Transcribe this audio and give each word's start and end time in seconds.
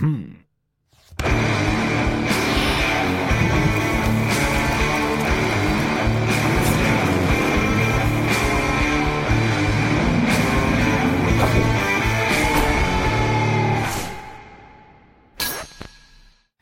Hmm. 0.00 0.38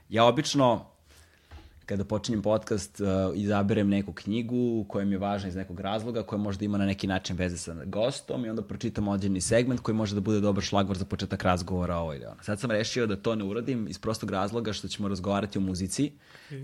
Ja 0.08 0.24
obično 0.24 0.95
kada 1.86 2.04
počinjem 2.04 2.42
podcast, 2.42 3.00
uh, 3.00 3.06
izaberem 3.34 3.88
neku 3.88 4.12
knjigu 4.12 4.84
koja 4.88 5.04
mi 5.04 5.14
je 5.14 5.18
važna 5.18 5.48
iz 5.48 5.56
nekog 5.56 5.80
razloga, 5.80 6.22
koja 6.22 6.38
možda 6.38 6.64
ima 6.64 6.78
na 6.78 6.86
neki 6.86 7.06
način 7.06 7.36
veze 7.36 7.58
sa 7.58 7.74
gostom 7.84 8.44
i 8.44 8.50
onda 8.50 8.62
pročitam 8.62 9.08
određeni 9.08 9.40
segment 9.40 9.80
koji 9.80 9.94
može 9.94 10.14
da 10.14 10.20
bude 10.20 10.40
dobar 10.40 10.64
šlagvor 10.64 10.98
za 10.98 11.04
početak 11.04 11.42
razgovora 11.42 11.96
ovo 11.96 12.14
ili 12.14 12.24
ono. 12.24 12.42
Sad 12.42 12.60
sam 12.60 12.70
rešio 12.70 13.06
da 13.06 13.16
to 13.16 13.34
ne 13.34 13.44
uradim 13.44 13.88
iz 13.88 13.98
prostog 13.98 14.30
razloga 14.30 14.72
što 14.72 14.88
ćemo 14.88 15.08
razgovarati 15.08 15.58
o 15.58 15.60
muzici 15.60 16.12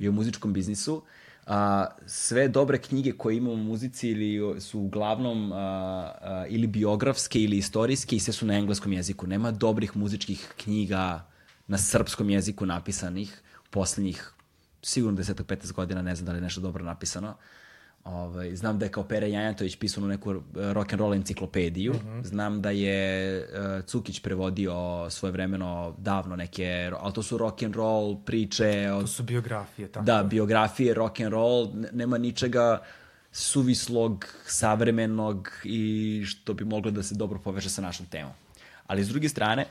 i 0.01 0.09
o 0.09 0.13
muzičkom 0.13 0.53
biznisu. 0.53 1.03
A, 1.47 1.87
sve 2.07 2.49
dobre 2.49 2.79
knjige 2.79 3.13
koje 3.13 3.37
imamo 3.37 3.53
u 3.53 3.57
muzici 3.57 4.09
ili 4.09 4.61
su 4.61 4.81
uglavnom 4.81 5.53
a, 5.53 5.57
a, 5.57 6.47
ili 6.49 6.67
biografske 6.67 7.43
ili 7.43 7.57
istorijske 7.57 8.17
i 8.17 8.21
sve 8.21 8.33
su 8.33 8.47
na 8.47 8.55
engleskom 8.55 8.93
jeziku. 8.93 9.27
Nema 9.27 9.51
dobrih 9.51 9.97
muzičkih 9.97 10.55
knjiga 10.57 11.27
na 11.67 11.79
srpskom 11.79 12.31
jeziku 12.31 12.67
napisanih 12.67 13.43
poslednjih 13.71 14.33
sigurno 14.83 15.19
10-15 15.19 15.73
godina, 15.73 16.03
ne 16.03 16.15
znam 16.15 16.27
da 16.27 16.33
li 16.33 16.39
je 16.39 16.43
nešto 16.43 16.61
dobro 16.61 16.85
napisano. 16.85 17.35
Ovaj, 18.05 18.57
znam 18.57 18.79
da 18.79 18.85
je 18.85 18.93
kao 18.93 19.05
Pere 19.05 19.31
Janjatović 19.31 19.77
pisao 19.77 20.07
neku 20.07 20.35
rock 20.55 20.93
and 20.93 21.01
roll 21.01 21.15
enciklopediju. 21.15 21.93
Mhm. 21.93 22.09
-huh. 22.09 22.25
Znam 22.25 22.63
da 22.63 22.71
je 22.71 23.39
uh, 23.39 23.85
Cukić 23.85 24.21
prevodio 24.21 25.07
svoje 25.11 25.33
vremeno 25.33 25.95
davno 25.99 26.37
neke, 26.37 26.91
ali 27.01 27.13
to 27.13 27.23
su 27.23 27.39
rock 27.39 27.63
and 27.63 27.77
roll 27.77 28.17
priče. 28.25 28.87
To 28.89 29.07
su 29.07 29.23
biografije, 29.23 29.89
tako. 29.89 30.05
Da, 30.05 30.23
biografije, 30.23 30.95
rock 30.95 31.21
and 31.21 31.33
roll, 31.33 31.69
nema 31.93 32.19
ničega 32.19 32.83
suvislog, 33.33 34.27
savremenog 34.47 35.51
i 35.65 36.23
što 36.27 36.55
bi 36.55 36.65
moglo 36.65 36.91
da 36.91 37.03
se 37.03 37.15
dobro 37.15 37.39
poveže 37.39 37.71
sa 37.71 37.83
našom 37.83 38.07
temom. 38.07 38.33
Ali 38.87 39.05
s 39.05 39.09
druge 39.09 39.29
strane, 39.29 39.67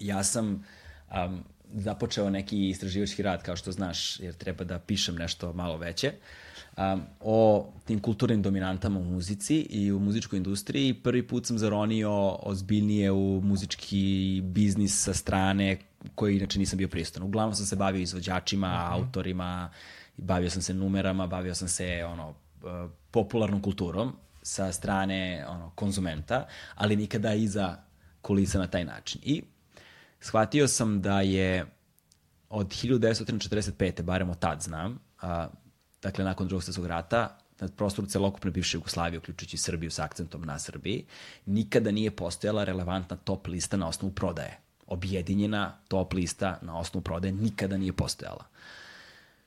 ja 0.00 0.24
sam 0.24 0.64
um, 1.10 1.44
započeo 1.74 2.30
neki 2.30 2.68
istraživački 2.68 3.22
rad, 3.22 3.42
kao 3.42 3.56
što 3.56 3.72
znaš, 3.72 4.20
jer 4.20 4.34
treba 4.34 4.64
da 4.64 4.78
pišem 4.78 5.16
nešto 5.16 5.52
malo 5.52 5.76
veće, 5.76 6.12
um, 6.76 7.02
o 7.20 7.72
tim 7.84 8.00
kulturnim 8.00 8.42
dominantama 8.42 9.00
u 9.00 9.04
muzici 9.04 9.56
i 9.56 9.92
u 9.92 9.98
muzičkoj 9.98 10.36
industriji. 10.36 10.94
Prvi 10.94 11.26
put 11.26 11.46
sam 11.46 11.58
zaronio 11.58 12.38
ozbiljnije 12.42 13.10
u 13.10 13.40
muzički 13.44 14.40
biznis 14.44 15.04
sa 15.04 15.14
strane 15.14 15.78
koji 16.14 16.36
inače 16.36 16.58
nisam 16.58 16.76
bio 16.76 16.88
pristan. 16.88 17.22
Uglavnom 17.22 17.54
sam 17.54 17.66
se 17.66 17.76
bavio 17.76 18.02
izvođačima, 18.02 18.68
mm 18.68 18.72
-hmm. 18.72 18.92
autorima, 18.92 19.70
bavio 20.16 20.50
sam 20.50 20.62
se 20.62 20.74
numerama, 20.74 21.26
bavio 21.26 21.54
sam 21.54 21.68
se 21.68 22.04
ono, 22.04 22.28
uh, 22.28 22.90
popularnom 23.10 23.62
kulturom 23.62 24.16
sa 24.42 24.72
strane 24.72 25.46
ono, 25.48 25.70
konzumenta, 25.74 26.46
ali 26.74 26.96
nikada 26.96 27.34
iza 27.34 27.76
kulisa 28.22 28.58
na 28.58 28.66
taj 28.66 28.84
način. 28.84 29.20
I 29.24 29.42
shvatio 30.20 30.68
sam 30.68 31.02
da 31.02 31.20
je 31.20 31.66
od 32.50 32.66
1945. 32.66 34.02
barem 34.02 34.30
od 34.30 34.38
tad 34.38 34.62
znam, 34.62 34.98
a, 35.20 35.48
dakle 36.02 36.24
nakon 36.24 36.48
drugog 36.48 36.64
svjetskog 36.64 36.86
rata, 36.86 37.38
na 37.60 37.68
prostoru 37.68 38.08
celokupne 38.08 38.50
bivše 38.50 38.76
Jugoslavije, 38.76 39.18
uključujući 39.18 39.56
Srbiju 39.56 39.90
sa 39.90 40.04
akcentom 40.04 40.42
na 40.42 40.58
Srbiji, 40.58 41.04
nikada 41.46 41.90
nije 41.90 42.10
postojala 42.10 42.64
relevantna 42.64 43.16
top 43.16 43.46
lista 43.46 43.76
na 43.76 43.88
osnovu 43.88 44.14
prodaje. 44.14 44.58
Objedinjena 44.86 45.78
top 45.88 46.12
lista 46.12 46.58
na 46.62 46.78
osnovu 46.78 47.02
prodaje 47.02 47.32
nikada 47.32 47.76
nije 47.76 47.92
postojala. 47.92 48.44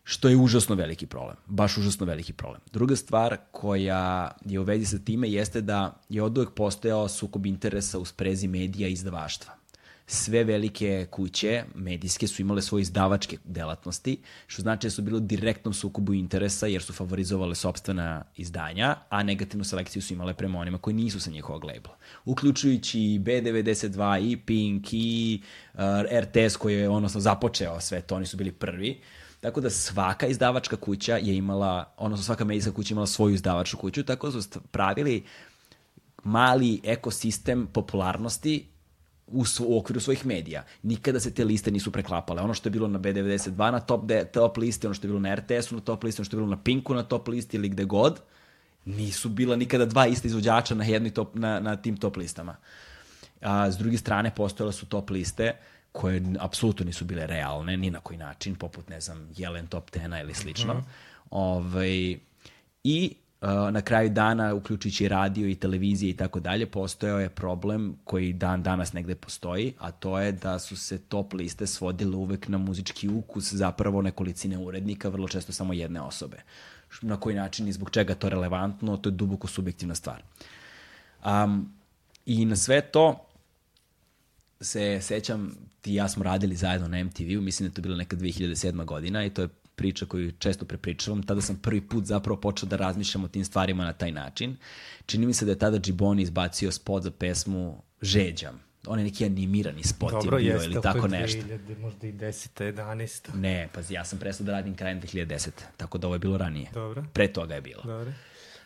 Što 0.03 0.29
je 0.29 0.37
užasno 0.37 0.75
veliki 0.75 1.05
problem. 1.05 1.37
Baš 1.45 1.77
užasno 1.77 2.05
veliki 2.05 2.33
problem. 2.33 2.61
Druga 2.73 2.95
stvar 2.95 3.37
koja 3.51 4.31
je 4.45 4.59
u 4.59 4.63
vezi 4.63 4.85
sa 4.85 4.97
time 4.99 5.29
jeste 5.29 5.61
da 5.61 6.01
je 6.09 6.23
od 6.23 6.37
uvek 6.37 6.49
postojao 6.53 7.07
sukob 7.07 7.45
interesa 7.45 7.99
u 7.99 8.05
sprezi 8.05 8.47
medija 8.47 8.87
i 8.87 8.91
izdavaštva 8.91 9.62
sve 10.07 10.43
velike 10.43 11.07
kuće 11.11 11.63
medijske 11.75 12.27
su 12.27 12.41
imale 12.41 12.61
svoje 12.61 12.81
izdavačke 12.81 13.37
delatnosti, 13.43 14.17
što 14.47 14.61
znači 14.61 14.87
da 14.87 14.91
su 14.91 15.01
bile 15.01 15.17
u 15.17 15.19
direktnom 15.19 15.73
sukobu 15.73 16.13
interesa 16.13 16.67
jer 16.67 16.83
su 16.83 16.93
favorizovale 16.93 17.55
sobstvena 17.55 18.23
izdanja, 18.35 18.95
a 19.09 19.23
negativnu 19.23 19.63
selekciju 19.63 20.01
su 20.01 20.13
imale 20.13 20.33
prema 20.33 20.59
onima 20.59 20.77
koji 20.77 20.93
nisu 20.93 21.19
sa 21.19 21.31
njihovog 21.31 21.63
labela. 21.63 21.97
Uključujući 22.25 22.99
B92 22.99 24.31
i 24.31 24.37
Pink 24.37 24.87
i 24.91 25.41
uh, 25.73 25.79
RTS 26.21 26.57
koji 26.57 26.75
je 26.75 26.89
odnosno 26.89 27.19
započeo 27.19 27.79
sve 27.79 28.01
to, 28.01 28.15
oni 28.15 28.25
su 28.25 28.37
bili 28.37 28.51
prvi. 28.51 29.01
Tako 29.41 29.61
da 29.61 29.69
svaka 29.69 30.27
izdavačka 30.27 30.75
kuća 30.75 31.17
je 31.17 31.35
imala, 31.35 31.93
odnosno 31.97 32.23
svaka 32.23 32.45
medijska 32.45 32.71
kuća 32.71 32.93
imala 32.93 33.07
svoju 33.07 33.33
izdavačku 33.33 33.77
kuću, 33.77 34.03
tako 34.03 34.29
da 34.29 34.41
su 34.41 34.61
pravili 34.71 35.23
mali 36.23 36.81
ekosistem 36.83 37.67
popularnosti 37.67 38.72
u, 39.27 39.43
u 39.59 39.77
okviru 39.77 39.99
svojih 39.99 40.25
medija. 40.25 40.63
Nikada 40.83 41.19
se 41.19 41.33
te 41.33 41.45
liste 41.45 41.71
nisu 41.71 41.91
preklapale. 41.91 42.41
Ono 42.41 42.53
što 42.53 42.69
je 42.69 42.71
bilo 42.71 42.87
na 42.87 42.99
B92 42.99 43.71
na 43.71 43.79
top, 43.79 44.05
de, 44.05 44.25
top 44.25 44.57
listi, 44.57 44.87
ono 44.87 44.93
što 44.93 45.07
je 45.07 45.09
bilo 45.09 45.19
na 45.19 45.35
RTS-u 45.35 45.75
na 45.75 45.81
top 45.81 46.03
listi, 46.03 46.21
ono 46.21 46.25
što 46.25 46.35
je 46.35 46.39
bilo 46.39 46.49
na 46.55 46.63
Pinku 46.63 46.93
na 46.93 47.03
top 47.03 47.27
listi 47.27 47.57
ili 47.57 47.69
gde 47.69 47.85
god, 47.85 48.19
nisu 48.85 49.29
bila 49.29 49.55
nikada 49.55 49.85
dva 49.85 50.07
ista 50.07 50.27
izvođača 50.27 50.75
na, 50.75 50.83
jednoj 50.83 51.11
top, 51.11 51.35
na, 51.35 51.59
na 51.59 51.75
tim 51.75 51.97
top 51.97 52.17
listama. 52.17 52.55
A, 53.41 53.71
s 53.71 53.77
druge 53.77 53.97
strane, 53.97 54.35
postojale 54.35 54.73
su 54.73 54.85
top 54.85 55.09
liste 55.09 55.55
koje 55.91 56.21
apsolutno 56.39 56.85
nisu 56.85 57.05
bile 57.05 57.27
realne, 57.27 57.77
ni 57.77 57.91
na 57.91 57.99
koji 57.99 58.17
način, 58.17 58.55
poput, 58.55 58.89
ne 58.89 59.01
znam, 59.01 59.29
Jelen 59.37 59.67
Top 59.67 59.91
10 59.91 60.21
ili 60.21 60.33
slično. 60.33 60.73
Mm 60.73 60.77
-hmm. 60.77 60.83
ovaj, 61.31 62.17
I 62.83 63.15
na 63.71 63.81
kraju 63.81 64.09
dana, 64.09 64.53
uključujući 64.53 65.07
radio 65.07 65.47
i 65.47 65.55
televizije 65.55 66.09
i 66.09 66.17
tako 66.17 66.39
dalje, 66.39 66.65
postojao 66.65 67.19
je 67.19 67.29
problem 67.29 67.95
koji 68.03 68.33
dan 68.33 68.63
danas 68.63 68.93
negde 68.93 69.15
postoji, 69.15 69.73
a 69.79 69.91
to 69.91 70.19
je 70.19 70.31
da 70.31 70.59
su 70.59 70.77
se 70.77 70.97
top 70.97 71.33
liste 71.33 71.67
svodile 71.67 72.15
uvek 72.15 72.47
na 72.47 72.57
muzički 72.57 73.09
ukus 73.09 73.53
zapravo 73.53 74.01
nekolicine 74.01 74.57
urednika, 74.57 75.09
vrlo 75.09 75.27
često 75.27 75.53
samo 75.53 75.73
jedne 75.73 76.01
osobe. 76.01 76.37
Na 77.01 77.19
koji 77.19 77.35
način 77.35 77.67
i 77.67 77.73
zbog 77.73 77.89
čega 77.89 78.15
to 78.15 78.29
relevantno, 78.29 78.97
to 78.97 79.09
je 79.09 79.13
duboko 79.13 79.47
subjektivna 79.47 79.95
stvar. 79.95 80.23
Um, 81.25 81.73
I 82.25 82.45
na 82.45 82.55
sve 82.55 82.81
to 82.81 83.25
se 84.61 84.99
sećam, 85.01 85.51
ti 85.81 85.91
i 85.91 85.95
ja 85.95 86.09
smo 86.09 86.23
radili 86.23 86.55
zajedno 86.55 86.87
na 86.87 87.03
MTV-u, 87.03 87.41
mislim 87.41 87.67
da 87.67 87.71
je 87.71 87.75
to 87.75 87.81
bila 87.81 87.97
neka 87.97 88.15
2007. 88.15 88.85
godina 88.85 89.25
i 89.25 89.29
to 89.29 89.41
je 89.41 89.47
priča 89.75 90.05
koju 90.05 90.31
često 90.31 90.65
prepričavam, 90.65 91.23
tada 91.23 91.41
sam 91.41 91.55
prvi 91.55 91.81
put 91.81 92.05
zapravo 92.05 92.39
počeo 92.39 92.69
da 92.69 92.75
razmišljam 92.75 93.23
o 93.23 93.27
tim 93.27 93.45
stvarima 93.45 93.85
na 93.85 93.93
taj 93.93 94.11
način. 94.11 94.57
Čini 95.05 95.25
mi 95.25 95.33
se 95.33 95.45
da 95.45 95.51
je 95.51 95.59
tada 95.59 95.79
Džiboni 95.79 96.21
izbacio 96.21 96.71
spot 96.71 97.03
za 97.03 97.11
pesmu 97.11 97.81
Žeđam. 98.01 98.59
On 98.87 98.99
je 98.99 99.05
neki 99.05 99.25
animirani 99.25 99.83
spot 99.83 100.11
Dobro, 100.11 100.37
je 100.37 100.43
bio 100.43 100.53
jeste, 100.53 100.71
ili 100.71 100.81
tako 100.81 101.07
nešto. 101.07 101.41
Dobro, 101.41 101.53
jeste, 101.53 101.75
možda 101.75 102.07
i 102.07 102.13
10. 102.13 102.73
11. 102.73 103.35
Ne, 103.35 103.69
pa 103.73 103.81
ja 103.89 104.05
sam 104.05 104.19
prestao 104.19 104.45
da 104.45 104.51
radim 104.51 104.75
krajem 104.75 105.01
2010. 105.01 105.49
Tako 105.77 105.97
da 105.97 106.07
ovo 106.07 106.15
je 106.15 106.19
bilo 106.19 106.37
ranije. 106.37 106.69
Dobro. 106.73 107.03
Pre 107.13 107.33
toga 107.33 107.55
je 107.55 107.61
bilo. 107.61 107.81
Dobro. 107.83 108.11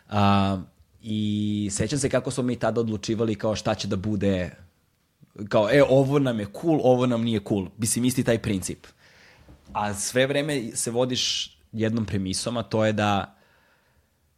A, 0.08 0.62
I 1.02 1.68
sećam 1.72 1.98
se 1.98 2.08
kako 2.08 2.30
smo 2.30 2.42
mi 2.42 2.56
tada 2.56 2.80
odlučivali 2.80 3.34
kao 3.34 3.56
šta 3.56 3.74
će 3.74 3.88
da 3.88 3.96
bude 3.96 4.50
kao, 5.48 5.68
e, 5.72 5.82
ovo 5.88 6.18
nam 6.18 6.40
je 6.40 6.46
cool, 6.60 6.80
ovo 6.82 7.06
nam 7.06 7.22
nije 7.22 7.40
cool. 7.48 7.68
Mislim, 7.76 8.04
isti 8.04 8.24
taj 8.24 8.38
princip 8.38 8.86
a 9.72 9.94
sve 9.94 10.26
vreme 10.26 10.62
se 10.74 10.90
vodiš 10.90 11.56
jednom 11.72 12.06
premisom, 12.06 12.56
a 12.56 12.62
to 12.62 12.84
je 12.84 12.92
da 12.92 13.36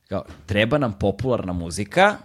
kao, 0.09 0.25
treba 0.47 0.79
nam 0.79 0.93
popularna 0.93 1.53
muzika 1.53 2.17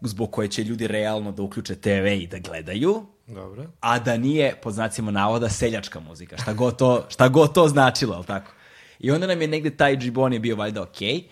zbog 0.00 0.30
koje 0.30 0.48
će 0.48 0.64
ljudi 0.64 0.86
realno 0.86 1.32
da 1.32 1.42
uključe 1.42 1.74
TV 1.74 2.06
i 2.06 2.26
da 2.26 2.38
gledaju, 2.38 3.06
Dobro. 3.26 3.66
a 3.80 3.98
da 3.98 4.16
nije, 4.16 4.54
pod 4.62 4.74
znacima 4.74 5.10
navoda, 5.10 5.48
seljačka 5.48 6.00
muzika, 6.00 6.36
šta 6.36 6.52
god 6.52 6.78
to, 6.78 7.06
šta 7.08 7.28
god 7.28 7.54
to 7.54 7.68
značilo, 7.68 8.14
ali 8.14 8.24
tako? 8.24 8.52
I 8.98 9.10
onda 9.10 9.26
nam 9.26 9.40
je 9.40 9.48
negde 9.48 9.70
taj 9.70 9.96
džibon 9.96 10.32
je 10.32 10.38
bio 10.38 10.56
valjda 10.56 10.82
okej, 10.82 11.14
okay, 11.14 11.22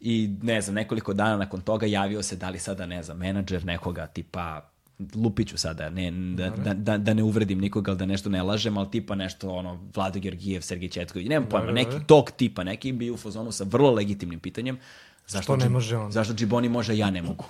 i 0.00 0.36
ne 0.42 0.60
znam, 0.60 0.74
nekoliko 0.74 1.12
dana 1.12 1.36
nakon 1.36 1.60
toga 1.60 1.86
javio 1.86 2.22
se 2.22 2.36
da 2.36 2.50
li 2.50 2.58
sada, 2.58 2.86
ne 2.86 3.02
znam, 3.02 3.18
menadžer 3.18 3.64
nekoga 3.64 4.06
tipa 4.06 4.70
lupiću 5.14 5.58
sada, 5.58 5.90
ne, 5.90 6.10
da, 6.10 6.50
da, 6.50 6.74
da, 6.74 6.98
da 6.98 7.14
ne 7.14 7.22
uvredim 7.22 7.58
nikoga, 7.58 7.94
da 7.94 8.06
nešto 8.06 8.30
ne 8.30 8.42
lažem, 8.42 8.78
ali 8.78 8.90
tipa 8.90 9.14
nešto, 9.14 9.50
ono, 9.50 9.80
Vlado 9.94 10.18
Georgijev, 10.18 10.60
Sergej 10.60 10.88
Četković, 10.88 11.28
nemam 11.28 11.48
pojma, 11.48 11.72
neki 11.72 11.96
tog 12.06 12.30
tipa, 12.30 12.64
neki 12.64 12.92
bi 12.92 13.10
u 13.10 13.16
fazonu 13.16 13.52
sa 13.52 13.64
vrlo 13.64 13.90
legitimnim 13.90 14.40
pitanjem, 14.40 14.78
zašto, 15.26 15.42
Što 15.42 15.56
ne 15.56 15.68
može 15.68 15.96
on? 15.96 16.12
zašto 16.12 16.34
Džiboni 16.34 16.68
može, 16.68 16.96
ja 16.96 17.10
ne 17.10 17.22
mogu. 17.22 17.44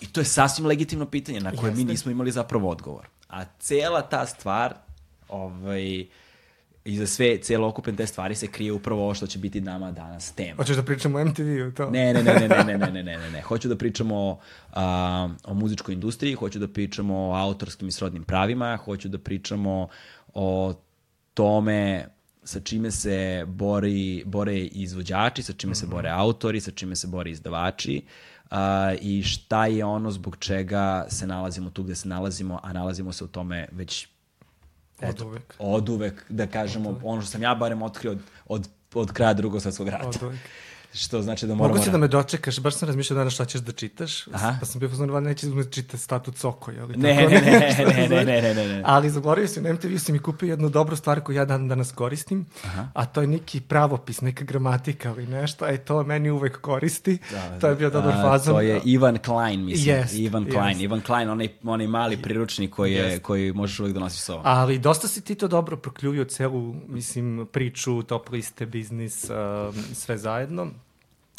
I 0.00 0.06
to 0.06 0.20
je 0.20 0.24
sasvim 0.24 0.66
legitimno 0.66 1.06
pitanje 1.06 1.40
na 1.40 1.50
koje 1.50 1.70
Jeste. 1.70 1.84
mi 1.84 1.90
nismo 1.90 2.10
imali 2.10 2.32
zapravo 2.32 2.70
odgovor. 2.70 3.06
A 3.28 3.44
cela 3.58 4.02
ta 4.02 4.26
stvar, 4.26 4.74
ovaj, 5.28 6.06
i 6.88 6.96
za 6.96 7.06
sve 7.06 7.38
celokupne 7.38 7.96
te 7.96 8.06
stvari 8.06 8.34
se 8.34 8.46
krije 8.46 8.72
upravo 8.72 9.02
ovo 9.02 9.14
što 9.14 9.26
će 9.26 9.38
biti 9.38 9.60
nama 9.60 9.90
danas 9.92 10.32
tema. 10.32 10.56
Hoćeš 10.56 10.76
da 10.76 10.82
pričamo 10.82 11.18
o 11.18 11.24
MTV-u 11.24 11.72
to? 11.72 11.90
Ne, 11.90 12.14
ne, 12.14 12.22
ne, 12.22 12.34
ne, 12.34 12.48
ne, 12.48 12.64
ne, 12.64 12.78
ne, 12.78 12.90
ne, 12.92 13.02
ne, 13.02 13.18
ne, 13.18 13.30
ne. 13.30 13.40
Hoću 13.42 13.68
da 13.68 13.76
pričamo 13.76 14.16
o, 14.16 14.38
a, 14.72 15.28
o 15.44 15.54
muzičkoj 15.54 15.94
industriji, 15.94 16.34
hoću 16.34 16.58
da 16.58 16.68
pričamo 16.68 17.28
o 17.28 17.32
autorskim 17.34 17.88
i 17.88 17.92
srodnim 17.92 18.24
pravima, 18.24 18.76
hoću 18.76 19.08
da 19.08 19.18
pričamo 19.18 19.88
o 20.34 20.74
tome 21.34 22.06
sa 22.44 22.60
čime 22.60 22.90
se 22.90 23.44
bori, 23.48 24.22
bore 24.26 24.58
izvođači, 24.58 25.42
sa 25.42 25.52
čime 25.52 25.74
se 25.74 25.86
Mhm. 25.86 25.94
bore 25.94 26.08
autori, 26.10 26.60
sa 26.60 26.70
čime 26.70 26.96
se 26.96 27.06
bore 27.06 27.30
izdavači 27.30 28.02
uh, 28.50 28.56
i 29.00 29.22
šta 29.22 29.66
je 29.66 29.84
ono 29.84 30.10
zbog 30.10 30.36
čega 30.36 31.06
se 31.08 31.26
nalazimo 31.26 31.70
tu 31.70 31.82
gde 31.82 31.94
se 31.94 32.08
nalazimo, 32.08 32.60
a 32.62 32.72
nalazimo 32.72 33.12
se 33.12 33.24
u 33.24 33.28
tome 33.28 33.68
već 33.72 34.08
Od 35.02 35.20
uvek. 35.20 35.54
od 35.58 35.88
uvek, 35.88 36.24
da 36.28 36.46
kažemo, 36.46 37.00
ono 37.04 37.22
što 37.22 37.30
sam 37.30 37.42
ja 37.42 37.54
barem 37.54 37.82
otkrio 37.82 38.12
od, 38.12 38.18
od, 38.46 38.68
od 38.94 39.12
kraja 39.12 39.34
drugog 39.34 39.62
svetskog 39.62 39.88
rata. 39.88 40.08
Od 40.08 40.22
uvek. 40.22 40.40
Što 40.94 41.22
znači 41.22 41.46
da 41.46 41.54
moramo... 41.54 41.74
Mogu 41.74 41.84
si 41.84 41.90
da 41.90 41.98
me 41.98 42.08
dočekaš, 42.08 42.60
baš 42.60 42.74
sam 42.74 42.86
razmišljao 42.86 43.18
danas 43.18 43.34
šta 43.34 43.44
ćeš 43.44 43.60
da 43.60 43.72
čitaš, 43.72 44.26
Aha. 44.26 44.56
pa 44.60 44.66
sam 44.66 44.78
bio 44.78 44.88
poznan, 44.88 45.22
neće 45.22 45.46
da 45.46 45.54
me 45.54 45.70
čita 45.70 45.96
statut 45.96 46.36
Sokoja. 46.36 46.82
Ali 46.82 46.96
Ne, 46.96 47.16
tako 47.16 47.30
ne, 47.30 47.40
ne, 47.40 47.50
ne, 48.08 48.08
ne, 48.08 48.24
ne, 48.24 48.42
ne, 48.42 48.54
ne, 48.54 48.68
ne. 48.68 48.82
Ali 48.84 49.10
zaboravio 49.10 49.48
sam, 49.48 49.62
na 49.62 49.72
MTV 49.72 49.96
si 49.98 50.12
mi 50.12 50.18
kupio 50.18 50.48
jednu 50.48 50.68
dobru 50.68 50.96
stvar 50.96 51.20
koju 51.20 51.36
ja 51.36 51.44
dan 51.44 51.68
danas 51.68 51.92
koristim, 51.92 52.46
Aha. 52.64 52.88
a 52.94 53.06
to 53.06 53.20
je 53.20 53.26
neki 53.26 53.60
pravopis, 53.60 54.20
neka 54.20 54.44
gramatika 54.44 55.10
ili 55.10 55.26
nešto, 55.26 55.66
e 55.68 55.78
to 55.78 56.02
meni 56.02 56.30
uvek 56.30 56.60
koristi. 56.60 57.18
Da, 57.30 57.58
to 57.60 57.68
je 57.68 57.74
bio 57.74 57.90
dobar 57.90 58.12
a, 58.12 58.22
fazon. 58.22 58.54
To 58.54 58.60
je 58.60 58.80
Ivan 58.84 59.18
Klein, 59.18 59.64
mislim. 59.64 59.96
Jest, 59.96 60.14
Ivan 60.14 60.44
Klein. 60.44 60.68
jest. 60.68 60.80
Ivan 60.80 61.00
Klein, 61.00 61.30
onaj, 61.30 61.48
onaj 61.62 61.86
mali 61.86 62.16
priručnik 62.16 62.70
koji, 62.74 62.92
je, 62.92 63.04
Jest. 63.04 63.22
koji 63.22 63.52
možeš 63.52 63.80
uvek 63.80 63.92
da 63.92 64.00
nosiš 64.00 64.20
sa 64.20 64.32
ovom. 64.34 64.46
Ali 64.46 64.78
dosta 64.78 65.08
si 65.08 65.20
ti 65.20 65.34
to 65.34 65.48
dobro 65.48 65.76
prokljuvio 65.76 66.24
celu, 66.24 66.74
mislim, 66.88 67.46
priču, 67.52 68.02
top 68.02 68.30
liste, 68.30 68.66
biznis, 68.66 69.30
um, 69.30 69.74
sve 69.94 70.18
zajedno. 70.18 70.70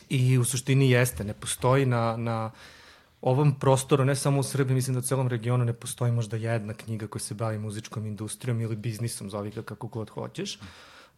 I 0.09 0.37
u 0.37 0.43
suštini 0.43 0.89
jeste, 0.91 1.23
ne 1.23 1.33
postoji 1.33 1.85
na, 1.85 2.17
na 2.17 2.51
ovom 3.21 3.59
prostoru, 3.59 4.05
ne 4.05 4.15
samo 4.15 4.39
u 4.39 4.43
Srbiji, 4.43 4.75
mislim 4.75 4.93
da 4.93 4.99
u 4.99 5.01
celom 5.03 5.27
regionu 5.27 5.65
ne 5.65 5.73
postoji 5.73 6.11
možda 6.11 6.37
jedna 6.37 6.73
knjiga 6.73 7.07
koja 7.07 7.19
se 7.19 7.33
bavi 7.33 7.57
muzičkom 7.59 8.05
industrijom 8.05 8.61
ili 8.61 8.75
biznisom, 8.75 9.29
zovi 9.29 9.49
ga 9.51 9.61
kako 9.61 9.87
god 9.87 10.09
hoćeš. 10.09 10.59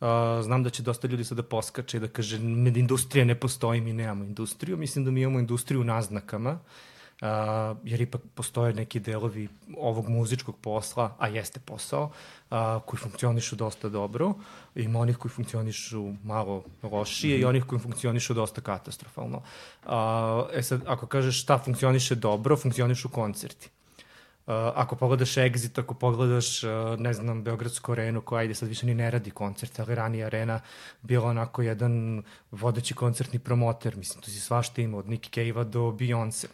Uh, 0.01 0.07
znam 0.43 0.63
da 0.63 0.69
će 0.69 0.83
dosta 0.83 1.07
ljudi 1.07 1.23
sada 1.23 1.43
poskače 1.43 1.97
i 1.97 1.99
da 1.99 2.07
kaže 2.07 2.39
"Med- 2.39 2.77
industrija 2.77 3.25
ne 3.25 3.35
postoji, 3.35 3.81
mi 3.81 3.93
nemamo 3.93 4.23
industriju. 4.23 4.77
Mislim 4.77 5.05
da 5.05 5.11
mi 5.11 5.21
imamo 5.21 5.39
industriju 5.39 5.81
u 5.81 5.83
naznakama, 5.83 6.51
uh, 6.51 7.27
jer 7.83 8.01
ipak 8.01 8.21
postoje 8.35 8.73
neki 8.73 8.99
delovi 8.99 9.47
ovog 9.77 10.09
muzičkog 10.09 10.57
posla, 10.61 11.15
a 11.19 11.27
jeste 11.27 11.59
posao, 11.59 12.11
uh, 12.51 12.81
koji 12.86 13.00
funkcionišu 13.00 13.56
dosta 13.56 13.89
dobro. 13.89 14.33
Ima 14.75 15.00
onih 15.00 15.18
koji 15.18 15.31
funkcionišu 15.31 16.13
malo 16.24 16.63
lošije 16.83 17.39
i 17.39 17.45
onih 17.45 17.63
koji 17.65 17.80
funkcionišu 17.80 18.33
dosta 18.33 18.62
katastrofalno. 18.62 19.38
Uh, 19.38 19.92
e 20.53 20.63
sad, 20.63 20.81
ako 20.88 21.06
kažeš 21.07 21.42
šta 21.42 21.57
funkcioniše 21.57 22.15
dobro, 22.15 22.57
funkcionišu 22.57 23.09
koncerti. 23.09 23.69
Uh, 24.48 24.53
ako 24.75 24.95
pogledaš 24.95 25.36
Exit, 25.36 25.80
ako 25.80 25.94
pogledaš, 25.94 26.63
uh, 26.63 26.69
ne 26.98 27.13
znam, 27.13 27.44
Beogradsku 27.44 27.92
arenu, 27.92 28.21
koja 28.21 28.39
ajde 28.39 28.54
sad 28.54 28.69
više 28.69 28.86
ni 28.86 28.95
ne 28.95 29.12
radi 29.12 29.31
koncerte, 29.31 29.81
ali 29.81 29.95
ranije 29.95 30.25
arena 30.25 30.59
bila 31.01 31.30
onako 31.30 31.62
jedan 31.62 32.24
vodeći 32.51 32.94
koncertni 32.94 33.39
promoter, 33.39 33.97
mislim, 33.97 34.21
tu 34.21 34.31
si 34.31 34.39
svašta 34.39 34.81
ima, 34.81 34.97
od 34.97 35.09
Nick 35.09 35.33
Cave-a 35.33 35.63
do 35.63 35.80
Beyoncé. 35.80 36.47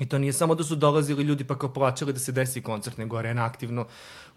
I 0.00 0.06
to 0.06 0.18
nije 0.18 0.32
samo 0.32 0.54
da 0.54 0.64
su 0.64 0.76
dolazili 0.76 1.24
ljudi 1.24 1.44
pa 1.44 1.58
kao 1.58 1.72
plaćali 1.72 2.12
da 2.12 2.18
se 2.18 2.32
desi 2.32 2.62
koncert, 2.62 2.98
nego 2.98 3.16
Arena 3.16 3.44
aktivno 3.44 3.86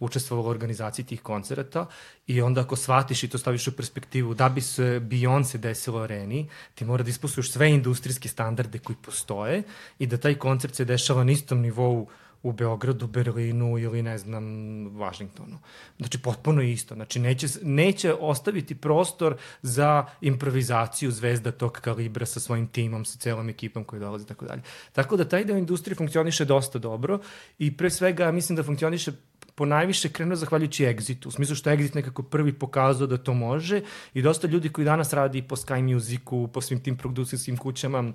učestvovala 0.01 0.48
u 0.48 0.51
organizaciji 0.51 1.06
tih 1.06 1.21
koncerata 1.21 1.86
i 2.27 2.42
onda 2.42 2.62
ako 2.62 2.75
shvatiš 2.75 3.24
i 3.24 3.30
to 3.30 3.38
staviš 3.38 3.68
u 3.68 3.75
perspektivu 3.75 4.33
da 4.33 4.50
bi 4.50 4.62
se 4.62 5.00
Beyoncé 5.03 5.57
desilo 5.57 6.00
Areni, 6.00 6.50
ti 6.75 6.86
mora 6.86 7.03
da 7.03 7.09
ispustuješ 7.09 7.51
sve 7.51 7.69
industrijske 7.69 8.30
standarde 8.30 8.80
koji 8.80 8.95
postoje 9.01 9.63
i 10.00 10.07
da 10.07 10.18
taj 10.18 10.36
koncert 10.36 10.75
se 10.75 10.86
dešava 10.86 11.24
na 11.24 11.31
istom 11.31 11.62
nivou 11.62 12.07
u 12.44 12.51
Beogradu, 12.51 13.07
Berlinu 13.07 13.77
ili 13.77 14.01
ne 14.01 14.18
znam, 14.18 14.44
Vašingtonu. 14.98 15.59
Znači, 15.98 16.18
potpuno 16.18 16.62
isto. 16.62 16.95
Znači, 16.95 17.19
neće, 17.19 17.47
neće 17.62 18.13
ostaviti 18.13 18.75
prostor 18.75 19.36
za 19.62 20.06
improvizaciju 20.21 21.12
zvezda 21.12 21.51
tog 21.51 21.71
kalibra 21.71 22.25
sa 22.25 22.39
svojim 22.39 22.68
timom, 22.68 23.06
sa 23.06 23.18
celom 23.18 23.50
ekipom 23.50 23.83
koji 23.83 24.00
dolazi 24.00 24.24
i 24.25 24.27
tako 24.27 24.45
dalje. 24.45 24.62
Tako 24.94 25.18
da 25.18 25.30
taj 25.30 25.45
deo 25.45 25.57
industrije 25.57 25.95
funkcioniše 25.95 26.45
dosta 26.45 26.80
dobro 26.80 27.19
i 27.59 27.77
pre 27.77 27.89
svega 27.89 28.31
mislim 28.31 28.56
da 28.56 28.63
funkcioniše 28.63 29.12
po 29.61 29.65
najviše 29.65 30.09
krenuo 30.09 30.35
zahvaljujući 30.35 30.83
Exitu, 30.83 31.27
u 31.27 31.31
smislu 31.31 31.55
što 31.55 31.69
je 31.69 31.77
Exit 31.77 31.95
nekako 31.95 32.23
prvi 32.23 32.53
pokazao 32.53 33.07
da 33.07 33.17
to 33.17 33.33
može 33.33 33.81
i 34.13 34.21
dosta 34.21 34.47
ljudi 34.47 34.69
koji 34.69 34.85
danas 34.85 35.13
radi 35.13 35.41
po 35.41 35.55
Sky 35.55 35.93
Musicu, 35.93 36.49
po 36.53 36.61
svim 36.61 36.79
tim 36.83 36.97
produkcijskim 36.97 37.57
kućama, 37.57 38.13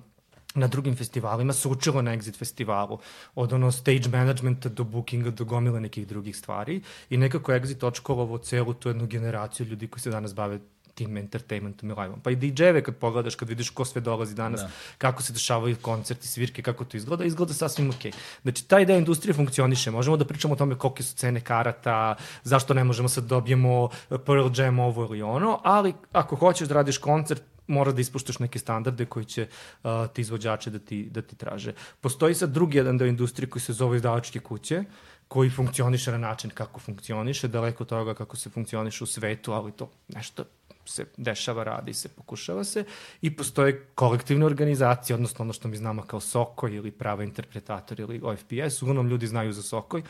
na 0.55 0.67
drugim 0.67 0.95
festivalima 0.95 1.53
se 1.53 1.67
učilo 1.67 2.01
na 2.01 2.17
Exit 2.17 2.37
festivalu, 2.37 2.99
od 3.35 3.53
ono 3.53 3.71
stage 3.71 4.09
managementa 4.11 4.69
do 4.69 4.83
bookinga 4.83 5.31
do 5.31 5.45
gomile 5.45 5.79
nekih 5.79 6.07
drugih 6.07 6.37
stvari 6.37 6.81
i 7.09 7.17
nekako 7.17 7.51
Exit 7.51 7.87
očkolovao 7.87 8.37
celu 8.37 8.73
tu 8.73 8.89
jednu 8.89 9.07
generaciju 9.07 9.67
ljudi 9.67 9.87
koji 9.87 10.01
se 10.01 10.09
danas 10.09 10.35
bave 10.35 10.59
tim 10.97 11.17
entertainmentom 11.17 11.91
i 11.91 11.93
live-om. 11.93 12.21
Pa 12.23 12.31
i 12.31 12.35
DJ-eve 12.35 12.81
kad 12.83 12.95
pogledaš, 12.95 13.35
kad 13.35 13.49
vidiš 13.49 13.69
ko 13.69 13.85
sve 13.85 14.01
dolazi 14.01 14.35
danas, 14.35 14.61
da. 14.61 14.69
kako 14.97 15.23
se 15.23 15.33
dešavaju 15.33 15.75
koncerti, 15.81 16.27
svirke, 16.27 16.61
kako 16.61 16.85
to 16.85 16.97
izgleda, 16.97 17.25
izgleda 17.25 17.53
sasvim 17.53 17.89
okej. 17.89 18.11
Znači, 18.41 18.67
taj 18.67 18.85
deo 18.85 18.97
industrije 18.97 19.33
funkcioniše. 19.33 19.91
Možemo 19.91 20.17
da 20.17 20.25
pričamo 20.25 20.53
o 20.53 20.57
tome 20.57 20.77
kolike 20.77 21.03
su 21.03 21.15
cene 21.15 21.41
karata, 21.41 22.15
zašto 22.43 22.73
ne 22.73 22.83
možemo 22.83 23.09
sad 23.09 23.23
dobijemo 23.23 23.89
Pearl 24.09 24.49
Jam 24.57 24.79
ovo 24.79 25.05
ili 25.05 25.21
ono, 25.21 25.59
ali 25.63 25.93
ako 26.11 26.35
hoćeš 26.35 26.67
da 26.67 26.81
radiš 26.81 26.97
koncert, 26.97 27.43
mora 27.67 27.91
da 27.91 28.01
ispuštaš 28.01 28.39
neke 28.39 28.59
standarde 28.59 29.05
koji 29.05 29.25
će 29.25 29.47
uh, 29.83 30.07
ti 30.13 30.21
izvođače 30.21 30.71
da 30.71 30.79
ti, 30.79 31.03
da 31.11 31.21
ti 31.21 31.35
traže. 31.35 31.73
Postoji 32.01 32.35
sad 32.35 32.49
drugi 32.49 32.77
jedan 32.77 32.97
deo 32.97 33.07
industrije 33.07 33.49
koji 33.49 33.61
se 33.61 33.73
zove 33.73 33.97
izdavačke 33.97 34.39
kuće, 34.39 34.83
koji 35.27 35.49
funkcioniše 35.49 36.11
na 36.11 36.17
način 36.17 36.49
kako 36.49 36.79
funkcioniše, 36.79 37.47
daleko 37.47 37.83
od 37.83 37.89
toga 37.89 38.13
kako 38.13 38.37
se 38.37 38.49
funkcioniše 38.49 39.03
u 39.03 39.07
svetu, 39.07 39.51
ali 39.51 39.71
to 39.71 39.91
nešto 40.07 40.45
se 40.87 41.05
dešava, 41.17 41.63
radi 41.63 41.93
se, 41.93 42.09
pokušava 42.09 42.63
se 42.63 42.83
i 43.21 43.35
postoje 43.35 43.87
kolektivne 43.95 44.45
organizacije, 44.45 45.15
odnosno 45.15 45.43
ono 45.43 45.53
što 45.53 45.67
mi 45.67 45.77
znamo 45.77 46.01
kao 46.01 46.19
Sokoj 46.19 46.75
ili 46.75 46.91
Prava 46.91 47.23
interpretator 47.23 47.99
ili 47.99 48.21
OFPS, 48.23 48.81
uglavnom 48.81 49.07
ljudi 49.07 49.27
znaju 49.27 49.53
za 49.53 49.61
Sokoj, 49.61 50.03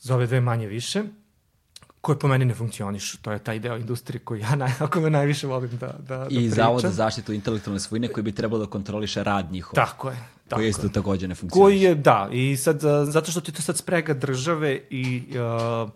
za 0.00 0.14
ove 0.14 0.26
dve 0.26 0.40
manje 0.40 0.66
više, 0.66 1.02
koje 2.00 2.18
po 2.18 2.28
meni 2.28 2.44
ne 2.44 2.54
funkcionišu. 2.54 3.18
To 3.22 3.32
je 3.32 3.38
taj 3.38 3.58
deo 3.58 3.76
industrije 3.76 4.20
koji 4.20 4.40
ja 4.40 4.56
naj, 4.56 4.72
ako 4.86 5.00
me 5.00 5.10
najviše 5.10 5.46
volim 5.46 5.70
da, 5.70 5.86
da, 5.86 6.16
da 6.16 6.26
I 6.30 6.36
pričam. 6.36 6.50
Zavod 6.50 6.82
za 6.82 6.90
zaštitu 6.90 7.32
intelektualne 7.32 7.80
svojine 7.80 8.08
koji 8.08 8.24
bi 8.24 8.32
trebalo 8.32 8.64
da 8.64 8.70
kontroliše 8.70 9.24
rad 9.24 9.52
njihov. 9.52 9.74
Tako 9.74 10.10
je. 10.10 10.16
Tako 10.48 10.58
koji 10.58 10.66
je. 10.66 10.70
isto 10.70 10.88
takođe 10.88 11.28
ne 11.28 11.34
funkcioniše. 11.34 11.64
Koji 11.64 11.80
je, 11.80 11.94
da, 11.94 12.28
i 12.32 12.56
sad, 12.56 12.80
zato 13.04 13.30
što 13.30 13.40
ti 13.40 13.52
to 13.52 13.62
sad 13.62 13.76
sprega 13.76 14.14
države 14.14 14.80
i, 14.90 15.22
uh, 15.30 15.90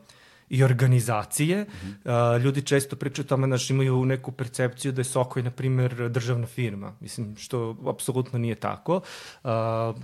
i 0.52 0.64
organizacije, 0.64 1.62
mm 1.62 1.66
-hmm. 2.04 2.37
uh, 2.37 2.42
ljudi 2.42 2.62
često 2.62 2.97
pričaju 2.97 3.25
o 3.25 3.28
tome, 3.28 3.47
znaš, 3.47 3.71
imaju 3.71 4.04
neku 4.04 4.32
percepciju 4.32 4.92
da 4.92 5.00
je 5.00 5.04
Sokoj, 5.04 5.42
na 5.42 5.50
primjer, 5.50 6.11
državna 6.11 6.47
firma, 6.47 6.92
mislim, 7.00 7.37
što 7.37 7.76
apsolutno 7.88 8.38
nije 8.38 8.54
tako. 8.54 8.97
Uh, 8.97 9.50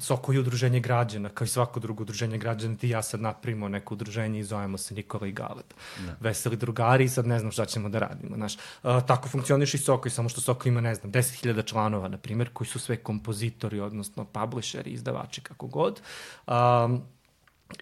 Sokoj 0.01 0.37
je 0.37 0.41
udruženje 0.41 0.81
građana, 0.81 1.29
kao 1.29 1.45
i 1.45 1.49
svako 1.49 1.81
drugo 1.81 2.03
udruženje 2.03 2.39
građana, 2.39 2.77
ti 2.77 2.89
ja 2.89 3.03
sad 3.03 3.21
napravimo 3.21 3.69
neko 3.69 3.95
udruženje 3.95 4.41
i 4.41 4.45
zovemo 4.45 4.79
se 4.79 4.95
Nikola 4.95 5.27
i 5.27 5.33
Galeb. 5.33 5.67
Da. 6.07 6.17
Veseli 6.21 6.57
drugari 6.57 7.05
i 7.05 7.09
sad 7.09 7.27
ne 7.27 7.39
znam 7.39 7.53
šta 7.53 7.67
ćemo 7.67 7.89
da 7.89 7.99
radimo, 7.99 8.37
znaš. 8.37 8.57
Uh, 8.57 9.03
tako 9.07 9.29
funkcioniš 9.29 9.75
i 9.75 9.79
Sokoj, 9.79 10.11
samo 10.11 10.29
što 10.29 10.41
Sokoj 10.41 10.71
ima, 10.71 10.81
ne 10.81 10.95
znam, 10.95 11.13
10.000 11.13 11.65
članova, 11.65 12.09
na 12.09 12.19
primjer, 12.19 12.49
koji 12.53 12.69
su 12.69 12.79
sve 12.79 12.97
kompozitori, 12.97 13.81
odnosno 13.81 14.25
publisheri, 14.25 14.91
izdavači, 14.91 15.41
kako 15.41 15.67
god. 15.67 16.01
Um, 16.47 17.03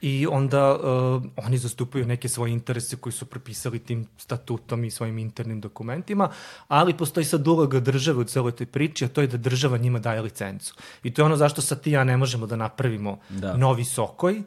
I 0.00 0.26
onda 0.26 0.74
uh, 0.74 1.22
oni 1.36 1.58
zastupaju 1.58 2.06
neke 2.06 2.28
svoje 2.28 2.52
interese 2.52 2.96
koji 2.96 3.12
su 3.12 3.26
propisali 3.26 3.78
tim 3.78 4.06
statutom 4.18 4.84
i 4.84 4.90
svojim 4.90 5.18
internim 5.18 5.60
dokumentima, 5.60 6.30
ali 6.68 6.96
postoji 6.96 7.24
sad 7.24 7.46
uloga 7.48 7.80
države 7.80 8.18
u 8.18 8.24
celoj 8.24 8.52
toj 8.52 8.66
priči, 8.66 9.04
a 9.04 9.08
to 9.08 9.20
je 9.20 9.26
da 9.26 9.36
država 9.36 9.78
njima 9.78 9.98
daje 9.98 10.20
licencu. 10.20 10.74
I 11.02 11.14
to 11.14 11.22
je 11.22 11.26
ono 11.26 11.36
zašto 11.36 11.62
sad 11.62 11.80
ti 11.82 11.90
ja 11.90 12.04
ne 12.04 12.16
možemo 12.16 12.46
da 12.46 12.56
napravimo 12.56 13.18
Da. 13.28 13.56
novi 13.56 13.84
sokoj, 13.84 14.42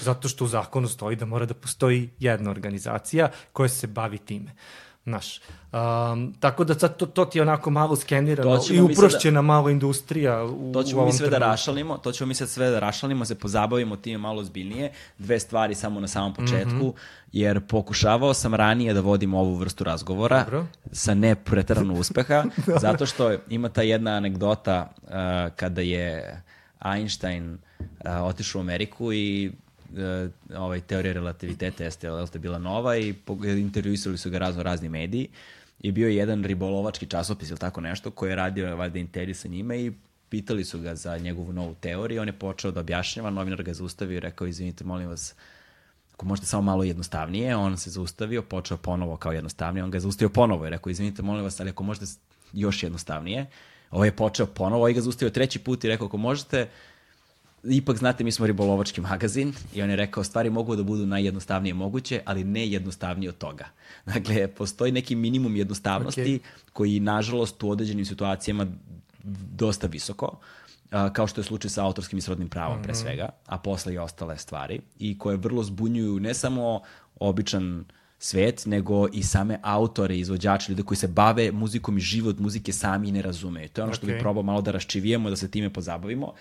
zato 0.00 0.28
što 0.28 0.44
u 0.44 0.48
zakonu 0.48 0.88
stoji 0.88 1.16
da 1.16 1.26
mora 1.26 1.46
da 1.46 1.54
postoji 1.54 2.10
jedna 2.18 2.50
organizacija 2.50 3.30
koja 3.52 3.68
se 3.68 3.86
bavi 3.86 4.18
time. 4.18 4.54
Znaš, 5.04 5.40
um, 5.72 6.34
tako 6.40 6.64
da 6.64 6.74
sad 6.74 6.96
to, 6.96 7.06
to 7.06 7.24
ti 7.24 7.38
je 7.38 7.42
onako 7.42 7.70
malo 7.70 7.96
skenirano 7.96 8.60
i 8.70 8.80
uprošćena 8.82 9.42
malo 9.42 9.70
industrija 9.70 10.44
u, 10.44 10.72
To 10.72 10.78
u 10.78 10.82
ćemo 10.82 10.96
ovom 10.96 11.06
mi 11.06 11.12
sve 11.12 11.26
da 11.26 11.30
trenutku. 11.30 11.50
rašalimo, 11.50 11.98
to 11.98 12.12
ćemo 12.12 12.28
mi 12.28 12.34
sad 12.34 12.48
sve 12.48 12.70
da 12.70 12.78
rašalimo, 12.78 13.24
se 13.24 13.34
pozabavimo 13.34 13.96
time 13.96 14.18
malo 14.18 14.44
zbiljnije. 14.44 14.92
Dve 15.18 15.40
stvari 15.40 15.74
samo 15.74 16.00
na 16.00 16.08
samom 16.08 16.34
početku, 16.34 16.70
Mhm. 16.76 16.88
jer 17.32 17.60
pokušavao 17.60 18.34
sam 18.34 18.54
ranije 18.54 18.94
da 18.94 19.00
vodim 19.00 19.34
ovu 19.34 19.54
vrstu 19.54 19.84
razgovora 19.84 20.42
Dobro. 20.44 20.66
sa 20.92 21.14
ne 21.14 21.34
preterano 21.36 21.94
uspeha, 21.94 22.44
zato 22.80 23.06
što 23.06 23.32
ima 23.48 23.68
ta 23.68 23.82
jedna 23.82 24.10
anegdota 24.10 24.92
uh, 25.02 25.08
kada 25.56 25.80
je 25.80 26.40
Einstein 26.86 27.52
uh, 27.54 27.58
otišao 28.22 28.58
u 28.58 28.62
Ameriku 28.62 29.12
i 29.12 29.52
uh, 29.94 30.56
ovaj, 30.56 30.80
teorija 30.80 31.12
relativiteta 31.12 31.84
jeste, 31.84 32.06
jel 32.06 32.26
te 32.26 32.38
bila 32.38 32.58
nova 32.58 32.96
i 32.96 33.14
intervjuisali 33.42 34.18
su 34.18 34.30
ga 34.30 34.38
razno 34.38 34.62
razni 34.62 34.88
mediji 34.88 35.28
i 35.80 35.92
bio 35.92 36.08
je 36.08 36.16
jedan 36.16 36.44
ribolovački 36.44 37.06
časopis 37.06 37.50
ili 37.50 37.58
tako 37.58 37.80
nešto 37.80 38.10
koji 38.10 38.30
je 38.30 38.36
radio 38.36 38.76
valjda 38.76 38.98
intervju 38.98 39.34
sa 39.34 39.48
njime 39.48 39.80
i 39.80 39.92
pitali 40.28 40.64
su 40.64 40.80
ga 40.80 40.94
za 40.94 41.18
njegovu 41.18 41.52
novu 41.52 41.74
teoriju, 41.74 42.22
on 42.22 42.28
je 42.28 42.38
počeo 42.38 42.70
da 42.70 42.80
objašnjava, 42.80 43.30
novinar 43.30 43.62
ga 43.62 43.70
je 43.70 43.74
zaustavio 43.74 44.16
i 44.16 44.20
rekao, 44.20 44.46
izvinite, 44.46 44.84
molim 44.84 45.08
vas, 45.08 45.34
ako 46.14 46.26
možete 46.26 46.46
samo 46.46 46.62
malo 46.62 46.84
jednostavnije, 46.84 47.56
on 47.56 47.76
se 47.76 47.90
zaustavio, 47.90 48.42
počeo 48.42 48.76
ponovo 48.76 49.16
kao 49.16 49.32
jednostavnije, 49.32 49.84
on 49.84 49.90
ga 49.90 49.96
je 49.96 50.00
zaustavio 50.00 50.28
ponovo 50.28 50.66
i 50.66 50.70
rekao, 50.70 50.90
izvinite, 50.90 51.22
molim 51.22 51.44
vas, 51.44 51.60
ali 51.60 51.70
ako 51.70 51.82
možete 51.82 52.06
još 52.52 52.82
jednostavnije, 52.82 53.46
ovo 53.90 54.04
je 54.04 54.16
počeo 54.16 54.46
ponovo, 54.46 54.80
ovaj 54.80 54.92
ga 54.92 55.00
zaustavio 55.00 55.30
treći 55.30 55.58
put 55.58 55.84
i 55.84 55.88
rekao, 55.88 56.06
ako 56.06 56.16
možete, 56.16 56.68
ipak 57.64 57.96
znate, 57.96 58.24
mi 58.24 58.32
smo 58.32 58.46
ribolovački 58.46 59.00
magazin 59.00 59.52
i 59.74 59.82
on 59.82 59.90
je 59.90 59.96
rekao, 59.96 60.24
stvari 60.24 60.50
mogu 60.50 60.76
da 60.76 60.82
budu 60.82 61.06
najjednostavnije 61.06 61.74
moguće, 61.74 62.20
ali 62.24 62.44
ne 62.44 62.68
jednostavnije 62.68 63.28
od 63.28 63.38
toga. 63.38 63.64
Dakle, 64.14 64.48
postoji 64.48 64.92
neki 64.92 65.14
minimum 65.14 65.56
jednostavnosti 65.56 66.20
okay. 66.20 66.70
koji, 66.72 67.00
nažalost, 67.00 67.62
u 67.62 67.70
određenim 67.70 68.04
situacijama 68.04 68.66
dosta 69.54 69.86
visoko, 69.86 70.38
kao 71.12 71.26
što 71.26 71.40
je 71.40 71.44
slučaj 71.44 71.70
sa 71.70 71.84
autorskim 71.84 72.18
i 72.18 72.22
srodnim 72.22 72.48
pravom, 72.48 72.76
mm 72.76 72.80
-hmm. 72.80 72.84
pre 72.84 72.92
mhm. 72.92 73.00
svega, 73.00 73.28
a 73.46 73.58
posle 73.58 73.94
i 73.94 73.98
ostale 73.98 74.38
stvari, 74.38 74.80
i 74.98 75.18
koje 75.18 75.36
vrlo 75.36 75.62
zbunjuju 75.62 76.20
ne 76.20 76.34
samo 76.34 76.80
običan 77.20 77.84
svet, 78.18 78.66
nego 78.66 79.08
i 79.12 79.22
same 79.22 79.58
autore, 79.62 80.18
izvođače, 80.18 80.72
ljude 80.72 80.82
koji 80.82 80.98
se 80.98 81.08
bave 81.08 81.52
muzikom 81.52 81.98
i 81.98 82.00
život 82.00 82.38
muzike 82.38 82.72
sami 82.72 83.12
ne 83.12 83.22
razumeju. 83.22 83.68
To 83.68 83.80
je 83.80 83.82
ono 83.82 83.92
okay. 83.92 83.96
što 83.96 84.06
bi 84.06 84.18
probao 84.18 84.42
malo 84.42 84.62
da 84.62 84.70
raščivijemo, 84.70 85.30
da 85.30 85.36
se 85.36 85.50
time 85.50 85.72
pozabavimo 85.72 86.32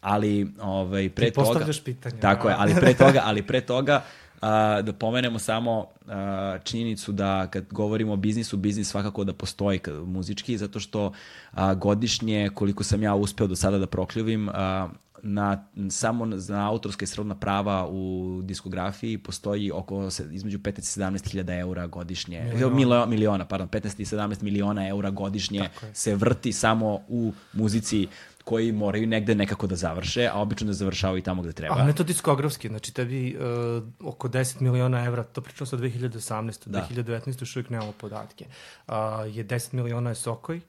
ali 0.00 0.52
ovaj 0.60 1.10
pre 1.10 1.26
Ti 1.26 1.34
toga 1.34 1.66
pitanje. 1.84 2.20
Tako 2.20 2.48
je, 2.48 2.54
ali 2.58 2.74
pre 2.74 2.94
toga, 3.04 3.20
ali 3.24 3.42
pre 3.42 3.60
toga 3.60 4.02
a, 4.40 4.82
da 4.82 4.92
pomenemo 4.92 5.38
samo 5.38 5.86
a, 6.06 6.58
činjenicu 6.64 7.12
da 7.12 7.46
kad 7.46 7.64
govorimo 7.70 8.12
o 8.12 8.16
biznisu, 8.16 8.56
biznis 8.56 8.88
svakako 8.88 9.24
da 9.24 9.32
postoji 9.32 9.80
muzički, 10.06 10.58
zato 10.58 10.80
što 10.80 11.12
a, 11.52 11.74
godišnje, 11.74 12.50
koliko 12.54 12.84
sam 12.84 13.02
ja 13.02 13.14
uspeo 13.14 13.46
do 13.46 13.56
sada 13.56 13.78
da 13.78 13.86
prokljuvim, 13.86 14.48
a, 14.48 14.88
na, 15.22 15.64
samo 15.90 16.36
za 16.36 16.66
autorske 16.66 17.04
i 17.04 17.06
srodna 17.06 17.34
prava 17.34 17.88
u 17.90 18.40
diskografiji 18.44 19.18
postoji 19.18 19.70
oko 19.70 20.10
se, 20.10 20.28
između 20.32 20.58
15 20.58 20.78
i 20.78 21.02
17 21.02 21.30
hiljada 21.30 21.54
eura 21.54 21.86
godišnje, 21.86 22.42
miliona. 22.44 22.74
Milio, 22.74 23.06
miliona, 23.06 23.44
pardon, 23.44 23.68
15 23.68 24.00
i 24.00 24.04
17 24.04 24.42
miliona 24.42 24.88
eura 24.88 25.10
godišnje 25.10 25.68
se 25.92 26.14
vrti 26.14 26.52
samo 26.52 27.00
u 27.08 27.32
muzici 27.52 28.06
koji 28.48 28.72
moraju 28.72 29.06
negde 29.06 29.34
nekako 29.34 29.66
da 29.66 29.76
završe, 29.76 30.28
a 30.32 30.40
obično 30.40 30.66
da 30.66 30.72
završavaju 30.72 31.18
i 31.18 31.22
tamo 31.22 31.42
gde 31.42 31.52
treba. 31.52 31.74
A 31.78 31.84
ne 31.84 31.92
to 31.92 32.04
diskografski, 32.04 32.68
znači 32.68 32.94
tebi 32.94 33.36
uh, 33.36 34.08
oko 34.08 34.28
10 34.28 34.60
miliona 34.60 35.04
evra, 35.04 35.24
to 35.24 35.40
pričamo 35.40 35.66
sa 35.66 35.76
2018. 35.76 36.68
Da. 36.68 36.88
2019. 36.90 37.42
još 37.42 37.56
uvijek 37.56 37.70
nemamo 37.70 37.92
podatke. 37.92 38.46
Uh, 38.86 38.94
je 39.36 39.44
10 39.44 39.72
miliona 39.72 40.10
je 40.10 40.14
Sokoj, 40.14 40.56
uh, 40.56 40.62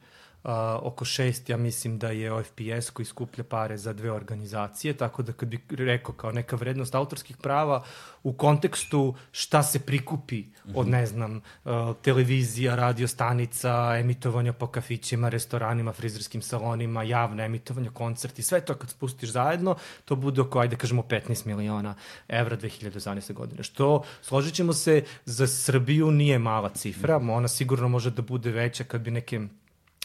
Uh, 0.44 0.52
oko 0.82 1.06
šest, 1.06 1.50
ja 1.50 1.58
mislim 1.58 1.98
da 1.98 2.10
je 2.10 2.32
OFPS 2.34 2.90
koji 2.94 3.06
skuplja 3.06 3.44
pare 3.44 3.78
za 3.78 3.94
dve 3.94 4.12
organizacije, 4.12 4.94
tako 4.94 5.24
da 5.24 5.34
kad 5.34 5.50
bi 5.50 5.60
rekao 5.70 6.16
kao 6.16 6.32
neka 6.32 6.56
vrednost 6.56 6.96
autorskih 6.96 7.38
prava 7.38 7.84
u 8.24 8.34
kontekstu 8.34 9.16
šta 9.32 9.64
se 9.64 9.80
prikupi 9.80 10.44
od, 10.76 10.86
mhm. 10.86 10.92
ne 10.92 11.06
znam, 11.06 11.42
uh, 11.66 11.72
televizija, 12.02 12.76
radio 12.76 13.08
stanica, 13.08 13.98
emitovanja 14.00 14.54
po 14.54 14.68
kafićima, 14.68 15.30
restoranima, 15.30 15.94
frizerskim 15.94 16.42
salonima, 16.42 17.04
javne 17.04 17.46
emitovanja, 17.46 17.92
koncerti, 17.92 18.44
sve 18.44 18.62
to 18.62 18.74
kad 18.76 18.90
spustiš 18.90 19.30
zajedno, 19.30 19.76
to 20.06 20.16
bude 20.16 20.42
oko, 20.42 20.60
ajde 20.60 20.76
kažemo, 20.76 21.02
15 21.02 21.46
miliona 21.46 21.96
evra 22.28 22.58
2012. 22.58 23.34
godine. 23.34 23.64
Što, 23.64 24.04
složit 24.22 24.54
ćemo 24.54 24.74
se, 24.74 25.04
za 25.26 25.48
Srbiju 25.48 26.12
nije 26.12 26.40
mala 26.40 26.70
cifra, 26.70 27.18
ona 27.18 27.48
sigurno 27.48 27.88
može 27.88 28.12
da 28.12 28.22
bude 28.22 28.52
veća 28.52 28.84
kad 28.84 29.02
bi 29.02 29.12
neke 29.12 29.40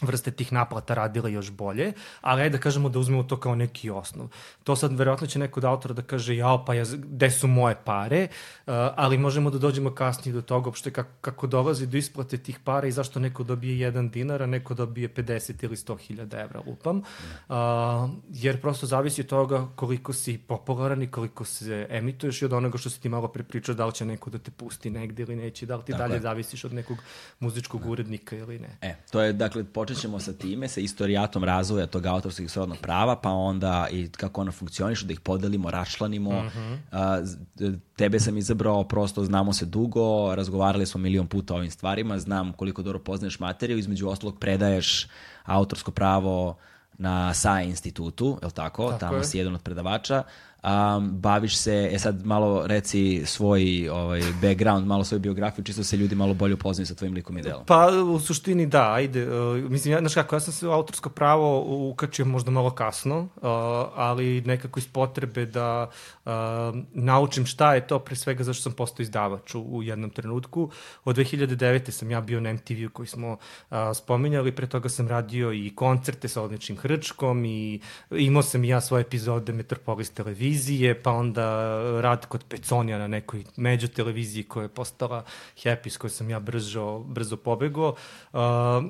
vrste 0.06 0.30
tih 0.30 0.52
naplata 0.52 0.94
radile 0.94 1.32
još 1.32 1.50
bolje, 1.50 1.92
ali 2.20 2.42
ajde 2.42 2.58
da 2.58 2.62
kažemo 2.62 2.88
da 2.88 2.98
uzmemo 2.98 3.22
to 3.22 3.40
kao 3.40 3.54
neki 3.54 3.90
osnov. 3.90 4.28
To 4.64 4.76
sad 4.76 4.92
verovatno 4.92 5.26
će 5.26 5.38
neko 5.38 5.60
od 5.60 5.64
autora 5.64 5.94
da 5.94 6.02
kaže 6.02 6.36
jao 6.36 6.64
pa 6.64 6.74
ja, 6.74 6.84
gde 6.92 7.30
su 7.30 7.46
moje 7.46 7.76
pare, 7.84 8.28
uh, 8.66 8.72
ali 8.96 9.18
možemo 9.18 9.50
da 9.50 9.58
dođemo 9.58 9.94
kasnije 9.94 10.34
do 10.34 10.42
toga 10.42 10.68
uopšte 10.68 10.90
kako, 10.90 11.10
kako 11.20 11.46
dolazi 11.46 11.86
do 11.86 11.96
isplate 11.96 12.38
tih 12.38 12.58
para 12.64 12.86
i 12.86 12.92
zašto 12.92 13.20
neko 13.20 13.42
dobije 13.42 13.78
jedan 13.78 14.10
dinar, 14.10 14.42
a 14.42 14.46
neko 14.46 14.74
dobije 14.74 15.08
50 15.14 15.64
ili 15.64 15.76
100 15.76 15.98
hiljada 15.98 16.40
evra, 16.40 16.60
lupam. 16.66 16.98
Uh, 16.98 17.54
jer 18.30 18.60
prosto 18.60 18.86
zavisi 18.86 19.20
od 19.20 19.26
toga 19.26 19.68
koliko 19.76 20.12
si 20.12 20.38
popularan 20.38 21.02
i 21.02 21.10
koliko 21.10 21.44
se 21.44 21.86
emituješ 21.90 22.42
i 22.42 22.44
od 22.44 22.52
onoga 22.52 22.78
što 22.78 22.90
si 22.90 23.00
ti 23.00 23.08
malo 23.08 23.28
prepričao 23.28 23.74
da 23.74 23.86
li 23.86 23.92
će 23.92 24.04
neko 24.04 24.30
da 24.30 24.38
te 24.38 24.50
pusti 24.50 24.90
negde 24.90 25.22
ili 25.22 25.36
neće, 25.36 25.66
da 25.66 25.76
li 25.76 25.84
ti 25.84 25.92
dakle. 25.92 26.08
dalje 26.08 26.20
zavisiš 26.20 26.64
od 26.64 26.72
nekog 26.72 26.98
muzičkog 27.40 27.86
urednika 27.86 28.36
ili 28.36 28.58
ne. 28.58 28.78
E, 28.82 28.94
to 29.10 29.22
je 29.22 29.32
dakle 29.32 29.64
počet 29.64 29.93
ćemo 29.94 30.20
sa 30.20 30.32
time, 30.32 30.68
sa 30.68 30.80
istorijatom 30.80 31.44
razvoja 31.44 31.86
tog 31.86 32.06
autorskog 32.06 32.50
srodnog 32.50 32.78
prava, 32.78 33.16
pa 33.16 33.30
onda 33.30 33.88
i 33.90 34.08
kako 34.08 34.40
ona 34.40 34.52
funkcioniše, 34.52 35.06
da 35.06 35.12
ih 35.12 35.20
podelimo, 35.20 35.70
rašlanimo. 35.70 36.42
Mm 36.42 36.50
-hmm. 36.92 37.78
tebe 37.96 38.20
sam 38.20 38.38
izabrao, 38.38 38.84
prosto 38.84 39.24
znamo 39.24 39.52
se 39.52 39.66
dugo, 39.66 40.34
razgovarali 40.34 40.86
smo 40.86 41.00
milion 41.00 41.26
puta 41.26 41.54
o 41.54 41.56
ovim 41.56 41.70
stvarima, 41.70 42.18
znam 42.18 42.52
koliko 42.52 42.82
dobro 42.82 42.98
poznaješ 42.98 43.38
materiju, 43.40 43.78
između 43.78 44.08
ostalog 44.08 44.38
predaješ 44.38 45.08
autorsko 45.44 45.90
pravo 45.90 46.56
na 46.98 47.34
SAE 47.34 47.64
institutu, 47.64 48.38
je 48.42 48.46
li 48.46 48.52
tako? 48.52 48.88
tako 48.88 48.98
Tamo 48.98 49.16
je. 49.16 49.24
si 49.24 49.38
jedan 49.38 49.54
od 49.54 49.62
predavača 49.62 50.22
um, 50.64 51.10
baviš 51.20 51.56
se, 51.56 51.90
e 51.92 51.98
sad 51.98 52.26
malo 52.26 52.66
reci 52.66 53.22
svoj 53.26 53.88
ovaj, 53.88 54.22
background, 54.42 54.86
malo 54.86 55.04
svoju 55.04 55.20
biografiju, 55.20 55.64
čisto 55.64 55.84
se 55.84 55.96
ljudi 55.96 56.14
malo 56.14 56.34
bolje 56.34 56.54
upoznaju 56.54 56.86
sa 56.86 56.94
tvojim 56.94 57.14
likom 57.14 57.38
i 57.38 57.42
delom. 57.42 57.64
Pa 57.66 57.88
u 58.14 58.20
suštini 58.20 58.66
da, 58.66 58.92
ajde, 58.92 59.28
uh, 59.28 59.70
mislim, 59.70 59.92
ja, 59.92 59.98
znaš 59.98 60.14
kako, 60.14 60.36
ja 60.36 60.40
sam 60.40 60.52
se 60.52 60.66
autorsko 60.66 61.10
pravo 61.10 61.64
ukačio 61.90 62.24
možda 62.24 62.50
malo 62.50 62.70
kasno, 62.70 63.18
uh, 63.20 63.28
ali 63.94 64.40
nekako 64.40 64.78
iz 64.78 64.88
potrebe 64.88 65.46
da 65.46 65.90
uh, 66.24 66.32
naučim 66.92 67.46
šta 67.46 67.74
je 67.74 67.86
to, 67.86 67.98
pre 67.98 68.16
svega 68.16 68.44
zašto 68.44 68.62
sam 68.62 68.72
postao 68.72 69.02
izdavač 69.02 69.54
u, 69.54 69.60
u 69.60 69.82
jednom 69.82 70.10
trenutku. 70.10 70.70
Od 71.04 71.16
2009. 71.16 71.90
sam 71.90 72.10
ja 72.10 72.20
bio 72.20 72.40
na 72.40 72.52
MTV-u 72.52 72.90
koji 72.90 73.06
smo 73.06 73.32
uh, 73.32 73.76
spominjali, 73.94 74.52
pre 74.52 74.66
toga 74.66 74.88
sam 74.88 75.08
radio 75.08 75.52
i 75.52 75.72
koncerte 75.74 76.28
sa 76.28 76.42
odličnim 76.42 76.78
hrčkom 76.78 77.44
i 77.44 77.80
imao 78.10 78.42
sam 78.42 78.64
i 78.64 78.68
ja 78.68 78.80
svoje 78.80 79.00
epizode 79.00 79.52
Metropolis 79.52 80.10
televizije 80.10 80.53
televizije, 80.54 81.02
pa 81.02 81.10
onda 81.10 81.44
rad 82.00 82.26
kod 82.26 82.44
Peconija 82.48 82.98
na 82.98 83.06
nekoj 83.06 83.44
među 83.56 83.88
televiziji 83.88 84.42
koja 84.42 84.62
je 84.62 84.68
postala 84.68 85.24
Happy, 85.56 85.88
s 85.88 85.96
kojoj 85.96 86.10
sam 86.10 86.30
ja 86.30 86.40
brzo, 86.40 86.98
brzo 86.98 87.36
pobegao. 87.36 87.94
Uh, 88.32 88.40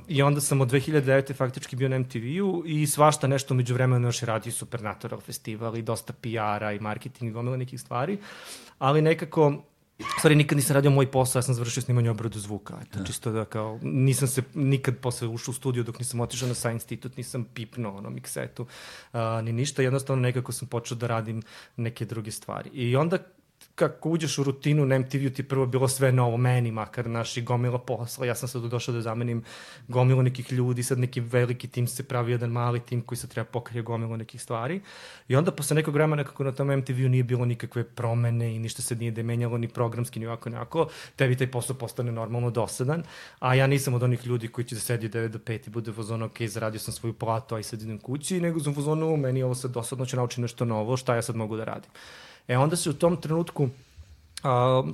I 0.08 0.22
onda 0.22 0.40
sam 0.40 0.60
od 0.60 0.70
2009. 0.70 1.34
faktički 1.34 1.76
bio 1.76 1.88
na 1.88 1.98
MTV-u 1.98 2.62
i 2.66 2.86
svašta 2.86 3.26
nešto 3.26 3.54
među 3.54 3.74
vremenu 3.74 4.08
još 4.08 4.22
je 4.22 4.26
radio 4.26 4.52
Supernatural 4.52 5.20
festival 5.20 5.76
i 5.76 5.82
dosta 5.82 6.12
PR-a 6.12 6.72
i 6.72 6.80
marketing 6.80 7.30
i 7.30 7.32
gomila 7.32 7.56
nekih 7.56 7.80
stvari. 7.80 8.18
Ali 8.78 9.02
nekako 9.02 9.64
stvari 10.18 10.34
nikad 10.34 10.56
nisam 10.56 10.74
radio 10.74 10.90
moj 10.90 11.10
posao, 11.10 11.38
ja 11.38 11.42
sam 11.42 11.54
završio 11.54 11.82
snimanje 11.82 12.10
obradu 12.10 12.38
zvuka. 12.38 12.78
Eto, 12.82 12.98
da. 12.98 13.04
čisto 13.04 13.32
da 13.32 13.44
kao, 13.44 13.78
nisam 13.82 14.28
se 14.28 14.42
nikad 14.54 14.98
posle 14.98 15.28
ušao 15.28 15.50
u 15.50 15.54
studiju 15.54 15.84
dok 15.84 15.98
nisam 15.98 16.20
otišao 16.20 16.48
na 16.48 16.54
Science 16.54 16.74
Institute, 16.74 17.14
nisam 17.16 17.44
pipnuo 17.44 17.96
ono 17.96 18.10
miksetu, 18.10 18.62
uh, 19.12 19.20
ni 19.42 19.52
ništa, 19.52 19.82
jednostavno 19.82 20.22
nekako 20.22 20.52
sam 20.52 20.68
počeo 20.68 20.96
da 20.96 21.06
radim 21.06 21.42
neke 21.76 22.04
druge 22.04 22.30
stvari. 22.30 22.70
I 22.70 22.96
onda 22.96 23.18
kako 23.74 24.10
uđeš 24.10 24.38
u 24.38 24.42
rutinu 24.42 24.86
na 24.86 24.98
MTV-u 24.98 25.30
ti 25.30 25.42
prvo 25.42 25.66
bilo 25.66 25.88
sve 25.88 26.12
novo 26.12 26.36
meni, 26.36 26.70
makar 26.70 27.06
naši 27.06 27.42
gomila 27.42 27.78
posla, 27.78 28.26
ja 28.26 28.34
sam 28.34 28.48
sad 28.48 28.62
došao 28.62 28.94
da 28.94 29.00
zamenim 29.00 29.42
gomilu 29.88 30.22
nekih 30.22 30.52
ljudi, 30.52 30.82
sad 30.82 30.98
neki 30.98 31.20
veliki 31.20 31.68
tim 31.68 31.86
se 31.86 32.02
pravi 32.02 32.32
jedan 32.32 32.50
mali 32.50 32.80
tim 32.80 33.02
koji 33.02 33.18
se 33.18 33.28
treba 33.28 33.44
pokrije 33.44 33.82
gomilu 33.82 34.16
nekih 34.16 34.42
stvari. 34.42 34.80
I 35.28 35.36
onda 35.36 35.50
posle 35.50 35.74
nekog 35.74 35.94
vremena 35.94 36.24
kako 36.24 36.44
na 36.44 36.52
tom 36.52 36.68
MTV-u 36.76 37.08
nije 37.08 37.24
bilo 37.24 37.44
nikakve 37.44 37.84
promene 37.84 38.54
i 38.54 38.58
ništa 38.58 38.82
se 38.82 38.96
nije 38.96 39.10
demenjalo 39.10 39.58
ni 39.58 39.68
programski 39.68 40.20
ni 40.20 40.26
ovako 40.26 40.50
nekako, 40.50 40.88
tebi 41.16 41.36
taj 41.36 41.50
posao 41.50 41.76
postane 41.76 42.12
normalno 42.12 42.50
dosadan, 42.50 43.02
a 43.38 43.54
ja 43.54 43.66
nisam 43.66 43.94
od 43.94 44.02
onih 44.02 44.26
ljudi 44.26 44.48
koji 44.48 44.64
će 44.64 44.74
da 44.74 44.80
sedi 44.80 45.08
9 45.08 45.28
do 45.28 45.38
5 45.38 45.66
i 45.66 45.70
bude 45.70 45.90
vozon, 45.90 46.22
ok, 46.22 46.42
zaradio 46.46 46.80
sam 46.80 46.94
svoju 46.94 47.12
platu, 47.12 47.54
aj 47.54 47.62
sad 47.62 47.82
idem 47.82 47.98
kući, 47.98 48.40
nego 48.40 48.60
sam 48.60 48.72
vozonu, 48.72 49.16
meni 49.16 49.42
ovo 49.42 49.54
sad 49.54 49.70
dosadno 49.70 50.06
će 50.06 50.16
naučiti 50.16 50.40
nešto 50.40 50.64
novo, 50.64 50.96
šta 50.96 51.14
ja 51.14 51.22
sad 51.22 51.36
mogu 51.36 51.56
da 51.56 51.64
radim. 51.64 51.90
E 52.48 52.56
onda 52.58 52.76
se 52.76 52.90
u 52.90 52.92
tom 52.92 53.16
trenutku, 53.16 53.64
uh, 53.64 53.70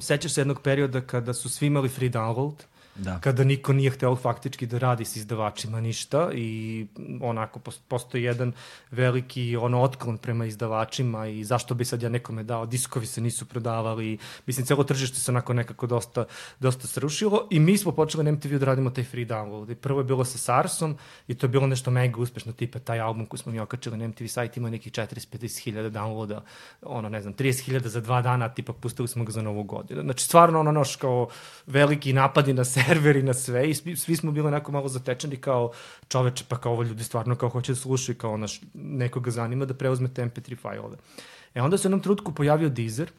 sećaš 0.01 0.33
se 0.33 0.41
jednog 0.41 0.63
perioda 0.63 1.01
kada 1.01 1.35
su 1.35 1.49
svi 1.49 1.67
imali 1.67 1.89
free 1.89 2.11
download, 2.11 2.55
da. 2.95 3.19
kada 3.21 3.45
niko 3.45 3.73
nije 3.73 3.91
hteo 3.91 4.17
faktički 4.17 4.67
da 4.67 4.79
radi 4.79 5.05
s 5.05 5.17
izdavačima 5.17 5.81
ništa 5.81 6.31
i 6.35 6.87
onako 7.21 7.61
postoji 7.89 8.23
jedan 8.23 8.53
veliki 8.91 9.57
ono 9.57 9.83
otklon 9.83 10.19
prema 10.19 10.47
izdavačima 10.47 11.27
i 11.27 11.45
zašto 11.45 11.75
bi 11.75 11.85
sad 11.85 12.03
ja 12.03 12.09
nekome 12.09 12.43
dao, 12.43 12.67
diskovi 12.67 13.07
se 13.07 13.21
nisu 13.21 13.47
prodavali, 13.47 14.19
mislim 14.47 14.67
celo 14.67 14.85
tržište 14.85 15.19
se 15.19 15.31
onako 15.31 15.53
nekako 15.53 15.87
dosta, 15.87 16.25
dosta 16.61 16.87
srušilo 16.87 17.47
i 17.51 17.61
mi 17.61 17.79
smo 17.79 17.93
počeli 17.93 18.25
na 18.25 18.33
MTV 18.33 18.59
da 18.59 18.67
radimo 18.67 18.91
taj 18.91 19.05
free 19.05 19.27
download 19.27 19.73
i 19.73 19.75
prvo 19.75 20.01
je 20.01 20.05
bilo 20.05 20.25
sa 20.25 20.39
Sarsom 20.39 20.97
i 21.29 21.35
to 21.35 21.47
je 21.47 21.49
bilo 21.51 21.67
nešto 21.67 21.91
mega 21.91 22.21
uspešno, 22.21 22.53
tipa 22.53 22.79
taj 22.79 23.01
album 23.01 23.27
koji 23.27 23.41
smo 23.41 23.53
mi 23.53 23.61
okačili 23.61 23.97
na 23.97 24.09
MTV 24.09 24.27
sajt 24.27 24.57
ima 24.57 24.71
nekih 24.71 24.93
40-50 24.93 25.63
hiljada 25.63 25.91
downloada, 25.91 26.41
ono 26.83 27.09
ne 27.09 27.21
znam, 27.21 27.35
30 27.35 27.65
hiljada 27.65 27.89
za 27.89 28.01
dva 28.01 28.23
dana, 28.23 28.49
tipa 28.49 28.73
pustili 28.73 29.09
smo 29.09 29.25
ga 29.25 29.33
za 29.33 29.43
novu 29.43 29.63
godinu. 29.63 30.03
Znači 30.03 30.25
stvarno 30.25 30.61
ono 30.61 30.73
noš 30.73 30.97
kao 30.97 31.29
veliki 31.67 32.13
napadi 32.13 32.53
na 32.53 32.65
serveri 32.87 33.23
na 33.23 33.35
sve 33.35 33.71
i 33.71 33.75
svi, 33.75 33.97
svi 33.97 34.17
smo 34.17 34.33
bili 34.33 34.49
onako 34.49 34.73
malo 34.73 34.89
zatečeni 34.89 35.37
kao 35.37 35.73
čoveče, 36.09 36.45
pa 36.49 36.57
kao 36.57 36.73
ovo 36.73 36.83
ljudi 36.83 37.05
stvarno 37.05 37.37
kao 37.37 37.49
hoće 37.49 37.73
da 37.73 37.77
slušaju, 37.77 38.19
kao 38.19 38.37
naš, 38.37 38.61
nekoga 38.75 39.31
zanima 39.31 39.65
da 39.65 39.75
preuzme 39.75 40.09
te 40.15 40.23
MP3 40.23 40.59
fajlove. 40.59 40.97
E 41.55 41.63
onda 41.63 41.79
se 41.79 41.83
u 41.83 41.89
jednom 41.89 42.01
trutku 42.01 42.35
pojavio 42.35 42.69
Deezer 42.69 43.11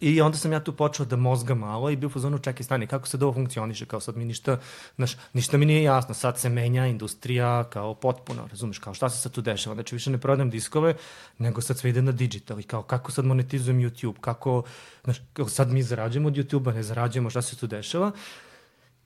I 0.00 0.20
onda 0.20 0.38
sam 0.38 0.52
ja 0.52 0.60
tu 0.60 0.72
počeo 0.76 1.06
da 1.06 1.16
mozga 1.16 1.54
malo 1.54 1.90
i 1.90 1.96
bio 1.96 2.10
u 2.14 2.18
zonu 2.18 2.38
čekaj 2.38 2.64
stani, 2.64 2.86
kako 2.86 3.08
se 3.08 3.18
ovo 3.20 3.32
funkcioniše, 3.32 3.86
kao 3.86 4.00
sad 4.00 4.16
mi 4.16 4.24
ništa, 4.24 4.58
znaš, 4.96 5.16
ništa 5.32 5.56
mi 5.56 5.66
nije 5.66 5.82
jasno, 5.82 6.14
sad 6.14 6.38
se 6.38 6.48
menja 6.48 6.86
industrija 6.86 7.64
kao 7.64 7.94
potpuno, 7.94 8.46
razumeš, 8.50 8.78
kao 8.78 8.94
šta 8.94 9.10
se 9.10 9.20
sad 9.20 9.32
tu 9.32 9.40
dešava, 9.40 9.74
znači 9.74 9.94
više 9.94 10.10
ne 10.10 10.18
prodajem 10.18 10.50
diskove, 10.50 10.94
nego 11.38 11.60
sad 11.60 11.78
sve 11.78 11.90
ide 11.90 12.02
na 12.02 12.12
digital 12.12 12.60
i 12.60 12.62
kao 12.62 12.82
kako 12.82 13.12
sad 13.12 13.24
monetizujem 13.24 13.80
YouTube, 13.80 14.20
kako, 14.20 14.62
znaš, 15.04 15.22
kao 15.32 15.48
sad 15.48 15.72
mi 15.72 15.82
zarađujemo 15.82 16.28
od 16.28 16.34
YouTube-a, 16.34 16.72
ne 16.72 16.82
zarađujemo, 16.82 17.30
šta 17.30 17.42
se 17.42 17.56
tu 17.56 17.66
dešava. 17.66 18.12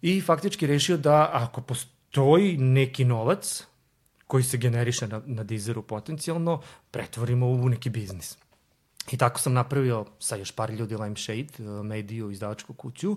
I 0.02 0.20
faktički 0.20 0.66
rešio 0.66 0.96
da 0.96 1.30
ako 1.32 1.60
postoji 1.60 2.56
neki 2.56 3.04
novac 3.04 3.66
koji 4.26 4.44
se 4.44 4.56
generiše 4.56 5.08
na, 5.08 5.22
na 5.26 5.44
Deezeru 5.44 5.82
potencijalno, 5.82 6.60
pretvorimo 6.90 7.46
u 7.46 7.68
neki 7.68 7.90
biznis. 7.90 8.36
I 9.12 9.16
tako 9.16 9.40
sam 9.40 9.52
napravio 9.52 10.04
sa 10.18 10.36
još 10.36 10.52
par 10.52 10.70
ljudi 10.70 10.96
Lime 10.96 11.16
Shade, 11.16 11.46
uh, 11.58 11.84
mediju, 11.86 12.30
izdavačku 12.30 12.74
kuću. 12.74 13.16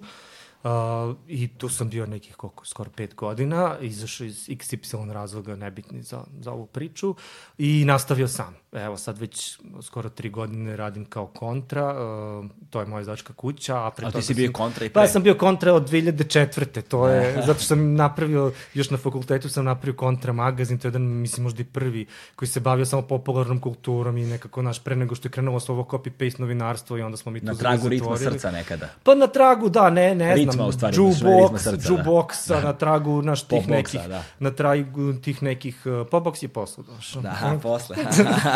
Uh, 0.64 1.16
I 1.28 1.48
tu 1.48 1.70
sam 1.70 1.90
bio 1.90 2.06
nekih 2.06 2.36
koliko, 2.36 2.66
skoro 2.66 2.90
pet 2.96 3.16
godina, 3.16 3.78
izašao 3.82 4.26
iz 4.26 4.48
XY 4.50 5.12
razloga 5.12 5.56
nebitni 5.56 6.04
za, 6.04 6.24
za 6.40 6.52
ovu 6.52 6.66
priču 6.66 7.16
i 7.58 7.86
nastavio 7.86 8.28
sam. 8.28 8.56
Evo 8.72 8.98
sad 8.98 9.18
već 9.18 9.60
skoro 9.82 10.10
tri 10.10 10.30
godine 10.30 10.76
radim 10.78 11.06
kao 11.06 11.28
kontra, 11.28 11.90
uh, 11.90 12.46
to 12.70 12.80
je 12.80 12.86
moja 12.86 13.02
izdavačka 13.02 13.34
kuća. 13.34 13.86
A, 13.86 13.92
pre 13.92 14.08
a 14.08 14.12
ti 14.12 14.22
si 14.22 14.34
bio 14.34 14.52
kontra 14.52 14.86
i 14.86 14.90
pre? 14.90 14.94
Pa 14.94 15.02
ja 15.02 15.08
sam 15.08 15.24
bio 15.24 15.36
kontra 15.36 15.74
od 15.74 15.90
2004. 15.90 16.82
To 16.82 17.08
je, 17.08 17.34
zato 17.48 17.60
što 17.60 17.68
sam 17.68 17.96
napravio, 17.96 18.52
još 18.74 18.90
na 18.90 18.98
fakultetu 18.98 19.50
sam 19.50 19.66
napravio 19.66 19.98
kontra 19.98 20.34
magazin, 20.34 20.78
to 20.78 20.88
je 20.88 20.90
jedan, 20.90 21.02
mislim, 21.02 21.44
možda 21.44 21.62
i 21.62 21.66
prvi, 21.66 22.06
koji 22.36 22.50
se 22.50 22.60
bavio 22.60 22.86
samo 22.86 23.02
popularnom 23.02 23.60
kulturom 23.60 24.18
i 24.18 24.26
nekako, 24.26 24.62
naš, 24.62 24.84
pre 24.84 24.96
nego 24.96 25.16
što 25.16 25.28
je 25.28 25.32
krenulo 25.32 25.60
svo 25.60 25.76
ovo 25.76 25.84
copy-paste 25.84 26.40
novinarstvo 26.40 26.98
i 26.98 27.02
onda 27.02 27.18
smo 27.18 27.32
mi 27.32 27.40
tu 27.40 27.46
Na 27.46 27.56
tragu 27.56 27.90
ritma 27.90 28.18
srca 28.18 28.52
nekada. 28.52 28.90
Pa 29.04 29.16
na 29.16 29.28
tragu, 29.28 29.70
da, 29.70 29.90
ne, 29.90 30.16
ne 30.16 30.51
ritma, 30.52 30.66
u 30.66 30.72
stvari, 30.72 30.98
jukebox, 30.98 31.68
jukeboxa, 31.90 32.56
da. 32.56 32.62
na 32.62 32.74
tragu 32.74 33.22
naš 33.22 33.44
tih 33.44 33.60
Pop 33.60 33.70
nekih, 33.70 34.02
da. 34.08 34.24
na 34.40 34.52
tragu 34.52 35.14
tih 35.14 35.44
nekih, 35.44 35.82
uh, 35.86 35.92
popbox 35.92 36.44
je 36.44 36.48
posle 36.50 36.84
došao. 36.84 37.22
Da, 37.22 37.60
posle. 37.62 37.96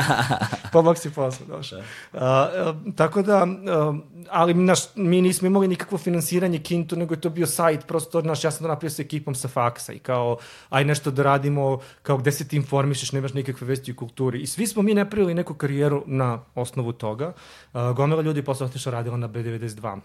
popbox 0.74 1.06
je 1.06 1.12
posle 1.12 1.46
došao. 1.46 1.80
Uh, 1.80 2.20
uh, 2.20 2.94
tako 2.96 3.22
da, 3.22 3.44
uh, 3.44 3.96
ali 4.30 4.54
naš, 4.54 4.80
mi 4.96 5.22
nismo 5.22 5.48
imali 5.48 5.68
nikakvo 5.68 5.98
finansiranje 5.98 6.60
Kintu, 6.60 6.96
nego 6.96 7.14
je 7.14 7.22
to 7.22 7.30
bio 7.30 7.48
sajt, 7.48 7.88
prosto, 7.88 8.22
naš, 8.22 8.44
ja 8.44 8.52
sam 8.52 8.64
to 8.64 8.68
napravio 8.68 8.90
sa 8.90 9.02
ekipom 9.02 9.36
sa 9.36 9.48
faksa 9.48 9.94
i 9.94 10.00
kao, 10.00 10.38
aj 10.70 10.86
nešto 10.86 11.12
da 11.12 11.24
radimo, 11.24 11.80
kao 12.02 12.18
gde 12.18 12.32
se 12.32 12.48
ti 12.48 12.56
informišeš, 12.56 13.12
nemaš 13.12 13.34
nikakve 13.34 13.68
vesti 13.68 13.92
u 13.92 13.96
kulturi. 13.96 14.42
I 14.42 14.48
svi 14.48 14.68
smo 14.68 14.82
mi 14.82 14.94
napravili 14.94 15.34
neku 15.34 15.54
karijeru 15.54 16.04
na 16.06 16.40
osnovu 16.56 16.92
toga. 16.92 17.34
Uh, 17.74 17.82
gomila 17.96 18.22
ljudi 18.22 18.42
posle 18.42 18.66
otišla 18.66 18.92
radila 18.92 19.18
na 19.18 19.30
B92 19.30 20.00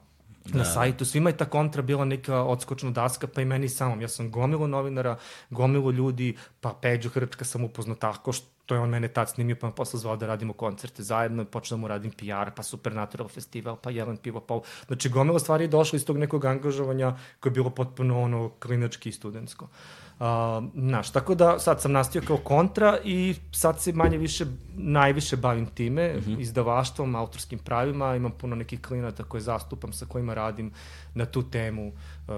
da. 0.52 0.59
na 0.59 0.64
sajtu. 0.64 1.04
Svima 1.04 1.30
je 1.30 1.37
ta 1.37 1.45
kontra 1.45 1.83
bila 1.83 2.04
neka 2.04 2.42
odskočna 2.42 2.90
daska, 2.90 3.26
pa 3.26 3.40
i 3.40 3.45
meni 3.45 3.69
samom. 3.69 4.00
Ja 4.00 4.09
sam 4.09 4.30
gomilo 4.30 4.66
novinara, 4.66 5.16
gomilo 5.50 5.90
ljudi, 5.90 6.37
pa 6.61 6.75
Peđu 6.83 7.09
Hrčka 7.09 7.45
sam 7.45 7.64
upoznao 7.64 7.97
tako 7.97 8.33
što 8.33 8.75
je 8.75 8.80
on 8.80 8.88
mene 8.88 9.09
tad 9.09 9.30
snimio, 9.30 9.57
pa 9.61 9.66
me 9.66 9.75
posle 9.75 10.00
zvao 10.00 10.16
da 10.16 10.26
radimo 10.26 10.52
koncerte 10.52 11.02
zajedno, 11.02 11.45
počeo 11.45 11.76
da 11.76 11.80
mu 11.80 11.88
radim 11.88 12.11
PR, 12.11 12.50
pa 12.57 12.62
Supernatural 12.62 13.28
festival, 13.28 13.76
pa 13.76 13.90
Jelen 13.90 14.16
pivo, 14.16 14.40
pa... 14.40 14.61
Znači, 14.87 15.09
gomilo 15.09 15.38
stvari 15.38 15.64
je 15.64 15.69
došlo 15.69 15.97
iz 15.97 16.07
tog 16.07 16.19
nekog 16.19 16.45
angažovanja 16.45 17.16
koje 17.40 17.50
je 17.50 17.54
bilo 17.54 17.71
potpuno 17.71 18.23
ono 18.23 18.49
klinački 18.49 19.09
i 19.09 19.12
studentsko. 19.12 19.64
Uh, 19.64 20.10
Uh, 20.21 20.27
naš, 20.75 21.11
tako 21.11 21.35
da 21.35 21.59
sad 21.59 21.81
sam 21.81 21.93
nastio 21.93 22.23
kao 22.27 22.37
kontra 22.37 22.99
i 23.05 23.35
sad 23.53 23.81
se 23.81 23.93
manje 23.93 24.19
više, 24.19 24.45
najviše 24.77 25.37
bavim 25.37 25.67
time, 25.67 26.15
mm 26.15 26.21
-hmm. 26.21 26.41
izdavaštvom, 26.41 27.15
autorskim 27.15 27.59
pravima, 27.59 28.17
imam 28.17 28.33
puno 28.33 28.57
nekih 28.57 28.81
klinata 28.83 29.25
koje 29.25 29.41
zastupam, 29.41 29.93
sa 29.93 30.07
kojima 30.07 30.35
radim 30.35 30.73
na 31.15 31.25
tu 31.25 31.43
temu 31.43 31.89
uh, 31.89 32.35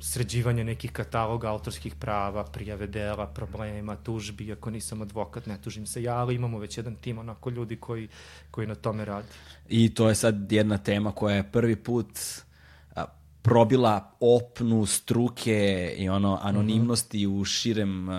sređivanja 0.00 0.64
nekih 0.64 0.92
kataloga 0.92 1.48
autorskih 1.50 1.94
prava, 1.94 2.44
prijave 2.44 2.86
dela, 2.86 3.26
problema, 3.26 3.96
tužbi, 3.96 4.52
ako 4.52 4.70
nisam 4.70 5.02
advokat, 5.02 5.46
ne 5.46 5.58
tužim 5.60 5.86
se 5.86 6.02
ja, 6.02 6.16
ali 6.16 6.34
imamo 6.34 6.58
već 6.58 6.76
jedan 6.76 6.94
tim 6.94 7.18
onako 7.18 7.50
ljudi 7.50 7.76
koji, 7.76 8.08
koji 8.50 8.66
na 8.66 8.74
tome 8.74 9.04
radi. 9.04 9.28
I 9.68 9.94
to 9.94 10.08
je 10.08 10.14
sad 10.14 10.52
jedna 10.52 10.78
tema 10.78 11.12
koja 11.12 11.36
je 11.36 11.50
prvi 11.52 11.76
put 11.76 12.06
probila 13.44 14.16
opnu 14.20 14.86
struke 14.86 15.94
i 15.98 16.08
ono 16.08 16.38
anonimnosti 16.42 17.26
mm 17.26 17.30
-hmm. 17.30 17.40
u 17.40 17.44
širem 17.44 18.08
uh, 18.08 18.14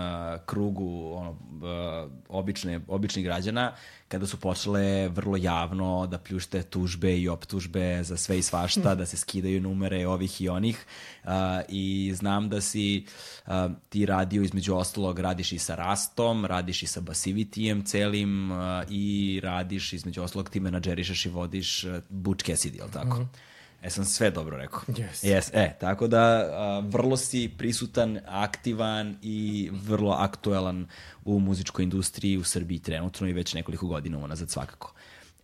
krugu 0.45 1.13
ono 1.15 1.29
uh, 1.31 2.11
obične 2.29 2.81
običnih 2.88 3.25
građana 3.25 3.71
kada 4.07 4.27
su 4.27 4.39
počele 4.39 5.07
vrlo 5.07 5.38
javno 5.38 6.07
da 6.07 6.17
pljušte 6.17 6.63
tužbe 6.63 7.17
i 7.17 7.27
optužbe 7.27 8.03
za 8.03 8.17
sve 8.17 8.39
i 8.39 8.41
svašta, 8.41 8.95
da 8.99 9.05
se 9.05 9.17
skidaju 9.17 9.61
numere 9.61 10.07
ovih 10.07 10.41
i 10.41 10.49
onih. 10.49 10.85
Uh, 11.23 11.31
I 11.69 12.13
znam 12.15 12.49
da 12.49 12.61
si 12.61 13.05
uh, 13.47 13.53
ti 13.89 14.05
radio 14.05 14.43
između 14.43 14.75
ostalog, 14.75 15.19
radiš 15.19 15.51
i 15.51 15.59
sa 15.59 15.75
Rastom, 15.75 16.45
radiš 16.45 16.83
i 16.83 16.88
sa 16.88 17.01
Basivitijem 17.01 17.85
celim 17.85 18.51
uh, 18.51 18.57
i 18.89 19.39
radiš 19.43 19.93
između 19.93 20.21
ostalog 20.21 20.49
ti 20.49 20.59
menadžerišeš 20.59 21.25
i 21.25 21.29
vodiš 21.29 21.83
uh, 21.83 21.95
Butch 22.09 22.45
Cassidy, 22.45 22.77
je 22.77 22.83
li 22.83 22.91
tako? 22.91 23.19
Mm 23.19 23.21
-hmm. 23.21 23.54
E 23.86 23.89
sam 23.89 24.06
sve 24.06 24.32
dobro 24.32 24.58
rekao. 24.58 24.80
Yes. 24.88 25.24
yes. 25.24 25.50
E, 25.54 25.78
tako 25.80 26.08
da 26.08 26.19
a, 26.19 26.84
vrlo 26.86 27.17
si 27.17 27.52
prisutan, 27.58 28.19
aktivan 28.28 29.17
i 29.21 29.69
vrlo 29.74 30.12
aktuelan 30.12 30.88
u 31.26 31.39
muzičkoj 31.39 31.84
industriji 31.84 32.38
u 32.38 32.43
Srbiji 32.43 32.80
trenutno 32.80 33.28
i 33.28 33.34
već 33.34 33.54
nekoliko 33.54 33.88
godina 33.88 34.17
unazad 34.17 34.50
svakako. 34.50 34.93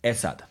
E 0.02 0.14
sada, 0.14 0.46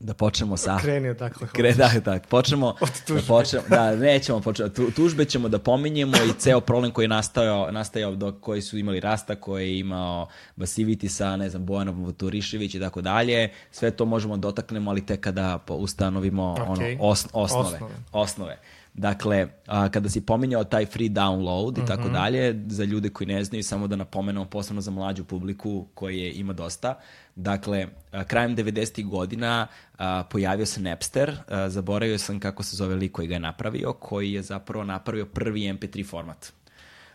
da 0.00 0.14
počnemo 0.14 0.56
sa... 0.56 0.78
Kreni 0.78 1.08
odakle 1.08 1.48
Kre, 1.52 1.72
da, 1.72 1.90
da, 2.04 2.18
počnemo... 2.28 2.66
Od 2.80 3.04
tužbe. 3.06 3.20
Da, 3.20 3.26
počnemo, 3.26 3.64
da, 3.68 3.96
nećemo 3.96 4.40
početi. 4.40 4.74
Tu, 4.74 4.90
tužbe 4.90 5.24
ćemo 5.24 5.48
da 5.48 5.58
pominjemo 5.58 6.16
i 6.16 6.32
ceo 6.38 6.60
problem 6.60 6.92
koji 6.92 7.04
je 7.04 7.08
nastajao, 7.08 7.72
nastajao 7.72 8.14
dok 8.14 8.40
koji 8.40 8.62
su 8.62 8.78
imali 8.78 9.00
Rasta, 9.00 9.34
koji 9.34 9.68
je 9.68 9.78
imao 9.78 10.28
Basiviti 10.56 11.08
sa, 11.08 11.36
ne 11.36 11.50
znam, 11.50 11.66
Bojanom 11.66 12.04
Voturišević 12.04 12.74
i 12.74 12.80
tako 12.80 13.00
dalje. 13.00 13.50
Sve 13.70 13.90
to 13.90 14.04
možemo 14.04 14.36
da 14.36 14.40
dotaknemo, 14.40 14.90
ali 14.90 15.06
tek 15.06 15.20
kada 15.20 15.58
ustanovimo 15.68 16.54
okay. 16.58 16.96
ono, 16.96 17.10
os, 17.10 17.26
osnove. 17.32 17.64
Osnove. 17.66 17.94
osnove. 18.12 18.58
Dakle, 18.94 19.48
a, 19.66 19.88
kada 19.88 20.08
si 20.08 20.20
pominjao 20.20 20.64
taj 20.64 20.86
free 20.86 21.08
download 21.08 21.82
i 21.82 21.86
tako 21.86 22.02
mhm. 22.02 22.12
dalje, 22.12 22.64
za 22.68 22.84
ljude 22.84 23.08
koji 23.08 23.28
ne 23.28 23.44
znaju, 23.44 23.64
samo 23.64 23.86
da 23.86 23.96
napomenemo 23.96 24.44
posebno 24.44 24.80
za 24.80 24.90
mlađu 24.90 25.24
publiku 25.24 25.86
koje 25.94 26.32
ima 26.32 26.52
dosta. 26.52 26.98
Dakle, 27.36 27.86
a, 28.12 28.24
krajem 28.24 28.56
90. 28.56 29.08
godina 29.08 29.66
a, 29.98 30.22
pojavio 30.30 30.66
se 30.66 30.80
Napster, 30.80 31.36
a, 31.48 31.68
zaboravio 31.68 32.18
sam 32.18 32.40
kako 32.40 32.62
se 32.62 32.76
zove 32.76 32.94
lik 32.94 33.12
koji 33.12 33.28
ga 33.28 33.34
je 33.34 33.40
napravio, 33.40 33.92
koji 33.92 34.32
je 34.32 34.42
zapravo 34.42 34.84
napravio 34.84 35.26
prvi 35.26 35.60
MP3 35.60 36.06
format. 36.06 36.52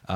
Uh, 0.08 0.14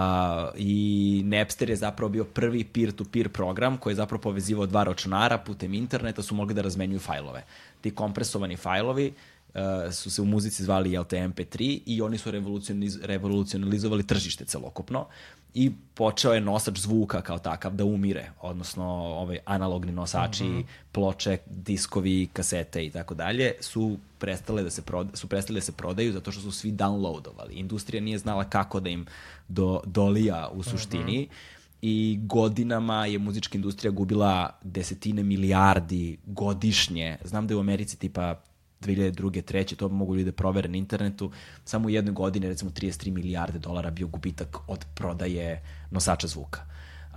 I 0.55 1.21
Napster 1.25 1.69
je 1.69 1.75
zapravo 1.75 2.09
bio 2.09 2.23
prvi 2.23 2.63
peer-to-peer 2.63 3.27
-peer 3.27 3.31
program 3.31 3.77
koji 3.77 3.91
je 3.91 3.95
zapravo 3.95 4.21
povezivao 4.21 4.65
dva 4.65 4.83
računara 4.83 5.37
putem 5.37 5.73
interneta, 5.73 6.21
su 6.21 6.35
mogli 6.35 6.53
da 6.53 6.61
razmenjuju 6.61 6.99
fajlove. 6.99 7.43
Ti 7.81 7.91
kompresovani 7.91 8.57
fajlovi 8.57 9.13
uh, 9.53 9.93
su 9.93 10.11
se 10.11 10.21
u 10.21 10.25
muzici 10.25 10.63
zvali 10.63 10.91
jel, 10.91 11.03
MP3 11.03 11.81
i 11.85 12.01
oni 12.01 12.17
su 12.17 12.31
revolucioniz, 12.31 12.99
revolucionalizovali 13.03 14.07
tržište 14.07 14.45
celokupno 14.45 15.07
i 15.53 15.71
počeo 15.93 16.33
je 16.33 16.41
nosač 16.41 16.79
zvuka 16.79 17.21
kao 17.21 17.39
takav 17.39 17.73
da 17.73 17.85
umire, 17.85 18.31
odnosno 18.41 18.85
ovaj 18.93 19.37
analogni 19.45 19.91
nosači, 19.91 20.43
mhm. 20.43 20.57
-huh. 20.57 20.63
ploče, 20.91 21.37
diskovi, 21.45 22.27
kasete 22.33 22.85
i 22.85 22.89
tako 22.89 23.13
dalje 23.13 23.53
su 23.61 23.97
prestale 24.19 24.63
da 24.63 24.69
se 24.69 24.81
proda, 24.81 25.17
su 25.17 25.27
prestale 25.27 25.57
da 25.57 25.65
se 25.65 25.71
prodaju 25.71 26.13
zato 26.13 26.31
što 26.31 26.41
su 26.41 26.51
svi 26.51 26.71
downloadovali. 26.71 27.51
Industrija 27.51 28.01
nije 28.01 28.17
znala 28.17 28.49
kako 28.49 28.79
da 28.79 28.89
im 28.89 29.05
do, 29.47 29.81
dolija 29.85 30.49
u 30.53 30.63
suštini. 30.63 31.27
Uh 31.29 31.33
-huh 31.33 31.59
i 31.81 32.19
godinama 32.21 33.05
je 33.05 33.19
muzička 33.19 33.57
industrija 33.57 33.91
gubila 33.91 34.59
desetine 34.63 35.23
milijardi 35.23 36.17
godišnje. 36.25 37.17
Znam 37.23 37.47
da 37.47 37.53
je 37.53 37.57
u 37.57 37.59
Americi 37.59 37.97
tipa 37.97 38.41
2002. 38.81 39.41
3. 39.41 39.75
to 39.75 39.89
mogu 39.89 40.15
ljudi 40.15 40.25
da 40.25 40.31
provere 40.31 40.69
na 40.69 40.77
internetu, 40.77 41.31
samo 41.65 41.87
u 41.87 41.89
jednoj 41.89 42.13
godini 42.13 42.47
recimo 42.47 42.71
33 42.71 43.11
milijarde 43.11 43.59
dolara 43.59 43.91
bio 43.91 44.07
gubitak 44.07 44.57
od 44.67 44.85
prodaje 44.95 45.63
nosača 45.91 46.27
zvuka. 46.27 46.61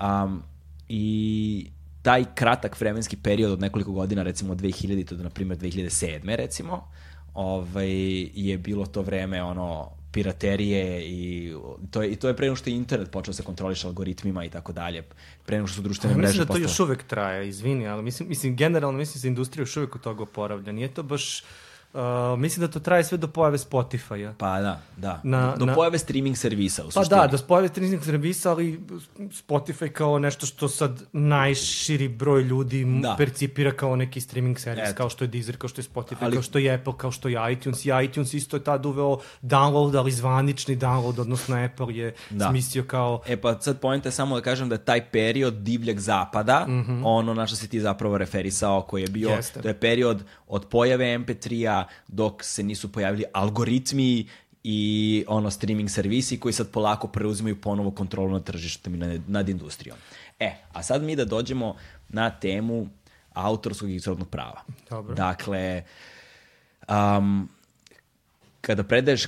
Um, 0.02 0.42
I 0.88 1.70
taj 2.02 2.24
kratak 2.34 2.80
vremenski 2.80 3.16
period 3.16 3.52
od 3.52 3.60
nekoliko 3.60 3.92
godina, 3.92 4.22
recimo 4.22 4.52
od 4.52 4.60
2000. 4.60 5.16
do, 5.16 5.22
na 5.22 5.30
primjer, 5.30 5.58
2007. 5.58 6.36
recimo, 6.36 6.88
ovaj, 7.34 7.90
je 8.34 8.58
bilo 8.58 8.86
to 8.86 9.02
vreme 9.02 9.42
ono 9.42 10.01
piraterije 10.12 11.04
i 11.06 11.54
to 11.90 12.02
je, 12.02 12.10
i 12.10 12.16
to 12.16 12.28
je 12.28 12.36
pre 12.36 12.46
nego 12.46 12.56
što 12.56 12.70
je 12.70 12.76
internet 12.76 13.10
počeo 13.10 13.32
da 13.32 13.36
se 13.36 13.42
kontroliše 13.42 13.86
algoritmima 13.86 14.44
i 14.44 14.50
tako 14.50 14.72
dalje. 14.72 15.02
Pre 15.46 15.56
nego 15.56 15.66
što 15.66 15.76
su 15.76 15.82
društvene 15.82 16.16
mreže 16.16 16.38
postale. 16.38 16.44
Mislim 16.44 16.62
da 16.62 16.68
to 16.68 16.72
još 16.72 16.80
uvek 16.80 17.02
traje, 17.02 17.48
izvini, 17.48 17.88
ali 17.88 18.02
mislim, 18.02 18.28
mislim 18.28 18.56
generalno 18.56 18.98
mislim 18.98 19.22
da 19.22 19.28
industrija 19.28 19.62
još 19.62 19.76
uvek 19.76 19.94
od 19.94 20.00
toga 20.00 20.22
oporavlja. 20.22 20.72
Nije 20.72 20.94
to 20.94 21.02
baš 21.02 21.44
Uh, 21.94 22.00
mislim 22.38 22.60
da 22.60 22.72
to 22.72 22.80
traje 22.80 23.04
sve 23.04 23.18
do 23.18 23.28
pojave 23.28 23.58
Spotify-a. 23.58 24.34
Pa 24.34 24.60
da, 24.60 24.80
da. 24.96 25.20
Na- 25.24 25.56
do 25.56 25.66
na- 25.66 25.74
pojave 25.74 25.98
streaming 25.98 26.36
servisa 26.36 26.82
u 26.82 26.86
Pa 26.86 26.90
suštini. 26.92 27.20
da, 27.20 27.26
do 27.26 27.38
pojave 27.38 27.68
streaming 27.68 28.04
servisa, 28.04 28.50
ali 28.50 28.80
Spotify 29.18 29.88
kao 29.88 30.18
nešto 30.18 30.46
što 30.46 30.68
sad 30.68 31.02
najširi 31.12 32.08
broj 32.08 32.42
ljudi 32.42 33.00
Da. 33.02 33.14
percipira 33.18 33.72
kao 33.72 33.96
neki 33.96 34.20
streaming 34.20 34.58
servis, 34.58 34.84
Eto. 34.84 34.96
kao 34.96 35.08
što 35.08 35.24
je 35.24 35.28
Deezer, 35.28 35.56
kao 35.56 35.68
što 35.68 35.80
je 35.80 35.84
Spotify, 35.84 36.16
Ali- 36.20 36.32
kao 36.32 36.42
što 36.42 36.58
je 36.58 36.74
Apple, 36.74 36.92
kao 36.96 37.10
što 37.10 37.28
je 37.28 37.52
iTunes. 37.52 37.84
I 37.84 38.00
iTunes 38.04 38.34
isto 38.34 38.56
je 38.56 38.64
tad 38.64 38.86
uveo 38.86 39.18
download, 39.42 39.96
ali 39.96 40.12
zvanični 40.12 40.76
download, 40.76 41.20
odnosno 41.20 41.56
Apple 41.58 41.96
je 41.96 42.14
Da. 42.30 42.48
smislio 42.48 42.84
kao 42.84 43.20
E 43.26 43.36
pa 43.36 43.60
sad 43.60 43.80
pojenta 43.80 44.08
je 44.08 44.12
samo 44.12 44.34
da 44.34 44.42
kažem 44.42 44.68
da 44.68 44.78
taj 44.78 45.04
period 45.06 45.54
divljeg 45.54 45.98
zapada, 46.00 46.64
mm 46.68 46.72
-hmm. 46.72 47.00
ono 47.04 47.34
na 47.34 47.46
što 47.46 47.56
si 47.56 47.68
ti 47.68 47.80
zapravo 47.80 48.18
referisao, 48.18 48.82
koji 48.82 49.02
je 49.02 49.08
bio, 49.08 49.28
Jeste. 49.30 49.60
to 49.62 49.68
je 49.68 49.74
period 49.74 50.22
od 50.52 50.66
pojave 50.68 51.18
MP3-a 51.18 51.84
dok 52.08 52.44
se 52.44 52.62
nisu 52.62 52.92
pojavili 52.92 53.24
algoritmi 53.32 54.28
i 54.64 55.24
ono 55.28 55.50
streaming 55.50 55.90
servisi 55.90 56.40
koji 56.40 56.52
sad 56.52 56.70
polako 56.70 57.08
preuzimaju 57.08 57.60
ponovo 57.60 57.90
kontrolu 57.90 58.32
nad 58.32 58.44
tržištem 58.44 58.94
i 58.94 58.98
nad, 58.98 59.20
nad 59.28 59.48
industrijom. 59.48 59.96
E, 60.40 60.52
a 60.72 60.82
sad 60.82 61.02
mi 61.02 61.16
da 61.16 61.24
dođemo 61.24 61.76
na 62.08 62.30
temu 62.30 62.88
autorskog 63.32 63.90
i 63.90 64.00
srodnog 64.00 64.28
prava. 64.28 64.62
Dobro. 64.90 65.14
Dakle, 65.14 65.84
um, 66.88 67.48
kada 68.60 68.84
predaješ 68.84 69.26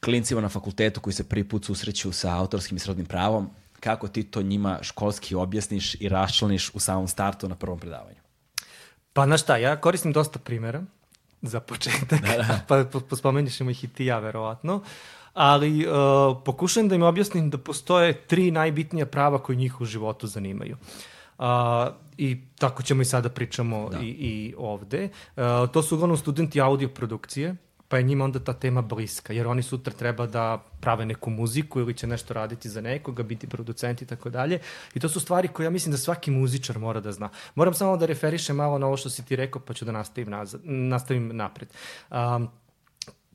klincima 0.00 0.40
na 0.40 0.48
fakultetu 0.48 1.00
koji 1.00 1.14
se 1.14 1.28
prvi 1.28 1.48
put 1.48 1.64
susreću 1.64 2.12
sa 2.12 2.36
autorskim 2.36 2.76
i 2.76 2.80
srodnim 2.80 3.06
pravom, 3.06 3.50
kako 3.80 4.08
ti 4.08 4.22
to 4.22 4.42
njima 4.42 4.78
školski 4.82 5.34
objasniš 5.34 5.94
i 5.94 6.08
raščlaniš 6.08 6.70
u 6.74 6.78
samom 6.80 7.08
startu 7.08 7.48
na 7.48 7.54
prvom 7.54 7.78
predavanju? 7.78 8.25
Pa 9.16 9.26
na 9.26 9.38
šta, 9.38 9.56
ja 9.56 9.76
koristim 9.80 10.12
dosta 10.12 10.38
primjera 10.38 10.82
za 11.42 11.60
početak, 11.60 12.20
da, 12.20 12.36
da. 12.36 12.60
pa 12.68 12.84
po- 12.84 13.46
ćemo 13.50 13.70
ih 13.70 13.84
i 13.84 13.88
ti 13.88 14.04
ja 14.04 14.18
verovatno, 14.18 14.82
ali 15.34 15.86
uh, 15.86 15.92
pokušam 16.44 16.88
da 16.88 16.94
im 16.94 17.02
objasnim 17.02 17.50
da 17.50 17.58
postoje 17.58 18.12
tri 18.12 18.50
najbitnija 18.50 19.06
prava 19.06 19.38
koji 19.38 19.56
njih 19.56 19.80
u 19.80 19.84
životu 19.84 20.26
zanimaju. 20.26 20.76
Uh, 21.38 21.44
I 22.18 22.40
tako 22.58 22.82
ćemo 22.82 23.02
i 23.02 23.04
sada 23.04 23.28
pričamo 23.28 23.88
da. 23.90 23.98
i, 23.98 24.06
i 24.08 24.54
ovde. 24.58 25.08
Uh, 25.36 25.42
to 25.72 25.82
su 25.82 25.94
uglavnom 25.94 26.16
studenti 26.18 26.60
audio 26.60 26.88
produkcije, 26.88 27.56
pa 27.88 27.96
je 27.96 28.02
njima 28.02 28.24
onda 28.24 28.38
ta 28.38 28.52
tema 28.52 28.82
bliska, 28.82 29.32
jer 29.32 29.46
oni 29.46 29.62
sutra 29.62 29.92
treba 29.92 30.26
da 30.26 30.64
prave 30.80 31.06
neku 31.06 31.30
muziku 31.30 31.80
ili 31.80 31.94
će 31.94 32.06
nešto 32.06 32.34
raditi 32.34 32.68
za 32.68 32.80
nekoga, 32.80 33.22
biti 33.22 33.46
producenti 33.46 34.04
i 34.04 34.08
tako 34.08 34.30
dalje. 34.30 34.58
I 34.94 35.00
to 35.00 35.08
su 35.08 35.20
stvari 35.20 35.48
koje 35.48 35.64
ja 35.64 35.70
mislim 35.70 35.92
da 35.92 35.98
svaki 35.98 36.30
muzičar 36.30 36.78
mora 36.78 37.00
da 37.00 37.12
zna. 37.12 37.28
Moram 37.54 37.74
samo 37.74 37.96
da 37.96 38.06
referišem 38.06 38.56
malo 38.56 38.78
na 38.78 38.86
ovo 38.86 38.96
što 38.96 39.10
si 39.10 39.24
ti 39.24 39.36
rekao, 39.36 39.62
pa 39.62 39.74
ću 39.74 39.84
da 39.84 39.92
nastavim, 39.92 40.30
nazad, 40.30 40.60
nastavim 40.64 41.36
napred. 41.36 41.68
Um, 42.10 42.48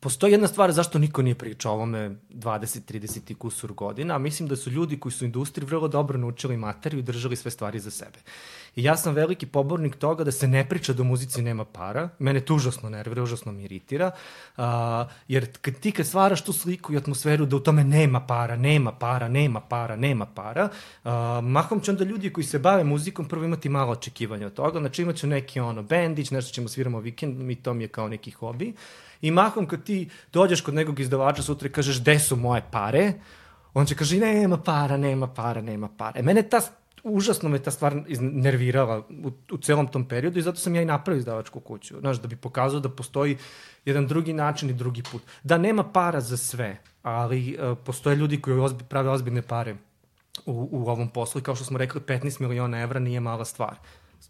Postoji 0.02 0.32
jedna 0.32 0.48
stvar 0.48 0.72
zašto 0.72 1.00
niko 1.00 1.22
nije 1.22 1.36
pričao 1.36 1.72
o 1.72 1.76
ovome 1.76 2.10
20, 2.30 2.94
30 2.94 3.32
i 3.32 3.36
kusur 3.36 3.74
godina, 3.74 4.16
a 4.16 4.18
mislim 4.18 4.50
da 4.50 4.56
su 4.56 4.70
ljudi 4.70 5.00
koji 5.00 5.12
su 5.14 5.26
u 5.26 5.30
industriji 5.30 5.68
vrlo 5.68 5.88
dobro 5.88 6.18
naučili 6.18 6.58
materiju 6.58 7.00
i 7.00 7.04
držali 7.04 7.36
sve 7.36 7.52
stvari 7.52 7.80
za 7.80 7.92
sebe. 7.92 8.20
I 8.76 8.84
ja 8.84 8.98
sam 8.98 9.14
veliki 9.14 9.46
pobornik 9.46 9.96
toga 9.96 10.24
da 10.24 10.32
se 10.32 10.48
ne 10.48 10.70
priča 10.70 10.94
da 10.94 11.02
u 11.02 11.06
muzici 11.06 11.42
nema 11.42 11.66
para. 11.66 12.10
Mene 12.20 12.40
to 12.40 12.56
užasno 12.56 12.90
nervira, 12.90 13.24
užasno 13.24 13.52
mi 13.52 13.64
iritira. 13.64 14.12
Uh, 14.58 14.64
jer 15.28 15.48
kad 15.62 15.76
ti 15.76 15.92
kad 15.92 16.08
stvaraš 16.08 16.42
tu 16.42 16.54
sliku 16.54 16.94
i 16.94 16.98
atmosferu 16.98 17.46
da 17.46 17.56
u 17.56 17.60
tome 17.60 17.84
nema 17.84 18.20
para, 18.20 18.56
nema 18.56 18.92
para, 18.92 19.28
nema 19.28 19.60
para, 19.60 19.96
nema 19.96 20.26
para, 20.26 20.70
uh, 21.04 21.12
mahom 21.44 21.80
će 21.80 21.92
onda 21.92 22.04
ljudi 22.04 22.34
koji 22.34 22.44
se 22.44 22.60
bave 22.60 22.84
muzikom 22.84 23.28
prvo 23.28 23.46
imati 23.46 23.70
malo 23.70 23.92
očekivanja 23.92 24.48
od 24.48 24.54
toga. 24.54 24.80
Znači 24.80 25.02
imat 25.02 25.16
ću 25.16 25.28
neki 25.28 25.60
ono 25.60 25.84
bendić, 25.84 26.32
nešto 26.32 26.54
ćemo 26.54 26.68
sviramo 26.68 27.00
vikend, 27.00 27.38
mi 27.38 27.56
to 27.56 27.74
mi 27.74 27.84
je 27.84 27.88
kao 27.88 28.08
neki 28.08 28.32
hobi. 28.32 28.74
I 29.22 29.32
mahom 29.32 29.68
kad 29.68 29.84
ti 29.84 30.10
dođeš 30.34 30.62
kod 30.62 30.74
nekog 30.74 31.00
izdavača 31.00 31.44
sutra 31.44 31.68
i 31.68 31.72
kažeš 31.72 32.02
gde 32.02 32.20
su 32.20 32.36
moje 32.36 32.64
pare, 32.72 33.14
on 33.74 33.86
će 33.86 33.96
kaže 33.96 34.18
nema 34.18 34.58
para, 34.58 34.98
nema 34.98 35.28
para, 35.28 35.62
nema 35.62 35.90
para. 35.98 36.20
E, 36.20 36.22
mene 36.22 36.44
ta 36.44 36.62
užasno 37.04 37.50
me 37.50 37.60
ta 37.60 37.72
stvar 37.72 37.96
nervirala 38.20 38.98
u, 39.00 39.32
u 39.52 39.58
celom 39.58 39.88
tom 39.88 40.06
periodu 40.08 40.40
i 40.40 40.42
zato 40.42 40.58
sam 40.58 40.76
ja 40.76 40.82
i 40.82 40.86
napravio 40.86 41.20
izdavačku 41.20 41.60
kuću, 41.60 42.00
znaš, 42.00 42.22
da 42.22 42.28
bi 42.28 42.36
pokazao 42.36 42.80
da 42.80 42.90
postoji 42.90 43.38
jedan 43.86 44.08
drugi 44.08 44.34
način 44.34 44.70
i 44.70 44.74
drugi 44.74 45.04
put. 45.12 45.22
Da 45.44 45.58
nema 45.58 45.84
para 45.84 46.22
za 46.22 46.38
sve, 46.38 46.78
ali 47.04 47.58
uh, 47.60 47.78
postoje 47.86 48.16
ljudi 48.16 48.42
koji 48.42 48.60
ozbi, 48.60 48.84
prave 48.84 49.10
ozbiljne 49.10 49.42
pare 49.42 49.76
u, 50.46 50.70
u 50.72 50.90
ovom 50.90 51.10
poslu 51.10 51.40
i 51.40 51.44
kao 51.44 51.56
što 51.56 51.66
smo 51.66 51.78
rekli 51.78 52.02
15 52.02 52.42
miliona 52.42 52.82
evra 52.82 53.00
nije 53.00 53.20
mala 53.20 53.46
stvar 53.46 53.76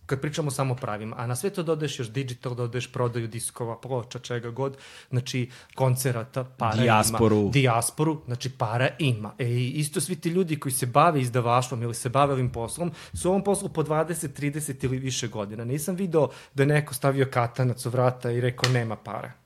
kad 0.05 0.21
pričamo 0.21 0.51
samo 0.51 0.75
pravima, 0.75 1.15
a 1.19 1.27
na 1.27 1.35
sve 1.35 1.49
to 1.49 1.63
dodeš 1.63 1.99
još 1.99 2.09
digital, 2.09 2.55
dodeš 2.55 2.91
prodaju 2.91 3.27
diskova, 3.27 3.81
ploča, 3.81 4.19
čega 4.19 4.49
god, 4.49 4.77
znači 5.09 5.49
koncerata, 5.75 6.43
para 6.43 6.81
Dijasporu. 6.81 7.39
ima. 7.39 7.51
Dijasporu, 7.51 8.21
znači 8.25 8.49
para 8.49 8.89
ima. 8.99 9.33
E, 9.37 9.49
isto 9.59 10.01
svi 10.01 10.15
ti 10.15 10.29
ljudi 10.29 10.59
koji 10.59 10.73
se 10.73 10.85
bave 10.85 11.21
izdavaštvom 11.21 11.83
ili 11.83 11.93
se 11.93 12.09
bave 12.09 12.33
ovim 12.33 12.51
poslom, 12.51 12.91
su 13.13 13.29
ovom 13.29 13.43
poslu 13.43 13.69
po 13.69 13.83
20, 13.83 14.41
30 14.41 14.85
ili 14.85 14.97
više 14.97 15.27
godina. 15.27 15.65
Nisam 15.65 15.95
video 15.95 16.29
da 16.53 16.63
je 16.63 16.67
neko 16.67 16.93
stavio 16.93 17.29
katanac 17.31 17.85
u 17.85 17.89
vrata 17.89 18.31
i 18.31 18.41
rekao 18.41 18.71
nema 18.71 18.95
para. 18.95 19.40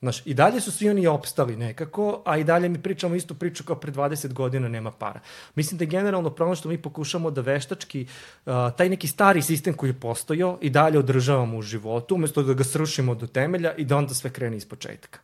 Znaš, 0.00 0.26
i 0.26 0.34
dalje 0.34 0.60
su 0.60 0.72
svi 0.72 0.90
oni 0.90 1.06
opstali 1.06 1.56
nekako, 1.56 2.22
a 2.24 2.38
i 2.38 2.44
dalje 2.44 2.68
mi 2.68 2.82
pričamo 2.82 3.14
istu 3.14 3.34
priču 3.34 3.64
kao 3.64 3.76
pre 3.76 3.92
20 3.92 4.32
godina 4.32 4.68
nema 4.68 4.90
para. 4.90 5.20
Mislim 5.54 5.78
da 5.78 5.84
je 5.84 5.90
generalno 5.90 6.30
problem 6.30 6.56
što 6.56 6.68
mi 6.68 6.82
pokušamo 6.82 7.30
da 7.30 7.40
veštački 7.40 8.06
uh, 8.46 8.52
taj 8.76 8.88
neki 8.88 9.08
stari 9.08 9.42
sistem 9.42 9.74
koji 9.74 9.90
je 9.90 10.00
postojao 10.00 10.58
i 10.60 10.70
dalje 10.70 10.98
održavamo 10.98 11.58
u 11.58 11.62
životu, 11.62 12.14
umesto 12.14 12.42
da 12.42 12.54
ga 12.54 12.64
srušimo 12.64 13.14
do 13.14 13.26
temelja 13.26 13.74
i 13.74 13.84
da 13.84 13.96
onda 13.96 14.14
sve 14.14 14.30
krene 14.30 14.56
iz 14.56 14.68
početka. 14.68 15.18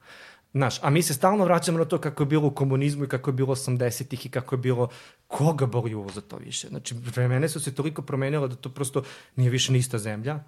Znaš, 0.52 0.78
a 0.82 0.90
mi 0.90 1.02
se 1.02 1.14
stalno 1.14 1.44
vraćamo 1.44 1.78
na 1.78 1.84
to 1.84 1.98
kako 1.98 2.22
je 2.22 2.26
bilo 2.26 2.46
u 2.46 2.54
komunizmu 2.54 3.04
i 3.04 3.08
kako 3.08 3.30
je 3.30 3.34
bilo 3.34 3.54
80-ih 3.54 4.26
i 4.26 4.28
kako 4.28 4.54
je 4.54 4.58
bilo 4.58 4.88
koga 5.26 5.66
boli 5.66 5.94
uvo 5.94 6.10
za 6.10 6.20
to 6.20 6.36
više. 6.36 6.68
Znači, 6.68 6.94
vremene 6.94 7.48
su 7.48 7.60
se 7.60 7.74
toliko 7.74 8.02
promenile 8.02 8.48
da 8.48 8.56
to 8.56 8.68
prosto 8.68 9.02
nije 9.36 9.50
više 9.50 9.72
ni 9.72 9.78
ista 9.78 9.98
zemlja, 9.98 10.40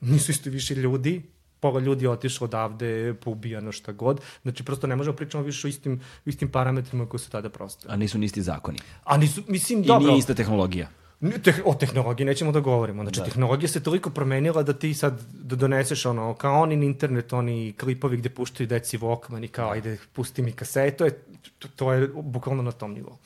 nisu 0.00 0.30
isto 0.30 0.50
više 0.50 0.74
ljudi, 0.74 1.22
pola 1.60 1.80
ljudi 1.80 2.04
je 2.04 2.10
otišlo 2.10 2.44
odavde, 2.44 3.14
poubijano 3.14 3.72
šta 3.72 3.92
god. 3.92 4.20
Znači, 4.42 4.64
prosto 4.64 4.86
ne 4.86 4.96
možemo 4.96 5.16
pričamo 5.16 5.44
više 5.44 5.66
o 5.66 5.68
istim, 5.68 6.00
istim 6.24 6.48
parametrima 6.48 7.08
koji 7.08 7.20
su 7.20 7.30
tada 7.30 7.48
prosto. 7.48 7.88
A 7.90 7.96
nisu 7.96 8.18
ni 8.18 8.26
isti 8.26 8.42
zakoni. 8.42 8.78
A 9.04 9.16
nisu, 9.16 9.42
mislim, 9.48 9.82
I 9.82 9.86
dobro. 9.86 10.06
nije 10.06 10.18
ista 10.18 10.34
tehnologija. 10.34 10.88
O 11.64 11.74
tehnologiji 11.74 12.24
nećemo 12.26 12.52
da 12.52 12.60
govorimo. 12.60 13.02
Znači, 13.02 13.20
da. 13.20 13.24
tehnologija 13.24 13.68
se 13.68 13.82
toliko 13.82 14.10
promenila 14.10 14.62
da 14.62 14.72
ti 14.72 14.94
sad 14.94 15.22
da 15.32 15.56
doneseš 15.56 16.06
ono, 16.06 16.34
kao 16.34 16.62
oni 16.62 16.86
internet, 16.86 17.32
oni 17.32 17.74
klipovi 17.80 18.16
gde 18.16 18.28
puštaju 18.28 18.66
deci 18.66 18.98
Walkman 18.98 19.44
i 19.44 19.48
kao, 19.48 19.70
ajde, 19.70 19.98
pusti 20.12 20.42
mi 20.42 20.52
kasetu, 20.52 21.04
je, 21.04 21.10
to, 21.58 21.68
to 21.76 21.92
je 21.92 22.08
bukvalno 22.14 22.62
na 22.62 22.72
tom 22.72 22.92
nivou. 22.92 23.16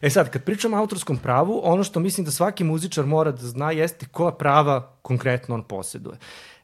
E 0.00 0.10
sad, 0.10 0.30
kad 0.30 0.44
pričamo 0.44 0.76
o 0.76 0.80
autorskom 0.80 1.16
pravu, 1.16 1.60
ono 1.64 1.84
što 1.84 2.00
mislim 2.00 2.24
da 2.24 2.30
svaki 2.30 2.64
muzičar 2.64 3.06
mora 3.06 3.30
da 3.32 3.46
zna 3.46 3.70
jeste 3.70 4.06
koja 4.12 4.32
prava 4.32 4.96
konkretno 5.02 5.54
on 5.54 5.62
posjeduje. 5.62 6.16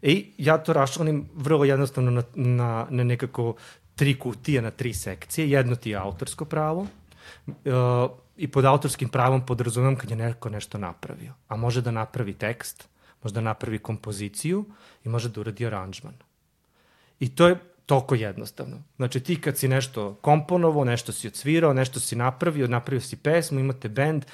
I 0.02 0.32
ja 0.38 0.58
to 0.58 0.72
raščlanim 0.72 1.28
vrlo 1.34 1.64
jednostavno 1.64 2.10
na, 2.10 2.22
na, 2.34 2.86
na 2.90 3.04
nekako 3.04 3.54
tri 3.94 4.18
kutije, 4.18 4.62
na 4.62 4.70
tri 4.70 4.94
sekcije. 4.94 5.50
Jedno 5.50 5.76
ti 5.76 5.90
je 5.90 5.96
autorsko 5.96 6.44
pravo, 6.44 6.86
uh, 7.46 8.10
i 8.36 8.48
pod 8.48 8.64
autorskim 8.64 9.08
pravom 9.08 9.46
podrazumem 9.46 9.96
kad 9.96 10.10
je 10.10 10.16
neko 10.16 10.48
nešto 10.48 10.78
napravio. 10.78 11.32
A 11.48 11.56
može 11.56 11.82
da 11.82 11.90
napravi 11.90 12.32
tekst, 12.32 12.88
može 13.22 13.34
da 13.34 13.40
napravi 13.40 13.78
kompoziciju 13.78 14.64
i 15.04 15.08
može 15.08 15.28
da 15.28 15.40
uradi 15.40 15.66
aranžman. 15.66 16.14
I 17.20 17.28
to 17.34 17.48
je 17.48 17.58
toliko 17.86 18.14
jednostavno. 18.14 18.82
Znači 18.96 19.20
ti 19.20 19.40
kad 19.40 19.58
si 19.58 19.68
nešto 19.68 20.14
komponovo, 20.14 20.84
nešto 20.84 21.12
si 21.12 21.28
odsvirao, 21.28 21.74
nešto 21.74 22.00
si 22.00 22.16
napravio, 22.16 22.68
napravio 22.68 23.00
si 23.00 23.16
pesmu, 23.16 23.60
imate 23.60 23.88
bend, 23.88 24.24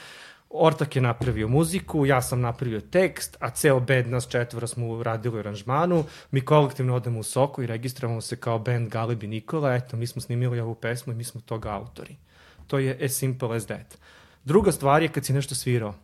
Ortak 0.51 0.97
je 0.97 1.03
napravio 1.03 1.49
muziku, 1.49 2.07
ja 2.07 2.23
sam 2.23 2.41
napravio 2.41 2.81
tekst, 2.81 3.37
a 3.41 3.51
ceo 3.51 3.81
band 3.81 4.07
nas 4.07 4.29
četvora 4.29 4.67
smo 4.67 5.03
radili 5.03 5.37
u 5.37 5.39
aranžmanu, 5.39 6.05
mi 6.31 6.41
kolektivno 6.41 6.95
odemo 6.95 7.19
u 7.21 7.23
Soko 7.23 7.63
i 7.63 7.67
registrovamo 7.67 8.21
se 8.21 8.37
kao 8.37 8.59
band 8.59 8.89
Galeb 8.89 9.23
i 9.23 9.27
Nikola, 9.27 9.75
eto, 9.75 9.97
mi 9.97 10.07
smo 10.07 10.23
snimili 10.23 10.61
ovu 10.61 10.75
pesmu 10.75 11.13
i 11.13 11.17
mi 11.17 11.25
smo 11.25 11.41
toga 11.41 11.71
autori. 11.71 12.17
To 12.67 12.79
je 12.79 12.99
as 13.05 13.13
simple 13.13 13.57
as 13.57 13.67
that. 13.67 13.99
Druga 14.45 14.73
stvar 14.73 15.03
je 15.03 15.09
kad 15.09 15.25
si 15.25 15.33
nešto 15.33 15.55
svirao. 15.55 15.95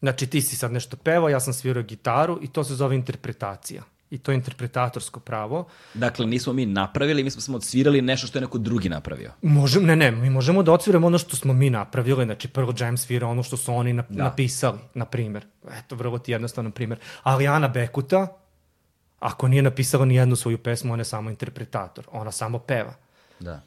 Znači 0.00 0.26
ti 0.26 0.40
si 0.40 0.56
sad 0.56 0.72
nešto 0.72 0.96
pevao, 0.96 1.28
ja 1.28 1.40
sam 1.40 1.52
svirao 1.52 1.82
gitaru 1.82 2.38
i 2.42 2.48
to 2.48 2.64
se 2.64 2.74
zove 2.74 2.96
interpretacija. 2.96 3.82
I 4.10 4.18
to 4.18 4.32
interpretatorsko 4.32 5.20
pravo. 5.20 5.66
Dakle, 5.94 6.26
nismo 6.26 6.52
mi 6.52 6.66
napravili, 6.66 7.24
mi 7.24 7.30
smo 7.30 7.40
samo 7.40 7.56
odsvirali 7.56 8.02
nešto 8.02 8.26
što 8.26 8.38
je 8.38 8.42
neko 8.42 8.58
drugi 8.58 8.88
napravio. 8.88 9.32
Možem, 9.42 9.84
ne, 9.84 9.96
ne, 9.96 10.10
mi 10.10 10.30
možemo 10.30 10.62
da 10.62 10.72
odsviramo 10.72 11.06
ono 11.06 11.18
što 11.18 11.36
smo 11.36 11.52
mi 11.52 11.70
napravili, 11.70 12.24
znači 12.24 12.48
prvo 12.48 12.74
Jam 12.80 12.96
svira 12.96 13.26
ono 13.26 13.42
što 13.42 13.56
su 13.56 13.74
oni 13.74 13.92
nap 13.92 14.06
da. 14.08 14.24
napisali, 14.24 14.78
na 14.94 15.04
primer. 15.04 15.46
Eto, 15.78 15.96
vrlo 15.96 16.18
ti 16.18 16.32
jednostavno 16.32 16.70
primer. 16.70 16.98
Ali 17.22 17.46
Ana 17.46 17.68
Bekuta, 17.68 18.26
ako 19.18 19.48
nije 19.48 19.62
napisala 19.62 20.04
ni 20.04 20.14
jednu 20.14 20.36
svoju 20.36 20.58
pesmu, 20.58 20.92
ona 20.92 21.00
je 21.00 21.04
samo 21.04 21.30
interpretator, 21.30 22.06
ona 22.12 22.32
samo 22.32 22.58
peva. 22.58 22.94
Da. 23.40 23.62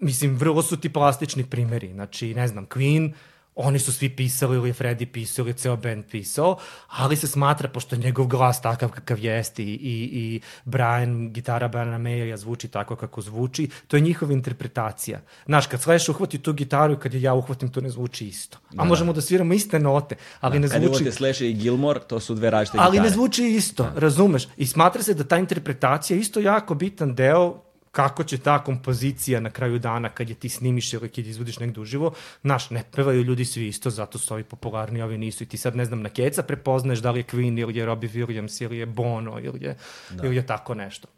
Mislim, 0.00 0.36
vrlo 0.36 0.62
su 0.62 0.76
ti 0.76 0.92
plastični 0.92 1.44
primeri, 1.44 1.92
znači, 1.92 2.34
ne 2.34 2.48
znam, 2.48 2.66
Queen, 2.66 3.12
oni 3.60 3.78
su 3.78 3.92
svi 3.92 4.08
pisali 4.08 4.56
ili 4.56 4.72
Freddy 4.72 5.06
pisao 5.06 5.42
ili 5.42 5.54
ceo 5.54 5.76
band 5.76 6.04
pisao, 6.10 6.56
ali 6.88 7.16
se 7.16 7.26
smatra, 7.26 7.68
pošto 7.68 7.94
je 7.94 7.98
njegov 7.98 8.26
glas 8.26 8.60
takav 8.62 8.88
kakav 8.90 9.18
jeste 9.18 9.62
i, 9.62 9.66
i, 9.66 10.08
i 10.12 10.40
Brian, 10.64 11.32
gitara 11.32 11.68
Briana 11.68 11.98
Maya 11.98 12.36
zvuči 12.36 12.68
tako 12.68 12.96
kako 12.96 13.20
zvuči, 13.20 13.68
to 13.86 13.96
je 13.96 14.00
njihova 14.00 14.32
interpretacija. 14.32 15.20
Znaš, 15.46 15.66
kad 15.66 15.82
Slash 15.82 16.08
uhvati 16.08 16.38
tu 16.38 16.52
gitaru 16.52 16.92
i 16.94 16.96
kad 16.96 17.14
je 17.14 17.22
ja 17.22 17.34
uhvatim, 17.34 17.68
to 17.72 17.80
ne 17.80 17.90
zvuči 17.90 18.26
isto. 18.26 18.58
A 18.70 18.74
Da, 18.74 18.84
možemo 18.84 19.12
da 19.12 19.20
sviramo 19.20 19.54
iste 19.54 19.78
note, 19.78 20.16
ali 20.40 20.58
ne 20.58 20.68
Kad 20.68 20.82
zvuči... 20.82 21.02
imate 21.02 21.12
Slash 21.16 21.40
i 21.40 21.52
Gilmore, 21.52 22.00
to 22.00 22.20
su 22.20 22.34
dve 22.34 22.50
različite 22.50 22.78
Ali 22.78 22.92
gitare. 22.92 23.08
ne 23.10 23.14
zvuči 23.14 23.44
isto, 23.44 23.90
razumeš? 23.96 24.48
I 24.56 24.66
smatra 24.66 25.02
se 25.02 25.14
da 25.14 25.24
ta 25.24 25.36
interpretacija 25.38 26.14
je 26.16 26.20
isto 26.20 26.40
jako 26.40 26.74
bitan 26.74 27.14
deo 27.14 27.67
kako 27.92 28.24
će 28.24 28.38
ta 28.38 28.64
kompozicija 28.64 29.40
na 29.40 29.50
kraju 29.50 29.78
dana 29.78 30.08
kad 30.08 30.28
je 30.28 30.34
ti 30.34 30.48
snimiš 30.48 30.92
ili 30.92 31.08
kad 31.08 31.24
je 31.24 31.30
izvodiš 31.30 31.58
negde 31.58 31.80
uživo, 31.80 32.12
znaš, 32.42 32.70
ne 32.70 32.84
pevaju 32.92 33.22
ljudi 33.22 33.44
svi 33.44 33.68
isto, 33.68 33.90
zato 33.90 34.18
su 34.18 34.34
ovi 34.34 34.44
popularni, 34.44 35.02
ovi 35.02 35.18
nisu 35.18 35.44
i 35.44 35.46
ti 35.46 35.56
sad 35.56 35.76
ne 35.76 35.84
znam 35.84 36.02
na 36.02 36.08
keca 36.08 36.42
prepoznaješ 36.42 36.98
da 36.98 37.10
li 37.10 37.20
je 37.20 37.24
Queen 37.24 37.60
ili 37.60 37.76
je 37.76 37.86
Robbie 37.86 38.10
Williams 38.10 38.62
ili 38.64 38.78
je 38.78 38.86
Bono 38.86 39.40
ili 39.40 39.64
je, 39.64 39.76
da. 40.10 40.26
ili 40.26 40.36
je 40.36 40.46
tako 40.46 40.74
nešto. 40.74 41.08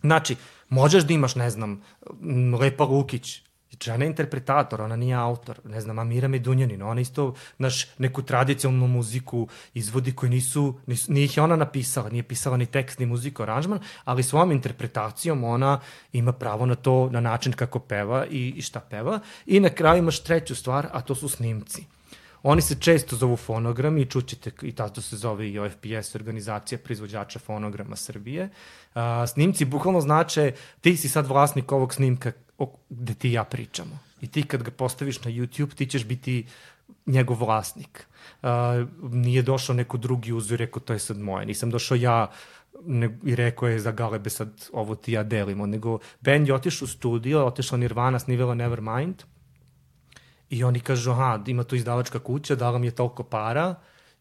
Znači, 0.00 0.36
možeš 0.68 1.04
da 1.04 1.14
imaš, 1.14 1.34
ne 1.34 1.50
znam, 1.50 1.82
Lepa 2.60 2.84
Lukić, 2.84 3.42
žena 3.82 4.04
je 4.04 4.08
interpretator, 4.08 4.80
ona 4.80 4.96
nije 4.96 5.14
autor, 5.14 5.60
ne 5.64 5.80
znam, 5.80 5.98
Amira 5.98 6.28
Medunjanin, 6.28 6.82
ona 6.82 7.00
isto, 7.00 7.34
znaš, 7.56 7.86
neku 7.98 8.22
tradicionalnu 8.22 8.86
muziku 8.86 9.48
izvodi 9.74 10.12
koju 10.12 10.30
nisu, 10.30 10.78
nisu, 10.86 11.12
nije 11.12 11.24
ih 11.24 11.38
ona 11.38 11.56
napisala, 11.56 12.08
nije 12.08 12.22
pisala 12.22 12.56
ni 12.56 12.66
tekst, 12.66 12.98
ni 12.98 13.06
muziku, 13.06 13.42
aranžman, 13.42 13.80
ali 14.04 14.22
svojom 14.22 14.52
interpretacijom 14.52 15.44
ona 15.44 15.80
ima 16.12 16.32
pravo 16.32 16.66
na 16.66 16.74
to, 16.74 17.08
na 17.12 17.20
način 17.20 17.52
kako 17.52 17.78
peva 17.78 18.26
i, 18.26 18.54
i 18.56 18.62
šta 18.62 18.80
peva. 18.80 19.20
I 19.46 19.60
na 19.60 19.68
kraju 19.68 19.98
imaš 19.98 20.20
treću 20.20 20.54
stvar, 20.54 20.88
a 20.92 21.00
to 21.00 21.14
su 21.14 21.28
snimci. 21.28 21.84
Oni 22.42 22.62
se 22.62 22.74
često 22.80 23.16
zovu 23.16 23.36
fonogrami 23.36 24.00
i 24.00 24.06
čućete, 24.06 24.50
i 24.62 24.72
tato 24.72 25.00
se 25.00 25.16
zove 25.16 25.50
i 25.50 25.58
OFPS, 25.58 26.14
organizacija 26.14 26.78
proizvođača 26.78 27.38
fonograma 27.38 27.96
Srbije. 27.96 28.48
A, 28.94 29.26
snimci 29.26 29.64
bukvalno 29.64 30.00
znače 30.00 30.52
ti 30.80 30.96
si 30.96 31.08
sad 31.08 31.26
vlasnik 31.26 31.72
ovog 31.72 31.94
snimka 31.94 32.32
o, 32.60 32.68
gde 32.90 33.14
ti 33.14 33.32
ja 33.32 33.44
pričamo. 33.44 33.98
I 34.20 34.28
ti 34.28 34.42
kad 34.42 34.62
ga 34.62 34.70
postaviš 34.70 35.24
na 35.24 35.30
YouTube, 35.30 35.74
ti 35.74 35.86
ćeš 35.86 36.04
biti 36.04 36.46
njegov 37.06 37.38
vlasnik. 37.38 38.06
A, 38.42 38.84
nije 39.02 39.42
došao 39.42 39.76
neko 39.76 39.96
drugi 39.96 40.32
uzor 40.32 40.60
i 40.60 40.64
rekao 40.64 40.80
to 40.80 40.92
je 40.92 40.98
sad 40.98 41.18
moje. 41.18 41.46
Nisam 41.46 41.70
došao 41.70 41.96
ja 41.96 42.30
ne, 42.84 43.18
i 43.24 43.36
rekao 43.36 43.68
je 43.68 43.80
za 43.80 43.92
galebe 43.92 44.30
sad 44.30 44.68
ovo 44.72 44.94
ti 44.94 45.12
ja 45.12 45.22
delimo, 45.22 45.66
nego 45.66 45.98
band 46.20 46.48
je 46.48 46.54
otišao 46.54 46.86
u 46.86 46.88
studio, 46.88 47.46
otišla 47.46 47.78
Nirvana, 47.78 48.18
snivela 48.18 48.54
Nevermind, 48.54 49.22
I 50.50 50.64
oni 50.64 50.80
kažu, 50.80 51.10
aha, 51.10 51.38
ima 51.46 51.64
tu 51.64 51.76
izdavačka 51.76 52.18
kuća, 52.18 52.54
dala 52.54 52.78
mi 52.78 52.86
je 52.86 52.90
toliko 52.90 53.22
para 53.22 53.74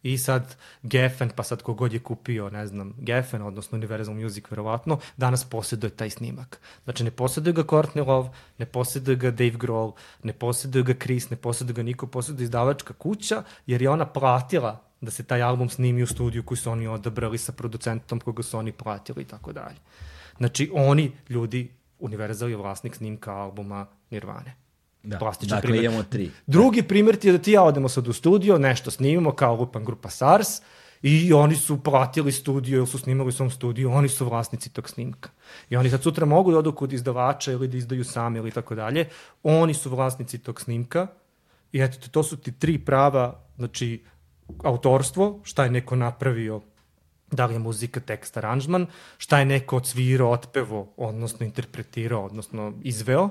i 0.03 0.17
sad 0.17 0.55
Geffen, 0.83 1.29
pa 1.35 1.43
sad 1.43 1.61
kogod 1.61 1.93
je 1.93 1.99
kupio, 1.99 2.49
ne 2.49 2.67
znam, 2.67 2.93
Geffen, 2.97 3.41
odnosno 3.41 3.77
Universal 3.77 4.15
Music, 4.15 4.45
verovatno, 4.49 4.99
danas 5.17 5.45
posjeduje 5.45 5.89
taj 5.89 6.09
snimak. 6.09 6.59
Znači, 6.83 7.03
ne 7.03 7.11
posjeduje 7.11 7.53
ga 7.53 7.63
Courtney 7.63 8.07
Love, 8.07 8.29
ne 8.57 8.65
posjeduje 8.65 9.15
ga 9.15 9.31
Dave 9.31 9.57
Grohl, 9.57 9.91
ne 10.23 10.33
posjeduje 10.33 10.83
ga 10.83 10.93
Chris, 10.93 11.29
ne 11.29 11.37
posjeduje 11.37 11.73
ga 11.73 11.83
niko, 11.83 12.07
posjeduje 12.07 12.43
izdavačka 12.43 12.93
kuća, 12.93 13.43
jer 13.65 13.81
je 13.81 13.89
ona 13.89 14.05
platila 14.05 14.83
da 15.01 15.11
se 15.11 15.23
taj 15.23 15.41
album 15.41 15.69
snimi 15.69 16.03
u 16.03 16.07
studiju 16.07 16.43
koji 16.43 16.57
su 16.57 16.71
oni 16.71 16.87
odabrali 16.87 17.37
sa 17.37 17.51
producentom 17.51 18.19
koga 18.19 18.43
su 18.43 18.57
oni 18.57 18.71
platili 18.71 19.21
i 19.21 19.25
tako 19.25 19.53
dalje. 19.53 19.77
Znači, 20.37 20.71
oni, 20.73 21.11
ljudi, 21.29 21.71
Universal 21.99 22.49
je 22.49 22.57
vlasnik 22.57 22.95
snimka 22.95 23.33
albuma 23.33 23.85
Nirvane. 24.09 24.55
Da. 25.03 25.17
Plastičan 25.17 25.57
Dakle, 25.57 25.69
primer. 25.69 25.85
imamo 25.85 26.03
tri. 26.03 26.31
Drugi 26.47 26.83
primjer 26.83 27.15
ti 27.15 27.27
je 27.27 27.31
da 27.31 27.37
ti 27.37 27.51
ja 27.51 27.63
odemo 27.63 27.89
sad 27.89 28.07
u 28.07 28.13
studio, 28.13 28.57
nešto 28.57 28.91
snimimo 28.91 29.31
kao 29.31 29.55
lupan 29.55 29.85
grupa 29.85 30.09
SARS 30.09 30.61
i 31.01 31.33
oni 31.33 31.55
su 31.55 31.83
platili 31.83 32.31
studio 32.31 32.77
ili 32.77 32.87
su 32.87 32.97
snimali 32.97 33.29
u 33.29 33.31
svom 33.31 33.49
studiju, 33.49 33.91
oni 33.91 34.09
su 34.09 34.25
vlasnici 34.25 34.73
tog 34.73 34.89
snimka. 34.89 35.29
I 35.69 35.77
oni 35.77 35.89
sad 35.89 36.03
sutra 36.03 36.25
mogu 36.25 36.51
da 36.51 36.57
odu 36.57 36.71
kod 36.71 36.93
izdavača 36.93 37.51
ili 37.51 37.67
da 37.67 37.77
izdaju 37.77 38.03
sami 38.03 38.39
ili 38.39 38.51
tako 38.51 38.75
dalje. 38.75 39.09
Oni 39.43 39.73
su 39.73 39.89
vlasnici 39.89 40.37
tog 40.37 40.61
snimka 40.61 41.07
i 41.71 41.81
eto, 41.81 42.07
to 42.11 42.23
su 42.23 42.37
ti 42.37 42.51
tri 42.51 42.77
prava, 42.77 43.39
znači 43.57 44.03
autorstvo, 44.63 45.39
šta 45.43 45.63
je 45.63 45.71
neko 45.71 45.95
napravio 45.95 46.61
da 47.31 47.45
li 47.45 47.53
je 47.53 47.59
muzika, 47.59 47.99
tekst, 47.99 48.37
aranžman, 48.37 48.87
šta 49.17 49.39
je 49.39 49.45
neko 49.45 49.77
odsvirao, 49.77 50.31
otpevo, 50.31 50.93
odnosno 50.97 51.45
interpretirao, 51.45 52.25
odnosno 52.25 52.73
izveo, 52.83 53.29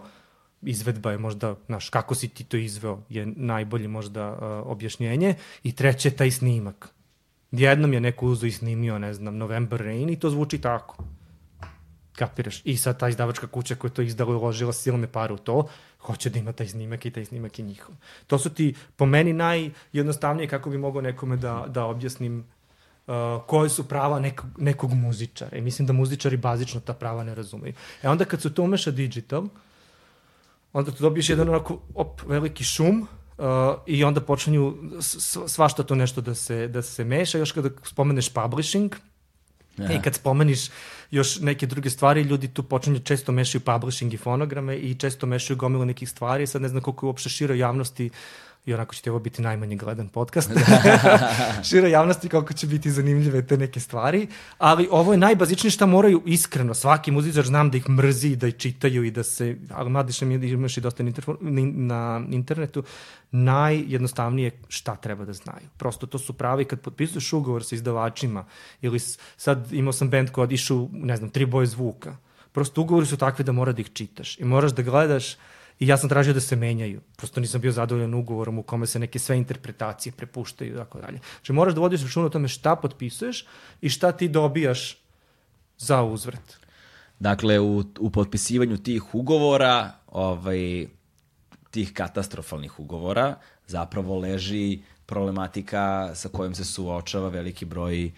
izvedba 0.63 1.13
je 1.13 1.19
možda, 1.19 1.55
znaš, 1.67 1.91
kako 1.91 2.15
si 2.15 2.29
ti 2.29 2.45
to 2.45 2.57
izveo, 2.57 3.03
je 3.09 3.27
najbolje 3.27 3.89
možda 3.89 4.33
uh, 4.33 4.39
objašnjenje. 4.71 5.35
I 5.63 5.73
treće, 5.73 6.11
taj 6.11 6.31
snimak. 6.31 6.89
Jednom 7.51 7.93
je 7.93 8.01
neko 8.01 8.27
uzo 8.27 8.47
i 8.47 8.51
snimio, 8.51 8.99
ne 8.99 9.15
znam, 9.15 9.37
November 9.37 9.81
Rain 9.81 10.11
i 10.11 10.19
to 10.19 10.31
zvuči 10.31 10.59
tako. 10.59 11.05
Kapiraš? 12.13 12.61
I 12.65 12.77
sad 12.77 12.99
ta 12.99 13.09
izdavačka 13.09 13.47
kuća 13.47 13.75
koja 13.75 13.89
je 13.89 13.95
to 13.95 14.03
izdala 14.03 14.33
i 14.33 14.37
uložila 14.37 14.73
silne 14.73 15.07
pare 15.07 15.33
u 15.33 15.37
to, 15.37 15.69
hoće 16.01 16.31
da 16.31 16.39
ima 16.39 16.53
taj 16.53 16.69
snimak 16.69 17.07
i 17.07 17.11
taj 17.11 17.25
snimak 17.25 17.59
je 17.59 17.65
njihov. 17.65 17.95
To 18.27 18.39
su 18.39 18.51
ti, 18.51 18.75
po 18.97 19.07
meni, 19.07 19.33
najjednostavnije 19.33 20.49
kako 20.49 20.71
bi 20.71 20.79
mogao 20.79 21.03
nekome 21.03 21.37
da, 21.37 21.65
da 21.69 21.85
objasnim 21.85 22.45
uh, 23.07 23.15
koje 23.47 23.69
su 23.69 23.89
prava 23.89 24.21
nekog, 24.21 24.47
nekog 24.59 24.93
muzičara. 24.93 25.57
I 25.57 25.61
mislim 25.61 25.87
da 25.87 25.93
muzičari 25.93 26.37
bazično 26.37 26.81
ta 26.81 26.93
prava 26.93 27.25
ne 27.25 27.35
razumeju. 27.35 27.75
E 28.03 28.09
onda 28.09 28.25
kad 28.25 28.43
se 28.43 28.55
to 28.55 28.63
umeša 28.63 28.91
digital, 28.91 29.45
onda 30.73 30.91
tu 30.91 31.03
dobiješ 31.03 31.29
jedan 31.29 31.49
onako 31.49 31.81
op, 31.95 32.21
veliki 32.27 32.65
šum 32.65 33.01
uh, 33.39 33.47
i 33.87 34.05
onda 34.05 34.21
počinju 34.21 34.75
svašta 35.47 35.83
to 35.83 35.95
nešto 35.95 36.21
da 36.21 36.35
se, 36.35 36.69
da 36.69 36.83
se 36.83 37.05
meša. 37.05 37.39
Još 37.39 37.53
kada 37.53 37.71
spomeneš 37.85 38.33
publishing, 38.33 38.95
Aha. 39.85 39.93
I 39.93 40.03
kad 40.03 40.15
spomeniš 40.15 40.69
još 41.11 41.41
neke 41.41 41.67
druge 41.67 41.91
stvari, 41.91 42.23
ljudi 42.23 42.49
tu 42.49 42.63
počinju 42.63 43.01
često 43.01 43.33
mešaju 43.33 43.61
publishing 43.61 44.15
i 44.15 44.17
fonograme 44.17 44.77
i 44.77 44.95
često 44.95 45.27
mešaju 45.27 45.57
gomilu 45.57 45.85
nekih 45.85 46.09
stvari. 46.09 46.47
Sad 46.47 46.63
ne 46.63 46.69
znam 46.69 46.83
koliko 46.83 47.07
je 47.07 47.09
uopšte 47.09 47.29
široj 47.29 47.59
javnosti 47.59 48.11
i 48.69 48.75
onako 48.75 48.95
će 48.95 49.11
ovo 49.11 49.21
biti 49.21 49.43
najmanje 49.43 49.77
gledan 49.77 50.09
podcast. 50.09 50.51
široj 51.69 51.91
javnosti 51.91 52.29
koliko 52.29 52.53
će 52.53 52.67
biti 52.67 52.91
zanimljive 52.91 53.47
te 53.47 53.57
neke 53.57 53.81
stvari. 53.81 54.27
Ali 54.59 54.89
ovo 54.91 55.13
je 55.13 55.19
najbazičnije 55.19 55.71
šta 55.71 55.87
moraju 55.87 56.23
iskreno. 56.27 56.75
Svaki 56.75 57.11
muzičar 57.11 57.47
znam 57.47 57.71
da 57.71 57.77
ih 57.77 57.89
mrzi, 57.89 58.37
da 58.37 58.49
ih 58.49 58.57
čitaju 58.57 59.05
i 59.05 59.11
da 59.11 59.23
se, 59.23 59.57
ali 59.71 59.91
mladiš 59.91 60.21
mi 60.21 60.35
imaš 60.35 60.77
i 60.77 60.81
dosta 60.81 61.05
na, 61.41 62.23
internetu, 62.31 62.83
najjednostavnije 63.31 64.51
šta 64.69 64.97
treba 64.97 65.25
da 65.25 65.33
znaju. 65.33 65.67
Prosto 65.77 66.07
to 66.07 66.19
su 66.19 66.33
pravi 66.33 66.65
kad 66.65 66.81
potpisuješ 66.81 67.33
ugovor 67.33 67.65
sa 67.65 67.75
izdavačima 67.75 68.45
ili 68.83 68.99
sad 69.37 69.73
imao 69.73 69.93
sam 69.93 70.11
band 70.11 70.31
koji 70.31 70.43
odišu, 70.43 70.89
ne 70.93 71.17
znam, 71.17 71.31
tri 71.31 71.47
boje 71.47 71.67
zvuka. 71.67 72.17
Prosto 72.53 72.81
ugovori 72.81 73.07
su 73.07 73.17
takvi 73.17 73.45
da 73.45 73.53
mora 73.53 73.73
da 73.73 73.81
ih 73.81 73.93
čitaš 73.93 74.39
i 74.39 74.45
moraš 74.45 74.73
da 74.73 74.83
gledaš 74.83 75.37
I 75.81 75.87
ja 75.87 75.97
sam 75.97 76.09
tražio 76.09 76.35
da 76.35 76.41
se 76.41 76.57
menjaju. 76.57 77.01
Prosto 77.17 77.41
nisam 77.41 77.61
bio 77.61 77.73
zadovoljan 77.73 78.15
ugovorom 78.15 78.59
u 78.59 78.63
kome 78.63 78.87
se 78.87 78.99
neke 78.99 79.19
sve 79.19 79.37
interpretacije 79.39 80.13
prepuštaju 80.13 80.73
i 80.73 80.77
tako 80.77 81.01
dalje. 81.01 81.21
Znači 81.37 81.53
moraš 81.53 81.75
da 81.75 81.81
vodiš 81.81 82.03
račun 82.03 82.25
o 82.25 82.29
tome 82.29 82.49
šta 82.49 82.77
potpisuješ 82.77 83.47
i 83.81 83.89
šta 83.89 84.13
ti 84.13 84.29
dobijaš 84.29 84.99
za 85.79 86.03
uzvrat. 86.03 86.57
Dakle, 87.19 87.61
u, 87.61 87.85
u 87.99 88.11
potpisivanju 88.11 88.79
tih 88.79 89.15
ugovora, 89.15 89.93
ovaj, 90.07 90.87
tih 91.71 91.93
katastrofalnih 91.93 92.81
ugovora, 92.81 93.39
zapravo 93.67 94.19
leži 94.19 94.83
problematika 95.07 96.11
sa 96.15 96.29
kojom 96.29 96.55
se 96.55 96.65
suočava 96.65 97.29
veliki 97.29 97.65
broj 97.65 98.05
a, 98.07 98.11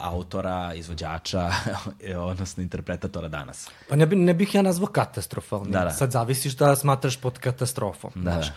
autora, 0.00 0.74
izvođača, 0.74 1.50
odnosno 2.30 2.62
interpretatora 2.62 3.28
danas. 3.28 3.70
Pa 3.88 3.96
ne, 3.96 4.06
bi, 4.06 4.16
ne 4.16 4.34
bih 4.34 4.54
ja 4.54 4.62
nazvao 4.62 4.86
katastrofalnim. 4.86 5.72
Da, 5.72 5.84
da. 5.84 5.90
Sad 5.90 6.10
zavisiš 6.10 6.56
da 6.56 6.76
smatraš 6.76 7.16
pod 7.20 7.38
katastrofom. 7.38 8.10
Da, 8.14 8.20
znaš. 8.20 8.46
da. 8.46 8.54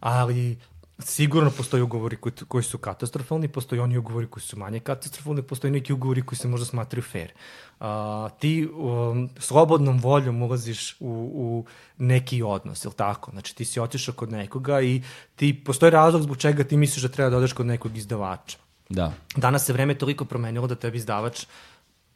Ali 0.00 0.58
sigurno 1.04 1.50
postoje 1.50 1.82
ugovori 1.82 2.16
koji, 2.16 2.32
koji 2.48 2.64
su 2.64 2.78
katastrofalni, 2.78 3.48
postoje 3.48 3.82
oni 3.82 3.98
ugovori 3.98 4.26
koji 4.26 4.42
su 4.42 4.58
manje 4.58 4.80
katastrofalni, 4.80 5.42
postoje 5.42 5.70
neki 5.70 5.92
ugovori 5.92 6.22
koji 6.22 6.38
se 6.38 6.48
možda 6.48 6.66
smatraju 6.66 7.02
fair. 7.02 7.32
A, 7.80 8.28
ti 8.38 8.68
um, 8.74 9.30
slobodnom 9.38 9.98
voljom 9.98 10.42
ulaziš 10.42 10.96
u, 11.00 11.30
u 11.34 11.64
neki 11.98 12.42
odnos, 12.42 12.84
ili 12.84 12.94
tako? 12.94 13.30
Znači 13.30 13.56
ti 13.56 13.64
si 13.64 13.80
otišao 13.80 14.14
kod 14.14 14.32
nekoga 14.32 14.80
i 14.80 15.02
ti, 15.36 15.64
postoji 15.64 15.90
razlog 15.90 16.22
zbog 16.22 16.36
čega 16.36 16.64
ti 16.64 16.76
misliš 16.76 17.02
da 17.02 17.08
treba 17.08 17.30
da 17.30 17.36
odeš 17.36 17.52
kod 17.52 17.66
nekog 17.66 17.96
izdavača. 17.96 18.58
Da. 18.90 19.12
Danas 19.36 19.64
se 19.64 19.72
vreme 19.72 19.94
toliko 19.94 20.24
promenilo 20.24 20.66
da 20.66 20.74
tebi 20.74 20.98
izdavač 20.98 21.46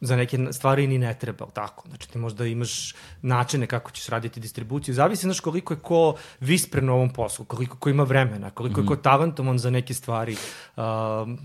za 0.01 0.15
neke 0.15 0.37
stvari 0.51 0.87
ni 0.87 0.97
ne 0.97 1.13
treba, 1.19 1.45
tako. 1.53 1.87
Znači 1.87 2.09
ti 2.09 2.17
možda 2.17 2.45
imaš 2.45 2.95
načine 3.21 3.67
kako 3.67 3.91
ćeš 3.91 4.07
raditi 4.07 4.39
distribuciju. 4.39 4.95
Zavisi, 4.95 5.21
znaš, 5.21 5.39
koliko 5.39 5.73
je 5.73 5.79
ko 5.79 6.15
vispren 6.39 6.89
u 6.89 6.93
ovom 6.93 7.09
poslu, 7.09 7.45
koliko 7.45 7.77
ko 7.77 7.89
ima 7.89 8.03
vremena, 8.03 8.49
koliko 8.49 8.81
je 8.81 8.87
ko 8.87 8.95
talentovan 8.95 9.57
za 9.57 9.69
neke 9.69 9.93
stvari. 9.93 10.35
Um, 10.75 11.39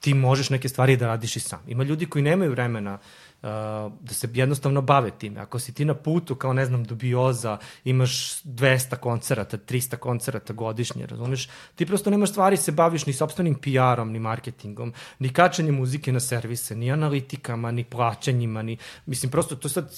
ti 0.00 0.14
možeš 0.14 0.50
neke 0.50 0.68
stvari 0.68 0.96
da 0.96 1.06
radiš 1.06 1.36
i 1.36 1.40
sam. 1.40 1.60
Ima 1.66 1.84
ljudi 1.84 2.06
koji 2.06 2.22
nemaju 2.22 2.50
vremena 2.50 2.94
uh, 2.94 3.00
da 3.42 4.14
se 4.14 4.28
jednostavno 4.34 4.82
bave 4.82 5.10
time. 5.10 5.40
Ako 5.40 5.58
si 5.58 5.74
ti 5.74 5.84
na 5.84 5.94
putu, 5.94 6.34
kao 6.34 6.52
ne 6.52 6.66
znam, 6.66 6.84
dubioza, 6.84 7.58
imaš 7.84 8.42
200 8.42 8.96
koncerata, 8.96 9.58
300 9.58 9.96
koncerata 9.96 10.52
godišnje, 10.52 11.06
razumeš? 11.06 11.48
Ti 11.74 11.86
prosto 11.86 12.10
nemaš 12.10 12.30
stvari, 12.30 12.56
se 12.56 12.72
baviš 12.72 13.06
ni 13.06 13.12
sobstvenim 13.12 13.54
PR-om, 13.54 14.12
ni 14.12 14.18
marketingom, 14.18 14.92
ni 15.18 15.32
kačanjem 15.32 15.74
muzike 15.74 16.12
na 16.12 16.20
servise, 16.20 16.76
ni 16.76 16.92
analitikama, 16.92 17.70
ni 17.70 17.84
plaćanjima, 17.84 18.62
ni... 18.62 18.76
Mislim, 19.06 19.30
prosto 19.30 19.56
to 19.56 19.68
sad, 19.68 19.92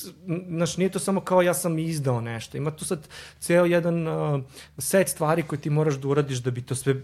znaš, 0.49 0.77
nije 0.77 0.91
to 0.91 0.99
samo 0.99 1.21
kao 1.21 1.43
ja 1.43 1.55
sam 1.55 1.79
izdao 1.79 2.21
nešto. 2.21 2.57
Ima 2.57 2.71
tu 2.71 2.85
sad 2.85 3.09
ceo 3.41 3.65
jedan 3.65 4.09
uh, 4.09 4.43
set 4.79 5.09
stvari 5.09 5.43
koje 5.43 5.61
ti 5.61 5.71
moraš 5.71 5.95
da 5.95 6.09
uradiš 6.09 6.39
da 6.39 6.51
bi 6.51 6.63
to 6.63 6.75
sve 6.75 6.95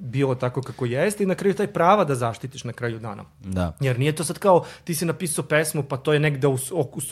bilo 0.00 0.34
tako 0.34 0.62
kako 0.62 0.86
jeste 0.86 1.22
i 1.22 1.26
na 1.26 1.34
kraju 1.34 1.54
taj 1.54 1.66
prava 1.66 2.04
da 2.04 2.14
zaštitiš 2.14 2.64
na 2.64 2.72
kraju 2.72 2.98
dana. 2.98 3.24
Da. 3.40 3.76
Jer 3.80 3.98
nije 3.98 4.16
to 4.16 4.24
sad 4.24 4.38
kao 4.38 4.64
ti 4.84 4.94
si 4.94 5.04
napisao 5.04 5.44
pesmu 5.44 5.82
pa 5.82 5.96
to 5.96 6.12
je 6.12 6.20
negde 6.20 6.46
u, 6.46 6.58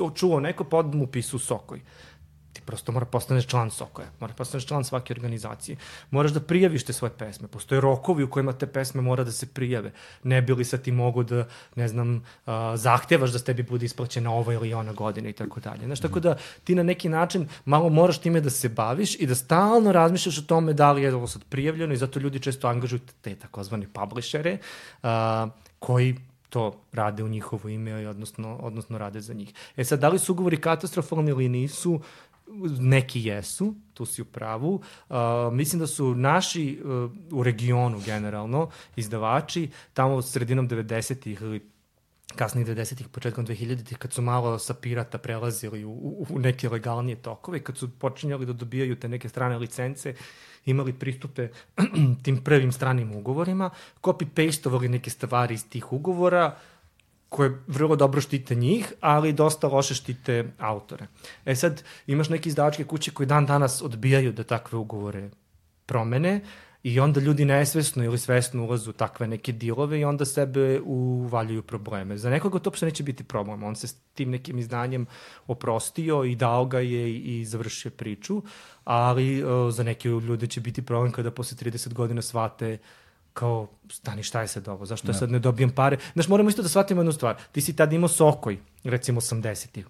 u, 0.01 0.11
čuo 0.11 0.41
neko 0.41 0.65
pa 0.65 0.77
odmah 0.77 1.09
upisao 1.09 1.37
u 1.37 1.41
Sokoj 1.41 1.81
prosto 2.69 2.93
mora 2.93 3.07
postaneš 3.07 3.47
član 3.47 3.71
Sokoja, 3.71 4.11
mora 4.21 4.35
postaneš 4.37 4.67
član 4.67 4.85
svake 4.85 5.15
organizacije. 5.15 5.77
Moraš 6.11 6.35
da 6.37 6.41
prijaviš 6.41 6.85
te 6.85 6.93
svoje 6.93 7.13
pesme. 7.19 7.49
Postoje 7.49 7.81
rokovi 7.81 8.25
u 8.25 8.31
kojima 8.31 8.53
te 8.53 8.67
pesme 8.67 9.01
mora 9.01 9.25
da 9.25 9.33
se 9.33 9.47
prijave. 9.47 9.93
Ne 10.23 10.43
bi 10.43 10.53
li 10.53 10.65
sad 10.65 10.83
ti 10.85 10.93
mogu 10.93 11.23
da, 11.23 11.47
ne 11.77 11.89
znam, 11.89 12.13
uh, 12.17 12.53
zahtevaš 12.75 13.33
da 13.33 13.39
s 13.39 13.45
tebi 13.45 13.63
bude 13.63 13.87
isplaćena 13.87 14.35
ova 14.35 14.53
ili 14.53 14.75
ona 14.75 14.93
godina 14.93 15.29
i 15.29 15.33
tako 15.33 15.61
dalje. 15.61 15.87
Znaš, 15.87 16.01
tako 16.01 16.21
da 16.21 16.37
ti 16.65 16.75
na 16.75 16.83
neki 16.83 17.09
način 17.09 17.49
malo 17.65 17.89
moraš 17.89 18.21
time 18.21 18.41
da 18.41 18.51
se 18.51 18.69
baviš 18.69 19.17
i 19.17 19.27
da 19.27 19.35
stalno 19.35 19.93
razmišljaš 19.93 20.39
o 20.39 20.43
tome 20.43 20.73
da 20.73 20.93
li 20.93 21.03
je 21.03 21.15
ovo 21.15 21.27
sad 21.27 21.45
prijavljeno 21.45 21.95
i 21.95 21.97
zato 21.97 22.21
ljudi 22.21 22.41
često 22.41 22.69
angažuju 22.69 23.01
te 23.21 23.35
takozvane 23.35 23.89
publishere 23.93 24.59
uh, 25.03 25.09
koji 25.79 26.17
to 26.49 26.81
rade 26.93 27.25
u 27.25 27.29
njihovo 27.29 27.69
ime, 27.69 28.09
odnosno, 28.09 28.57
odnosno 28.63 28.99
rade 28.99 29.21
za 29.21 29.35
njih. 29.35 29.53
E 29.77 29.85
sad, 29.85 30.01
da 30.01 30.09
li 30.09 30.19
su 30.19 30.33
ugovori 30.33 30.57
katastrofalni 30.57 31.31
ili 31.31 31.49
nisu, 31.49 32.01
neki 32.79 33.25
jesu, 33.25 33.75
tu 33.95 34.07
si 34.07 34.23
u 34.23 34.25
pravu. 34.25 34.81
Uh, 35.09 35.17
mislim 35.53 35.81
da 35.81 35.87
su 35.87 36.15
naši 36.15 36.81
uh, 36.85 37.11
u 37.33 37.43
regionu 37.43 38.01
generalno 38.05 38.71
izdavači 38.97 39.71
tamo 39.95 40.23
sredinom 40.23 40.69
90-ih 40.69 41.43
ili 41.43 41.71
kasnih 42.37 42.67
90-ih, 42.67 43.09
početkom 43.09 43.47
2000-ih, 43.47 43.99
kad 43.99 44.13
su 44.13 44.23
malo 44.23 44.59
sa 44.59 44.75
pirata 44.75 45.19
prelazili 45.19 45.85
u, 45.85 45.91
u, 45.91 46.27
u 46.31 46.39
neke 46.39 46.69
legalnije 46.69 47.17
tokove, 47.17 47.63
kad 47.63 47.77
su 47.77 47.91
počinjali 47.91 48.47
da 48.47 48.53
dobijaju 48.53 48.97
te 48.97 49.09
neke 49.09 49.29
strane 49.29 49.59
licence, 49.59 50.15
imali 50.65 50.93
pristupe 50.93 51.49
tim 52.25 52.45
prvim 52.45 52.73
stranim 52.73 53.17
ugovorima, 53.17 53.71
copy-pastovali 54.03 54.89
neke 54.89 55.11
stvari 55.11 55.55
iz 55.55 55.69
tih 55.69 55.93
ugovora, 55.93 56.57
koje 57.29 57.63
vrlo 57.67 57.97
dobro 57.97 58.21
štite 58.21 58.55
njih, 58.55 58.93
ali 59.01 59.33
dosta 59.33 59.69
loše 59.69 59.95
štite 59.95 60.53
autore. 60.59 61.07
E 61.45 61.55
sad, 61.55 61.83
imaš 62.07 62.29
neke 62.29 62.49
izdavačke 62.49 62.85
kuće 62.85 63.11
koji 63.11 63.27
dan 63.27 63.47
danas 63.47 63.83
odbijaju 63.83 64.33
da 64.33 64.45
takve 64.45 64.79
ugovore 64.79 65.31
promene 65.87 66.41
i 66.83 67.01
onda 67.01 67.21
ljudi 67.21 67.45
nesvesno 67.45 68.05
ili 68.05 68.19
svesno 68.19 68.65
ulazu 68.65 68.91
u 68.91 68.93
takve 68.93 69.29
neke 69.29 69.53
dilove 69.53 70.01
i 70.01 70.05
onda 70.05 70.25
sebe 70.25 70.81
uvaljuju 70.85 71.63
probleme. 71.63 72.17
Za 72.17 72.31
nekoga 72.31 72.59
to 72.59 72.71
uopšte 72.71 72.87
neće 72.87 73.03
biti 73.03 73.25
problem. 73.25 73.63
On 73.63 73.77
se 73.77 73.89
s 73.89 73.95
tim 74.15 74.31
nekim 74.31 74.59
izdanjem 74.59 75.07
oprostio 75.47 76.25
i 76.25 76.37
dao 76.37 76.65
ga 76.67 76.81
je 76.81 77.19
i 77.19 77.45
završio 77.45 77.91
priču, 77.91 78.43
ali 78.85 79.45
uh, 79.45 79.75
za 79.75 79.83
neke 79.83 80.09
ljude 80.09 80.47
će 80.47 80.61
biti 80.61 80.83
problem 80.83 81.13
kada 81.13 81.31
posle 81.31 81.71
30 81.71 81.93
godina 81.93 82.23
shvate 82.23 82.73
uh, 82.73 83.08
kao, 83.39 83.69
stani, 83.91 84.23
šta 84.23 84.41
je 84.41 84.49
sad 84.49 84.69
ovo, 84.69 84.87
zašto 84.87 85.11
ja 85.11 85.15
sad 85.15 85.31
ne 85.31 85.39
dobijem 85.39 85.71
pare? 85.71 85.97
Znaš, 86.13 86.29
moramo 86.29 86.51
isto 86.51 86.63
da 86.63 86.69
shvatimo 86.69 87.01
jednu 87.01 87.13
stvar. 87.13 87.37
Ti 87.53 87.61
si 87.61 87.77
tad 87.77 87.93
imao 87.93 88.09
Sokoj, 88.09 88.59
recimo 88.85 89.21
80-ih. 89.21 89.87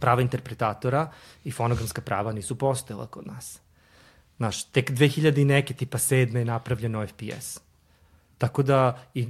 Prava 0.00 0.22
interpretatora 0.22 1.10
i 1.44 1.50
fonogramska 1.50 2.00
prava 2.00 2.32
nisu 2.32 2.58
postojala 2.58 3.06
kod 3.06 3.26
nas. 3.26 3.60
Znaš, 4.36 4.64
tek 4.64 4.90
2000 4.90 5.40
i 5.40 5.44
neke, 5.44 5.74
tipa 5.74 5.98
sedme 5.98 6.40
je 6.40 6.44
napravljeno 6.44 7.06
FPS. 7.06 7.60
Tako 8.38 8.62
da 8.62 8.98
i 9.14 9.28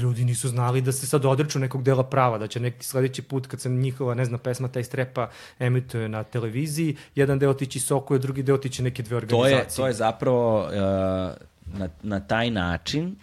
ljudi 0.00 0.24
nisu 0.24 0.48
znali 0.48 0.80
da 0.80 0.92
se 0.92 1.06
sad 1.06 1.24
odreču 1.24 1.58
nekog 1.58 1.82
dela 1.82 2.04
prava, 2.04 2.38
da 2.38 2.46
će 2.46 2.60
neki 2.60 2.86
sledeći 2.86 3.22
put 3.22 3.46
kad 3.46 3.60
se 3.60 3.68
njihova, 3.68 4.14
ne 4.14 4.24
znam, 4.24 4.40
pesma 4.40 4.68
taj 4.68 4.84
strepa 4.84 5.30
emituje 5.58 6.08
na 6.08 6.22
televiziji, 6.24 6.96
jedan 7.14 7.38
deo 7.38 7.54
tići 7.54 7.80
Sokoj, 7.80 8.18
drugi 8.18 8.42
deo 8.42 8.58
tići 8.58 8.82
neke 8.82 9.02
dve 9.02 9.16
organizacije. 9.16 9.58
To 9.58 9.70
je, 9.70 9.76
to 9.76 9.86
je 9.86 9.92
zapravo 9.92 10.62
uh, 10.62 11.48
na, 11.74 11.88
na 12.02 12.20
taj 12.20 12.50
način 12.50 13.16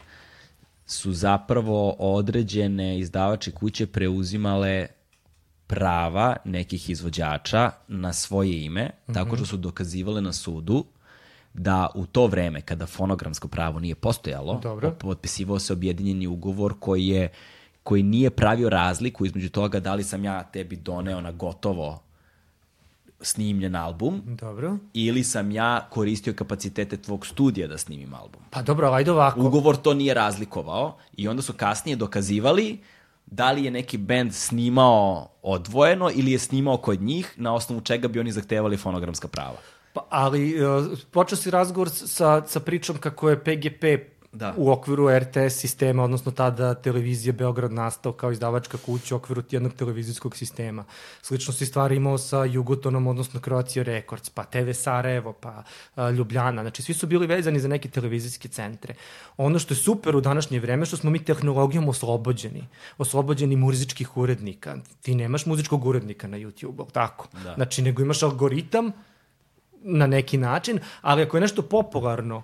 su 0.85 1.13
zapravo 1.13 1.95
određene 1.99 2.99
izdavače 2.99 3.51
kuće 3.51 3.87
preuzimale 3.87 4.87
prava 5.67 6.35
nekih 6.45 6.89
izvođača 6.89 7.71
na 7.87 8.13
svoje 8.13 8.65
ime, 8.65 8.83
mm 8.83 9.11
-hmm. 9.11 9.13
tako 9.13 9.35
što 9.35 9.45
su 9.45 9.57
dokazivale 9.57 10.21
na 10.21 10.33
sudu 10.33 10.85
da 11.53 11.89
u 11.95 12.05
to 12.05 12.27
vreme 12.27 12.61
kada 12.61 12.85
fonogramsko 12.85 13.47
pravo 13.47 13.79
nije 13.79 13.95
postojalo, 13.95 14.59
Dobro. 14.63 14.95
potpisivao 14.99 15.59
se 15.59 15.73
objedinjeni 15.73 16.27
ugovor 16.27 16.73
koji 16.79 17.07
je 17.07 17.29
koji 17.83 18.03
nije 18.03 18.29
pravio 18.29 18.69
razliku 18.69 19.25
između 19.25 19.49
toga 19.49 19.79
da 19.79 19.95
li 19.95 20.03
sam 20.03 20.23
ja 20.23 20.43
tebi 20.43 20.75
doneo 20.75 21.21
na 21.21 21.31
gotovo 21.31 21.99
snimljen 23.21 23.75
album. 23.75 24.21
Dobro. 24.25 24.77
Ili 24.93 25.23
sam 25.23 25.51
ja 25.51 25.87
koristio 25.89 26.33
kapacitete 26.33 26.97
tvog 26.97 27.25
studija 27.25 27.67
da 27.67 27.77
snimim 27.77 28.13
album. 28.13 28.41
Pa 28.49 28.61
dobro, 28.61 28.91
ajde 28.91 29.11
ovako. 29.11 29.39
Ugovor 29.39 29.75
to 29.75 29.93
nije 29.93 30.13
razlikovao 30.13 30.97
i 31.17 31.27
onda 31.27 31.41
su 31.41 31.53
kasnije 31.53 31.95
dokazivali 31.95 32.79
da 33.25 33.51
li 33.51 33.63
je 33.63 33.71
neki 33.71 33.97
bend 33.97 34.33
snimao 34.33 35.29
odvojeno 35.41 36.11
ili 36.13 36.31
je 36.31 36.39
snimao 36.39 36.77
kod 36.77 37.01
njih, 37.01 37.33
na 37.37 37.53
osnovu 37.53 37.81
čega 37.81 38.07
bi 38.07 38.19
oni 38.19 38.31
zahtevali 38.31 38.77
fonogramska 38.77 39.27
prava. 39.27 39.57
Pa, 39.93 40.07
ali 40.09 40.65
uh, 40.65 40.99
počeo 41.11 41.37
si 41.37 41.51
razgovor 41.51 41.89
sa, 41.89 42.43
sa 42.47 42.59
pričom 42.59 42.97
kako 42.97 43.29
je 43.29 43.39
PGP 43.39 44.14
da. 44.35 44.53
u 44.57 44.71
okviru 44.71 45.19
RTS 45.19 45.55
sistema, 45.55 46.03
odnosno 46.03 46.31
tada 46.31 46.73
televizija 46.73 47.33
Beograd 47.33 47.71
nastao 47.71 48.11
kao 48.11 48.31
izdavačka 48.31 48.77
kuća 48.77 49.15
u 49.15 49.17
okviru 49.17 49.43
jednog 49.51 49.73
televizijskog 49.73 50.35
sistema. 50.35 50.83
Slično 51.21 51.53
si 51.53 51.65
stvari 51.65 51.95
imao 51.95 52.17
sa 52.17 52.43
Jugotonom, 52.43 53.07
odnosno 53.07 53.39
Croatia 53.39 53.83
Records, 53.83 54.29
pa 54.29 54.43
TV 54.43 54.71
Sarajevo, 54.73 55.33
pa 55.33 55.63
a, 55.95 56.09
Ljubljana. 56.09 56.61
Znači, 56.61 56.81
svi 56.81 56.93
su 56.93 57.07
bili 57.07 57.27
vezani 57.27 57.59
za 57.59 57.67
neke 57.67 57.89
televizijske 57.89 58.47
centre. 58.47 58.95
Ono 59.37 59.59
što 59.59 59.73
je 59.73 59.77
super 59.77 60.15
u 60.15 60.21
današnje 60.21 60.59
vreme, 60.59 60.85
što 60.85 60.97
smo 60.97 61.09
mi 61.09 61.23
tehnologijom 61.23 61.89
oslobođeni. 61.89 62.67
Oslobođeni 62.97 63.55
muzičkih 63.55 64.17
urednika. 64.17 64.77
Ti 65.01 65.15
nemaš 65.15 65.45
muzičkog 65.45 65.85
urednika 65.85 66.27
na 66.27 66.37
YouTube, 66.37 66.91
tako? 66.91 67.27
Da. 67.43 67.53
Znači, 67.55 67.81
nego 67.81 68.01
imaš 68.01 68.23
algoritam 68.23 68.91
na 69.81 70.07
neki 70.07 70.37
način, 70.37 70.79
ali 71.01 71.23
ako 71.23 71.37
je 71.37 71.41
nešto 71.41 71.61
popularno, 71.61 72.43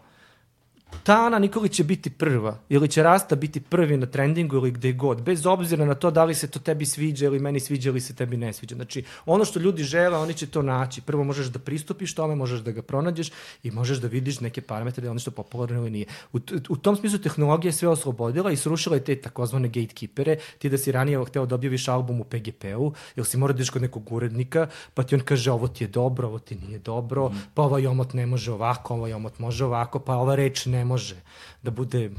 ta 1.04 1.26
Ana 1.26 1.40
Nikolić 1.40 1.74
će 1.74 1.84
biti 1.84 2.10
prva 2.10 2.58
ili 2.70 2.88
će 2.88 3.04
Rasta 3.04 3.36
biti 3.36 3.60
prvi 3.62 3.98
na 3.98 4.06
trendingu 4.06 4.56
ili 4.56 4.72
gde 4.72 4.92
god, 4.92 5.22
bez 5.22 5.46
obzira 5.46 5.86
na 5.86 5.96
to 5.96 6.12
da 6.12 6.24
li 6.24 6.36
se 6.36 6.48
to 6.48 6.60
tebi 6.60 6.86
sviđa 6.86 7.26
ili 7.26 7.40
meni 7.40 7.60
sviđa 7.60 7.90
ili 7.90 8.02
se 8.02 8.16
tebi 8.16 8.38
ne 8.38 8.54
sviđa. 8.54 8.76
Znači, 8.76 9.04
ono 9.26 9.46
što 9.46 9.60
ljudi 9.60 9.84
žele, 9.84 10.18
oni 10.18 10.34
će 10.34 10.48
to 10.48 10.62
naći. 10.62 11.02
Prvo 11.02 11.24
možeš 11.24 11.48
da 11.48 11.60
pristupiš 11.60 12.16
tome, 12.16 12.36
možeš 12.36 12.60
da 12.60 12.72
ga 12.72 12.82
pronađeš 12.82 13.32
i 13.64 13.72
možeš 13.72 13.98
da 13.98 14.08
vidiš 14.08 14.40
neke 14.40 14.62
parametre 14.62 15.02
da 15.02 15.08
je 15.08 15.12
ono 15.12 15.20
što 15.20 15.32
popularno 15.32 15.78
ili 15.78 15.90
nije. 15.90 16.06
U, 16.34 16.40
u 16.70 16.78
tom 16.78 16.96
smislu 16.96 17.20
tehnologija 17.20 17.70
je 17.70 17.74
sve 17.74 17.88
oslobodila 17.88 18.52
i 18.52 18.58
srušila 18.58 18.96
je 18.96 19.04
te 19.04 19.16
takozvane 19.16 19.68
gatekeepere, 19.68 20.38
ti 20.60 20.70
da 20.70 20.78
si 20.78 20.92
ranije 20.92 21.26
hteo 21.26 21.46
da 21.46 21.56
objaviš 21.56 21.88
album 21.88 22.22
u 22.22 22.24
PGP-u, 22.24 22.94
ili 23.16 23.26
si 23.26 23.38
mora 23.38 23.54
da 23.54 23.64
kod 23.74 23.82
nekog 23.82 24.12
urednika, 24.12 24.68
pa 24.94 25.04
ti 25.04 25.16
on 25.16 25.22
kaže 25.22 25.52
ovo 25.52 25.68
ti 25.68 25.84
je 25.84 25.88
dobro, 25.88 26.28
ovo 26.28 26.40
ti 26.40 26.56
nije 26.56 26.80
dobro, 26.80 27.30
mm. 27.30 27.42
pa 27.54 27.62
ovaj 27.62 27.88
omot 27.88 28.14
ne 28.14 28.26
može 28.26 28.52
ovako, 28.52 28.94
ovaj 28.94 29.14
omot 29.14 29.40
može 29.40 29.66
ovako, 29.66 30.00
pa 30.00 30.16
ova 30.16 30.36
reč 30.36 30.66
ne 30.66 30.81
može 30.86 31.16
da 31.62 31.72
bude 31.72 32.10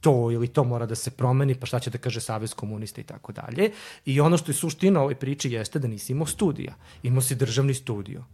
to 0.00 0.30
ili 0.30 0.48
to 0.48 0.64
mora 0.64 0.86
da 0.86 0.94
se 0.94 1.10
promeni, 1.10 1.54
pa 1.54 1.66
šta 1.66 1.80
će 1.80 1.90
da 1.90 1.98
kaže 1.98 2.20
Savez 2.20 2.54
komunista 2.54 3.00
i 3.00 3.04
tako 3.04 3.32
dalje. 3.32 3.70
I 4.04 4.20
ono 4.20 4.36
što 4.36 4.50
je 4.50 4.54
suština 4.54 5.02
ove 5.02 5.14
priče 5.14 5.50
jeste 5.50 5.78
da 5.78 5.88
nisi 5.88 6.12
imao 6.12 6.26
studija. 6.26 6.74
Imao 7.02 7.22
si 7.22 7.34
državni 7.34 7.74
studio. 7.74 8.24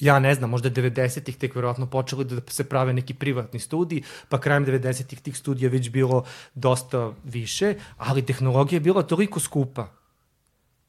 Ja 0.00 0.18
ne 0.18 0.34
znam, 0.34 0.50
možda 0.50 0.70
90-ih 0.70 1.36
tek 1.36 1.54
verovatno 1.54 1.86
počeli 1.86 2.24
da 2.24 2.40
se 2.48 2.68
prave 2.68 2.92
neki 2.92 3.14
privatni 3.14 3.60
studiji, 3.60 4.02
pa 4.28 4.40
krajem 4.40 4.66
90-ih 4.66 5.20
tih 5.20 5.36
studija 5.36 5.70
već 5.70 5.90
bilo 5.90 6.24
dosta 6.54 7.12
više, 7.24 7.74
ali 7.96 8.26
tehnologija 8.26 8.76
je 8.76 8.80
bila 8.80 9.02
toliko 9.02 9.40
skupa 9.40 9.88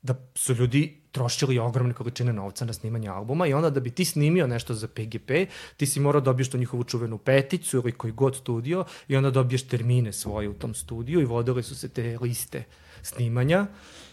da 0.02 0.16
su 0.36 0.54
ljudi 0.54 0.97
trošili 1.12 1.60
ogromne 1.60 1.94
količine 1.94 2.34
novca 2.34 2.66
na 2.66 2.74
snimanje 2.74 3.10
albuma 3.10 3.48
i 3.48 3.54
onda 3.54 3.70
da 3.70 3.80
bi 3.80 3.92
ti 3.92 4.06
snimio 4.06 4.48
nešto 4.48 4.74
za 4.74 4.88
PGP, 4.88 5.32
ti 5.78 5.86
si 5.86 6.00
morao 6.00 6.22
da 6.22 6.26
dobiješ 6.26 6.50
to 6.50 6.58
njihovu 6.58 6.84
čuvenu 6.84 7.18
peticu 7.18 7.78
ili 7.78 7.92
koji 7.92 8.14
god 8.14 8.36
studio 8.36 8.86
i 9.08 9.16
onda 9.16 9.32
dobiješ 9.32 9.68
termine 9.68 10.14
svoje 10.14 10.50
u 10.50 10.54
tom 10.54 10.74
studiju 10.74 11.22
i 11.22 11.26
vodile 11.26 11.64
su 11.64 11.76
se 11.76 11.90
te 11.90 12.18
liste 12.22 12.64
snimanja 13.02 13.68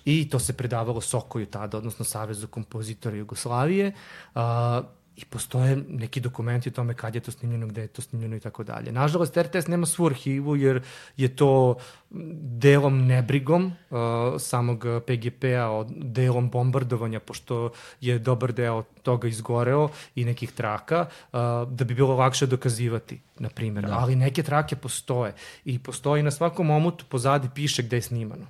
i 0.05 0.29
to 0.29 0.39
se 0.39 0.53
predavalo 0.53 1.01
Sokoju 1.01 1.47
tada, 1.47 1.79
odnosno 1.79 2.05
Savezu 2.05 2.47
kompozitora 2.47 3.17
Jugoslavije. 3.17 3.93
Uh, 4.35 4.41
i 5.17 5.25
postoje 5.25 5.77
neki 5.89 6.21
dokumenti 6.21 6.69
o 6.69 6.73
tome 6.73 6.95
kad 6.95 7.15
je 7.15 7.21
to 7.21 7.31
snimljeno, 7.31 7.67
gde 7.67 7.81
je 7.81 7.87
to 7.87 8.03
snimljeno 8.03 8.37
i 8.37 8.41
tako 8.41 8.65
dalje. 8.65 8.93
Nažalost, 8.93 9.37
RTS 9.37 9.67
nema 9.67 9.87
svu 9.87 10.07
arhivu 10.07 10.57
jer 10.57 10.83
je 11.17 11.37
to 11.37 11.77
delom 12.41 13.07
nebrigom 13.07 13.65
uh, 13.91 13.99
samog 14.39 14.85
PGP-a, 15.07 15.85
delom 15.89 16.51
bombardovanja, 16.51 17.21
pošto 17.21 17.71
je 18.01 18.19
dobar 18.19 18.53
deo 18.53 18.83
toga 19.03 19.29
izgoreo 19.29 19.89
i 20.15 20.25
nekih 20.25 20.53
traka, 20.53 21.07
uh, 21.33 21.39
da 21.71 21.85
bi 21.85 21.95
bilo 21.95 22.15
lakše 22.15 22.47
dokazivati, 22.47 23.21
na 23.39 23.49
primjer. 23.49 23.87
Da. 23.87 23.99
Ali 23.99 24.17
neke 24.17 24.43
trake 24.43 24.77
postoje 24.77 25.35
i 25.65 25.79
postoji 25.79 26.23
na 26.23 26.31
svakom 26.31 26.71
omotu 26.71 27.05
pozadi 27.09 27.49
piše 27.55 27.83
gde 27.83 27.97
je 27.97 28.03
snimano. 28.03 28.47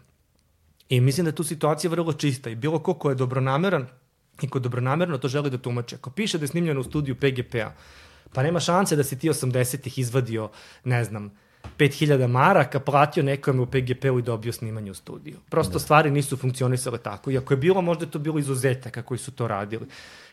I 0.89 1.01
mislim 1.01 1.25
da 1.25 1.29
je 1.29 1.35
tu 1.35 1.45
situacija 1.45 1.91
vrlo 1.91 2.13
čista 2.13 2.51
i 2.51 2.55
bilo 2.55 2.79
ko 2.79 2.95
ko 2.95 3.11
je 3.11 3.15
dobronameran 3.15 3.87
i 4.43 4.49
ko 4.49 4.59
dobronamerno 4.59 5.19
to 5.19 5.29
želi 5.29 5.51
da 5.51 5.59
tumače. 5.59 5.97
Ako 5.97 6.11
piše 6.11 6.39
da 6.39 6.45
je 6.45 6.49
snimljeno 6.49 6.81
u 6.81 6.85
studiju 6.85 7.15
PGP-a, 7.15 7.73
pa 8.33 8.43
nema 8.43 8.61
šanse 8.61 8.97
da 8.97 9.05
si 9.05 9.19
ti 9.19 9.29
80-ih 9.29 9.99
izvadio, 9.99 10.51
ne 10.85 11.05
znam, 11.05 11.31
5000 11.79 12.27
maraka, 12.27 12.81
platio 12.81 13.23
nekome 13.23 13.63
u 13.63 13.67
PGP-u 13.67 14.19
i 14.19 14.23
dobio 14.23 14.53
snimanje 14.53 14.91
u 14.91 14.95
studiju. 14.95 15.37
Prosto 15.49 15.73
da. 15.73 15.79
stvari 15.79 16.11
nisu 16.11 16.37
funkcionisale 16.37 16.99
tako. 16.99 17.31
I 17.31 17.39
ako 17.39 17.53
je 17.53 17.57
bilo, 17.57 17.83
možda 17.83 18.05
je 18.05 18.11
to 18.11 18.19
bilo 18.19 18.39
izuzetaka 18.39 19.03
koji 19.03 19.19
su 19.19 19.33
to 19.33 19.49
radili. 19.49 19.87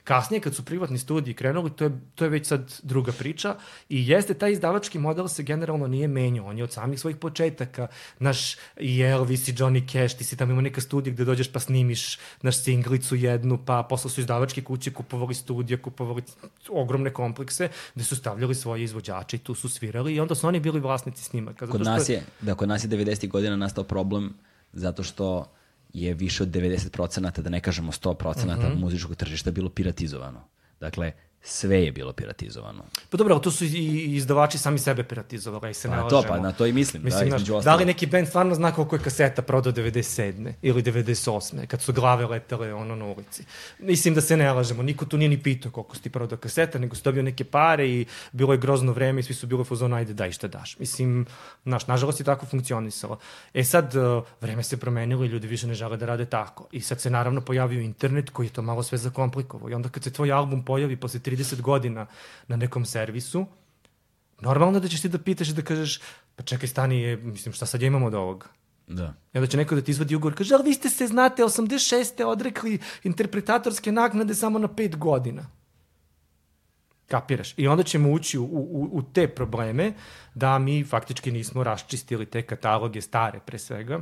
Kasnije, 0.03 0.41
kad 0.41 0.55
su 0.55 0.65
privatni 0.65 0.97
studiji 0.97 1.33
krenuli, 1.33 1.69
to 1.69 1.83
je, 1.83 1.91
to 2.15 2.25
je 2.25 2.29
već 2.29 2.47
sad 2.47 2.79
druga 2.83 3.11
priča 3.11 3.55
i 3.89 4.07
jeste, 4.07 4.33
taj 4.33 4.51
izdavački 4.51 4.99
model 4.99 5.27
se 5.27 5.43
generalno 5.43 5.87
nije 5.87 6.07
menjao. 6.07 6.45
On 6.45 6.57
je 6.57 6.63
od 6.63 6.71
samih 6.71 6.99
svojih 6.99 7.17
početaka, 7.17 7.87
naš 8.19 8.55
i 8.79 9.01
Elvis 9.01 9.47
i 9.47 9.53
Johnny 9.53 9.91
Cash, 9.91 10.17
ti 10.17 10.23
si 10.23 10.37
tamo 10.37 10.51
ima 10.51 10.61
neka 10.61 10.81
studija 10.81 11.13
gde 11.13 11.25
dođeš 11.25 11.51
pa 11.51 11.59
snimiš 11.59 12.19
naš 12.41 12.63
singlicu 12.63 13.15
jednu, 13.15 13.59
pa 13.65 13.83
posle 13.83 14.09
su 14.11 14.21
izdavačke 14.21 14.61
kuće 14.61 14.93
kupovali 14.93 15.33
studije, 15.33 15.81
kupovali 15.81 16.23
ogromne 16.69 17.13
komplekse, 17.13 17.69
gde 17.95 18.03
su 18.03 18.15
stavljali 18.15 18.55
svoje 18.55 18.83
izvođače 18.83 19.37
i 19.37 19.39
tu 19.39 19.55
su 19.55 19.69
svirali 19.69 20.15
i 20.15 20.19
onda 20.19 20.35
su 20.35 20.47
oni 20.47 20.59
bili 20.59 20.79
vlasnici 20.79 21.23
snimaka. 21.23 21.65
Zato 21.65 21.77
kod 21.77 21.81
nas 21.85 22.09
je, 22.09 22.23
da, 22.41 22.55
kod 22.55 22.69
nas 22.69 22.83
je 22.83 22.89
90. 22.89 23.27
godina 23.27 23.55
nastao 23.55 23.83
problem 23.83 24.33
zato 24.73 25.03
što 25.03 25.45
je 25.93 26.13
više 26.13 26.43
od 26.43 26.49
90%, 26.49 27.41
da 27.41 27.49
ne 27.49 27.59
kažemo 27.59 27.91
100% 27.91 28.45
mm 28.45 28.49
-hmm. 28.49 28.79
muzičkog 28.79 29.15
tržišta 29.15 29.51
bilo 29.51 29.69
piratizovano. 29.69 30.47
Dakle, 30.79 31.11
sve 31.43 31.83
je 31.83 31.91
bilo 31.91 32.13
piratizovano. 32.13 32.83
Pa 33.09 33.17
dobro, 33.17 33.39
to 33.39 33.51
su 33.51 33.65
i 33.65 34.15
izdavači 34.15 34.57
sami 34.57 34.79
sebe 34.79 35.03
piratizovali, 35.03 35.71
i 35.71 35.73
se 35.73 35.87
pa 35.87 36.07
to, 36.09 36.23
pa 36.27 36.39
na 36.39 36.51
to 36.51 36.65
i 36.65 36.73
mislim. 36.73 37.03
mislim 37.03 37.29
da, 37.29 37.37
znaš, 37.37 37.63
da 37.63 37.75
li 37.75 37.85
neki 37.85 38.05
band 38.05 38.27
stvarno 38.27 38.55
zna 38.55 38.71
koliko 38.71 38.95
je 38.95 39.01
kaseta 39.01 39.41
prodao 39.41 39.73
97. 39.73 40.53
ili 40.61 40.83
98. 40.83 41.65
kad 41.65 41.81
su 41.81 41.93
glave 41.93 42.25
letele 42.25 42.73
ono 42.73 42.95
na 42.95 43.05
ulici. 43.05 43.43
Mislim 43.79 44.13
da 44.13 44.21
se 44.21 44.37
ne 44.37 44.53
lažemo, 44.53 44.83
niko 44.83 45.05
tu 45.05 45.17
nije 45.17 45.29
ni 45.29 45.43
pitao 45.43 45.71
koliko 45.71 45.95
si 45.95 46.01
ti 46.01 46.09
prodao 46.09 46.37
kaseta, 46.37 46.79
nego 46.79 46.95
si 46.95 47.03
dobio 47.03 47.23
neke 47.23 47.43
pare 47.43 47.89
i 47.89 48.05
bilo 48.31 48.53
je 48.53 48.59
grozno 48.59 48.91
vreme 48.91 49.19
i 49.19 49.23
svi 49.23 49.33
su 49.33 49.47
bili 49.47 49.63
fuzon, 49.63 49.93
ajde 49.93 50.13
daj 50.13 50.31
šta 50.31 50.47
daš. 50.47 50.79
Mislim, 50.79 51.25
naš, 51.63 51.87
nažalost 51.87 52.19
je 52.19 52.23
tako 52.23 52.45
funkcionisalo. 52.45 53.17
E 53.53 53.63
sad, 53.63 53.95
uh, 53.95 54.23
vreme 54.41 54.63
se 54.63 54.77
promenilo 54.77 55.25
i 55.25 55.27
ljudi 55.27 55.47
više 55.47 55.67
ne 55.67 55.73
žele 55.73 55.97
da 55.97 56.05
rade 56.05 56.25
tako. 56.25 56.67
I 56.71 56.81
sad 56.81 57.01
se 57.01 57.09
naravno 57.09 57.41
pojavio 57.41 57.81
internet 57.81 58.29
koji 58.29 58.47
je 58.47 58.53
to 58.53 58.61
malo 58.61 58.83
sve 58.83 58.97
zakomplikovao. 58.97 59.69
I 59.69 59.73
onda 59.73 59.89
kad 59.89 60.03
se 60.03 60.13
tvoj 60.13 60.31
album 60.31 60.65
pojavi 60.65 60.95
posle 60.95 61.19
30 61.31 61.61
godina 61.61 62.07
na 62.47 62.55
nekom 62.55 62.85
servisu, 62.85 63.45
normalno 64.41 64.79
da 64.79 64.87
ćeš 64.87 65.01
ti 65.01 65.09
da 65.09 65.17
pitaš 65.17 65.49
i 65.49 65.53
da 65.53 65.61
kažeš, 65.61 65.99
pa 66.35 66.43
čekaj, 66.43 66.67
stani, 66.67 67.01
je, 67.01 67.17
mislim, 67.17 67.53
šta 67.53 67.65
sad 67.65 67.81
ja 67.81 67.87
imamo 67.87 68.05
od 68.05 68.13
ovoga? 68.13 68.47
Da. 68.87 69.13
I 69.33 69.37
onda 69.37 69.47
će 69.47 69.57
neko 69.57 69.75
da 69.75 69.81
ti 69.81 69.91
izvadi 69.91 70.15
ugovor, 70.15 70.37
kaže, 70.37 70.55
ali 70.55 70.63
vi 70.63 70.73
ste 70.73 70.89
se, 70.89 71.07
znate, 71.07 71.43
86. 71.43 72.23
odrekli 72.23 72.79
interpretatorske 73.03 73.91
naknade 73.91 74.35
samo 74.35 74.59
na 74.59 74.67
5 74.67 74.95
godina. 74.97 75.49
Kapiraš? 77.07 77.53
I 77.57 77.67
onda 77.67 77.83
ćemo 77.83 78.11
ući 78.11 78.39
u, 78.39 78.43
u, 78.43 78.89
u 78.91 79.01
te 79.13 79.27
probleme 79.27 79.93
da 80.35 80.59
mi 80.59 80.83
faktički 80.83 81.31
nismo 81.31 81.63
raščistili 81.63 82.25
te 82.25 82.41
kataloge 82.41 83.01
stare 83.01 83.39
pre 83.45 83.59
svega 83.59 84.01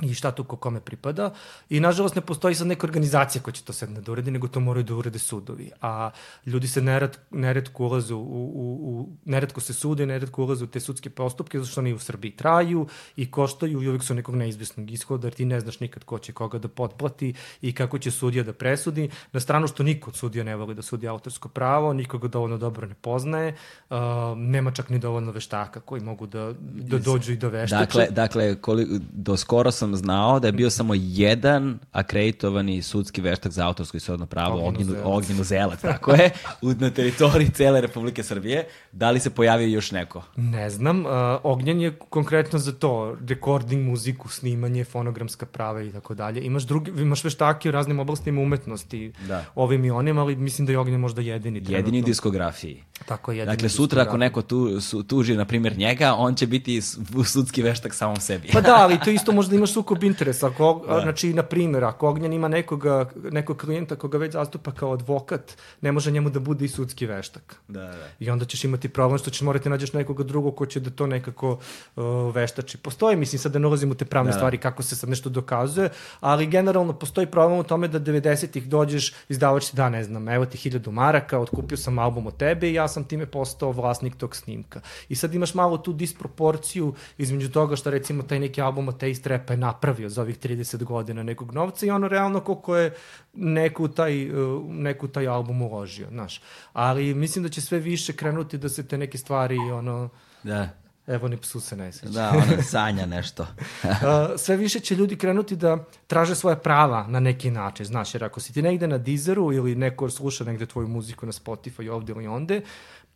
i 0.00 0.14
šta 0.14 0.30
tu 0.30 0.44
ko 0.44 0.56
kome 0.56 0.80
pripada. 0.80 1.30
I 1.68 1.80
nažalost 1.80 2.14
ne 2.14 2.20
postoji 2.20 2.54
sad 2.54 2.66
neka 2.66 2.86
organizacija 2.86 3.42
koja 3.42 3.52
će 3.52 3.62
to 3.62 3.72
sad 3.72 3.88
da 3.88 4.12
uredi, 4.12 4.30
nego 4.30 4.48
to 4.48 4.60
moraju 4.60 4.84
da 4.84 4.94
urede 4.94 5.18
sudovi. 5.18 5.70
A 5.82 6.10
ljudi 6.46 6.68
se 6.68 6.82
nerad, 6.82 7.18
neredko 7.30 7.84
ulaze 7.84 8.14
u, 8.14 8.20
u, 8.20 8.78
u 8.82 9.08
neredko 9.24 9.60
se 9.60 9.74
sude, 9.74 10.06
neredko 10.06 10.44
ulaze 10.44 10.64
u 10.64 10.66
te 10.66 10.80
sudske 10.80 11.10
postupke, 11.10 11.58
zato 11.58 11.70
što 11.70 11.80
oni 11.80 11.92
u 11.92 11.98
Srbiji 11.98 12.36
traju 12.36 12.86
i 13.16 13.30
koštaju 13.30 13.82
i 13.82 13.88
uvijek 13.88 14.02
su 14.02 14.14
nekog 14.14 14.34
neizvesnog 14.34 14.90
ishoda, 14.90 15.26
jer 15.26 15.34
ti 15.34 15.44
ne 15.44 15.60
znaš 15.60 15.80
nikad 15.80 16.04
ko 16.04 16.18
će 16.18 16.32
koga 16.32 16.58
da 16.58 16.68
potplati 16.68 17.34
i 17.62 17.72
kako 17.72 17.98
će 17.98 18.10
sudija 18.10 18.44
da 18.44 18.52
presudi. 18.52 19.10
Na 19.32 19.40
stranu 19.40 19.66
što 19.66 19.82
niko 19.82 20.10
od 20.10 20.16
sudija 20.16 20.44
ne 20.44 20.56
voli 20.56 20.74
da 20.74 20.82
sudi 20.82 21.08
autorsko 21.08 21.48
pravo, 21.48 21.92
nikoga 21.92 22.28
dovoljno 22.28 22.58
dobro 22.58 22.86
ne 22.86 22.94
poznaje, 22.94 23.56
uh, 23.90 23.96
nema 24.36 24.70
čak 24.70 24.90
ni 24.90 24.98
dovoljno 24.98 25.32
veštaka 25.32 25.80
koji 25.80 26.02
mogu 26.02 26.26
da, 26.26 26.52
da 26.60 26.98
dođu 26.98 27.32
i 27.32 27.36
da 27.36 27.48
veštače. 27.48 27.84
Dakle, 27.84 28.06
dakle 28.10 28.60
koli, 28.60 29.00
do 29.12 29.36
skoro 29.36 29.70
sam 29.70 29.85
sam 29.86 29.96
znao 29.96 30.40
da 30.40 30.48
je 30.48 30.52
bio 30.52 30.70
samo 30.70 30.94
jedan 30.96 31.78
akreditovani 31.92 32.82
sudski 32.82 33.20
veštak 33.20 33.52
za 33.52 33.66
autorsko 33.66 33.96
i 33.96 34.00
srodno 34.00 34.26
pravo, 34.26 34.72
Ognjenu, 35.04 35.44
Zelac, 35.44 35.80
tako 35.80 36.12
je, 36.12 36.30
na 36.62 36.90
teritoriji 36.90 37.50
cele 37.50 37.80
Republike 37.80 38.22
Srbije. 38.22 38.66
Da 38.92 39.10
li 39.10 39.20
se 39.20 39.30
pojavio 39.30 39.66
još 39.66 39.90
neko? 39.90 40.22
Ne 40.36 40.70
znam. 40.70 41.06
Uh, 41.06 41.12
Ognjen 41.42 41.80
je 41.80 41.98
konkretno 42.08 42.58
za 42.58 42.72
to, 42.72 43.16
recording 43.28 43.88
muziku, 43.88 44.28
snimanje, 44.28 44.84
fonogramska 44.84 45.46
prava 45.46 45.82
i 45.82 45.92
tako 45.92 46.14
dalje. 46.14 46.44
Imaš, 46.44 46.62
drugi, 46.62 46.90
imaš 46.90 47.24
veštake 47.24 47.68
u 47.68 47.72
raznim 47.72 47.98
oblastima 47.98 48.40
umetnosti, 48.40 49.12
da. 49.28 49.44
ovim 49.54 49.84
i 49.84 49.90
onim, 49.90 50.18
ali 50.18 50.36
mislim 50.36 50.66
da 50.66 50.72
je 50.72 50.78
Ognjen 50.78 51.00
možda 51.00 51.20
jedini. 51.22 51.60
Trenutno. 51.60 51.76
Jedini 51.76 52.02
diskografiji. 52.02 52.82
Tako 53.06 53.32
je. 53.32 53.44
Dakle, 53.44 53.68
sutra 53.68 54.02
ako 54.02 54.16
neko 54.16 54.42
tu, 54.42 54.80
su, 54.80 55.02
tuži, 55.02 55.36
na 55.36 55.44
primjer, 55.44 55.78
njega, 55.78 56.14
on 56.14 56.34
će 56.34 56.46
biti 56.46 56.82
sudski 57.24 57.62
veštak 57.62 57.94
samom 57.94 58.16
sebi. 58.16 58.48
pa 58.52 58.60
da, 58.60 58.76
ali 58.76 58.98
to 59.04 59.10
isto 59.10 59.32
možda 59.32 59.56
imaš 59.56 59.72
sukob 59.76 60.04
interesa. 60.04 60.46
Ako, 60.46 60.84
da. 60.88 61.00
Znači, 61.00 61.32
na 61.34 61.42
primjer, 61.42 61.84
ako 61.84 62.08
Ognjan 62.08 62.32
ima 62.32 62.48
nekoga, 62.48 63.10
nekog 63.30 63.58
klijenta 63.60 63.96
koga 63.96 64.18
već 64.18 64.32
zastupa 64.32 64.72
kao 64.72 64.92
advokat, 64.92 65.56
ne 65.80 65.92
može 65.92 66.10
njemu 66.10 66.30
da 66.30 66.40
bude 66.40 66.64
i 66.64 66.68
sudski 66.68 67.06
veštak. 67.06 67.56
Da, 67.68 67.80
da. 67.80 68.08
I 68.20 68.30
onda 68.30 68.44
ćeš 68.44 68.64
imati 68.64 68.88
problem 68.88 69.18
što 69.18 69.30
ćeš 69.30 69.40
morati 69.40 69.64
da 69.64 69.70
nađeš 69.70 69.92
nekoga 69.92 70.24
drugog 70.24 70.56
ko 70.56 70.66
će 70.66 70.80
da 70.80 70.90
to 70.90 71.06
nekako 71.06 71.58
uh, 71.96 72.34
veštači. 72.34 72.78
Postoji, 72.78 73.16
mislim, 73.16 73.38
sad 73.38 73.52
da 73.52 73.58
ne 73.58 73.66
ulazim 73.66 73.90
u 73.90 73.94
te 73.94 74.04
pravne 74.04 74.32
da, 74.32 74.38
stvari 74.38 74.58
kako 74.58 74.82
se 74.82 74.96
sad 74.96 75.10
nešto 75.10 75.30
dokazuje, 75.30 75.90
ali 76.20 76.46
generalno 76.46 76.92
postoji 76.92 77.26
problem 77.26 77.58
u 77.58 77.64
tome 77.64 77.88
da 77.88 78.00
90-ih 78.00 78.68
dođeš, 78.68 79.12
izdavač 79.28 79.70
ti 79.70 79.76
da, 79.76 79.88
ne 79.88 80.04
znam, 80.04 80.28
evo 80.28 80.46
ti 80.46 80.58
hiljadu 80.58 80.90
maraka, 80.90 81.38
otkupio 81.38 81.76
sam 81.76 81.98
album 81.98 82.26
od 82.26 82.36
tebe 82.36 82.70
i 82.70 82.74
ja 82.74 82.88
sam 82.88 83.04
time 83.04 83.26
postao 83.26 83.72
vlasnik 83.72 84.16
tog 84.16 84.36
snimka. 84.36 84.80
I 85.08 85.16
sad 85.16 85.34
imaš 85.34 85.54
malo 85.54 85.78
tu 85.78 85.92
disproporciju 85.92 86.94
između 87.18 87.50
toga 87.50 87.76
što 87.76 87.90
recimo 87.90 88.22
taj 88.22 88.40
neki 88.40 88.62
album 88.62 88.88
od 88.88 88.98
Taste 88.98 89.28
Rapa 89.28 89.52
je 89.52 89.56
napravio 89.66 90.08
za 90.08 90.22
ovih 90.22 90.38
30 90.38 90.84
godina 90.84 91.22
nekog 91.22 91.52
novca 91.52 91.86
i 91.86 91.90
ono 91.90 92.08
realno 92.08 92.40
koliko 92.40 92.76
je 92.76 92.94
neku 93.34 93.88
taj, 93.88 94.30
uh, 94.30 94.64
neku 94.68 95.08
taj 95.08 95.28
album 95.28 95.62
uložio, 95.62 96.08
znaš. 96.10 96.40
Ali 96.72 97.14
mislim 97.14 97.42
da 97.42 97.48
će 97.48 97.60
sve 97.60 97.78
više 97.78 98.12
krenuti 98.12 98.58
da 98.58 98.68
se 98.68 98.86
te 98.88 98.98
neke 98.98 99.18
stvari, 99.18 99.56
ono... 99.56 100.08
Da. 100.42 100.68
Evo 101.06 101.28
ni 101.28 101.36
psu 101.36 101.60
se 101.60 101.76
ne 101.76 101.92
seća. 101.92 102.12
Da, 102.12 102.30
ona 102.30 102.62
sanja 102.62 103.06
nešto. 103.06 103.46
uh, 103.82 103.90
sve 104.44 104.56
više 104.56 104.80
će 104.80 104.94
ljudi 104.94 105.16
krenuti 105.16 105.56
da 105.56 105.84
traže 106.06 106.34
svoje 106.34 106.56
prava 106.58 107.06
na 107.06 107.20
neki 107.20 107.50
način, 107.50 107.86
znaš, 107.86 108.14
jer 108.14 108.24
ako 108.24 108.40
si 108.40 108.52
ti 108.52 108.62
negde 108.62 108.88
na 108.88 108.98
Deezeru 108.98 109.52
ili 109.52 109.74
neko 109.74 110.10
sluša 110.10 110.44
negde 110.44 110.66
tvoju 110.66 110.88
muziku 110.88 111.26
na 111.26 111.32
Spotify 111.32 111.90
ovde 111.90 112.12
ili 112.12 112.26
onde, 112.26 112.60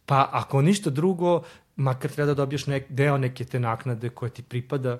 pa 0.06 0.28
ako 0.32 0.62
ništa 0.62 0.90
drugo, 0.90 1.42
makar 1.80 2.10
treba 2.10 2.26
da 2.26 2.34
dobiješ 2.34 2.66
nek, 2.66 2.86
deo 2.88 3.18
neke 3.18 3.44
te 3.44 3.60
naknade 3.60 4.08
koje 4.08 4.30
ti 4.30 4.42
pripada 4.42 4.98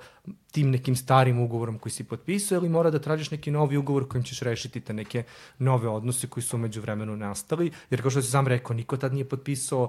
tim 0.53 0.71
nekim 0.71 0.97
starim 0.97 1.41
ugovorom 1.41 1.79
koji 1.79 1.93
si 1.93 2.05
potpisao 2.05 2.57
ili 2.57 2.69
mora 2.69 2.91
da 2.91 2.99
tražiš 2.99 3.31
neki 3.31 3.51
novi 3.51 3.77
ugovor 3.77 4.09
kojim 4.09 4.25
ćeš 4.25 4.41
rešiti 4.41 4.81
te 4.81 4.93
neke 4.93 5.23
nove 5.59 5.89
odnose 5.89 6.27
koji 6.27 6.45
su 6.45 6.57
umeđu 6.57 6.81
vremenu 6.81 7.17
nastali, 7.17 7.71
jer 7.91 8.03
kao 8.03 8.11
što 8.11 8.23
si 8.23 8.31
sam 8.31 8.47
rekao, 8.47 8.77
niko 8.77 8.97
tad 8.97 9.15
nije 9.15 9.29
potpisao 9.29 9.89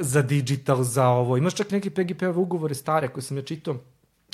za 0.00 0.22
digital, 0.22 0.82
za 0.82 1.08
ovo. 1.08 1.36
Imaš 1.36 1.54
čak 1.54 1.70
neke 1.70 1.90
PGP-ove 1.90 2.38
ugovore 2.38 2.74
stare 2.74 3.08
koje 3.08 3.22
sam 3.22 3.36
ja 3.36 3.42
čitao, 3.42 3.76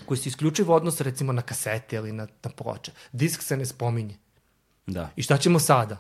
koji 0.06 0.18
se 0.18 0.28
isključivo 0.28 0.74
odnose 0.74 1.04
recimo 1.04 1.32
na 1.32 1.42
kasete 1.42 1.96
ili 1.96 2.12
na, 2.12 2.26
na 2.42 2.50
ploče. 2.50 2.92
Disk 3.12 3.42
se 3.42 3.56
ne 3.56 3.66
spominje. 3.66 4.16
Da. 4.86 5.10
I 5.16 5.22
šta 5.22 5.36
ćemo 5.36 5.58
sada? 5.58 5.98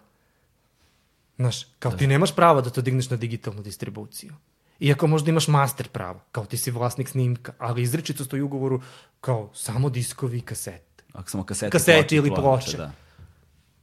Znaš, 1.36 1.64
kao 1.78 1.92
da. 1.92 1.98
ti 1.98 2.06
nemaš 2.06 2.34
pravo 2.34 2.60
da 2.60 2.70
to 2.70 2.80
digneš 2.80 3.10
na 3.10 3.16
digitalnu 3.16 3.62
distribuciju. 3.62 4.32
Iako 4.80 5.06
možda 5.06 5.30
imaš 5.30 5.48
master 5.48 5.88
pravo, 5.88 6.20
kao 6.32 6.44
ti 6.44 6.56
si 6.56 6.70
vlasnik 6.70 7.08
snimka, 7.08 7.52
ali 7.58 7.82
izrečito 7.82 8.24
stoji 8.24 8.42
u 8.42 8.44
ugovoru 8.44 8.80
kao 9.20 9.50
samo 9.54 9.90
diskovi 9.90 10.38
i 10.38 10.40
kasete. 10.40 11.04
Ako 11.12 11.30
samo 11.30 11.44
kasete, 11.44 11.70
kasete 11.70 12.00
ploče, 12.00 12.16
ili 12.16 12.30
ploče. 12.34 12.76
Da. 12.76 12.92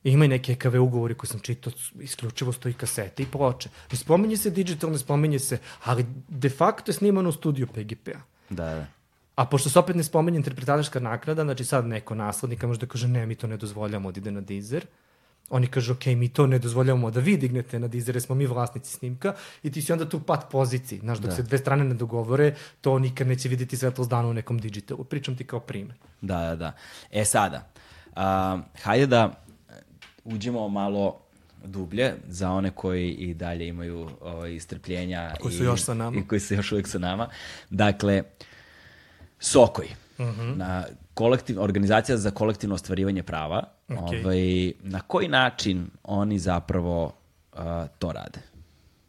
Ima 0.03 0.25
i 0.25 0.27
neke 0.27 0.51
EKV 0.51 0.81
ugovori 0.81 1.15
koje 1.15 1.27
sam 1.27 1.39
čitao, 1.39 1.73
isključivo 1.99 2.51
stoji 2.51 2.73
kasete 2.73 3.23
i 3.23 3.25
ploče. 3.25 3.69
Ne 3.91 3.97
spominje 3.97 4.37
se 4.37 4.49
digital, 4.49 4.91
ne 4.91 4.97
spominje 4.97 5.39
se, 5.39 5.57
ali 5.83 6.05
de 6.27 6.49
facto 6.49 6.91
je 6.91 6.95
snimano 6.95 7.29
u 7.29 7.31
studiju 7.31 7.67
PGP-a. 7.67 8.19
Da, 8.49 8.65
da. 8.65 8.85
A 9.35 9.45
pošto 9.45 9.69
se 9.69 9.79
opet 9.79 9.95
ne 9.95 10.03
spominje 10.03 10.37
interpretatorska 10.37 10.99
nakrada, 10.99 11.43
znači 11.43 11.65
sad 11.65 11.85
neko 11.85 12.15
naslednika 12.15 12.67
može 12.67 12.79
da 12.79 12.85
kaže 12.85 13.07
ne, 13.07 13.25
mi 13.25 13.35
to 13.35 13.47
ne 13.47 13.57
dozvoljamo, 13.57 14.09
ide 14.09 14.31
na 14.31 14.41
Deezer, 14.41 14.85
Oni 15.49 15.67
kažu, 15.67 15.93
ok, 15.93 16.05
mi 16.05 16.29
to 16.29 16.47
ne 16.47 16.59
dozvoljavamo 16.59 17.11
da 17.11 17.19
vi 17.19 17.37
dignete 17.37 17.79
na 17.79 17.87
Deezer, 17.87 18.21
smo 18.21 18.35
mi 18.35 18.45
vlasnici 18.45 18.93
snimka 18.93 19.35
i 19.63 19.71
ti 19.71 19.81
si 19.81 19.93
onda 19.93 20.09
tu 20.09 20.19
pat 20.19 20.45
poziciji. 20.51 20.99
Znaš, 20.99 21.17
dok 21.17 21.29
da. 21.29 21.35
se 21.35 21.43
dve 21.43 21.57
strane 21.57 21.83
ne 21.83 21.93
dogovore, 21.93 22.55
to 22.81 22.99
nikad 22.99 23.27
neće 23.27 23.49
videti 23.49 23.77
svetlost 23.77 24.09
dana 24.09 24.27
u 24.27 24.33
nekom 24.33 24.59
digitalu. 24.59 25.03
Pričam 25.03 25.37
ti 25.37 25.43
kao 25.43 25.59
primer. 25.59 25.95
Da, 26.21 26.39
da, 26.39 26.55
da. 26.55 26.73
E 27.11 27.25
sada, 27.25 27.69
uh, 28.11 28.59
hajde 28.83 29.07
da 29.07 29.43
uđemo 30.23 30.69
malo 30.69 31.19
dublje 31.65 32.13
za 32.27 32.51
one 32.51 32.71
koji 32.71 33.11
i 33.11 33.33
dalje 33.33 33.67
imaju 33.67 34.09
ovaj, 34.21 34.59
strpljenja 34.59 35.33
koji 35.41 35.53
su 35.53 35.63
i, 35.63 35.65
još 35.65 35.81
sa 35.81 35.93
nama. 35.93 36.19
i 36.19 36.27
koji 36.27 36.39
su 36.39 36.53
još 36.53 36.71
uvijek 36.71 36.87
sa 36.87 36.99
nama. 36.99 37.29
Dakle, 37.69 38.23
Sokoj, 39.43 39.87
uh 40.23 40.29
mhm. 40.29 40.41
-huh. 40.41 40.57
na 40.57 40.85
kolektiv, 41.13 41.61
organizacija 41.61 42.17
za 42.17 42.31
kolektivno 42.31 42.75
ostvarivanje 42.75 43.23
prava, 43.23 43.63
okay. 43.87 44.25
ovaj, 44.25 44.73
na 44.81 44.99
koji 44.99 45.27
način 45.27 45.87
oni 46.03 46.39
zapravo 46.39 47.05
uh, 47.53 47.59
to 47.99 48.11
rade? 48.11 48.39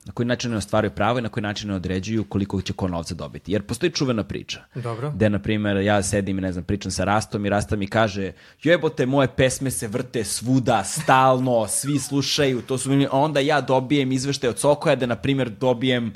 Na 0.05 0.13
koji 0.13 0.27
način 0.27 0.51
ne 0.51 0.57
ostvaraju 0.57 0.91
pravo 0.91 1.19
i 1.19 1.23
na 1.23 1.29
koji 1.29 1.43
način 1.43 1.69
ne 1.69 1.75
određuju 1.75 2.25
koliko 2.25 2.63
će 2.63 2.73
ko 2.73 2.89
novca 2.89 3.15
dobiti. 3.15 3.53
Jer 3.53 3.63
postoji 3.63 3.93
čuvena 3.93 4.25
priča. 4.25 4.65
Dobro. 4.75 5.11
Gde, 5.11 5.31
na 5.31 5.39
primjer, 5.39 5.77
ja 5.77 6.03
sedim 6.03 6.39
i, 6.39 6.41
ne 6.41 6.53
znam, 6.53 6.65
pričam 6.65 6.91
sa 6.91 7.05
Rastom 7.05 7.47
i 7.47 7.49
Rasta 7.49 7.77
mi 7.77 7.87
kaže 7.87 8.33
jebote, 8.63 9.07
moje 9.07 9.29
pesme 9.37 9.71
se 9.71 9.89
vrte 9.89 10.25
svuda, 10.25 10.85
stalno, 10.85 11.67
svi 11.69 11.99
slušaju, 11.99 12.63
to 12.63 12.79
su 12.79 12.91
mi... 12.91 13.07
Onda 13.11 13.41
ja 13.41 13.61
dobijem 13.61 14.13
izveštaj 14.13 14.51
od 14.51 14.59
Sokoja 14.59 14.97
da, 14.97 15.07
na 15.07 15.17
primjer, 15.17 15.51
dobijem 15.51 16.13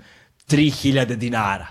3000 0.49 1.15
dinara. 1.15 1.67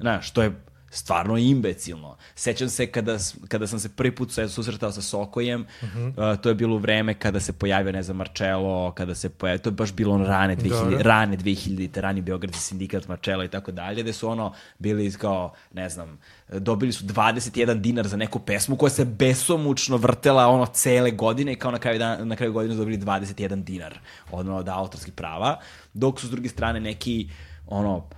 Znaš, 0.00 0.28
što 0.28 0.42
je 0.42 0.52
stvarno 0.94 1.38
imbecilno. 1.38 2.16
Sećam 2.34 2.68
se 2.68 2.86
kada, 2.86 3.18
kada 3.48 3.66
sam 3.66 3.78
se 3.78 3.88
prvi 3.88 4.14
put 4.14 4.30
susretao 4.48 4.92
sa 4.92 5.02
Sokojem, 5.02 5.60
uh 5.82 5.88
-huh. 5.88 6.32
uh, 6.32 6.40
to 6.40 6.48
je 6.48 6.54
bilo 6.54 6.78
vreme 6.78 7.14
kada 7.14 7.40
se 7.40 7.52
pojavio, 7.52 7.92
ne 7.92 8.02
znam, 8.02 8.16
Marcello, 8.16 8.92
kada 8.92 9.14
se 9.14 9.28
pojavio, 9.28 9.58
to 9.58 9.70
je 9.70 9.74
baš 9.74 9.92
bilo 9.92 10.14
ono 10.14 10.24
rane 10.24 10.56
2000, 10.56 10.68
Dobre. 10.68 11.02
rane 11.02 11.36
2000, 11.36 12.00
rani 12.00 12.20
Beogradski 12.20 12.60
sindikat 12.60 13.08
Marcello 13.08 13.44
i 13.44 13.48
tako 13.48 13.72
dalje, 13.72 14.02
gde 14.02 14.12
su 14.12 14.28
ono 14.28 14.52
bili 14.78 15.12
kao, 15.12 15.52
ne 15.72 15.88
znam, 15.88 16.18
dobili 16.48 16.92
su 16.92 17.04
21 17.04 17.80
dinar 17.80 18.08
za 18.08 18.16
neku 18.16 18.38
pesmu 18.38 18.76
koja 18.76 18.90
se 18.90 19.04
besomučno 19.04 19.96
vrtela 19.96 20.46
ono 20.46 20.66
cele 20.66 21.10
godine 21.10 21.52
i 21.52 21.56
kao 21.56 21.70
na 21.70 21.78
kraju, 21.78 21.98
dan, 21.98 22.28
na 22.28 22.36
kraju 22.36 22.52
godine 22.52 22.74
dobili 22.74 22.98
21 22.98 23.64
dinar 23.64 23.98
ono, 24.30 24.56
od 24.56 24.68
autorskih 24.68 25.12
prava, 25.12 25.58
dok 25.94 26.20
su 26.20 26.26
s 26.26 26.30
druge 26.30 26.48
strane 26.48 26.80
neki 26.80 27.28
ono, 27.66 28.08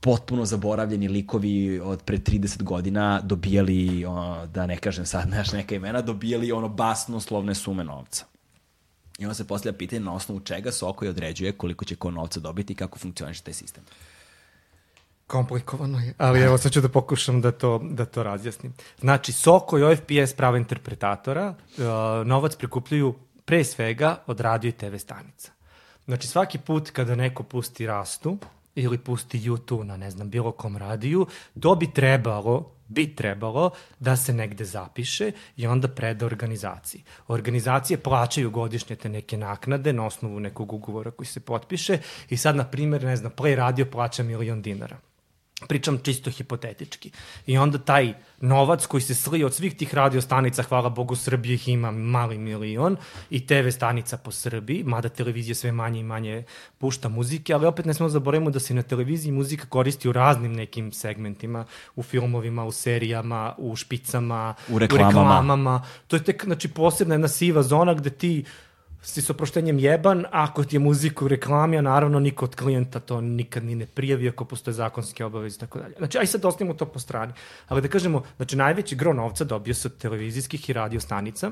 potpuno 0.00 0.44
zaboravljeni 0.44 1.08
likovi 1.08 1.80
od 1.80 2.02
pre 2.02 2.18
30 2.18 2.62
godina 2.62 3.20
dobijali, 3.20 4.04
ono, 4.04 4.46
da 4.46 4.66
ne 4.66 4.76
kažem 4.76 5.06
sad 5.06 5.28
naš 5.36 5.52
neka 5.52 5.74
imena, 5.74 6.02
dobijali 6.02 6.52
ono 6.52 6.68
basno 6.68 7.20
slovne 7.20 7.54
sume 7.54 7.84
novca. 7.84 8.24
I 9.18 9.24
onda 9.24 9.34
se 9.34 9.46
postavlja 9.46 9.78
pitanje 9.78 10.00
na 10.00 10.14
osnovu 10.14 10.40
čega 10.40 10.72
Soko 10.72 11.04
je 11.04 11.10
određuje 11.10 11.52
koliko 11.52 11.84
će 11.84 11.96
ko 11.96 12.10
novca 12.10 12.40
dobiti 12.40 12.72
i 12.72 12.76
kako 12.76 12.98
funkcioniše 12.98 13.42
taj 13.42 13.54
sistem. 13.54 13.84
Komplikovano 15.26 15.98
je, 15.98 16.14
ali 16.18 16.40
evo 16.40 16.58
sad 16.58 16.72
ću 16.72 16.80
da 16.80 16.88
pokušam 16.88 17.40
da 17.40 17.52
to, 17.52 17.80
da 17.90 18.04
to 18.04 18.22
razjasnim. 18.22 18.74
Znači, 19.00 19.32
Soko 19.32 19.78
i 19.78 19.82
OFPS 19.82 20.32
prava 20.36 20.58
interpretatora 20.58 21.48
uh, 21.48 21.84
novac 22.26 22.56
prikupljaju 22.56 23.14
pre 23.44 23.64
svega 23.64 24.22
od 24.26 24.40
radio 24.40 24.68
i 24.68 24.72
TV 24.72 24.96
stanica. 24.96 25.52
Znači, 26.04 26.28
svaki 26.28 26.58
put 26.58 26.90
kada 26.90 27.14
neko 27.14 27.42
pusti 27.42 27.86
rastu, 27.86 28.38
ili 28.74 28.98
pusti 28.98 29.40
YouTube 29.40 29.82
na 29.82 29.96
ne 29.96 30.10
znam 30.10 30.30
bilo 30.30 30.52
kom 30.52 30.76
radiju, 30.76 31.26
to 31.60 31.74
bi 31.74 31.92
trebalo 31.92 32.78
bi 32.88 33.14
trebalo 33.14 33.70
da 33.98 34.16
se 34.16 34.32
negde 34.32 34.64
zapiše 34.64 35.32
i 35.56 35.66
onda 35.66 35.88
preda 35.88 36.26
organizaciji. 36.26 37.02
Organizacije 37.28 37.96
plaćaju 37.96 38.50
godišnje 38.50 38.96
te 38.96 39.08
neke 39.08 39.36
naknade 39.36 39.92
na 39.92 40.06
osnovu 40.06 40.40
nekog 40.40 40.72
ugovora 40.72 41.10
koji 41.10 41.26
se 41.26 41.40
potpiše 41.40 41.98
i 42.28 42.36
sad, 42.36 42.56
na 42.56 42.64
primjer, 42.64 43.04
ne 43.04 43.16
znam, 43.16 43.32
Play 43.36 43.54
Radio 43.54 43.86
plaća 43.86 44.22
milion 44.22 44.62
dinara 44.62 44.96
pričam 45.66 45.98
čisto 45.98 46.30
hipotetički. 46.30 47.10
I 47.46 47.58
onda 47.58 47.78
taj 47.78 48.14
novac 48.40 48.86
koji 48.86 49.00
se 49.00 49.14
slije 49.14 49.46
od 49.46 49.54
svih 49.54 49.76
tih 49.76 49.94
radio 49.94 50.20
stanica, 50.20 50.62
hvala 50.62 50.88
Bogu, 50.88 51.16
Srbije 51.16 51.54
ih 51.54 51.68
ima 51.68 51.90
mali 51.90 52.38
milion 52.38 52.96
i 53.30 53.46
TV 53.46 53.68
stanica 53.70 54.16
po 54.16 54.30
Srbiji, 54.30 54.84
mada 54.84 55.08
televizija 55.08 55.54
sve 55.54 55.72
manje 55.72 56.00
i 56.00 56.02
manje 56.02 56.44
pušta 56.78 57.08
muzike, 57.08 57.54
ali 57.54 57.66
opet 57.66 57.86
ne 57.86 57.94
smo 57.94 58.08
zaboravimo 58.08 58.50
da 58.50 58.60
se 58.60 58.74
na 58.74 58.82
televiziji 58.82 59.32
muzika 59.32 59.66
koristi 59.66 60.08
u 60.08 60.12
raznim 60.12 60.52
nekim 60.52 60.92
segmentima, 60.92 61.64
u 61.96 62.02
filmovima, 62.02 62.64
u 62.64 62.72
serijama, 62.72 63.54
u 63.58 63.76
špicama, 63.76 64.54
u 64.68 64.78
reklamama. 64.78 65.08
U 65.08 65.10
reklamama. 65.10 65.82
To 66.06 66.16
je 66.16 66.24
tek, 66.24 66.44
znači, 66.44 66.68
posebna 66.68 67.14
jedna 67.14 67.28
siva 67.28 67.62
zona 67.62 67.94
gde 67.94 68.10
ti 68.10 68.44
uh, 68.46 68.67
si 69.02 69.22
s 69.22 69.30
oproštenjem 69.30 69.78
jeban, 69.78 70.24
ako 70.30 70.64
ti 70.64 70.76
je 70.76 70.80
muzika 70.80 71.24
u 71.24 71.28
reklami, 71.28 71.78
a 71.78 71.82
naravno 71.82 72.20
niko 72.20 72.44
od 72.44 72.56
klijenta 72.56 73.00
to 73.00 73.20
nikad 73.20 73.64
ni 73.64 73.74
ne 73.74 73.86
prijavi 73.86 74.28
ako 74.28 74.44
postoje 74.44 74.74
zakonske 74.74 75.24
obaveze 75.24 75.56
i 75.56 75.60
tako 75.60 75.78
dalje. 75.78 75.94
Znači, 75.98 76.18
aj 76.18 76.26
sad 76.26 76.44
ostavimo 76.44 76.74
to 76.74 76.86
po 76.86 76.98
strani. 76.98 77.32
Ali 77.68 77.82
da 77.82 77.88
kažemo, 77.88 78.22
znači, 78.36 78.56
najveći 78.56 78.96
gro 78.96 79.12
novca 79.12 79.44
dobio 79.44 79.74
se 79.74 79.88
od 79.88 79.98
televizijskih 79.98 80.70
i 80.70 80.72
radio 80.72 81.00
stanica, 81.00 81.50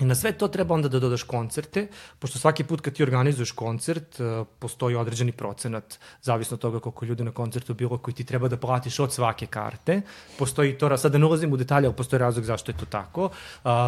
I 0.00 0.04
na 0.04 0.14
sve 0.14 0.32
to 0.32 0.48
treba 0.48 0.74
onda 0.74 0.88
da 0.88 1.00
dodaš 1.00 1.22
koncerte, 1.22 1.86
pošto 2.18 2.38
svaki 2.38 2.64
put 2.64 2.80
kad 2.80 2.94
ti 2.94 3.02
organizuješ 3.02 3.52
koncert, 3.52 4.20
e, 4.20 4.44
postoji 4.58 4.96
određeni 4.96 5.32
procenat, 5.32 5.98
zavisno 6.22 6.54
od 6.54 6.60
toga 6.60 6.80
koliko 6.80 7.04
ljudi 7.04 7.24
na 7.24 7.30
koncertu 7.32 7.74
bilo 7.74 7.98
koji 7.98 8.14
ti 8.14 8.24
treba 8.24 8.48
da 8.48 8.56
platiš 8.56 8.98
od 9.00 9.12
svake 9.12 9.46
karte. 9.46 10.00
Postoji 10.38 10.78
to, 10.78 10.96
sad 10.96 11.12
da 11.12 11.18
ne 11.18 11.26
ulazim 11.26 11.52
u 11.52 11.56
detalje, 11.56 11.86
ali 11.86 11.96
postoji 11.96 12.20
razlog 12.20 12.44
zašto 12.44 12.72
je 12.72 12.78
to 12.78 12.86
tako. 12.86 13.30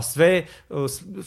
Sve 0.02 0.28
e, 0.36 0.44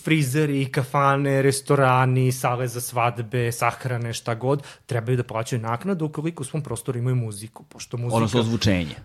frizeri, 0.03 0.71
kafane, 0.71 1.41
restorani, 1.41 2.32
sale 2.32 2.67
za 2.67 2.82
svadbe, 2.82 3.51
sahrane, 3.51 4.13
šta 4.13 4.36
god, 4.36 4.63
trebaju 4.86 5.17
da 5.17 5.23
plaćaju 5.23 5.61
naknadu 5.61 6.05
ukoliko 6.05 6.41
u 6.41 6.45
svom 6.45 6.63
prostoru 6.63 6.99
imaju 6.99 7.15
muziku. 7.15 7.63
Pošto 7.63 7.97
muzika... 7.97 8.15
Odnosno 8.15 8.39
ozvučenje. 8.39 8.95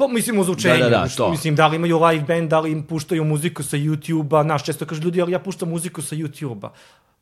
Pa 0.00 0.08
mislim 0.08 0.38
o 0.38 0.44
zvučenju, 0.44 0.84
da, 0.84 0.88
da, 0.88 1.02
da, 1.04 1.08
to. 1.16 1.30
mislim 1.30 1.56
da 1.56 1.66
li 1.66 1.76
imaju 1.76 1.98
live 1.98 2.24
band, 2.24 2.50
da 2.50 2.60
li 2.60 2.72
im 2.72 2.82
puštaju 2.82 3.24
muziku 3.24 3.62
sa 3.62 3.76
YouTube-a, 3.76 4.42
naš 4.42 4.64
često 4.64 4.86
kaže 4.86 5.02
ljudi, 5.02 5.22
ali 5.22 5.32
ja 5.32 5.38
puštam 5.38 5.68
muziku 5.68 6.02
sa 6.02 6.16
YouTube-a 6.16 6.72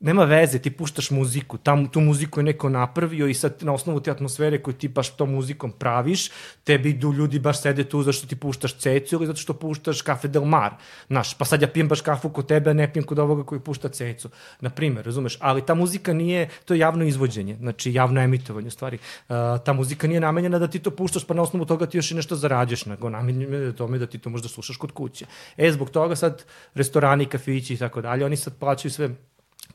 nema 0.01 0.25
veze, 0.25 0.59
ti 0.59 0.71
puštaš 0.71 1.11
muziku, 1.11 1.59
tam, 1.59 1.89
tu 1.89 2.01
muziku 2.01 2.41
je 2.41 2.45
neko 2.45 2.69
napravio 2.69 3.27
i 3.27 3.35
sad 3.35 3.55
na 3.61 3.73
osnovu 3.73 4.01
te 4.01 4.11
atmosfere 4.11 4.63
koju 4.63 4.75
ti 4.75 4.89
baš 4.89 5.11
tom 5.17 5.31
muzikom 5.31 5.73
praviš, 5.73 6.31
tebi 6.65 6.91
idu 6.91 7.13
ljudi 7.13 7.39
baš 7.39 7.63
sede 7.63 7.85
tu 7.85 8.03
zašto 8.03 8.27
ti 8.27 8.37
puštaš 8.37 8.75
cecu 8.75 9.17
ili 9.17 9.27
zato 9.27 9.39
što 9.39 9.55
puštaš 9.55 10.03
kafe 10.03 10.29
del 10.29 10.45
mar. 10.45 10.75
Znaš, 11.07 11.35
pa 11.35 11.45
sad 11.45 11.63
ja 11.63 11.69
pijem 11.69 11.89
baš 11.89 12.01
kafu 12.01 12.31
kod 12.31 12.47
tebe, 12.47 12.71
a 12.71 12.75
ne 12.75 12.93
pijem 12.93 13.05
kod 13.05 13.19
ovoga 13.19 13.45
koji 13.45 13.61
pušta 13.61 13.89
cecu. 13.89 14.31
Na 14.61 14.71
primer, 14.71 15.05
razumeš? 15.05 15.37
Ali 15.41 15.67
ta 15.67 15.75
muzika 15.75 16.13
nije, 16.13 16.49
to 16.65 16.75
je 16.75 16.81
javno 16.81 17.05
izvođenje, 17.05 17.57
znači 17.57 17.93
javno 17.93 18.21
emitovanje 18.21 18.69
u 18.69 18.71
stvari. 18.71 18.99
Uh, 19.29 19.37
ta 19.65 19.73
muzika 19.73 20.07
nije 20.07 20.21
namenjena 20.21 20.59
da 20.59 20.69
ti 20.69 20.79
to 20.79 20.91
puštaš 20.91 21.25
pa 21.25 21.35
na 21.35 21.43
osnovu 21.43 21.65
toga 21.65 21.87
ti 21.87 21.99
još 21.99 22.11
i 22.11 22.15
nešto 22.15 22.37
zarađuješ, 22.37 22.87
nego 22.87 23.11
namenjena 23.11 23.57
je 23.57 23.77
tome 23.77 23.99
da 23.99 24.07
ti 24.07 24.19
to 24.19 24.31
možda 24.31 24.49
slušaš 24.49 24.77
kod 24.77 24.93
kuće. 24.93 25.27
E, 25.57 25.73
zbog 25.73 25.91
toga 25.91 26.17
sad 26.17 26.45
restorani, 26.75 27.27
kafići 27.27 27.75
i 27.75 27.77
tako 27.77 28.01
dalje, 28.01 28.25
oni 28.25 28.37
sad 28.37 28.59
plaćaju 28.59 28.93
sve 28.93 29.11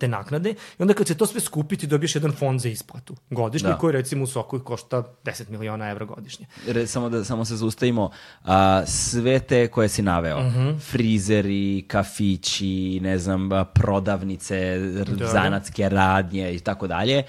te 0.03 0.07
naknade 0.07 0.49
i 0.49 0.81
onda 0.81 0.93
kad 0.93 1.07
se 1.07 1.17
to 1.17 1.25
sve 1.25 1.41
skupi 1.41 1.77
ti 1.77 1.87
dobiješ 1.87 2.15
jedan 2.15 2.31
fond 2.31 2.59
za 2.59 2.69
isplatu 2.69 3.15
godišnji 3.29 3.69
da. 3.69 3.77
koji 3.77 3.93
recimo 3.93 4.23
u 4.23 4.27
Soku 4.27 4.59
košta 4.59 5.03
10 5.23 5.49
miliona 5.49 5.89
evra 5.89 6.05
godišnje. 6.05 6.45
Re, 6.67 6.87
samo 6.87 7.09
da 7.09 7.23
samo 7.23 7.45
se 7.45 7.55
zaustavimo, 7.55 8.11
a, 8.43 8.85
sve 8.85 9.39
te 9.39 9.67
koje 9.67 9.89
si 9.89 10.01
naveo, 10.01 10.37
uh 10.37 10.45
mhm. 10.45 10.59
-huh. 10.59 10.79
frizeri, 10.79 11.85
kafići, 11.87 12.99
ne 13.01 13.17
znam, 13.17 13.49
prodavnice, 13.73 14.79
da. 15.07 15.27
zanatske 15.27 15.89
radnje 15.89 16.53
i 16.53 16.59
tako 16.59 16.87
dalje, 16.87 17.23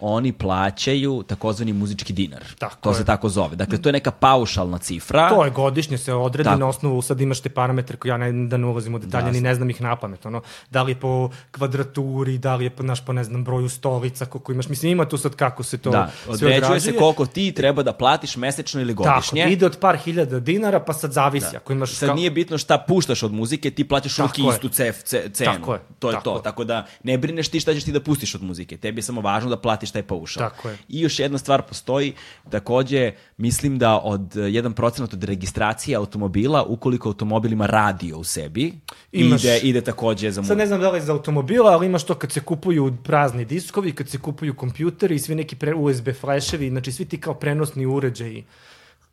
oni 0.00 0.32
plaćaju 0.32 1.22
takozvani 1.22 1.72
muzički 1.72 2.12
dinar. 2.12 2.44
Tako 2.58 2.76
to 2.80 2.90
je. 2.90 2.94
se 2.94 3.04
tako 3.04 3.28
zove. 3.28 3.56
Dakle, 3.56 3.78
to 3.78 3.88
je 3.88 3.92
neka 3.92 4.10
paušalna 4.10 4.78
cifra. 4.78 5.28
To 5.28 5.44
je 5.44 5.50
godišnje 5.50 5.98
se 5.98 6.14
odredi 6.14 6.44
tako. 6.44 6.60
na 6.60 6.66
osnovu, 6.66 7.02
sad 7.02 7.20
imaš 7.20 7.40
te 7.40 7.48
parametre 7.48 7.96
koje 7.96 8.10
ja 8.10 8.16
ne, 8.16 8.32
da 8.32 8.56
ne 8.56 8.66
ulazim 8.66 8.94
u 8.94 8.98
detalje, 8.98 9.32
ni 9.32 9.40
ne 9.40 9.54
znam 9.54 9.70
ih 9.70 9.80
na 9.80 9.96
pamet. 9.96 10.26
Ono, 10.26 10.42
da 10.70 10.82
li 10.82 10.92
je 10.92 11.00
po 11.00 11.30
kvadraturi, 11.50 12.38
da 12.38 12.54
li 12.54 12.64
je 12.64 12.70
po, 12.70 12.82
naš, 12.82 13.04
po 13.04 13.12
ne 13.12 13.24
znam, 13.24 13.44
broju 13.44 13.68
stolica, 13.68 14.26
koliko 14.26 14.52
imaš. 14.52 14.68
Mislim, 14.68 14.92
ima 14.92 15.08
tu 15.08 15.18
sad 15.18 15.34
kako 15.34 15.62
se 15.62 15.78
to 15.78 15.90
da, 15.90 16.10
određuje 16.28 16.80
se 16.80 16.96
koliko 16.96 17.26
ti 17.26 17.52
treba 17.52 17.82
da 17.82 17.92
platiš 17.92 18.36
mesečno 18.36 18.80
ili 18.80 18.94
godišnje. 18.94 19.42
Tako, 19.42 19.52
ide 19.52 19.66
od 19.66 19.78
par 19.80 19.96
hiljada 19.96 20.40
dinara, 20.40 20.80
pa 20.80 20.92
sad 20.92 21.12
zavisi. 21.12 21.52
Da. 21.52 21.56
Ako 21.56 21.72
imaš 21.72 21.94
sad 21.94 22.08
ka... 22.08 22.14
nije 22.14 22.30
bitno 22.30 22.58
šta 22.58 22.78
puštaš 22.78 23.22
od 23.22 23.32
muzike, 23.32 23.70
ti 23.70 23.88
plaćaš 23.88 24.18
uvijek 24.18 24.38
istu 24.54 24.68
cef, 24.68 25.02
ce, 25.04 25.30
cenu. 25.32 25.52
Tako 25.52 25.74
je. 25.74 25.80
To 25.98 26.10
je 26.10 26.14
tako 26.14 26.24
to. 26.24 26.38
Tako 26.38 26.64
da 26.64 26.86
ne 27.02 27.18
brineš 27.18 27.48
ti 27.48 27.60
šta 27.60 27.74
ćeš 27.74 27.84
ti 27.84 27.92
da 27.92 28.00
pustiš 28.00 28.34
od 28.34 28.42
muzike. 28.42 28.76
Tebi 28.76 28.98
je 28.98 29.02
samo 29.02 29.20
važno 29.20 29.50
da 29.50 29.56
platiš 29.56 29.87
platiš 29.88 29.92
taj 29.92 30.02
paušal. 30.02 30.50
Tako 30.50 30.68
je. 30.68 30.78
I 30.88 31.00
još 31.00 31.18
jedna 31.18 31.38
stvar 31.38 31.62
postoji, 31.62 32.14
takođe 32.50 33.12
mislim 33.36 33.78
da 33.78 33.98
od 33.98 34.34
1% 34.34 35.02
od 35.02 35.24
registracije 35.24 35.96
automobila, 35.96 36.62
ukoliko 36.62 37.08
automobil 37.08 37.52
ima 37.52 37.66
radio 37.66 38.18
u 38.18 38.24
sebi, 38.24 38.74
imaš, 39.12 39.44
ide, 39.44 39.60
ide 39.62 39.80
takođe 39.80 40.30
za... 40.30 40.42
Sad 40.42 40.58
ne 40.58 40.66
znam 40.66 40.80
da 40.80 40.90
li 40.90 40.98
je 40.98 41.02
za 41.02 41.12
automobila, 41.12 41.70
ali 41.70 41.86
imaš 41.86 42.04
to 42.04 42.14
kad 42.14 42.32
se 42.32 42.40
kupuju 42.40 42.96
prazni 43.04 43.44
diskovi, 43.44 43.92
kad 43.92 44.08
se 44.08 44.18
kupuju 44.18 44.54
kompjuteri 44.54 45.14
i 45.14 45.18
svi 45.18 45.34
neki 45.34 45.56
pre, 45.56 45.74
USB 45.74 46.08
fleševi, 46.20 46.70
znači 46.70 46.92
svi 46.92 47.04
ti 47.04 47.20
kao 47.20 47.34
prenosni 47.34 47.86
uređaji 47.86 48.44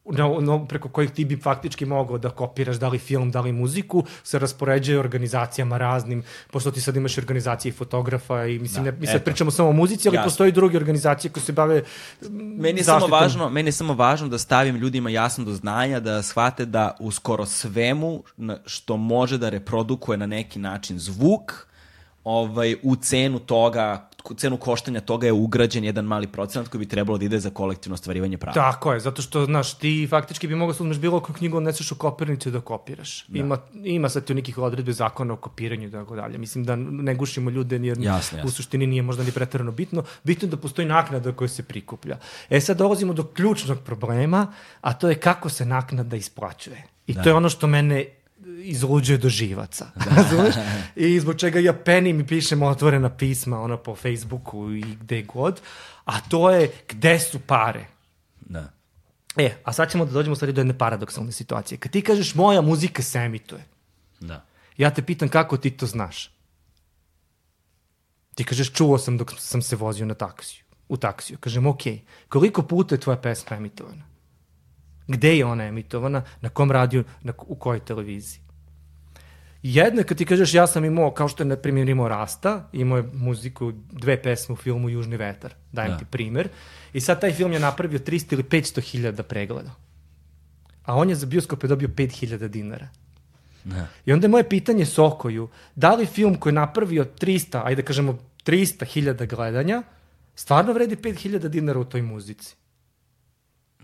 no, 0.08 0.41
no, 0.41 0.66
preko 0.68 0.89
kojih 0.89 1.12
ti 1.12 1.26
bi 1.26 1.38
faktički 1.38 1.86
mogao 1.86 2.18
da 2.18 2.30
kopiraš 2.30 2.76
da 2.76 2.88
li 2.88 2.99
film, 2.99 3.32
da 3.32 3.41
li 3.41 3.51
muziku, 3.51 4.03
se 4.24 4.39
raspoređuje 4.39 4.99
organizacijama 4.99 5.78
raznim, 5.78 6.24
pošto 6.51 6.72
ti 6.72 6.82
sad 6.82 6.95
imaš 6.95 7.18
organizacije 7.18 7.70
i 7.70 7.74
fotografa 7.74 8.45
i 8.45 8.60
mislim, 8.60 8.84
Da, 8.84 8.91
ne, 8.91 8.97
mi 8.97 9.06
sad 9.08 9.16
eto. 9.16 9.26
pričamo 9.26 9.51
samo 9.51 9.70
o 9.70 9.74
muzici, 9.74 10.08
ali 10.08 10.16
Jasno. 10.16 10.26
postoji 10.26 10.51
druge 10.51 10.78
organizacije 10.78 11.32
koje 11.32 11.43
se 11.43 11.51
bave 11.53 11.84
Meni 12.30 12.80
je, 12.80 12.84
zaštitom. 12.84 12.99
samo 13.01 13.16
važno, 13.16 13.49
meni 13.49 13.68
je 13.68 13.72
samo 13.74 13.93
važno 13.93 14.28
da 14.28 14.38
stavim 14.38 14.76
ljudima 14.76 15.10
jasno 15.10 15.45
do 15.45 15.53
znanja, 15.53 15.99
da 15.99 16.22
shvate 16.22 16.66
da 16.66 16.95
u 16.99 17.12
skoro 17.12 17.45
svemu 17.45 18.24
na- 18.38 18.58
što 18.66 18.97
može 18.97 19.38
da 19.38 19.49
reprodukuje 19.49 20.18
na 20.18 20.26
neki 20.28 20.60
način 20.60 20.99
zvuk, 20.99 21.68
ovaj, 22.26 22.76
u 22.84 22.95
cenu 22.95 23.39
toga, 23.39 24.09
cenu 24.38 24.57
koštanja 24.57 25.01
toga 25.01 25.28
je 25.28 25.34
ugrađen 25.34 25.84
jedan 25.84 26.05
mali 26.05 26.28
procenat 26.28 26.67
koji 26.67 26.80
bi 26.80 26.88
trebalo 26.88 27.17
da 27.17 27.26
ide 27.26 27.39
za 27.39 27.49
kolektivno 27.49 27.93
ostvarivanje 27.93 28.38
prava. 28.38 28.53
Tako 28.53 28.93
je, 28.93 28.99
zato 28.99 29.21
što, 29.21 29.45
znaš, 29.45 29.73
ti 29.73 30.07
faktički 30.09 30.47
bi 30.47 30.55
mogao 30.55 30.73
da 30.73 30.84
uzmeš 30.84 30.97
bilo 30.97 31.19
koju 31.19 31.36
knjigu, 31.36 31.57
odneseš 31.57 31.91
u 31.91 31.95
kopirnicu 31.95 32.51
da 32.51 32.61
kopiraš. 32.61 33.26
Da. 33.28 33.39
Ima, 33.39 33.57
ima 33.84 34.09
sad 34.09 34.26
tu 34.26 34.34
nekih 34.34 34.57
odredbe 34.57 34.93
zakona 34.93 35.34
o 35.34 35.38
kopiranju 35.38 35.88
i 35.88 35.91
tako 35.91 36.15
dalje. 36.15 36.38
Mislim 36.38 36.63
da 36.63 36.76
ne 36.76 37.15
gušimo 37.15 37.49
ljude, 37.49 37.76
jer 37.76 37.97
Jasno, 37.97 38.38
jasno. 38.38 38.47
u 38.47 38.49
suštini 38.49 38.88
nije 38.88 39.01
možda 39.01 39.23
ni 39.23 39.32
pretarano 39.32 39.71
bitno. 39.71 40.03
Bitno 40.23 40.45
je 40.45 40.49
da 40.49 40.57
postoji 40.57 40.88
naknada 40.88 41.32
koja 41.32 41.47
se 41.47 41.63
prikuplja. 41.63 42.17
E 42.49 42.61
sad 42.61 42.78
dolazimo 42.78 43.13
do 43.13 43.23
ključnog 43.23 43.80
problema, 43.80 44.53
a 44.82 44.93
to 44.93 45.09
je 45.09 45.15
kako 45.15 45.49
se 45.49 45.65
naknada 45.65 46.15
isplaćuje. 46.15 46.84
I 47.07 47.13
da. 47.13 47.23
to 47.23 47.30
je 47.30 47.36
ono 47.36 47.49
što 47.49 47.67
mene 47.67 48.05
izluđuje 48.66 49.18
do 49.18 49.30
živaca. 49.30 49.88
Razumeš? 50.16 50.55
I 50.95 51.20
zbog 51.20 51.36
čega 51.39 51.59
ja 51.59 51.74
penim 51.74 52.20
i 52.20 52.28
pišem 52.28 52.63
otvorena 52.63 53.09
pisma 53.09 53.61
ono 53.61 53.78
po 53.78 53.95
Facebooku 53.95 54.72
i 54.72 54.82
gde 54.82 55.22
god. 55.24 55.61
A 56.05 56.22
to 56.22 56.49
je 56.51 56.72
gde 56.89 57.20
su 57.20 57.39
pare? 57.39 57.86
Da. 58.41 58.72
E, 59.38 59.57
a 59.63 59.74
sad 59.74 59.91
ćemo 59.91 60.05
da 60.05 60.11
dođemo 60.11 60.36
stvari 60.36 60.53
do 60.53 60.61
jedne 60.61 60.78
paradoksalne 60.78 61.32
situacije. 61.32 61.78
Kad 61.78 61.91
ti 61.91 62.01
kažeš 62.01 62.36
moja 62.36 62.61
muzika 62.61 63.03
se 63.03 63.20
emituje, 63.20 63.66
Da. 64.20 64.45
ja 64.78 64.89
te 64.93 65.01
pitam 65.01 65.30
kako 65.30 65.57
ti 65.57 65.72
to 65.72 65.86
znaš. 65.86 66.32
Ti 68.36 68.43
kažeš 68.43 68.72
čuo 68.72 68.97
sam 68.97 69.18
dok 69.18 69.32
sam 69.38 69.61
se 69.61 69.76
vozio 69.76 70.05
na 70.05 70.13
taksiju, 70.13 70.63
u 70.89 70.97
taksiju. 70.97 71.38
Kažem, 71.38 71.66
ok, 71.68 71.82
koliko 72.30 72.61
puta 72.61 72.95
je 72.95 72.99
tvoja 72.99 73.18
pesma 73.18 73.57
emitovana? 73.57 74.03
Gde 75.07 75.38
je 75.38 75.45
ona 75.45 75.63
emitovana? 75.63 76.24
Na 76.41 76.49
kom 76.49 76.72
radiju? 76.72 77.03
Na, 77.22 77.34
u 77.38 77.55
kojoj 77.55 77.80
televiziji? 77.80 78.41
Jedno 79.68 80.01
je 80.01 80.05
kad 80.05 80.18
ti 80.18 80.26
kažeš 80.26 80.53
ja 80.53 80.68
sam 80.68 80.86
imao, 80.86 81.11
kao 81.11 81.28
što 81.28 81.43
je 81.43 81.47
na 81.47 81.55
primjer 81.55 81.89
imao 81.89 82.07
Rasta, 82.07 82.70
imao 82.74 82.97
je 82.97 83.03
muziku, 83.13 83.72
dve 83.91 84.22
pesme 84.22 84.53
u 84.53 84.55
filmu 84.55 84.89
Južni 84.89 85.18
vetar, 85.18 85.53
dajem 85.72 85.91
Da. 85.91 85.97
ti 85.97 86.05
primer, 86.05 86.49
i 86.93 87.01
sad 87.01 87.22
taj 87.22 87.34
film 87.34 87.53
je 87.53 87.59
napravio 87.59 87.99
300 87.99 88.34
ili 88.34 88.43
500 88.43 88.82
hiljada 88.82 89.24
pregleda. 89.24 89.72
A 90.84 90.95
on 90.95 91.09
je 91.09 91.16
za 91.16 91.26
bioskope 91.26 91.68
dobio 91.68 91.88
5000 91.88 92.47
dinara. 92.47 92.88
Da. 93.63 93.88
I 94.05 94.13
onda 94.13 94.26
je 94.26 94.30
moje 94.30 94.49
pitanje 94.49 94.86
Sokoju, 94.86 95.49
da 95.76 95.95
li 95.95 96.05
film 96.05 96.36
koji 96.36 96.51
je 96.51 96.55
napravio 96.55 97.05
300, 97.05 97.61
ajde 97.66 97.82
da 97.82 97.86
kažemo 97.86 98.20
300 98.45 98.86
hiljada 98.86 99.26
gledanja, 99.26 99.84
stvarno 100.36 100.74
vredi 100.74 100.95
5000 100.95 101.47
dinara 101.47 101.80
u 101.80 101.86
toj 101.86 102.01
muzici? 102.01 102.55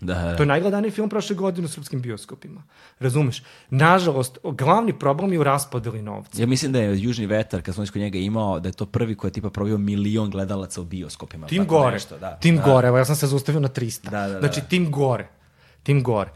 Da, 0.02 0.14
da. 0.14 0.36
To 0.36 0.42
je 0.42 0.46
najgledaniji 0.46 0.90
film 0.90 1.08
prošle 1.08 1.36
godine 1.36 1.64
u 1.64 1.68
srpskim 1.68 2.02
bioskopima. 2.02 2.62
Razumeš? 3.00 3.42
Nažalost, 3.70 4.38
glavni 4.42 4.98
problem 4.98 5.32
je 5.32 5.38
u 5.38 5.42
raspodeli 5.42 6.02
novca. 6.02 6.42
Ja 6.42 6.46
mislim 6.46 6.72
da 6.72 6.78
je 6.78 7.02
Južni 7.02 7.26
vetar, 7.26 7.62
kad 7.62 7.74
smo 7.74 7.84
kod 7.92 8.02
njega 8.02 8.18
imao, 8.18 8.60
da 8.60 8.68
je 8.68 8.72
to 8.72 8.86
prvi 8.86 9.14
koji 9.14 9.28
je 9.28 9.32
tipa 9.32 9.50
probio 9.50 9.78
milion 9.78 10.30
gledalaca 10.30 10.80
u 10.80 10.84
bioskopima. 10.84 11.46
Tim 11.46 11.66
gore. 11.66 11.92
Nešto, 11.92 12.18
da. 12.18 12.36
tim 12.36 12.56
da. 12.56 12.62
gore. 12.62 12.88
Evo, 12.88 12.98
ja 12.98 13.04
sam 13.04 13.16
se 13.16 13.26
zaustavio 13.26 13.60
na 13.60 13.68
300. 13.68 14.10
Da, 14.10 14.10
da, 14.10 14.28
da, 14.28 14.40
znači, 14.40 14.60
tim 14.68 14.90
gore. 14.90 15.28
Tim 15.82 16.02
gore. 16.02 16.30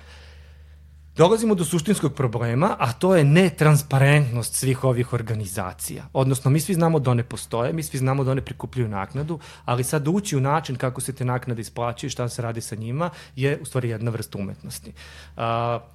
Dolazimo 1.16 1.54
do 1.54 1.64
suštinskog 1.64 2.14
problema, 2.14 2.76
a 2.78 2.92
to 2.92 3.16
je 3.16 3.24
netransparentnost 3.24 4.54
svih 4.54 4.84
ovih 4.84 5.12
organizacija. 5.12 6.04
Odnosno, 6.12 6.50
mi 6.50 6.60
svi 6.60 6.74
znamo 6.74 6.98
da 6.98 7.10
one 7.10 7.24
postoje, 7.24 7.72
mi 7.72 7.82
svi 7.82 7.98
znamo 7.98 8.24
da 8.24 8.30
one 8.30 8.44
prikupljaju 8.44 8.88
naknadu, 8.88 9.38
ali 9.64 9.84
sad 9.84 10.08
ući 10.08 10.36
u 10.36 10.40
način 10.40 10.76
kako 10.76 11.00
se 11.00 11.12
te 11.12 11.24
naknade 11.24 11.60
isplaćaju 11.60 12.10
šta 12.10 12.28
se 12.28 12.42
radi 12.42 12.60
sa 12.60 12.76
njima 12.76 13.10
je 13.36 13.58
u 13.62 13.64
stvari 13.64 13.88
jedna 13.88 14.10
vrsta 14.10 14.38
umetnosti. 14.38 14.92
Uh, 15.36 15.42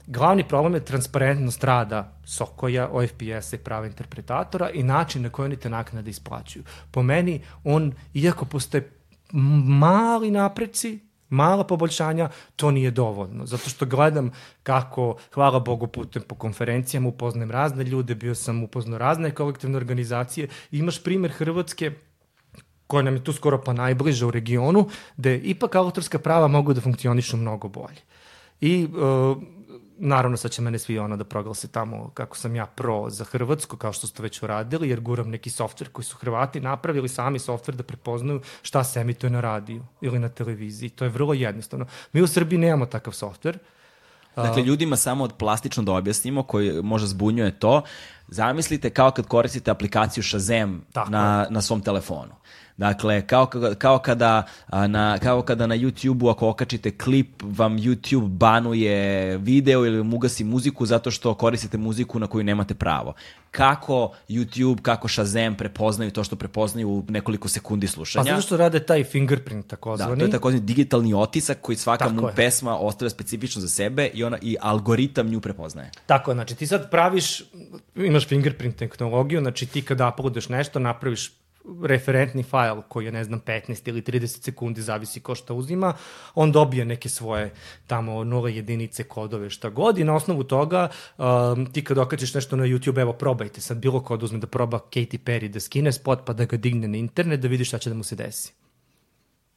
glavni 0.08 0.48
problem 0.48 0.74
je 0.74 0.86
transparentnost 0.86 1.64
rada 1.64 2.18
Sokoja, 2.26 2.90
OFPS-a 2.92 3.56
i 3.56 3.60
prava 3.60 3.88
interpretatora 3.88 4.70
i 4.70 4.84
način 4.84 5.22
na 5.22 5.30
koji 5.30 5.46
oni 5.46 5.56
te 5.56 5.70
naknade 5.70 6.10
isplaćuju. 6.10 6.64
Po 6.92 7.04
meni, 7.04 7.42
on, 7.64 7.94
iako 8.14 8.46
postoje 8.46 8.92
mali 9.66 10.32
napreci, 10.32 11.11
mala 11.32 11.64
poboljšanja, 11.64 12.30
to 12.56 12.72
nije 12.72 12.92
dovoljno. 12.92 13.46
Zato 13.46 13.70
što 13.70 13.86
gledam 13.86 14.32
kako, 14.64 15.16
hvala 15.34 15.60
Bogu, 15.60 15.88
putem 15.88 16.22
po 16.28 16.36
konferencijama 16.36 17.10
upoznajem 17.10 17.52
razne 17.52 17.84
ljude, 17.84 18.16
bio 18.16 18.36
sam 18.36 18.64
upoznao 18.64 19.00
razne 19.00 19.32
kolektivne 19.32 19.78
organizacije. 19.78 20.48
Imaš 20.72 21.04
primer 21.04 21.32
Hrvatske, 21.32 21.92
koja 22.88 23.04
nam 23.04 23.16
je 23.16 23.24
tu 23.24 23.34
skoro 23.34 23.62
pa 23.64 23.74
najbliža 23.74 24.28
u 24.28 24.32
regionu, 24.32 24.90
gde 25.18 25.38
ipak 25.38 25.76
autorska 25.76 26.20
prava 26.20 26.48
mogu 26.48 26.74
da 26.74 26.82
funkcionišu 26.82 27.38
mnogo 27.38 27.70
bolje. 27.70 28.02
I 28.62 28.86
uh, 28.86 29.38
naravno 30.04 30.38
sad 30.38 30.52
će 30.52 30.62
mene 30.62 30.80
svi 30.80 31.00
ono 31.00 31.18
da 31.18 31.24
proglase 31.24 31.68
tamo 31.68 32.10
kako 32.14 32.38
sam 32.38 32.56
ja 32.56 32.66
pro 32.66 33.10
za 33.10 33.24
Hrvatsku, 33.24 33.78
kao 33.78 33.94
što 33.94 34.08
ste 34.08 34.24
već 34.24 34.44
uradili, 34.44 34.90
jer 34.90 35.00
guram 35.00 35.30
neki 35.30 35.50
softver 35.50 35.90
koji 35.90 36.06
su 36.06 36.18
Hrvati 36.18 36.60
napravili 36.60 37.10
sami 37.10 37.40
softver 37.40 37.76
da 37.76 37.84
prepoznaju 37.84 38.42
šta 38.62 38.84
se 38.84 39.00
emituje 39.00 39.30
na 39.30 39.42
radiju 39.42 39.84
ili 40.02 40.20
na 40.20 40.30
televiziji. 40.30 40.90
To 40.90 41.04
je 41.04 41.10
vrlo 41.10 41.34
jednostavno. 41.34 41.86
Mi 42.14 42.22
u 42.22 42.28
Srbiji 42.28 42.60
nemamo 42.60 42.86
takav 42.86 43.14
softver. 43.14 43.58
Dakle, 44.36 44.64
ljudima 44.64 44.96
samo 44.96 45.28
plastično 45.28 45.84
da 45.84 45.94
objasnimo, 45.94 46.44
koji 46.44 46.82
možda 46.84 47.08
zbunjuje 47.08 47.60
to, 47.60 47.82
zamislite 48.28 48.90
kao 48.90 49.12
kad 49.12 49.28
koristite 49.28 49.72
aplikaciju 49.72 50.24
Shazam 50.24 50.86
Tako 50.94 51.10
na, 51.10 51.48
na 51.50 51.62
svom 51.62 51.82
telefonu. 51.82 52.34
Dakle, 52.82 53.22
kao, 53.24 53.46
ka- 53.46 53.76
kao, 53.76 54.00
kada, 54.00 54.44
na, 54.88 55.18
kao 55.20 55.42
kada 55.42 55.68
na 55.68 55.76
YouTube-u 55.76 56.30
ako 56.30 56.50
okačite 56.50 56.92
klip, 56.94 57.28
vam 57.44 57.74
YouTube 57.74 58.28
banuje 58.28 58.96
video 59.38 59.86
ili 59.86 59.98
vam 59.98 60.14
ugasi 60.14 60.44
muziku 60.44 60.86
zato 60.86 61.12
što 61.12 61.34
koristite 61.34 61.78
muziku 61.78 62.20
na 62.20 62.28
koju 62.28 62.44
nemate 62.44 62.74
pravo. 62.76 63.14
Kako 63.52 64.14
YouTube, 64.30 64.82
kako 64.82 65.08
Shazam 65.08 65.56
prepoznaju 65.56 66.12
to 66.12 66.24
što 66.24 66.36
prepoznaju 66.36 66.90
u 66.90 67.04
nekoliko 67.10 67.48
sekundi 67.48 67.88
Pa 67.88 67.92
slušanja? 67.92 68.24
zato 68.26 68.42
što 68.42 68.58
rade 68.58 68.80
taj 68.82 69.04
fingerprint 69.04 69.62
Da, 69.62 69.68
takozvani. 69.68 70.20
to 70.20 70.26
je 70.26 70.32
takozvani 70.32 70.66
digitalni 70.66 71.14
otisak 71.14 71.58
koji 71.62 71.76
svaka 71.76 72.06
Tako 72.06 72.16
mu 72.16 72.28
je. 72.28 72.36
pesma 72.36 72.78
ostavlja 72.78 73.10
specifično 73.10 73.62
za 73.62 73.68
sebe 73.70 74.08
i 74.08 74.24
ona 74.24 74.38
i 74.42 74.56
algoritam 74.62 75.28
nju 75.28 75.40
prepoznaje. 75.40 75.92
Tako 76.06 76.32
je, 76.32 76.36
znači 76.36 76.56
ti 76.56 76.68
sad 76.68 76.90
praviš, 76.92 77.44
imaš 77.96 78.28
fingerprint 78.28 78.76
tehnologiju, 78.76 79.42
znači 79.42 79.66
ti 79.66 79.82
kada 79.82 80.10
uploadaš 80.10 80.50
nešto, 80.50 80.80
napraviš 80.80 81.32
referentni 81.84 82.44
fajl 82.44 82.82
koji 82.88 83.06
je, 83.06 83.12
ne 83.12 83.24
znam, 83.24 83.40
15 83.40 83.90
ili 83.90 84.02
30 84.02 84.44
sekundi, 84.44 84.82
zavisi 84.82 85.20
ko 85.20 85.36
šta 85.36 85.54
uzima, 85.54 85.94
on 86.36 86.52
dobije 86.52 86.86
neke 86.86 87.10
svoje 87.10 87.54
tamo 87.88 88.24
nule 88.24 88.56
jedinice, 88.56 89.04
kodove, 89.04 89.50
šta 89.50 89.70
god. 89.70 89.98
I 89.98 90.04
na 90.04 90.16
osnovu 90.16 90.44
toga 90.44 90.90
um, 91.18 91.66
ti 91.66 91.84
kad 91.84 91.98
okačiš 91.98 92.34
nešto 92.34 92.56
na 92.56 92.64
YouTube, 92.64 93.02
evo 93.02 93.14
probajte 93.14 93.62
sad 93.62 93.78
bilo 93.78 94.04
ko 94.04 94.18
da 94.18 94.26
uzme 94.26 94.40
da 94.40 94.48
proba 94.48 94.80
Katy 94.80 95.18
Perry 95.26 95.48
da 95.48 95.60
skine 95.60 95.92
spot 95.92 96.20
pa 96.26 96.34
da 96.34 96.46
ga 96.46 96.58
digne 96.58 96.88
na 96.88 96.98
internet 96.98 97.40
da 97.40 97.48
vidi 97.48 97.66
šta 97.66 97.78
će 97.78 97.90
da 97.90 97.96
mu 97.96 98.04
se 98.04 98.16
desi 98.16 98.61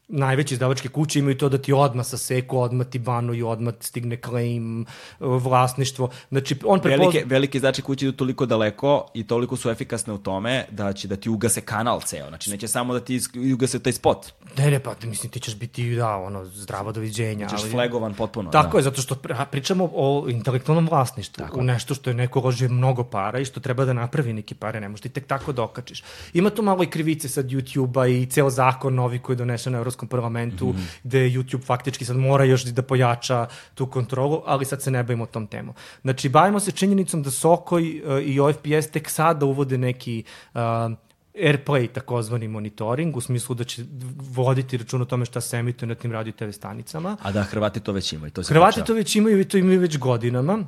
najveće 0.08 0.54
izdavačke 0.54 0.88
kuće 0.88 1.18
imaju 1.18 1.38
to 1.38 1.48
da 1.48 1.58
ti 1.58 1.72
odmah 1.72 2.06
saseku, 2.06 2.58
odmah 2.58 2.86
ti 2.86 2.98
banuju, 2.98 3.48
odmah 3.48 3.74
stigne 3.80 4.16
claim, 4.16 4.86
vlasništvo. 5.20 6.10
Znači, 6.28 6.56
on 6.64 6.80
prepozna... 6.80 7.04
Velike, 7.04 7.24
velike 7.26 7.58
znači 7.58 7.82
kuće 7.82 8.06
idu 8.06 8.16
toliko 8.16 8.46
daleko 8.46 9.06
i 9.14 9.26
toliko 9.26 9.56
su 9.56 9.70
efikasne 9.70 10.12
u 10.12 10.18
tome 10.18 10.64
da 10.70 10.92
će 10.92 11.08
da 11.08 11.16
ti 11.16 11.30
ugase 11.30 11.60
kanal 11.60 12.00
ceo. 12.00 12.28
Znači 12.28 12.50
neće 12.50 12.68
samo 12.68 12.94
da 12.94 13.00
ti 13.00 13.20
ugase 13.54 13.78
taj 13.78 13.92
spot. 13.92 14.26
Ne, 14.58 14.70
ne, 14.70 14.78
pa 14.78 14.94
mislim 15.04 15.32
ti 15.32 15.40
ćeš 15.40 15.56
biti, 15.56 15.96
da, 15.96 16.16
ono, 16.16 16.44
zdravo 16.44 16.92
doviđenja. 16.92 17.48
Ćeš 17.48 17.60
ali... 17.62 17.70
flagovan 17.70 18.14
potpuno. 18.14 18.50
Tako 18.50 18.72
da. 18.72 18.78
je, 18.78 18.82
zato 18.82 19.02
što 19.02 19.16
pričamo 19.50 19.90
o 19.94 20.26
intelektualnom 20.28 20.88
vlasništvu, 20.88 21.44
u 21.54 21.62
nešto 21.62 21.94
što 21.94 22.10
je 22.10 22.14
neko 22.14 22.40
uložio 22.40 22.68
mnogo 22.68 23.04
para 23.04 23.38
i 23.38 23.44
što 23.44 23.60
treba 23.60 23.84
da 23.84 23.92
napravi 23.92 24.32
neki 24.32 24.54
pare, 24.54 24.80
ne 24.80 24.88
možeš 24.88 25.02
ti 25.02 25.08
tek 25.08 25.26
tako 25.26 25.52
dokačiš. 25.52 26.02
Ima 26.34 26.50
tu 26.50 26.62
malo 26.62 26.82
i 26.82 26.86
krivice 26.86 27.28
sad 27.28 27.46
YouTube-a 27.46 28.06
i 28.06 28.26
ceo 28.26 28.50
zakon 28.50 28.94
novi 28.94 29.18
koji 29.18 29.34
je 29.34 29.38
donešen 29.38 29.72
na 29.72 29.82
Evropskom 29.94 30.08
parlamentu, 30.08 30.66
mm 30.66 30.76
-hmm. 30.76 31.00
gde 31.04 31.18
YouTube 31.18 31.64
faktički 31.64 32.04
sad 32.04 32.16
mora 32.16 32.44
još 32.44 32.64
da 32.64 32.82
pojača 32.82 33.46
tu 33.74 33.86
kontrolu, 33.86 34.42
ali 34.46 34.64
sad 34.64 34.82
se 34.82 34.90
ne 34.90 35.02
bavimo 35.02 35.26
tom 35.26 35.46
temom. 35.46 35.74
Znači, 36.02 36.28
bavimo 36.28 36.60
se 36.60 36.72
činjenicom 36.72 37.22
da 37.22 37.30
Sokoj 37.30 38.02
uh, 38.04 38.22
i 38.22 38.40
OFPS 38.40 38.90
tek 38.92 39.10
sada 39.10 39.46
uvode 39.46 39.78
neki 39.78 40.24
uh, 40.54 40.60
Airplay 41.34 41.88
takozvani 41.88 42.48
monitoring, 42.48 43.16
u 43.16 43.20
smislu 43.20 43.54
da 43.54 43.64
će 43.64 43.84
voditi 44.34 44.76
račun 44.76 45.02
o 45.02 45.04
tome 45.04 45.24
šta 45.24 45.40
se 45.40 45.56
emituje 45.56 45.88
na 45.88 45.94
tim 45.94 46.12
radio 46.12 46.30
i 46.30 46.32
TV 46.32 46.50
stanicama. 46.50 47.16
A 47.22 47.32
da, 47.32 47.42
Hrvati 47.42 47.80
to 47.80 47.92
već 47.92 48.12
imaju. 48.12 48.30
To 48.30 48.42
Hrvati 48.42 48.84
to 48.84 48.94
već 48.94 49.16
imaju 49.16 49.40
i 49.40 49.44
to 49.44 49.58
imaju 49.58 49.80
već 49.80 49.98
godinama. 49.98 50.64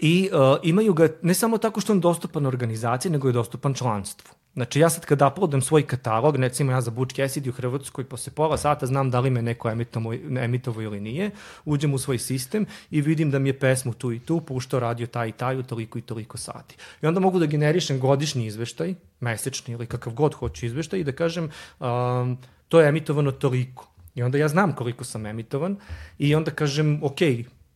I 0.00 0.30
uh, 0.32 0.58
imaju 0.62 0.94
ga 0.94 1.08
ne 1.22 1.34
samo 1.34 1.58
tako 1.58 1.80
što 1.80 1.92
je 1.92 2.00
dostupan 2.00 2.46
organizaciji, 2.46 3.12
nego 3.12 3.28
je 3.28 3.32
dostupan 3.32 3.74
članstvu. 3.74 4.36
Znači 4.56 4.80
ja 4.80 4.90
sad 4.90 5.04
kada 5.04 5.28
uploadam 5.28 5.62
svoj 5.62 5.82
katalog, 5.82 6.36
recimo 6.36 6.72
ja 6.72 6.80
za 6.80 6.90
Butch 6.90 7.16
Cassidy 7.16 7.48
u 7.48 7.52
Hrvatskoj, 7.52 8.04
posle 8.04 8.32
pola 8.32 8.56
sata 8.56 8.86
znam 8.86 9.10
da 9.10 9.20
li 9.20 9.30
me 9.30 9.42
neko 9.42 9.70
emitovo, 9.70 10.14
emitovo 10.40 10.82
ili 10.82 11.00
nije, 11.00 11.30
uđem 11.64 11.94
u 11.94 11.98
svoj 11.98 12.18
sistem 12.18 12.66
i 12.90 13.00
vidim 13.00 13.30
da 13.30 13.38
mi 13.38 13.48
je 13.48 13.58
pesmu 13.58 13.94
tu 13.94 14.12
i 14.12 14.18
tu, 14.18 14.40
puštao 14.40 14.80
radio 14.80 15.06
taj 15.06 15.28
i 15.28 15.32
taj 15.32 15.58
u 15.58 15.62
toliko 15.62 15.98
i 15.98 16.02
toliko 16.02 16.38
sati. 16.38 16.76
I 17.02 17.06
onda 17.06 17.20
mogu 17.20 17.38
da 17.38 17.46
generišem 17.46 18.00
godišnji 18.00 18.46
izveštaj, 18.46 18.94
mesečni 19.20 19.74
ili 19.74 19.86
kakav 19.86 20.12
god 20.12 20.34
hoću 20.34 20.66
izveštaj 20.66 21.00
i 21.00 21.04
da 21.04 21.12
kažem 21.12 21.50
um, 21.80 22.38
to 22.68 22.80
je 22.80 22.88
emitovano 22.88 23.32
toliko. 23.32 23.88
I 24.14 24.22
onda 24.22 24.38
ja 24.38 24.48
znam 24.48 24.72
koliko 24.72 25.04
sam 25.04 25.26
emitovan 25.26 25.76
i 26.18 26.34
onda 26.34 26.50
kažem, 26.50 27.00
ok, 27.02 27.20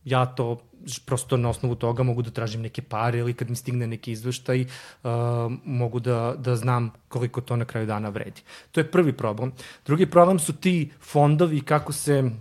ja 0.03 0.25
to 0.25 0.61
prosto 1.05 1.37
na 1.37 1.49
osnovu 1.49 1.75
toga 1.75 2.03
mogu 2.03 2.21
da 2.21 2.31
tražim 2.31 2.61
neke 2.61 2.81
pare 2.81 3.19
ili 3.19 3.33
kad 3.33 3.49
mi 3.49 3.55
stigne 3.55 3.87
neki 3.87 4.11
izveštaj 4.11 4.61
uh, 4.61 5.09
mogu 5.63 5.99
da, 5.99 6.35
da 6.37 6.55
znam 6.55 6.91
koliko 7.07 7.41
to 7.41 7.55
na 7.55 7.65
kraju 7.65 7.87
dana 7.87 8.09
vredi. 8.09 8.41
To 8.71 8.79
je 8.79 8.91
prvi 8.91 9.13
problem. 9.13 9.51
Drugi 9.85 10.05
problem 10.05 10.39
su 10.39 10.53
ti 10.53 10.91
fondovi 11.01 11.61
kako 11.61 11.93
se 11.93 12.31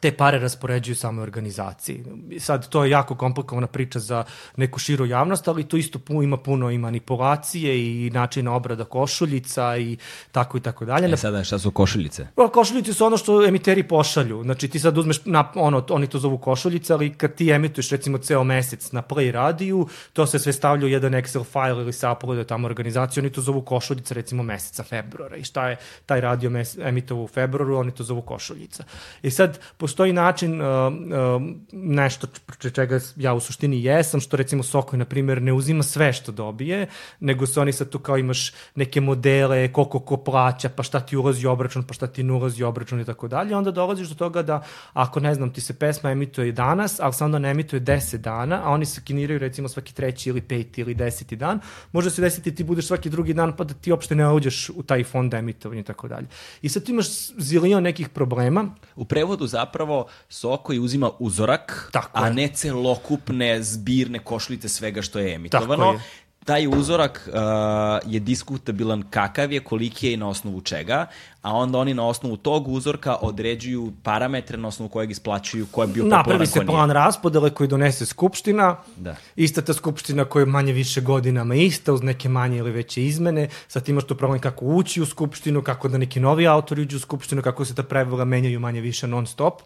te 0.00 0.12
pare 0.12 0.38
raspoređuju 0.38 0.96
same 0.96 1.22
organizaciji. 1.22 2.04
Sad, 2.38 2.68
to 2.68 2.84
je 2.84 2.90
jako 2.90 3.14
komplikovana 3.14 3.66
priča 3.66 3.98
za 3.98 4.24
neku 4.56 4.78
širu 4.78 5.06
javnost, 5.06 5.48
ali 5.48 5.64
to 5.64 5.76
isto 5.76 5.98
ima 6.22 6.36
puno 6.36 6.70
i 6.70 6.78
manipulacije 6.78 8.06
i 8.06 8.10
načina 8.10 8.54
obrada 8.54 8.84
košuljica 8.84 9.76
i 9.76 9.96
tako 10.32 10.58
i 10.58 10.60
tako 10.60 10.84
dalje. 10.84 11.12
E 11.12 11.16
sada, 11.16 11.44
šta 11.44 11.58
su 11.58 11.70
košuljice? 11.70 12.26
Pa, 12.34 12.48
košuljice 12.48 12.92
su 12.92 13.04
ono 13.04 13.16
što 13.16 13.44
emiteri 13.46 13.82
pošalju. 13.82 14.42
Znači, 14.42 14.68
ti 14.68 14.78
sad 14.78 14.98
uzmeš, 14.98 15.24
na, 15.24 15.52
ono, 15.54 15.86
oni 15.90 16.06
to 16.06 16.18
zovu 16.18 16.38
košuljice, 16.38 16.92
ali 16.92 17.14
kad 17.14 17.34
ti 17.34 17.50
emituješ 17.50 17.90
recimo 17.90 18.18
ceo 18.18 18.44
mesec 18.44 18.92
na 18.92 19.02
Play 19.02 19.30
radiju, 19.30 19.88
to 20.12 20.26
se 20.26 20.38
sve 20.38 20.52
stavlja 20.52 20.86
u 20.86 20.88
jedan 20.88 21.12
Excel 21.12 21.44
file 21.44 21.82
ili 21.82 21.92
se 21.92 22.08
uploaduje 22.08 22.46
tamo 22.46 22.66
organizaciju, 22.66 23.20
oni 23.20 23.32
to 23.32 23.40
zovu 23.40 23.62
košuljice 23.62 24.14
recimo 24.14 24.42
meseca 24.42 24.82
februara. 24.82 25.36
I 25.36 25.44
šta 25.44 25.68
je 25.68 25.76
taj 26.06 26.20
radio 26.20 26.50
mes, 26.50 26.78
emitovao 26.78 27.24
u 27.24 27.28
februaru, 27.28 27.76
oni 27.76 27.92
to 27.92 28.04
zovu 28.04 28.22
košuljica. 28.22 28.84
I 29.22 29.30
sad, 29.30 29.58
postoji 29.82 30.12
način 30.12 30.60
uh, 30.60 30.66
uh, 30.66 31.42
nešto 31.72 32.26
čega 32.74 33.00
ja 33.16 33.34
u 33.34 33.40
suštini 33.40 33.84
jesam, 33.84 34.20
što 34.20 34.36
recimo 34.36 34.62
Sokoj, 34.62 34.98
na 34.98 35.04
primjer, 35.04 35.42
ne 35.42 35.52
uzima 35.52 35.82
sve 35.82 36.12
što 36.12 36.32
dobije, 36.32 36.86
nego 37.20 37.46
se 37.46 37.60
oni 37.60 37.72
sad 37.72 37.88
tu 37.88 37.98
kao 37.98 38.18
imaš 38.18 38.52
neke 38.74 39.00
modele, 39.00 39.72
koliko 39.72 40.00
ko 40.00 40.16
plaća, 40.16 40.68
pa 40.68 40.82
šta 40.82 41.00
ti 41.00 41.16
ulazi 41.16 41.46
obračun, 41.46 41.82
pa 41.82 41.94
šta 41.94 42.06
ti 42.06 42.22
ne 42.22 42.32
ulazi 42.32 42.62
obračun 42.62 43.00
i 43.00 43.04
tako 43.04 43.28
dalje. 43.28 43.56
Onda 43.56 43.70
dolaziš 43.70 44.08
do 44.08 44.14
toga 44.14 44.42
da, 44.42 44.60
ako 44.92 45.20
ne 45.20 45.34
znam, 45.34 45.50
ti 45.52 45.60
se 45.60 45.74
pesma 45.78 46.10
emituje 46.10 46.52
danas, 46.52 47.00
ali 47.00 47.12
se 47.12 47.24
onda 47.24 47.38
ne 47.38 47.50
emituje 47.50 47.80
10 47.80 48.16
dana, 48.16 48.60
a 48.64 48.70
oni 48.70 48.86
se 48.86 49.02
kiniraju 49.04 49.38
recimo 49.38 49.68
svaki 49.68 49.94
treći 49.94 50.30
ili 50.30 50.40
peti 50.40 50.80
ili 50.80 50.94
deseti 50.94 51.36
dan, 51.36 51.60
može 51.92 52.10
se 52.10 52.22
desiti 52.22 52.54
ti 52.54 52.64
budeš 52.64 52.86
svaki 52.86 53.10
drugi 53.10 53.34
dan 53.34 53.56
pa 53.56 53.64
da 53.64 53.74
ti 53.74 53.90
uopšte 53.90 54.14
ne 54.14 54.32
uđeš 54.32 54.70
u 54.70 54.82
taj 54.82 55.04
fond 55.04 55.34
emitovanja 55.34 55.80
i 55.80 55.84
tako 55.84 56.08
dalje. 56.08 56.26
I 56.62 56.68
sad 56.68 56.84
tu 56.84 56.92
imaš 56.92 57.06
zilion 57.38 57.82
nekih 57.82 58.08
problema. 58.08 58.74
U 58.96 59.04
prevodu 59.04 59.46
zapravo 59.46 59.71
zapravo 59.72 60.06
Sokoj 60.28 60.78
uzima 60.78 61.10
uzorak, 61.18 61.88
Tako 61.92 62.10
a 62.12 62.26
je. 62.26 62.34
ne 62.34 62.48
celokupne 62.48 63.62
zbirne 63.62 64.18
košlice 64.18 64.68
svega 64.68 65.02
što 65.02 65.18
je 65.18 65.34
emitovano. 65.34 65.76
Tako 65.76 65.92
je 65.92 66.00
taj 66.44 66.66
uzorak 66.66 67.28
uh, 67.28 68.12
je 68.12 68.20
diskutabilan 68.20 69.02
kakav 69.10 69.52
je, 69.52 69.60
koliki 69.60 70.06
je 70.06 70.12
i 70.12 70.16
na 70.16 70.28
osnovu 70.28 70.60
čega, 70.60 71.06
a 71.42 71.54
onda 71.54 71.78
oni 71.78 71.94
na 71.94 72.06
osnovu 72.06 72.36
tog 72.36 72.68
uzorka 72.68 73.16
određuju 73.20 73.92
parametre 74.02 74.58
na 74.58 74.68
osnovu 74.68 74.88
kojeg 74.88 75.10
isplaćuju 75.10 75.66
ko 75.70 75.82
je 75.82 75.86
bio 75.86 76.02
popularan, 76.02 76.18
Napravi 76.18 76.46
se 76.46 76.66
plan 76.66 76.90
raspodele 76.90 77.50
koji 77.50 77.68
donese 77.68 78.06
Skupština, 78.06 78.76
da. 78.96 79.16
ista 79.36 79.62
ta 79.62 79.72
Skupština 79.72 80.24
koja 80.24 80.42
je 80.42 80.46
manje 80.46 80.72
više 80.72 81.00
godinama 81.00 81.54
ista, 81.54 81.92
uz 81.92 82.02
neke 82.02 82.28
manje 82.28 82.58
ili 82.58 82.70
veće 82.70 83.04
izmene, 83.04 83.48
sad 83.68 83.88
imaš 83.88 84.04
tu 84.04 84.14
problem 84.14 84.40
kako 84.40 84.64
ući 84.64 85.02
u 85.02 85.06
Skupštinu, 85.06 85.62
kako 85.62 85.88
da 85.88 85.98
neki 85.98 86.20
novi 86.20 86.46
autori 86.46 86.82
uđu 86.82 86.96
u 86.96 87.00
Skupštinu, 87.00 87.42
kako 87.42 87.64
se 87.64 87.74
ta 87.74 87.82
pravila 87.82 88.24
menjaju 88.24 88.60
manje 88.60 88.80
više 88.80 89.06
non 89.06 89.26
stop 89.26 89.62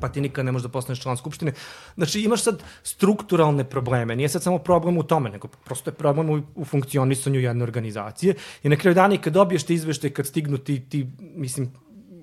pa 0.00 0.08
ti 0.08 0.20
nikad 0.20 0.44
ne 0.44 0.52
možeš 0.52 0.62
da 0.62 0.68
postaneš 0.68 1.00
član 1.00 1.16
Skupštine. 1.16 1.52
Znači 1.94 2.20
imaš 2.20 2.42
sad 2.42 2.62
strukturalne 2.82 3.64
probleme, 3.64 4.16
nije 4.16 4.28
sad 4.28 4.42
samo 4.42 4.58
problem 4.58 4.98
u 4.98 5.02
tome, 5.02 5.30
nego 5.30 5.48
prosto 5.48 5.90
je 5.90 5.94
problem 5.94 6.30
u, 6.30 6.42
u 6.54 6.64
funkcionisanju 6.64 7.40
jedne 7.40 7.62
organizacije 7.64 8.34
i 8.62 8.68
na 8.68 8.76
kraju 8.76 8.94
dana 8.94 9.14
i 9.14 9.18
kad 9.18 9.32
dobiješ 9.32 9.62
te 9.62 9.74
izvešte, 9.74 10.10
kad 10.10 10.26
stignu 10.26 10.58
ti, 10.58 10.80
ti 10.88 11.06
mislim, 11.20 11.72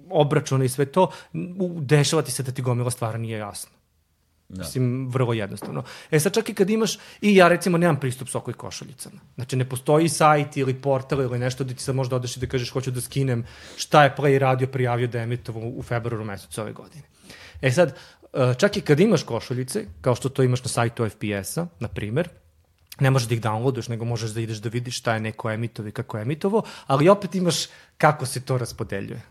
obračune 0.09 0.65
i 0.65 0.69
sve 0.69 0.85
to, 0.85 1.11
dešava 1.79 2.21
ti 2.21 2.31
se 2.31 2.43
da 2.43 2.51
ti 2.51 2.61
gomila 2.61 2.91
stvara 2.91 3.17
nije 3.17 3.37
jasno. 3.37 3.71
Da. 4.49 4.63
Mislim, 4.63 5.09
vrlo 5.09 5.33
jednostavno. 5.33 5.83
E 6.11 6.19
sad 6.19 6.33
čak 6.33 6.49
i 6.49 6.53
kad 6.53 6.69
imaš, 6.69 6.97
i 7.21 7.35
ja 7.35 7.47
recimo 7.47 7.77
nemam 7.77 7.99
pristup 7.99 8.29
Sokoj 8.29 8.53
košuljicama. 8.53 9.19
Znači 9.35 9.55
ne 9.55 9.69
postoji 9.69 10.09
sajt 10.09 10.57
ili 10.57 10.73
portal 10.73 11.21
ili 11.21 11.39
nešto 11.39 11.63
da 11.63 11.73
ti 11.73 11.83
sad 11.83 11.95
možda 11.95 12.15
odeš 12.15 12.37
i 12.37 12.39
da 12.39 12.47
kažeš 12.47 12.69
hoću 12.69 12.91
da 12.91 13.01
skinem 13.01 13.45
šta 13.77 14.03
je 14.03 14.15
Play 14.17 14.37
Radio 14.37 14.67
prijavio 14.67 15.07
da 15.07 15.19
emitovo 15.19 15.59
u 15.67 15.83
februaru 15.83 16.25
mesecu 16.25 16.61
ove 16.61 16.73
godine. 16.73 17.03
E 17.61 17.71
sad, 17.71 17.95
e, 18.33 18.53
čak 18.57 18.77
i 18.77 18.81
kad 18.81 18.99
imaš 18.99 19.23
košuljice, 19.23 19.85
kao 20.01 20.15
što 20.15 20.29
to 20.29 20.43
imaš 20.43 20.63
na 20.63 20.69
sajtu 20.69 21.09
FPS-a, 21.09 21.67
na 21.79 21.87
primer, 21.87 22.29
ne 22.99 23.11
možeš 23.11 23.27
da 23.27 23.35
ih 23.35 23.41
downloaduješ, 23.41 23.89
nego 23.89 24.05
možeš 24.05 24.31
da 24.31 24.41
ideš 24.41 24.57
da 24.57 24.69
vidiš 24.69 24.97
šta 24.97 25.13
je 25.13 25.19
neko 25.19 25.51
emitovo 25.51 25.87
i 25.87 25.91
kako 25.91 26.17
je 26.17 26.21
emitovo, 26.21 26.63
ali 26.87 27.09
opet 27.09 27.35
imaš 27.35 27.65
kako 27.97 28.25
se 28.25 28.41
to 28.45 28.57
raspodeljuje. 28.57 29.21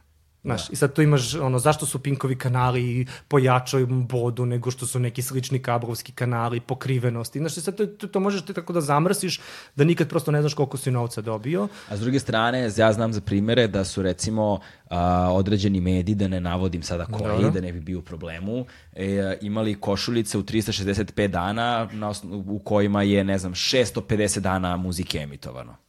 Znaš, 0.44 0.68
da. 0.68 0.72
i 0.72 0.76
sad 0.76 0.92
tu 0.92 1.02
imaš, 1.02 1.34
ono, 1.34 1.58
zašto 1.58 1.86
su 1.86 1.98
Pinkovi 1.98 2.38
kanali 2.38 3.06
pojačaju 3.28 3.86
bodu 3.86 4.46
nego 4.46 4.70
što 4.70 4.86
su 4.86 4.98
neki 4.98 5.22
slični 5.22 5.62
kablovski 5.62 6.12
kanali, 6.12 6.60
pokrivenosti. 6.60 7.38
Znaš, 7.38 7.56
i 7.56 7.60
sad 7.60 7.76
to, 7.76 7.86
to, 7.86 8.06
to 8.06 8.20
možeš 8.20 8.44
ti 8.44 8.52
tako 8.54 8.72
da 8.72 8.80
zamrsiš 8.80 9.40
da 9.76 9.84
nikad 9.84 10.08
prosto 10.08 10.30
ne 10.30 10.40
znaš 10.40 10.54
koliko 10.54 10.76
si 10.76 10.90
novca 10.90 11.20
dobio. 11.20 11.68
A 11.88 11.96
s 11.96 12.00
druge 12.00 12.18
strane, 12.18 12.70
ja 12.76 12.92
znam 12.92 13.12
za 13.12 13.20
primere 13.20 13.66
da 13.66 13.84
su 13.84 14.02
recimo 14.02 14.60
a, 14.90 15.32
određeni 15.32 15.80
mediji, 15.80 16.14
da 16.14 16.28
ne 16.28 16.40
navodim 16.40 16.82
sada 16.82 17.06
koji, 17.06 17.32
Dobro. 17.32 17.50
da 17.50 17.60
ne 17.60 17.72
bi 17.72 17.80
bio 17.80 17.98
u 17.98 18.02
problemu, 18.02 18.66
e, 18.92 19.38
imali 19.40 19.74
košuljice 19.74 20.38
u 20.38 20.42
365 20.42 21.26
dana 21.26 21.88
na 21.92 22.08
osnovu, 22.08 22.44
u 22.48 22.58
kojima 22.58 23.02
je, 23.02 23.24
ne 23.24 23.38
znam, 23.38 23.54
650 23.54 24.40
dana 24.40 24.76
muzike 24.76 25.18
emitovano. 25.18 25.83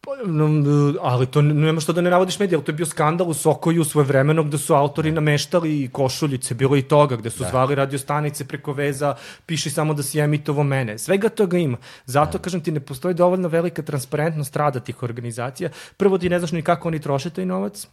Pa, 0.00 0.10
ali 1.00 1.26
to 1.26 1.42
nema 1.42 1.80
što 1.80 1.92
da 1.92 2.00
ne 2.00 2.10
navodiš 2.10 2.38
medije, 2.38 2.56
ali 2.56 2.64
to 2.64 2.70
je 2.70 2.76
bio 2.76 2.86
skandal 2.86 3.28
u 3.28 3.34
Sokoju 3.34 3.84
svoje 3.84 4.04
vremeno 4.04 4.42
gde 4.44 4.58
su 4.58 4.74
autori 4.74 5.12
nameštali 5.12 5.88
košuljice, 5.92 6.54
bilo 6.54 6.76
i 6.76 6.82
toga, 6.82 7.16
gde 7.16 7.30
su 7.30 7.42
da. 7.42 7.48
zvali 7.50 7.74
radiostanice 7.74 8.44
preko 8.44 8.72
veza, 8.72 9.14
piši 9.46 9.70
samo 9.70 9.94
da 9.94 10.02
si 10.02 10.20
emitovo 10.20 10.62
mene. 10.62 10.98
Svega 10.98 11.28
toga 11.28 11.58
ima. 11.58 11.78
Zato, 12.06 12.38
da. 12.38 12.42
kažem 12.42 12.60
ti, 12.60 12.72
ne 12.72 12.80
postoji 12.80 13.14
dovoljno 13.14 13.48
velika 13.48 13.82
transparentnost 13.82 14.56
rada 14.56 14.80
tih 14.80 15.02
organizacija. 15.02 15.70
Prvo 15.96 16.18
ti 16.18 16.28
ne 16.28 16.38
znaš 16.38 16.52
ni 16.52 16.62
kako 16.62 16.88
oni 16.88 17.00
troše 17.00 17.30
taj 17.30 17.46
novac, 17.46 17.88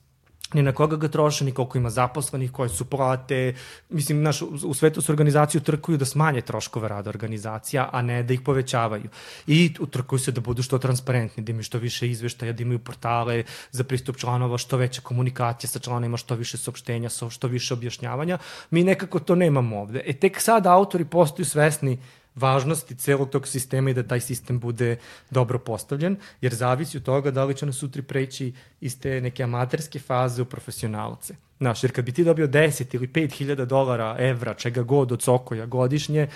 ni 0.53 0.61
na 0.61 0.71
koga 0.71 0.95
ga 0.95 1.07
troše, 1.07 1.45
ni 1.45 1.51
koliko 1.51 1.77
ima 1.77 1.89
zaposlenih, 1.89 2.51
koje 2.51 2.69
su 2.69 2.85
plate. 2.85 3.55
Mislim, 3.89 4.21
naš, 4.21 4.41
u 4.41 4.73
svetu 4.73 5.01
su 5.01 5.11
organizaciju 5.11 5.61
trkuju 5.61 5.97
da 5.97 6.05
smanje 6.05 6.41
troškove 6.41 6.89
rada 6.89 7.09
organizacija, 7.09 7.89
a 7.91 8.01
ne 8.01 8.23
da 8.23 8.33
ih 8.33 8.41
povećavaju. 8.41 9.09
I 9.47 9.73
utrkuju 9.79 10.19
se 10.19 10.31
da 10.31 10.41
budu 10.41 10.63
što 10.63 10.77
transparentni, 10.77 11.43
da 11.43 11.51
imaju 11.51 11.63
što 11.63 11.77
više 11.77 12.09
izveštaja, 12.09 12.53
da 12.53 12.63
imaju 12.63 12.79
portale 12.79 13.43
za 13.71 13.83
pristup 13.83 14.17
članova, 14.17 14.57
što 14.57 14.77
veća 14.77 15.01
komunikacija 15.01 15.69
sa 15.69 15.79
članima, 15.79 16.17
što 16.17 16.35
više 16.35 16.57
saopštenja, 16.57 17.09
što 17.29 17.47
više 17.47 17.73
objašnjavanja. 17.73 18.37
Mi 18.69 18.83
nekako 18.83 19.19
to 19.19 19.35
nemamo 19.35 19.81
ovde. 19.81 20.03
E, 20.05 20.13
tek 20.13 20.41
sad 20.41 20.67
autori 20.67 21.05
postaju 21.05 21.45
svesni 21.45 21.99
važnosti 22.35 22.95
celog 22.95 23.29
tog 23.29 23.47
sistema 23.47 23.89
i 23.89 23.93
da 23.93 24.03
taj 24.03 24.19
sistem 24.19 24.59
bude 24.59 24.97
dobro 25.29 25.59
postavljen, 25.59 26.17
jer 26.41 26.53
zavisi 26.53 26.97
od 26.97 27.03
toga 27.03 27.31
da 27.31 27.43
li 27.45 27.55
će 27.55 27.65
nas 27.65 27.75
sutri 27.75 28.01
preći 28.01 28.53
iz 28.81 28.99
te 28.99 29.21
neke 29.21 29.43
amaterske 29.43 29.99
faze 29.99 30.41
u 30.41 30.45
profesionalce. 30.45 31.35
Znaš, 31.57 31.83
jer 31.83 31.91
kad 31.91 32.05
bi 32.05 32.11
ti 32.11 32.23
dobio 32.23 32.47
10 32.47 32.95
ili 32.95 33.07
5000 33.07 33.65
dolara, 33.65 34.15
evra, 34.19 34.53
čega 34.53 34.83
god 34.83 35.11
od 35.11 35.21
Sokoja 35.21 35.65
godišnje, 35.65 36.27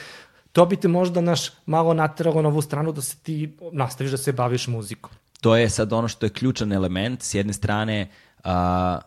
to 0.52 0.66
bi 0.66 0.76
te 0.76 0.88
možda 0.88 1.22
naš 1.22 1.52
malo 1.66 1.94
nateralo 1.94 2.42
na 2.42 2.50
ovu 2.50 2.62
stranu 2.62 2.92
da 2.92 3.02
se 3.02 3.18
ti 3.18 3.58
nastaviš 3.72 4.12
da 4.12 4.18
se 4.18 4.32
baviš 4.32 4.68
muzikom. 4.68 5.12
To 5.42 5.56
je 5.56 5.70
sad 5.70 5.94
ono 5.94 6.08
što 6.08 6.26
je 6.26 6.30
ključan 6.30 6.74
element. 6.74 7.24
S 7.24 7.34
jedne 7.34 7.54
strane, 7.54 8.12
a, 8.44 9.00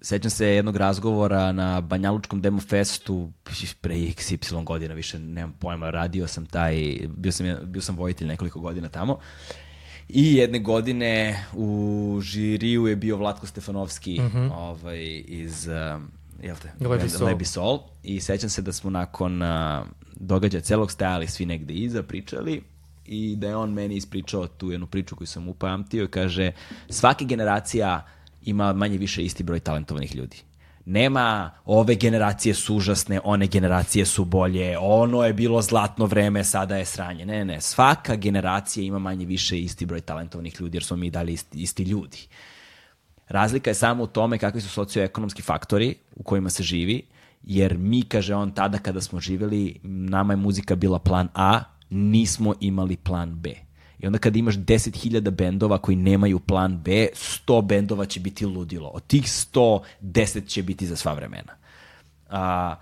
Sećam 0.00 0.30
se 0.30 0.46
jednog 0.46 0.76
razgovora 0.76 1.52
na 1.52 1.80
Banjalučkom 1.80 2.40
demo 2.40 2.60
festu 2.60 3.32
pre 3.80 3.94
XY 3.94 4.64
godina, 4.64 4.94
više 4.94 5.18
nemam 5.18 5.52
pojma, 5.52 5.90
radio 5.90 6.26
sam 6.26 6.46
taj, 6.46 6.98
bio 7.16 7.32
sam, 7.32 7.46
bio 7.64 7.82
sam 7.82 7.96
vojitelj 7.96 8.28
nekoliko 8.28 8.60
godina 8.60 8.88
tamo. 8.88 9.18
I 10.08 10.34
jedne 10.34 10.58
godine 10.58 11.44
u 11.54 12.18
žiriju 12.22 12.86
je 12.86 12.96
bio 12.96 13.16
Vlatko 13.16 13.46
Stefanovski 13.46 14.20
mm 14.20 14.30
-hmm. 14.34 14.52
ovaj, 14.52 15.24
iz 15.26 15.68
uh, 15.68 16.02
jel 16.42 16.56
te, 16.62 17.24
Lebi 17.24 17.44
Sol. 17.44 17.80
I 18.02 18.20
sećam 18.20 18.50
se 18.50 18.62
da 18.62 18.72
smo 18.72 18.90
nakon 18.90 19.42
uh, 19.42 19.48
događaja 20.16 20.60
celog 20.60 20.92
stajali 20.92 21.26
svi 21.26 21.46
negde 21.46 21.74
iza, 21.74 22.02
pričali 22.02 22.62
i 23.04 23.36
da 23.36 23.48
je 23.48 23.56
on 23.56 23.72
meni 23.72 23.96
ispričao 23.96 24.46
tu 24.46 24.70
jednu 24.70 24.86
priču 24.86 25.16
koju 25.16 25.26
sam 25.26 25.48
upamtio 25.48 26.04
i 26.04 26.08
kaže 26.08 26.52
svaka 26.88 27.24
generacija 27.24 28.06
ima 28.48 28.72
manje 28.72 28.98
više 28.98 29.22
isti 29.22 29.42
broj 29.42 29.60
talentovanih 29.60 30.16
ljudi. 30.16 30.36
Nema 30.84 31.50
ove 31.64 31.94
generacije 31.94 32.54
su 32.54 32.76
užasne, 32.76 33.20
one 33.24 33.46
generacije 33.46 34.06
su 34.06 34.24
bolje, 34.24 34.78
ono 34.78 35.24
je 35.24 35.32
bilo 35.32 35.62
zlatno 35.62 36.06
vreme, 36.06 36.44
sada 36.44 36.76
je 36.76 36.84
sranje. 36.84 37.26
Ne, 37.26 37.44
ne, 37.44 37.60
svaka 37.60 38.16
generacija 38.16 38.84
ima 38.84 38.98
manje 38.98 39.26
više 39.26 39.60
isti 39.60 39.86
broj 39.86 40.00
talentovnih 40.00 40.60
ljudi, 40.60 40.76
jer 40.76 40.84
smo 40.84 40.96
mi 40.96 41.10
dali 41.10 41.32
isti, 41.32 41.62
isti 41.62 41.82
ljudi. 41.82 42.28
Razlika 43.28 43.70
je 43.70 43.74
samo 43.74 44.04
u 44.04 44.06
tome 44.06 44.38
kakvi 44.38 44.60
su 44.60 44.68
socioekonomski 44.68 45.42
faktori 45.42 45.94
u 46.16 46.22
kojima 46.22 46.50
se 46.50 46.62
živi, 46.62 47.02
jer 47.42 47.78
mi, 47.78 48.02
kaže 48.02 48.34
on, 48.34 48.50
tada 48.50 48.78
kada 48.78 49.00
smo 49.00 49.20
živeli, 49.20 49.80
nama 49.82 50.32
je 50.32 50.36
muzika 50.36 50.76
bila 50.76 50.98
plan 50.98 51.28
A, 51.34 51.60
nismo 51.90 52.54
imali 52.60 52.96
plan 52.96 53.34
B. 53.34 53.67
I 54.00 54.06
onda 54.06 54.18
kada 54.18 54.38
imaš 54.38 54.54
10.000 54.54 55.30
bendova 55.30 55.78
koji 55.78 55.96
nemaju 55.96 56.38
plan 56.38 56.78
B, 56.84 57.08
100 57.14 57.62
bendova 57.62 58.06
će 58.06 58.20
biti 58.20 58.46
ludilo. 58.46 58.88
Od 58.88 59.06
tih 59.06 59.24
100, 59.24 59.80
10 60.02 60.46
će 60.46 60.62
biti 60.62 60.86
za 60.86 60.96
sva 60.96 61.14
vremena. 61.14 61.52
A, 62.30 62.76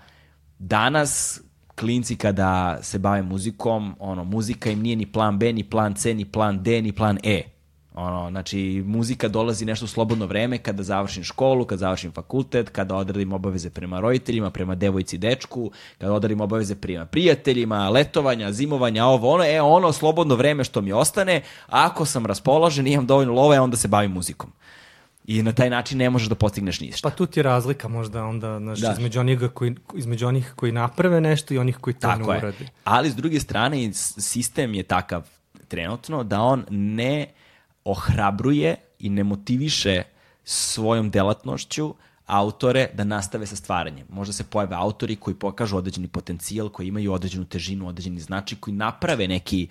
danas 0.59 1.41
klinci 1.75 2.15
kada 2.15 2.79
se 2.81 2.99
bave 2.99 3.21
muzikom, 3.21 3.95
ono, 3.99 4.23
muzika 4.23 4.71
im 4.71 4.81
nije 4.81 4.95
ni 4.95 5.11
plan 5.11 5.39
B, 5.39 5.53
ni 5.53 5.63
plan 5.63 5.95
C, 5.95 6.13
ni 6.13 6.25
plan 6.25 6.63
D, 6.63 6.81
ni 6.81 6.91
plan 6.91 7.17
E 7.23 7.56
Ono, 7.97 8.29
znači, 8.29 8.83
muzika 8.85 9.27
dolazi 9.27 9.65
nešto 9.65 9.85
u 9.85 9.87
slobodno 9.87 10.25
vreme 10.25 10.57
kada 10.57 10.83
završim 10.83 11.23
školu, 11.23 11.65
kada 11.65 11.79
završim 11.79 12.11
fakultet, 12.11 12.69
kada 12.69 12.95
odradim 12.95 13.33
obaveze 13.33 13.69
prema 13.69 13.99
roditeljima, 13.99 14.49
prema 14.49 14.75
devojci 14.75 15.15
i 15.15 15.19
dečku, 15.19 15.71
kada 15.97 16.13
odradim 16.13 16.41
obaveze 16.41 16.75
prema 16.75 17.05
prijateljima, 17.05 17.89
letovanja, 17.89 18.51
zimovanja, 18.51 19.05
ovo, 19.05 19.33
ono, 19.33 19.43
e, 19.43 19.61
ono 19.61 19.91
slobodno 19.91 20.35
vreme 20.35 20.63
što 20.63 20.81
mi 20.81 20.91
ostane, 20.91 21.41
ako 21.67 22.05
sam 22.05 22.25
raspoložen 22.25 22.87
imam 22.87 23.07
dovoljno 23.07 23.33
love, 23.33 23.59
onda 23.59 23.77
se 23.77 23.87
bavim 23.87 24.11
muzikom. 24.11 24.51
I 25.25 25.43
na 25.43 25.51
taj 25.51 25.69
način 25.69 25.97
ne 25.97 26.09
možeš 26.09 26.29
da 26.29 26.35
postigneš 26.35 26.79
ništa. 26.79 27.09
Pa 27.09 27.15
tu 27.15 27.25
ti 27.25 27.39
je 27.39 27.43
razlika 27.43 27.87
možda 27.87 28.23
onda 28.23 28.59
znaš, 28.59 28.79
da. 28.79 28.91
između, 28.91 29.19
onih 29.19 29.39
koji, 29.53 29.75
između 29.95 30.27
onih 30.27 30.53
koji 30.55 30.71
naprave 30.71 31.21
nešto 31.21 31.53
i 31.53 31.57
onih 31.57 31.77
koji 31.77 31.93
to 31.93 32.07
Tako 32.07 32.31
ne 32.33 32.37
uradi. 32.37 32.63
Je. 32.63 32.69
Ali 32.83 33.09
s 33.09 33.15
druge 33.15 33.39
strane, 33.39 33.93
sistem 33.93 34.73
je 34.73 34.83
takav 34.83 35.23
trenutno 35.67 36.23
da 36.23 36.41
on 36.41 36.65
ne 36.69 37.27
ohrabruje 37.87 38.75
i 38.99 39.09
ne 39.09 39.23
motiviše 39.23 40.03
svojom 40.43 41.09
delatnošću 41.09 41.93
autore 42.25 42.89
da 42.93 43.03
nastave 43.03 43.45
sa 43.45 43.55
stvaranjem. 43.55 44.07
Možda 44.09 44.33
se 44.33 44.43
pojave 44.43 44.75
autori 44.75 45.15
koji 45.15 45.35
pokažu 45.35 45.77
određeni 45.77 46.07
potencijal, 46.07 46.69
koji 46.69 46.87
imaju 46.87 47.13
određenu 47.13 47.45
težinu, 47.45 47.87
određeni 47.87 48.19
značaj, 48.19 48.57
koji 48.59 48.73
naprave 48.75 49.27
neki 49.27 49.67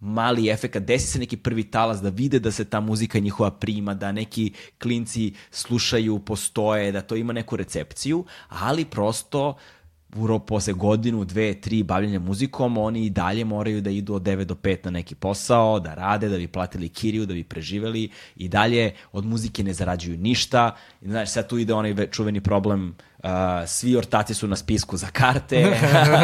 mali 0.00 0.48
efekat, 0.48 0.82
desi 0.82 1.06
se 1.06 1.18
neki 1.18 1.36
prvi 1.36 1.64
talas 1.64 2.00
da 2.02 2.08
vide 2.08 2.38
da 2.38 2.50
se 2.50 2.64
ta 2.64 2.80
muzika 2.80 3.18
njihova 3.18 3.50
prima, 3.50 3.94
da 3.94 4.12
neki 4.12 4.52
klinci 4.78 5.34
slušaju, 5.50 6.18
postoje, 6.18 6.92
da 6.92 7.02
to 7.02 7.16
ima 7.16 7.32
neku 7.32 7.56
recepciju, 7.56 8.24
ali 8.48 8.84
prosto 8.84 9.48
uh, 9.48 9.79
uro 10.16 10.38
posle 10.38 10.72
godinu, 10.72 11.24
dve, 11.24 11.54
tri 11.60 11.82
bavljenja 11.82 12.18
muzikom, 12.18 12.78
oni 12.78 13.06
i 13.06 13.10
dalje 13.10 13.44
moraju 13.44 13.80
da 13.80 13.90
idu 13.90 14.14
od 14.14 14.22
9 14.22 14.44
do 14.44 14.54
5 14.54 14.84
na 14.84 14.90
neki 14.90 15.14
posao, 15.14 15.80
da 15.80 15.94
rade, 15.94 16.28
da 16.28 16.36
bi 16.36 16.48
platili 16.48 16.88
kiriju, 16.88 17.26
da 17.26 17.34
bi 17.34 17.44
preživeli 17.44 18.08
i 18.36 18.48
dalje 18.48 18.92
od 19.12 19.24
muzike 19.24 19.64
ne 19.64 19.72
zarađuju 19.72 20.18
ništa. 20.18 20.76
I, 21.00 21.08
znaš, 21.08 21.30
sad 21.30 21.48
tu 21.48 21.58
ide 21.58 21.74
onaj 21.74 22.06
čuveni 22.10 22.40
problem 22.40 22.88
uh, 22.88 23.09
Uh, 23.22 23.30
svi 23.66 23.96
ortaci 23.96 24.34
su 24.34 24.46
na 24.46 24.56
spisku 24.56 24.96
za 24.96 25.06
karte. 25.06 25.76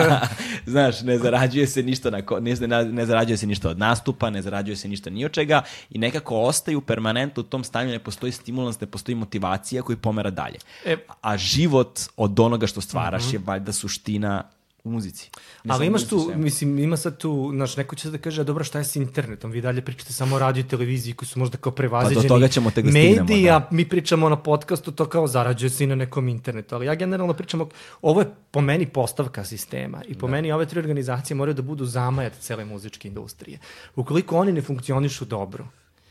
Znaš, 0.67 1.01
ne 1.03 1.19
zarađuje 1.19 1.67
se 1.67 1.83
ništa 1.83 2.11
na, 2.11 2.23
ne, 2.41 2.85
ne 2.85 3.07
zarađuje 3.07 3.37
se 3.37 3.47
ništa 3.47 3.71
od 3.71 3.79
nastupa, 3.79 4.31
ne 4.31 4.43
zarađuje 4.43 4.77
se 4.77 4.89
ništa 4.89 5.11
ni 5.11 5.25
od 5.25 5.33
čega 5.33 5.63
i 5.91 5.99
nekako 5.99 6.41
ostaju 6.41 6.81
permanentno 6.81 7.41
u 7.41 7.47
tom 7.47 7.65
stanju, 7.65 7.91
ne 7.91 7.99
postoji 7.99 8.33
stimulans, 8.33 8.81
ne 8.81 8.87
postoji 8.87 9.15
motivacija 9.15 9.83
koji 9.83 9.97
pomera 9.97 10.31
dalje. 10.31 10.59
E, 10.85 10.97
A 11.23 11.37
život 11.37 12.01
od 12.17 12.41
onoga 12.41 12.67
što 12.67 12.81
stvaraš 12.81 13.23
uh 13.23 13.29
-huh. 13.29 13.35
je 13.35 13.41
valjda 13.45 13.73
suština 13.73 14.43
u 14.87 14.91
muzici. 14.91 15.31
Ne 15.65 15.75
Ali 15.75 15.87
imaš 15.87 16.09
tu, 16.09 16.21
sve. 16.21 16.37
mislim, 16.37 16.79
ima 16.79 16.97
sad 16.97 17.19
tu, 17.19 17.51
znaš, 17.55 17.77
neko 17.77 17.97
će 17.97 18.11
da 18.11 18.19
kaže, 18.19 18.45
dobro, 18.45 18.65
šta 18.65 18.79
je 18.79 18.85
s 18.85 18.97
internetom? 18.97 19.51
Vi 19.51 19.61
dalje 19.61 19.83
pričate 19.83 20.13
samo 20.13 20.37
o 20.37 20.39
radio 20.39 20.61
i 20.61 20.69
televiziji 20.69 21.15
koji 21.15 21.29
su 21.29 21.39
možda 21.39 21.59
kao 21.59 21.73
prevaziđeni. 21.73 22.29
Pa 22.29 22.29
do 22.29 22.35
toga 22.35 22.49
ćemo 22.49 22.71
tek 22.71 22.85
da 22.85 22.91
stignemo. 22.91 23.21
Medija, 23.21 23.59
da. 23.59 23.69
mi 23.71 23.89
pričamo 23.89 24.29
na 24.29 24.37
podcastu, 24.37 24.93
to 24.93 25.07
kao 25.07 25.27
zarađuje 25.27 25.71
se 25.71 25.85
i 25.85 25.87
na 25.87 25.95
nekom 25.95 26.29
internetu. 26.29 26.75
Ali 26.75 26.87
ja 26.87 26.95
generalno 26.95 27.35
pričam, 27.35 27.61
ovo 28.03 28.21
je 28.21 28.27
po 28.51 28.61
meni 28.61 28.87
postavka 28.87 29.45
sistema 29.45 30.03
i 30.09 30.15
po 30.15 30.27
da. 30.27 30.31
meni 30.31 30.53
ove 30.53 30.67
tri 30.67 30.79
organizacije 30.79 31.35
moraju 31.37 31.55
da 31.55 31.63
budu 31.63 31.85
zamajat 31.85 32.33
cele 32.41 32.65
muzičke 32.65 33.09
industrije. 33.09 33.59
Ukoliko 33.97 34.37
oni 34.37 34.53
ne 34.53 34.63
funkcionišu 34.63 35.25
dobro, 35.25 35.67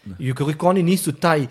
Da. 0.06 0.16
I 0.20 0.32
ukoliko 0.32 0.68
oni 0.68 0.84
nisu 0.84 1.12
taj 1.12 1.48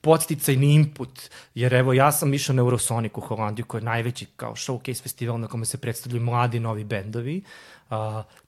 podsticajni 0.00 0.74
input, 0.74 1.30
jer 1.54 1.74
evo 1.74 1.92
ja 1.92 2.12
sam 2.12 2.34
išao 2.34 2.54
na 2.54 2.60
Eurosonic 2.60 3.12
u 3.14 3.20
Holandiju 3.20 3.64
koji 3.64 3.80
je 3.80 3.84
najveći 3.84 4.26
kao 4.36 4.54
showcase 4.54 5.02
festival 5.02 5.40
na 5.40 5.48
kome 5.48 5.64
se 5.66 5.78
predstavljaju 5.78 6.22
mladi 6.22 6.60
novi 6.60 6.84
bendovi, 6.84 7.42
uh, 7.90 7.96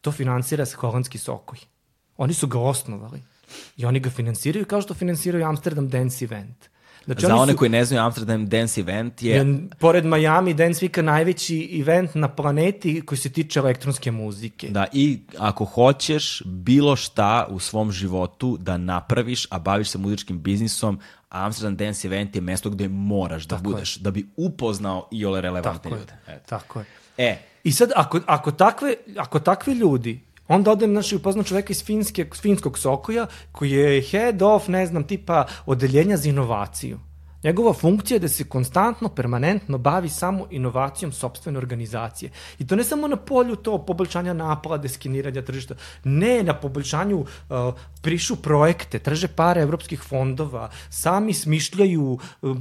to 0.01 0.13
finansira 0.13 0.67
se 0.67 0.77
holandski 0.77 1.19
sokoj. 1.19 1.59
Oni 2.17 2.35
su 2.35 2.47
ga 2.47 2.59
osnovali 2.59 3.23
i 3.77 3.85
oni 3.85 4.01
ga 4.01 4.11
finansiraju 4.11 4.67
kao 4.67 4.83
što 4.83 4.95
finansiraju 4.95 5.47
Amsterdam 5.47 5.89
Dance 5.89 6.25
Event. 6.25 6.68
Znači, 7.09 7.27
Za 7.27 7.37
one 7.37 7.53
su, 7.53 7.59
koji 7.59 7.71
ne 7.71 7.85
znaju, 7.85 8.03
Amsterdam 8.03 8.47
Dance 8.47 8.81
Event 8.81 9.23
je... 9.23 9.37
je... 9.37 9.69
Pored 9.79 10.05
Miami 10.05 10.55
Dance 10.55 10.87
Weeka 10.87 11.03
najveći 11.03 11.79
event 11.81 12.15
na 12.15 12.29
planeti 12.29 13.01
koji 13.01 13.19
se 13.19 13.31
tiče 13.31 13.59
elektronske 13.59 14.11
muzike. 14.11 14.69
Da, 14.69 14.87
i 14.93 15.19
ako 15.39 15.65
hoćeš 15.65 16.43
bilo 16.45 16.97
šta 16.97 17.47
u 17.51 17.59
svom 17.59 17.93
životu 17.93 18.57
da 18.61 18.77
napraviš, 18.77 19.47
a 19.51 19.59
baviš 19.59 19.89
se 19.89 19.99
muzičkim 19.99 20.43
biznisom, 20.43 21.01
Amsterdam 21.29 21.77
Dance 21.77 22.09
Event 22.09 22.35
je 22.35 22.41
mesto 22.41 22.71
gde 22.71 22.89
moraš 22.89 23.45
da 23.45 23.57
tako 23.57 23.71
budeš, 23.71 23.97
je. 23.97 24.01
da 24.01 24.11
bi 24.11 24.29
upoznao 24.37 25.09
i 25.11 25.25
ole 25.25 25.41
relevantne 25.41 25.91
tako 25.91 25.97
ljude. 25.97 26.13
Je. 26.29 26.43
Tako 26.47 26.79
je. 26.79 26.87
E. 27.19 27.39
I 27.65 27.73
sad, 27.73 27.91
ako, 27.97 28.21
ako, 28.27 28.51
takve, 28.51 28.95
ako 29.17 29.39
takvi 29.39 29.75
ljudi 29.75 30.21
Onda 30.49 30.73
odem, 30.73 30.91
znači, 30.91 31.17
upoznam 31.17 31.45
čoveka 31.45 31.71
iz 31.71 31.85
Finske, 31.85 32.27
finskog 32.41 32.79
Sokoja, 32.79 33.27
koji 33.53 33.71
je 33.71 34.03
head 34.03 34.43
of, 34.43 34.69
ne 34.69 34.87
znam, 34.87 35.05
tipa 35.05 35.47
odeljenja 35.67 36.17
za 36.17 36.29
inovaciju. 36.29 36.99
Njegova 37.43 37.73
funkcija 37.73 38.17
je 38.17 38.21
da 38.21 38.29
se 38.29 38.45
konstantno, 38.45 39.09
permanentno 39.09 39.79
bavi 39.79 40.09
samo 40.09 40.47
inovacijom 40.51 41.13
sobstvene 41.13 41.59
organizacije. 41.59 42.31
I 42.59 42.67
to 42.67 42.77
ne 42.77 42.85
samo 42.85 43.09
na 43.09 43.17
polju 43.17 43.57
to 43.57 43.79
poboljšanja 43.79 44.33
naplade, 44.33 44.89
skeniranja 44.89 45.43
tržišta, 45.43 45.75
ne, 46.05 46.43
na 46.43 46.55
poboljšanju 46.55 47.19
uh, 47.19 47.27
prišu 48.03 48.37
projekte, 48.37 48.99
traže 48.99 49.29
pare 49.29 49.63
evropskih 49.63 50.01
fondova, 50.01 50.71
sami 50.91 51.35
smišljaju 51.35 52.03
uh, 52.03 52.57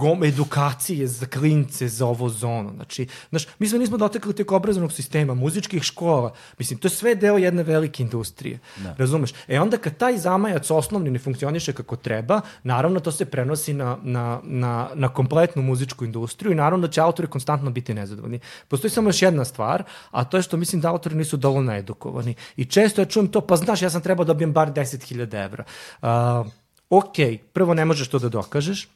gom, 0.00 0.24
edukacije 0.24 1.06
za 1.06 1.26
klince, 1.26 1.88
za 1.88 2.06
ovo 2.06 2.28
zono. 2.28 2.72
Znači, 2.74 3.06
znaš, 3.30 3.46
mi 3.58 3.68
smo 3.68 3.78
nismo 3.78 3.96
dotekli 3.96 4.34
tek 4.34 4.52
obrazovnog 4.52 4.92
sistema, 4.92 5.34
muzičkih 5.34 5.82
škola, 5.82 6.32
mislim, 6.58 6.78
to 6.78 6.86
je 6.86 6.90
sve 6.90 7.14
deo 7.14 7.36
jedne 7.38 7.62
velike 7.62 8.02
industrije. 8.02 8.58
Da. 8.76 8.94
Razumeš? 8.98 9.30
E 9.48 9.60
onda 9.60 9.76
kad 9.76 9.96
taj 9.96 10.18
zamajac 10.18 10.70
osnovni 10.70 11.10
ne 11.10 11.18
funkcioniše 11.18 11.72
kako 11.72 11.96
treba, 11.96 12.40
naravno 12.62 13.00
to 13.00 13.12
se 13.12 13.24
prenosi 13.24 13.74
na 13.74 13.98
na, 14.06 14.40
na, 14.42 14.88
na 14.94 15.08
kompletnu 15.08 15.62
muzičku 15.62 16.04
industriju 16.04 16.52
i 16.52 16.54
naravno 16.54 16.86
da 16.86 16.92
će 16.92 17.00
autori 17.00 17.28
konstantno 17.28 17.70
biti 17.70 17.94
nezadovoljni. 17.94 18.40
Postoji 18.68 18.90
samo 18.90 19.08
još 19.08 19.22
jedna 19.22 19.44
stvar, 19.44 19.82
a 20.10 20.24
to 20.24 20.36
je 20.36 20.42
što 20.42 20.56
mislim 20.56 20.80
da 20.80 20.90
autori 20.90 21.14
nisu 21.16 21.36
dovoljno 21.36 21.74
edukovani. 21.74 22.34
I 22.56 22.64
često 22.64 23.00
ja 23.00 23.04
čujem 23.04 23.28
to, 23.28 23.40
pa 23.40 23.56
znaš, 23.56 23.82
ja 23.82 23.90
sam 23.90 24.02
trebao 24.02 24.24
da 24.24 24.32
dobijem 24.32 24.52
bar 24.52 24.72
10.000 24.72 25.44
evra. 25.44 25.64
Uh, 26.02 26.52
ok, 26.90 27.16
prvo 27.52 27.74
ne 27.74 27.84
možeš 27.84 28.08
to 28.08 28.18
da 28.18 28.28
dokažeš, 28.28 28.88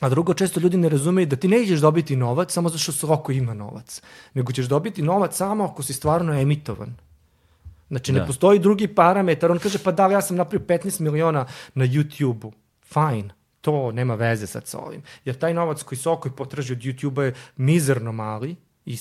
A 0.00 0.08
drugo, 0.08 0.34
često 0.34 0.60
ljudi 0.60 0.78
ne 0.78 0.88
razumeju 0.88 1.26
da 1.26 1.36
ti 1.36 1.48
nećeš 1.48 1.80
dobiti 1.82 2.16
novac 2.16 2.52
samo 2.54 2.68
zato 2.68 2.78
što 2.78 2.92
Soko 2.92 3.32
ima 3.32 3.54
novac, 3.54 4.02
nego 4.34 4.52
ćeš 4.52 4.68
dobiti 4.70 5.02
novac 5.02 5.36
samo 5.36 5.64
ako 5.64 5.82
si 5.82 5.92
stvarno 5.92 6.36
emitovan. 6.40 6.94
Znači, 7.88 8.12
da. 8.12 8.20
ne 8.20 8.26
postoji 8.26 8.58
drugi 8.58 8.86
parametar. 8.88 9.50
On 9.50 9.58
kaže, 9.58 9.78
pa 9.78 9.92
da, 9.92 10.06
ja 10.06 10.22
sam 10.22 10.36
napravio 10.36 10.66
15 10.66 11.00
miliona 11.00 11.46
na 11.74 11.84
YouTube-u. 11.84 12.52
Fine 12.86 13.37
to 13.60 13.92
nema 13.92 14.14
veze 14.14 14.46
sad 14.46 14.66
sa 14.66 14.78
ovim. 14.78 15.02
Jer 15.24 15.38
taj 15.38 15.54
novac 15.54 15.82
koji 15.82 15.98
Sokoj 15.98 16.36
potraži 16.36 16.72
od 16.72 16.78
YouTube-a 16.78 17.24
je 17.24 17.34
mizerno 17.56 18.12
mali, 18.12 18.56
i 18.88 18.96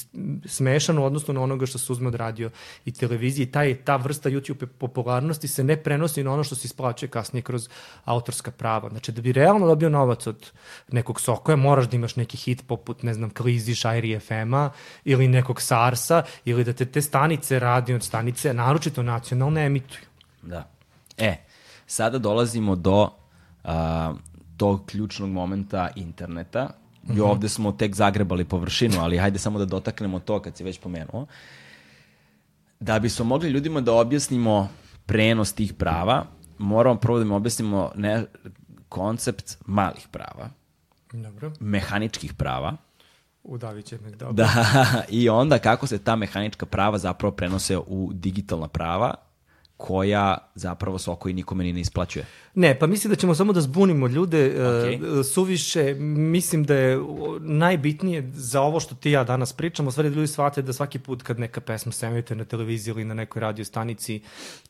smešan 0.46 0.98
u 0.98 1.06
odnosu 1.06 1.34
na 1.34 1.42
onoga 1.42 1.66
što 1.66 1.78
se 1.78 1.92
uzme 1.92 2.08
od 2.08 2.16
radio 2.16 2.50
i 2.86 2.92
televizije. 2.92 3.52
Taj, 3.52 3.76
ta 3.76 3.96
vrsta 3.96 4.30
YouTube 4.30 4.66
popularnosti 4.66 5.48
se 5.48 5.64
ne 5.64 5.78
prenosi 5.84 6.24
na 6.24 6.34
ono 6.34 6.44
što 6.44 6.56
se 6.56 6.66
isplaćuje 6.66 7.10
kasnije 7.10 7.44
kroz 7.44 7.70
autorska 8.06 8.52
prava. 8.52 8.90
Znači, 8.90 9.12
da 9.12 9.22
bi 9.22 9.32
realno 9.32 9.68
dobio 9.68 9.90
novac 9.90 10.28
od 10.28 10.52
nekog 10.92 11.22
Sokoja, 11.22 11.56
moraš 11.56 11.90
da 11.90 11.96
imaš 11.96 12.16
neki 12.16 12.38
hit 12.38 12.68
poput, 12.68 13.04
ne 13.04 13.14
znam, 13.14 13.30
Klizi, 13.30 13.76
Šajri 13.76 14.20
FM-a 14.20 14.70
ili 15.06 15.28
nekog 15.28 15.62
Sarsa 15.62 16.24
ili 16.46 16.64
da 16.64 16.74
te 16.74 16.86
te 16.86 17.02
stanice, 17.02 17.60
radio 17.60 18.00
stanice, 18.02 18.54
naročito 18.54 19.04
nacionalne, 19.04 19.66
emituju. 19.66 20.04
Da. 20.42 20.70
E, 21.18 21.36
sada 21.86 22.18
dolazimo 22.18 22.76
do 22.76 23.02
uh, 23.64 23.72
tog 24.58 24.86
ključnog 24.86 25.30
momenta 25.30 25.90
interneta. 25.96 26.70
I 27.04 27.12
mm 27.12 27.16
-hmm. 27.16 27.24
ovde 27.24 27.50
smo 27.50 27.72
tek 27.72 27.96
zagrebali 27.96 28.46
površinu, 28.46 29.00
ali 29.00 29.18
hajde 29.18 29.40
samo 29.40 29.60
da 29.60 29.66
dotaknemo 29.66 30.20
to 30.20 30.42
kad 30.42 30.58
si 30.58 30.64
već 30.64 30.80
pomenuo. 30.80 31.26
Da 32.80 33.00
bi 33.00 33.10
smo 33.10 33.26
mogli 33.26 33.50
ljudima 33.50 33.82
da 33.82 33.94
objasnimo 33.94 34.70
prenos 35.06 35.54
tih 35.54 35.74
prava, 35.74 36.26
moramo 36.58 37.00
prvo 37.00 37.18
da 37.18 37.26
im 37.26 37.32
objasnimo 37.32 37.92
ne, 37.96 38.26
koncept 38.90 39.58
malih 39.66 40.08
prava, 40.12 40.50
Dobro. 41.14 41.52
mehaničkih 41.60 42.34
prava 42.34 42.78
Udavit 43.48 43.86
će 43.86 43.98
me, 43.98 44.12
dobro. 44.20 44.34
Da, 44.34 44.66
i 45.10 45.30
onda 45.30 45.60
kako 45.60 45.88
se 45.88 46.04
ta 46.04 46.16
mehanička 46.16 46.66
prava 46.66 46.98
zapravo 46.98 47.32
prenose 47.32 47.78
u 47.78 48.12
digitalna 48.14 48.68
prava, 48.68 49.14
koja 49.78 50.38
zapravo 50.56 50.98
Soko 50.98 51.30
i 51.30 51.34
nikome 51.34 51.64
ni 51.64 51.74
ne 51.74 51.80
isplaćuje. 51.80 52.26
Ne, 52.56 52.80
pa 52.80 52.88
mislim 52.88 53.10
da 53.10 53.16
ćemo 53.16 53.36
samo 53.36 53.54
da 53.54 53.62
zbunimo 53.62 54.08
ljude 54.08 54.46
Ok. 54.48 55.02
uh, 55.02 55.26
suviše. 55.26 55.94
Mislim 56.00 56.64
da 56.64 56.76
je 56.76 57.00
najbitnije 57.40 58.32
za 58.34 58.62
ovo 58.62 58.80
što 58.80 58.96
ti 58.96 59.12
ja 59.12 59.24
danas 59.24 59.54
pričamo, 59.54 59.90
u 59.90 59.92
stvari 59.92 60.10
da 60.10 60.16
ljudi 60.16 60.28
shvate 60.28 60.62
da 60.62 60.74
svaki 60.74 61.00
put 61.00 61.24
kad 61.24 61.40
neka 61.40 61.62
pesma 61.62 61.92
se 61.92 62.06
emituje 62.06 62.38
na 62.38 62.46
televiziji 62.46 62.92
ili 62.92 63.06
na 63.06 63.14
nekoj 63.14 63.40
radio 63.40 63.66
stanici, 63.66 64.22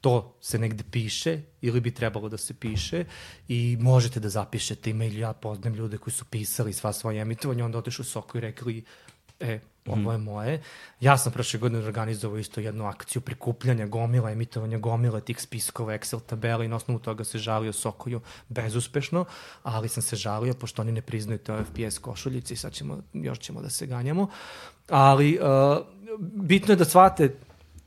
to 0.01 0.35
se 0.41 0.59
negde 0.59 0.83
piše 0.91 1.41
ili 1.61 1.81
bi 1.81 1.91
trebalo 1.91 2.29
da 2.29 2.37
se 2.37 2.53
piše 2.53 3.05
i 3.47 3.77
možete 3.79 4.19
da 4.19 4.29
zapišete 4.29 4.89
email. 4.89 5.17
Ja 5.17 5.33
poznam 5.33 5.73
ljude 5.73 5.97
koji 5.97 6.13
su 6.13 6.25
pisali 6.25 6.73
sva 6.73 6.93
svoja 6.93 7.21
emitovanja, 7.21 7.65
onda 7.65 7.77
otišu 7.77 8.01
u 8.01 8.05
Soko 8.05 8.37
i 8.37 8.41
rekli 8.41 8.83
e, 9.39 9.59
ovo 9.85 10.11
je 10.11 10.17
moje. 10.17 10.61
Ja 10.99 11.17
sam 11.17 11.31
prošle 11.31 11.59
godine 11.59 11.79
organizovao 11.79 12.37
isto 12.37 12.61
jednu 12.61 12.85
akciju 12.85 13.21
prikupljanja 13.21 13.85
gomila, 13.87 14.31
emitovanja 14.31 14.77
gomila 14.77 15.19
tih 15.19 15.41
spiskova, 15.41 15.93
Excel 15.93 16.19
tabela 16.19 16.63
i 16.63 16.67
na 16.67 16.75
osnovu 16.75 16.99
toga 16.99 17.23
se 17.23 17.37
žalio 17.37 17.73
Sokoju 17.73 18.21
bezuspešno, 18.49 19.25
ali 19.63 19.89
sam 19.89 20.03
se 20.03 20.15
žalio 20.15 20.53
pošto 20.53 20.81
oni 20.81 20.91
ne 20.91 21.01
priznaju 21.01 21.39
te 21.39 21.63
FPS 21.63 21.97
košuljice 21.97 22.53
i 22.53 22.57
sad 22.57 22.73
ćemo, 22.73 22.97
još 23.13 23.39
ćemo 23.39 23.61
da 23.61 23.69
se 23.69 23.85
ganjamo. 23.85 24.27
Ali 24.89 25.39
uh, 25.41 25.77
bitno 26.19 26.71
je 26.71 26.75
da 26.77 26.85
shvate 26.85 27.35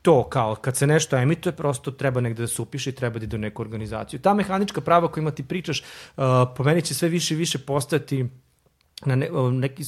to 0.01 0.29
kao 0.29 0.55
kad 0.55 0.77
se 0.77 0.87
nešto 0.87 1.17
emituje 1.17 1.53
prosto 1.53 1.91
treba 1.91 2.21
negde 2.21 2.41
da 2.41 2.47
se 2.47 2.61
upiše 2.61 2.89
i 2.89 2.95
treba 2.95 3.19
da 3.19 3.25
ide 3.25 3.35
u 3.35 3.39
neku 3.39 3.61
organizaciju. 3.61 4.19
Ta 4.19 4.33
mehanička 4.33 4.81
prava 4.81 5.11
kojima 5.11 5.31
ti 5.31 5.43
pričaš 5.43 5.79
uh, 5.81 6.23
po 6.57 6.63
meni 6.63 6.81
će 6.81 6.93
sve 6.93 7.09
više 7.09 7.33
i 7.33 7.37
više 7.37 7.59
postojati 7.59 8.29
na 9.05 9.15
ne, 9.15 9.29
neki 9.51 9.83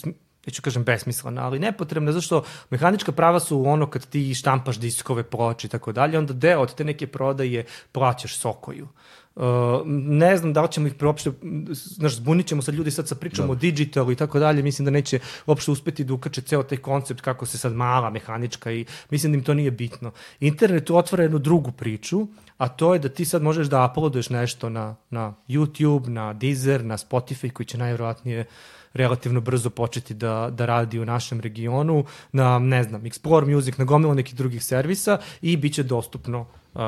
neću 0.45 0.61
kažem 0.61 0.83
besmislena, 0.83 1.45
ali 1.45 1.59
nepotrebna, 1.59 2.11
zašto 2.11 2.43
mehanička 2.69 3.11
prava 3.11 3.39
su 3.39 3.63
ono 3.67 3.89
kad 3.89 4.05
ti 4.05 4.33
štampaš 4.35 4.79
diskove, 4.79 5.23
ploče 5.23 5.67
i 5.67 5.69
tako 5.69 5.91
dalje, 5.91 6.17
onda 6.17 6.33
deo 6.33 6.61
od 6.61 6.75
te 6.75 6.83
neke 6.83 7.07
prodaje 7.07 7.65
plaćaš 7.91 8.37
Sokoju. 8.37 8.87
Uh, 9.35 9.43
ne 9.87 10.37
znam 10.37 10.53
da 10.53 10.61
li 10.61 10.71
ćemo 10.71 10.87
ih 10.87 10.93
uopšte, 11.01 11.31
znaš, 11.73 12.15
zbunit 12.15 12.47
ćemo 12.47 12.61
sad 12.61 12.75
ljudi 12.75 12.91
sad 12.91 13.07
sa 13.07 13.15
pričom 13.15 13.49
o 13.49 13.55
digitalu 13.55 14.11
i 14.11 14.15
tako 14.15 14.39
dalje, 14.39 14.63
mislim 14.63 14.85
da 14.85 14.91
neće 14.91 15.19
uopšte 15.45 15.71
uspeti 15.71 16.03
da 16.03 16.13
ukače 16.13 16.41
ceo 16.41 16.63
taj 16.63 16.77
koncept 16.77 17.21
kako 17.21 17.45
se 17.45 17.57
sad 17.57 17.73
mala 17.73 18.09
mehanička 18.09 18.71
i 18.71 18.85
mislim 19.09 19.31
da 19.31 19.37
im 19.37 19.43
to 19.43 19.53
nije 19.53 19.71
bitno. 19.71 20.11
Internet 20.39 20.89
otvara 20.89 21.23
jednu 21.23 21.39
drugu 21.39 21.71
priču, 21.71 22.27
a 22.57 22.67
to 22.67 22.93
je 22.93 22.99
da 22.99 23.09
ti 23.09 23.25
sad 23.25 23.41
možeš 23.41 23.67
da 23.67 23.89
uploaduješ 23.91 24.29
nešto 24.29 24.69
na, 24.69 24.95
na 25.09 25.33
YouTube, 25.47 26.07
na 26.07 26.33
Deezer, 26.33 26.85
na 26.85 26.97
Spotify 26.97 27.51
koji 27.51 27.67
će 27.67 27.77
najvjerojatnije 27.77 28.45
relativno 28.93 29.41
brzo 29.41 29.69
početi 29.69 30.13
da, 30.13 30.49
da 30.51 30.65
radi 30.65 30.99
u 30.99 31.05
našem 31.05 31.41
regionu, 31.41 32.05
na, 32.31 32.59
ne 32.59 32.83
znam, 32.83 33.03
Explore 33.03 33.55
Music, 33.55 33.77
na 33.77 33.85
gomilu 33.85 34.15
nekih 34.15 34.35
drugih 34.35 34.63
servisa 34.63 35.17
i 35.41 35.57
bit 35.57 35.73
će 35.73 35.83
dostupno, 35.83 36.45
uh, 36.73 36.81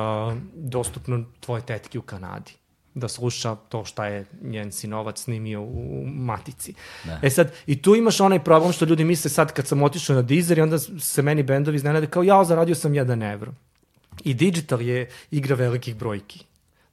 dostupno 0.53 1.23
tvoje 1.39 1.61
tetki 1.61 1.97
u 1.97 2.01
Kanadi 2.01 2.53
da 2.95 3.07
sluša 3.07 3.55
to 3.55 3.85
šta 3.85 4.05
je 4.05 4.25
njen 4.41 4.71
sinovac 4.71 5.23
snimio 5.23 5.61
u 5.61 6.05
matici. 6.07 6.73
Da. 7.03 7.19
E 7.21 7.29
sad, 7.29 7.53
i 7.67 7.81
tu 7.81 7.95
imaš 7.95 8.19
onaj 8.19 8.43
problem 8.43 8.73
što 8.73 8.85
ljudi 8.85 9.03
misle 9.03 9.29
sad 9.29 9.53
kad 9.53 9.67
sam 9.67 9.83
otišao 9.83 10.15
na 10.15 10.21
Deezer 10.21 10.57
i 10.57 10.61
onda 10.61 10.79
se 10.79 11.21
meni 11.21 11.43
bendovi 11.43 11.75
iznenade 11.75 12.07
kao 12.07 12.23
ja 12.23 12.43
zaradio 12.43 12.75
sam 12.75 12.93
1 12.93 13.33
evro. 13.33 13.53
I 14.23 14.33
digital 14.33 14.81
je 14.81 15.09
igra 15.31 15.55
velikih 15.55 15.95
brojki. 15.95 16.45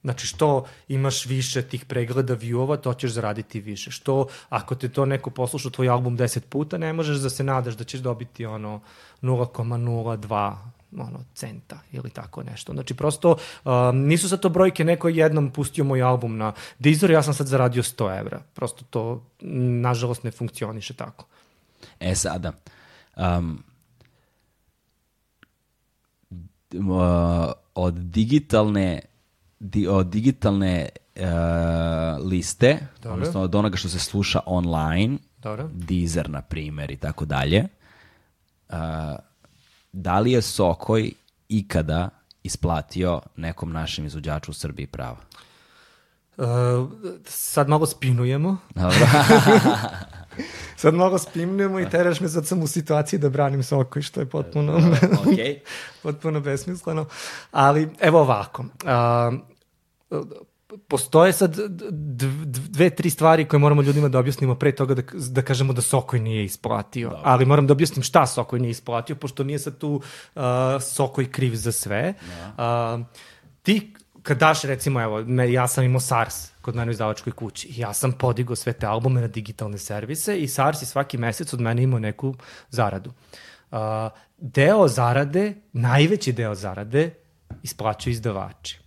Znači, 0.03 0.27
što 0.27 0.65
imaš 0.87 1.25
više 1.25 1.61
tih 1.61 1.85
pregleda 1.85 2.35
viewova, 2.35 2.81
to 2.81 2.93
ćeš 2.93 3.11
zaraditi 3.11 3.59
više. 3.59 3.91
Što, 3.91 4.27
ako 4.49 4.75
te 4.75 4.89
to 4.89 5.05
neko 5.05 5.29
posluša 5.29 5.69
tvoj 5.69 5.89
album 5.89 6.17
10 6.17 6.39
puta, 6.39 6.77
ne 6.77 6.93
možeš 6.93 7.17
da 7.17 7.29
se 7.29 7.43
nadaš 7.43 7.73
da 7.73 7.83
ćeš 7.83 7.99
dobiti 7.99 8.45
ono 8.45 8.81
0,02 9.21 10.55
ono, 10.97 11.19
centa 11.33 11.79
ili 11.91 12.09
tako 12.09 12.43
nešto. 12.43 12.73
Znači, 12.73 12.93
prosto 12.93 13.35
um, 13.65 13.71
nisu 13.97 14.29
sad 14.29 14.39
to 14.39 14.49
brojke, 14.49 14.83
neko 14.83 15.07
je 15.07 15.15
jednom 15.15 15.51
pustio 15.51 15.83
moj 15.83 16.01
album 16.01 16.37
na 16.37 16.53
Deezer, 16.79 17.11
ja 17.11 17.23
sam 17.23 17.33
sad 17.33 17.47
zaradio 17.47 17.83
100 17.83 18.19
evra. 18.19 18.41
Prosto 18.53 18.85
to, 18.89 19.23
nažalost, 19.81 20.23
ne 20.23 20.31
funkcioniše 20.31 20.93
tako. 20.93 21.25
E 21.99 22.15
sada, 22.15 22.51
um, 23.15 23.63
uh, 26.73 27.51
od 27.75 27.93
digitalne 27.93 29.12
di, 29.63 29.87
od 29.87 30.07
digitalne 30.07 30.89
uh, 31.15 31.23
liste, 32.25 32.79
Dobro. 33.01 33.13
odnosno 33.13 33.41
od 33.41 33.55
onoga 33.55 33.77
što 33.77 33.89
se 33.89 33.99
sluša 33.99 34.39
online, 34.45 35.17
Dobro? 35.37 35.69
Deezer, 35.73 36.29
na 36.29 36.41
primer, 36.41 36.91
i 36.91 36.97
tako 36.97 37.25
dalje, 37.25 37.67
uh, 38.69 38.75
da 39.91 40.19
li 40.19 40.31
je 40.31 40.41
Sokoj 40.41 41.11
ikada 41.49 42.09
isplatio 42.43 43.21
nekom 43.35 43.71
našem 43.71 44.05
izvođaču 44.05 44.51
u 44.51 44.53
Srbiji 44.53 44.87
prava? 44.87 45.17
Uh, 46.37 46.45
sad 47.25 47.69
malo 47.69 47.85
spinujemo. 47.85 48.57
Dobro. 48.75 48.97
Sad 50.75 50.93
malo 50.93 51.17
spinujemo 51.17 51.79
i 51.79 51.89
teraš 51.89 52.19
me, 52.19 52.29
sad 52.29 52.47
sam 52.47 52.61
u 52.61 52.67
situaciji 52.67 53.19
da 53.19 53.29
branim 53.29 53.63
Sokoj, 53.63 54.01
što 54.01 54.19
je 54.19 54.29
potpuno, 54.29 54.77
ok. 55.13 55.37
potpuno 56.03 56.39
besmisleno. 56.39 57.05
Ali, 57.51 57.89
evo 57.99 58.19
ovako. 58.19 58.65
A, 58.85 59.31
postoje 60.87 61.33
sad 61.33 61.55
dve, 62.69 62.89
tri 62.89 63.09
stvari 63.09 63.47
koje 63.47 63.59
moramo 63.59 63.81
ljudima 63.81 64.09
da 64.09 64.19
objasnimo 64.19 64.55
pre 64.55 64.71
toga 64.75 64.93
da, 64.93 65.01
da 65.29 65.41
kažemo 65.41 65.73
da 65.73 65.81
Sokoj 65.81 66.19
nije 66.19 66.45
isplatio. 66.45 67.09
Dobro. 67.09 67.21
Ali 67.25 67.45
moram 67.45 67.67
da 67.67 67.73
objasnim 67.73 68.03
šta 68.03 68.25
Sokoj 68.27 68.59
nije 68.59 68.71
isplatio, 68.71 69.15
pošto 69.15 69.43
nije 69.43 69.59
sad 69.59 69.77
tu 69.77 70.01
uh, 70.35 70.41
Sokoj 70.81 71.31
kriv 71.31 71.55
za 71.55 71.71
sve. 71.71 72.13
Uh, 72.57 73.05
ti 73.61 73.93
kad 74.23 74.37
daš 74.37 74.61
recimo, 74.61 75.01
evo, 75.01 75.23
me, 75.23 75.51
ja 75.51 75.67
sam 75.67 75.83
imao 75.83 75.99
SARS 75.99 76.51
kod 76.61 76.75
mene 76.75 76.89
u 76.89 76.91
izdavačkoj 76.91 77.33
kući 77.33 77.81
ja 77.81 77.93
sam 77.93 78.11
podigao 78.11 78.55
sve 78.55 78.73
te 78.73 78.85
albume 78.85 79.21
na 79.21 79.27
digitalne 79.27 79.77
servise 79.77 80.39
i 80.39 80.47
SARS 80.47 80.81
je 80.81 80.85
svaki 80.85 81.17
mesec 81.17 81.53
od 81.53 81.61
mene 81.61 81.83
imao 81.83 81.99
neku 81.99 82.35
zaradu. 82.69 83.11
Uh, 83.71 83.77
deo 84.37 84.87
zarade, 84.87 85.53
najveći 85.73 86.31
deo 86.31 86.55
zarade, 86.55 87.13
isplaćaju 87.63 88.11
izdavači. 88.11 88.82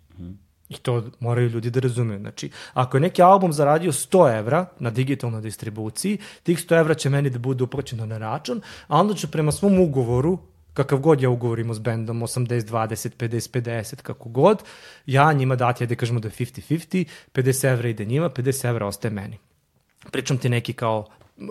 I 0.69 0.77
to 0.77 1.05
moraju 1.21 1.49
ljudi 1.49 1.71
da 1.71 1.81
razumeju. 1.81 2.21
Znači, 2.21 2.51
ako 2.75 2.97
je 2.97 3.01
neki 3.01 3.23
album 3.23 3.53
zaradio 3.53 3.93
100 3.93 4.39
evra 4.39 4.67
na 4.79 4.91
digitalnoj 4.91 5.41
distribuciji, 5.41 6.19
tih 6.43 6.59
100 6.59 6.81
evra 6.81 6.95
će 6.95 7.11
meni 7.11 7.31
da 7.31 7.39
bude 7.39 7.65
uplaćeno 7.65 8.07
na 8.07 8.19
račun, 8.19 8.61
a 8.89 9.01
onda 9.01 9.15
ću 9.15 9.31
prema 9.31 9.53
svom 9.53 9.79
ugovoru, 9.79 10.39
kakav 10.75 10.99
god 10.99 11.23
ja 11.23 11.31
ugovor 11.31 11.59
imao 11.59 11.75
s 11.75 11.79
bendom, 11.79 12.21
80, 12.21 12.61
20, 12.61 13.11
50, 13.19 13.61
50, 13.61 14.03
kako 14.03 14.29
god, 14.29 14.63
ja 15.07 15.33
njima 15.33 15.57
dati, 15.57 15.85
ajde 15.85 15.97
kažemo 15.97 16.21
da 16.21 16.29
je 16.29 16.33
50-50, 16.33 17.05
50 17.35 17.73
evra 17.73 17.89
ide 17.89 18.05
njima, 18.05 18.31
50 18.31 18.69
evra 18.69 18.87
ostaje 18.87 19.13
meni. 19.13 19.39
Pričam 20.13 20.39
ti 20.39 20.49
neki 20.49 20.73
kao, 20.73 21.07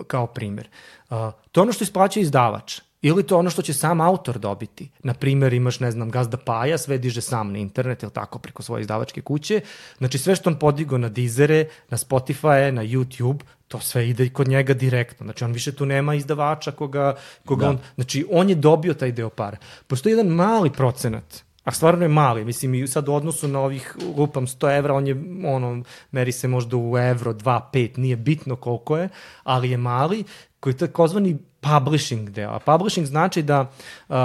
kao 0.06 0.26
primer. 0.26 0.68
Uh, 1.10 1.16
to 1.52 1.60
je 1.60 1.62
ono 1.62 1.72
što 1.72 1.84
isplaća 1.84 2.20
izdavač. 2.20 2.80
Ili 3.06 3.22
to 3.22 3.38
ono 3.38 3.50
što 3.50 3.62
će 3.62 3.74
sam 3.74 4.00
autor 4.00 4.38
dobiti. 4.38 4.90
Na 5.02 5.14
primjer, 5.14 5.52
imaš, 5.52 5.80
ne 5.80 5.90
znam, 5.90 6.10
gazda 6.10 6.36
Paja, 6.36 6.78
sve 6.78 6.98
diže 6.98 7.20
sam 7.20 7.52
na 7.52 7.58
internet, 7.58 8.02
ili 8.02 8.12
tako, 8.12 8.38
preko 8.38 8.62
svoje 8.62 8.80
izdavačke 8.80 9.20
kuće. 9.20 9.60
Znači, 9.98 10.18
sve 10.18 10.36
što 10.36 10.50
on 10.50 10.58
podigo 10.58 10.98
na 10.98 11.08
Deezere, 11.08 11.68
na 11.90 11.96
Spotify, 11.96 12.70
na 12.70 12.82
YouTube, 12.82 13.40
to 13.68 13.80
sve 13.80 14.08
ide 14.08 14.26
i 14.26 14.30
kod 14.30 14.48
njega 14.48 14.74
direktno. 14.74 15.24
Znači, 15.24 15.44
on 15.44 15.52
više 15.52 15.72
tu 15.72 15.86
nema 15.86 16.14
izdavača 16.14 16.72
koga, 16.72 17.14
koga 17.44 17.64
Da. 17.64 17.70
on... 17.70 17.78
Znači, 17.94 18.26
on 18.30 18.48
je 18.48 18.54
dobio 18.54 18.94
taj 18.94 19.12
deo 19.12 19.30
para. 19.30 19.56
Postoji 19.86 20.12
jedan 20.12 20.26
mali 20.26 20.70
procenat 20.70 21.46
a 21.66 21.72
stvarno 21.72 22.04
je 22.04 22.08
mali, 22.08 22.44
mislim 22.44 22.74
i 22.74 22.86
sad 22.86 23.08
u 23.08 23.14
odnosu 23.14 23.48
na 23.48 23.60
ovih, 23.60 23.96
lupam 24.16 24.46
100 24.46 24.78
evra, 24.78 24.94
on 24.94 25.06
je, 25.06 25.16
ono, 25.44 25.82
meri 26.10 26.32
se 26.32 26.48
možda 26.48 26.76
u 26.76 26.98
evro, 26.98 27.32
2, 27.34 27.60
5, 27.72 27.98
nije 27.98 28.16
bitno 28.16 28.56
koliko 28.56 28.96
je, 28.96 29.08
ali 29.42 29.70
je 29.70 29.76
mali, 29.76 30.24
koji 30.60 30.72
je 30.72 30.78
takozvani 30.78 31.38
publishing 31.66 32.30
deo. 32.30 32.50
A 32.50 32.58
publishing 32.58 33.06
znači 33.06 33.42
da, 33.42 33.70
uh, 34.08 34.16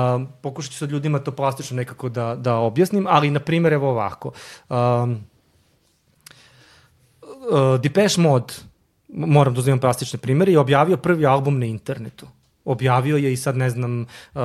pokušat 0.41 0.71
ću 0.71 0.77
sad 0.77 0.91
ljudima 0.91 1.19
to 1.19 1.31
plastično 1.31 1.75
nekako 1.75 2.09
da, 2.09 2.35
da 2.35 2.55
objasnim, 2.55 3.07
ali 3.09 3.31
na 3.31 3.39
primjer 3.39 3.73
evo 3.73 3.89
ovako. 3.89 4.31
Um, 4.69 5.23
uh, 7.21 7.81
Depeche 7.81 8.21
Mode, 8.21 8.53
moram 9.07 9.53
da 9.53 9.59
uzimam 9.59 9.79
plastične 9.79 10.19
primere, 10.19 10.51
je 10.51 10.59
objavio 10.59 10.97
prvi 10.97 11.25
album 11.25 11.59
na 11.59 11.65
internetu. 11.65 12.27
Objavio 12.65 13.17
je 13.17 13.33
i 13.33 13.37
sad 13.37 13.57
ne 13.57 13.69
znam, 13.69 14.01
uh, 14.01 14.41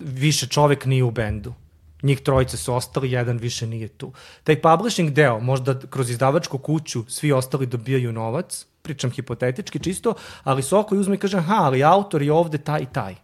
više 0.00 0.46
čovek 0.46 0.84
nije 0.84 1.04
u 1.04 1.10
bendu. 1.10 1.54
Njih 2.02 2.20
trojice 2.20 2.56
su 2.56 2.74
ostali, 2.74 3.12
jedan 3.12 3.38
više 3.38 3.66
nije 3.66 3.88
tu. 3.88 4.12
Taj 4.44 4.60
publishing 4.60 5.10
deo, 5.10 5.40
možda 5.40 5.78
kroz 5.90 6.10
izdavačku 6.10 6.58
kuću 6.58 7.04
svi 7.08 7.32
ostali 7.32 7.66
dobijaju 7.66 8.12
novac, 8.12 8.66
pričam 8.88 9.10
hipotetički 9.10 9.78
čisto, 9.78 10.14
ali 10.44 10.62
Soko 10.62 10.96
uzme 10.96 11.14
i 11.14 11.18
kaže, 11.18 11.38
aha, 11.38 11.56
ali 11.60 11.84
autor 11.84 12.22
je 12.22 12.32
ovde 12.32 12.58
taj 12.58 12.82
i 12.82 12.92
taj. 12.92 13.14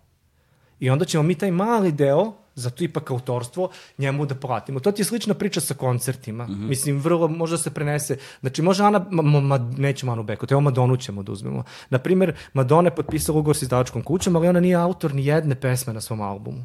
I 0.80 0.90
onda 0.90 1.04
ćemo 1.04 1.22
mi 1.22 1.34
taj 1.34 1.50
mali 1.50 1.92
deo 1.92 2.32
zato 2.54 2.84
ipak 2.84 3.10
autorstvo 3.10 3.70
njemu 3.98 4.26
da 4.26 4.34
platimo. 4.34 4.80
To 4.80 4.92
ti 4.92 5.02
je 5.02 5.06
slična 5.06 5.34
priča 5.34 5.60
sa 5.60 5.74
koncertima. 5.74 6.46
Mm 6.46 6.50
-hmm. 6.50 6.68
Mislim, 6.68 6.98
vrlo 7.00 7.28
možda 7.28 7.58
se 7.58 7.70
prenese. 7.70 8.18
Znači, 8.40 8.62
može 8.62 8.84
Ana, 8.84 9.06
ma, 9.10 9.40
ma, 9.40 9.58
nećemo 9.58 10.12
Anu 10.12 10.22
Beku, 10.22 10.46
evo 10.50 10.60
Madonu 10.60 10.96
ćemo 10.96 11.22
da 11.22 11.32
uzmemo. 11.32 11.64
Naprimer, 11.90 12.34
Madonna 12.52 12.88
je 12.88 12.94
potpisala 12.94 13.38
ugovor 13.38 13.56
sa 13.56 13.64
izdavačkom 13.64 14.02
kućom, 14.02 14.36
ali 14.36 14.48
ona 14.48 14.60
nije 14.60 14.76
autor 14.76 15.14
ni 15.14 15.26
jedne 15.26 15.54
pesme 15.54 15.92
na 15.92 16.00
svom 16.00 16.20
albumu 16.20 16.64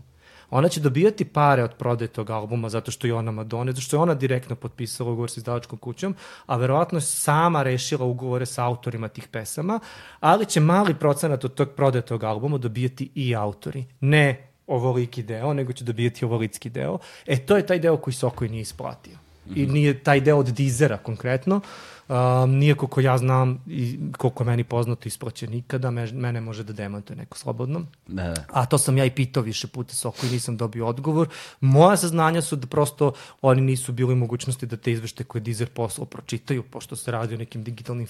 ona 0.50 0.70
će 0.70 0.80
dobijati 0.80 1.26
pare 1.26 1.64
od 1.64 1.74
prodaje 1.74 2.08
tog 2.08 2.30
albuma 2.30 2.70
zato 2.70 2.91
što 2.91 3.08
je 3.08 3.14
ona 3.14 3.32
Madonna, 3.32 3.72
zato 3.72 3.82
što 3.82 3.95
je 3.95 4.02
ona 4.02 4.14
direktno 4.14 4.56
potpisala 4.56 5.12
ugovor 5.12 5.30
sa 5.30 5.39
izdavačkom 5.39 5.80
kućom, 5.80 6.16
a 6.45 6.58
verovatno 6.58 7.02
sama 7.02 7.64
rešila 7.64 8.06
ugovore 8.06 8.45
sa 8.45 8.66
autorima 8.66 9.08
tih 9.08 9.28
pesama, 9.28 9.80
ali 10.20 10.45
će 10.45 10.60
mali 10.60 10.93
procenat 10.93 11.45
od 11.45 11.54
tog 11.54 11.70
prodaje 11.70 12.02
tog 12.02 12.24
albuma 12.24 12.58
dobijati 12.58 13.10
i 13.16 13.36
autori. 13.36 13.86
Ne 14.00 14.50
ovoliki 14.68 15.24
deo, 15.24 15.54
nego 15.54 15.74
će 15.74 15.84
dobijati 15.84 16.26
ovoliki 16.26 16.70
deo. 16.70 16.97
E, 17.26 17.38
to 17.38 17.58
je 17.58 17.66
taj 17.66 17.80
deo 17.80 17.97
koji 17.97 18.14
Sokoj 18.14 18.50
nije 18.50 18.62
isplatio. 18.62 19.18
I 19.56 19.66
nije 19.66 20.04
taj 20.04 20.22
deo 20.22 20.38
od 20.38 20.45
Dizera 20.45 20.97
konkretno. 20.97 21.56
Uh, 21.56 21.64
Um, 22.10 22.51
nije 22.57 22.76
koliko 22.76 23.01
ja 23.01 23.18
znam 23.18 23.64
i 23.68 23.99
koliko 24.18 24.43
meni 24.43 24.64
poznato 24.64 25.07
isplaće 25.07 25.47
nikada, 25.47 25.91
me, 25.91 26.12
mene 26.12 26.41
može 26.41 26.64
da 26.64 26.74
demantuje 26.74 27.18
neko 27.18 27.38
slobodno. 27.38 27.86
Da, 28.07 28.24
da. 28.24 28.45
A 28.51 28.66
to 28.66 28.78
sam 28.78 28.97
ja 28.97 29.05
i 29.05 29.12
pitao 29.12 29.43
više 29.43 29.68
puta 29.68 29.93
Soko 29.93 30.26
i 30.26 30.30
nisam 30.30 30.57
dobio 30.57 30.88
odgovor. 30.88 31.28
Moja 31.60 31.97
saznanja 31.97 32.41
su 32.41 32.55
da 32.55 32.68
prosto 32.68 33.14
oni 33.41 33.62
nisu 33.62 33.91
bili 33.91 34.16
mogućnosti 34.16 34.66
da 34.66 34.78
te 34.78 34.91
izvešte 34.91 35.24
koje 35.24 35.41
Deezer 35.41 35.70
poslao 35.70 36.05
pročitaju, 36.05 36.64
pošto 36.64 36.95
se 36.95 37.12
radi 37.12 37.36
o 37.36 37.38
nekim 37.38 37.64
digitalnim 37.64 38.07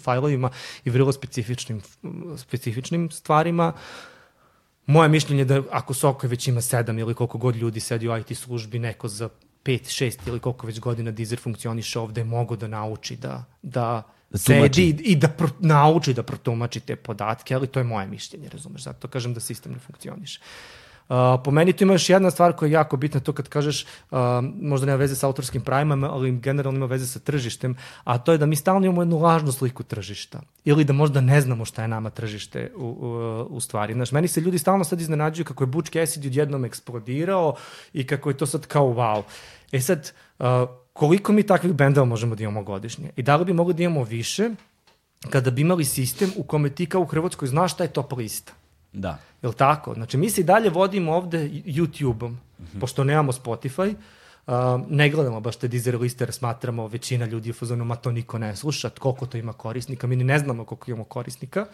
fajlovima 0.00 0.50
i 0.84 0.90
vrlo 0.90 1.12
specifičnim, 1.12 1.82
specifičnim 2.36 3.10
stvarima. 3.10 3.72
Moje 4.86 5.08
mišljenje 5.08 5.40
je 5.40 5.44
da 5.44 5.62
ako 5.70 5.94
Soko 5.94 6.28
već 6.28 6.48
ima 6.48 6.60
sedam 6.60 6.98
ili 6.98 7.14
koliko 7.14 7.38
god 7.38 7.56
ljudi 7.56 7.80
sedi 7.80 8.08
u 8.08 8.16
IT 8.16 8.38
službi, 8.38 8.78
neko 8.78 9.08
za 9.08 9.28
5, 9.64 10.04
6 10.04 10.28
ili 10.28 10.40
koliko 10.40 10.66
već 10.66 10.80
godina 10.80 11.10
Deezer 11.10 11.40
funkcioniše 11.40 11.98
ovde, 11.98 12.24
mogu 12.24 12.56
da 12.56 12.68
nauči 12.68 13.16
da, 13.16 13.44
da, 13.62 14.02
da 14.30 14.38
sedi 14.38 14.88
i 14.88 15.16
da 15.16 15.28
pro, 15.28 15.48
nauči 15.60 16.14
da 16.14 16.22
protumači 16.22 16.80
te 16.80 16.96
podatke, 16.96 17.54
ali 17.54 17.66
to 17.66 17.80
je 17.80 17.84
moje 17.84 18.06
mišljenje, 18.06 18.48
razumeš, 18.48 18.82
zato 18.82 19.08
kažem 19.08 19.34
da 19.34 19.40
sistem 19.40 19.72
ne 19.72 19.78
funkcioniše. 19.78 20.40
Po 21.44 21.50
meni 21.50 21.72
tu 21.72 21.84
ima 21.84 21.92
još 21.92 22.10
jedna 22.10 22.30
stvar 22.30 22.52
koja 22.52 22.66
je 22.66 22.72
jako 22.72 22.96
bitna, 22.96 23.20
to 23.20 23.32
kad 23.32 23.48
kažeš, 23.48 23.86
možda 24.60 24.86
nema 24.86 24.96
veze 24.96 25.14
sa 25.14 25.26
autorskim 25.26 25.62
pravima, 25.62 26.10
ali 26.12 26.38
generalno 26.38 26.76
ima 26.76 26.86
veze 26.86 27.06
sa 27.06 27.18
tržištem, 27.18 27.76
a 28.04 28.18
to 28.18 28.32
je 28.32 28.38
da 28.38 28.46
mi 28.46 28.56
stalno 28.56 28.86
imamo 28.86 29.02
jednu 29.02 29.18
lažnu 29.18 29.52
sliku 29.52 29.82
tržišta. 29.82 30.40
Ili 30.64 30.84
da 30.84 30.92
možda 30.92 31.20
ne 31.20 31.40
znamo 31.40 31.64
šta 31.64 31.82
je 31.82 31.88
nama 31.88 32.10
tržište 32.10 32.72
u, 32.76 32.86
u, 32.86 33.56
u 33.56 33.60
stvari. 33.60 33.94
Znaš, 33.94 34.12
meni 34.12 34.28
se 34.28 34.40
ljudi 34.40 34.58
stalno 34.58 34.84
sad 34.84 35.00
iznenađuju 35.00 35.44
kako 35.44 35.64
je 35.64 35.68
Butch 35.68 35.92
Cassidy 35.92 36.26
odjednom 36.26 36.64
eksplodirao 36.64 37.54
i 37.92 38.06
kako 38.06 38.30
je 38.30 38.36
to 38.36 38.46
sad 38.46 38.66
kao 38.66 38.86
wow. 38.86 39.22
E 39.72 39.80
sad, 39.80 40.12
koliko 40.92 41.32
mi 41.32 41.42
takvih 41.42 41.72
bendova 41.72 42.04
možemo 42.04 42.34
da 42.34 42.42
imamo 42.42 42.62
godišnje? 42.62 43.10
I 43.16 43.22
da 43.22 43.36
li 43.36 43.44
bi 43.44 43.52
mogli 43.52 43.74
da 43.74 43.82
imamo 43.82 44.04
više 44.04 44.50
kada 45.30 45.50
bi 45.50 45.60
imali 45.60 45.84
sistem 45.84 46.32
u 46.36 46.42
kome 46.42 46.70
ti 46.70 46.86
kao 46.86 47.00
u 47.00 47.06
Hrvatskoj 47.06 47.48
znaš 47.48 47.72
šta 47.72 47.84
je 47.84 47.92
top 47.92 48.12
lista? 48.12 48.52
Da. 48.92 49.18
Jel 49.42 49.52
tako? 49.52 49.94
Znači, 49.94 50.16
mi 50.16 50.30
se 50.30 50.40
i 50.40 50.44
dalje 50.44 50.70
vodimo 50.70 51.12
ovde 51.12 51.48
YouTube-om, 51.48 52.30
mm 52.32 52.38
-hmm. 52.58 52.80
pošto 52.80 53.04
nemamo 53.04 53.32
Spotify, 53.32 53.94
Uh, 54.46 54.54
ne 54.88 55.10
gledamo 55.10 55.40
baš 55.40 55.56
te 55.56 55.68
Deezer 55.68 56.00
liste, 56.00 56.24
jer 56.24 56.32
smatramo 56.32 56.86
većina 56.86 57.26
ljudi 57.26 57.50
u 57.50 57.52
fazonu, 57.52 57.84
ma 57.84 57.96
to 57.96 58.10
niko 58.12 58.38
ne 58.38 58.56
sluša, 58.56 58.90
koliko 58.90 59.26
to 59.26 59.38
ima 59.38 59.52
korisnika, 59.52 60.06
mi 60.06 60.16
ni 60.16 60.24
ne 60.24 60.38
znamo 60.38 60.64
koliko 60.64 60.90
imamo 60.90 61.04
korisnika. 61.04 61.60
Uh, 61.60 61.66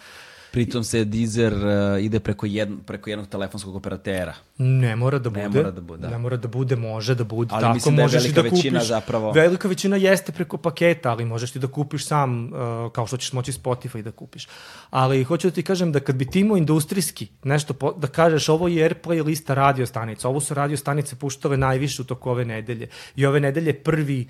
Pritom 0.51 0.85
se 0.85 1.05
Deezer 1.05 1.53
uh, 1.53 2.05
ide 2.05 2.21
preko, 2.21 2.47
jedn, 2.47 2.77
preko 2.87 3.11
jednog 3.11 3.29
telefonskog 3.29 3.77
operatera. 3.77 4.35
Ne 4.59 4.97
mora 4.97 5.19
da 5.19 5.31
bude. 5.31 5.43
Ne 5.43 5.49
mora 5.49 5.71
da 5.71 5.81
bude. 5.81 6.03
Da. 6.03 6.11
Ne 6.11 6.19
mora 6.19 6.37
da 6.37 6.49
bude, 6.49 6.77
može 6.77 7.15
da 7.15 7.25
bude. 7.25 7.55
Ali 7.55 7.63
tako, 7.63 7.75
mislim 7.75 7.97
da 7.97 8.03
je 8.03 8.09
velika 8.09 8.43
da 8.43 8.49
većina 8.49 8.79
kupiš, 8.79 8.89
zapravo. 8.89 9.33
Velika 9.33 9.69
većina 9.69 9.97
jeste 9.97 10.33
preko 10.33 10.57
paketa, 10.57 11.11
ali 11.11 11.25
možeš 11.25 11.51
ti 11.51 11.59
da 11.59 11.67
kupiš 11.67 12.07
sam, 12.07 12.53
uh, 12.53 12.93
kao 12.93 13.07
što 13.07 13.17
ćeš 13.17 13.33
moći 13.33 13.53
Spotify 13.53 14.03
da 14.03 14.11
kupiš. 14.11 14.49
Ali 14.91 15.25
hoću 15.25 15.51
da 15.51 15.55
ti 15.55 15.63
kažem 15.63 15.93
da 15.93 16.01
kad 16.01 16.17
bi 16.17 16.27
ti 16.27 16.41
imao 16.41 16.57
industrijski 16.57 17.29
nešto, 17.45 17.75
po, 17.75 17.93
da 17.93 18.07
kažeš 18.07 18.49
ovo 18.49 18.69
je 18.69 18.91
Airplay 18.91 19.25
lista 19.25 19.55
radio 19.55 19.87
stanica, 19.87 20.29
ovo 20.29 20.41
su 20.41 20.55
radio 20.55 20.77
stanice 20.77 21.17
puštale 21.17 21.57
najviše 21.57 22.03
u 22.03 22.05
toku 22.05 22.31
ove 22.31 22.45
nedelje. 22.45 22.89
I 23.17 23.27
ove 23.27 23.41
nedelje 23.41 23.73
prvi, 23.83 24.29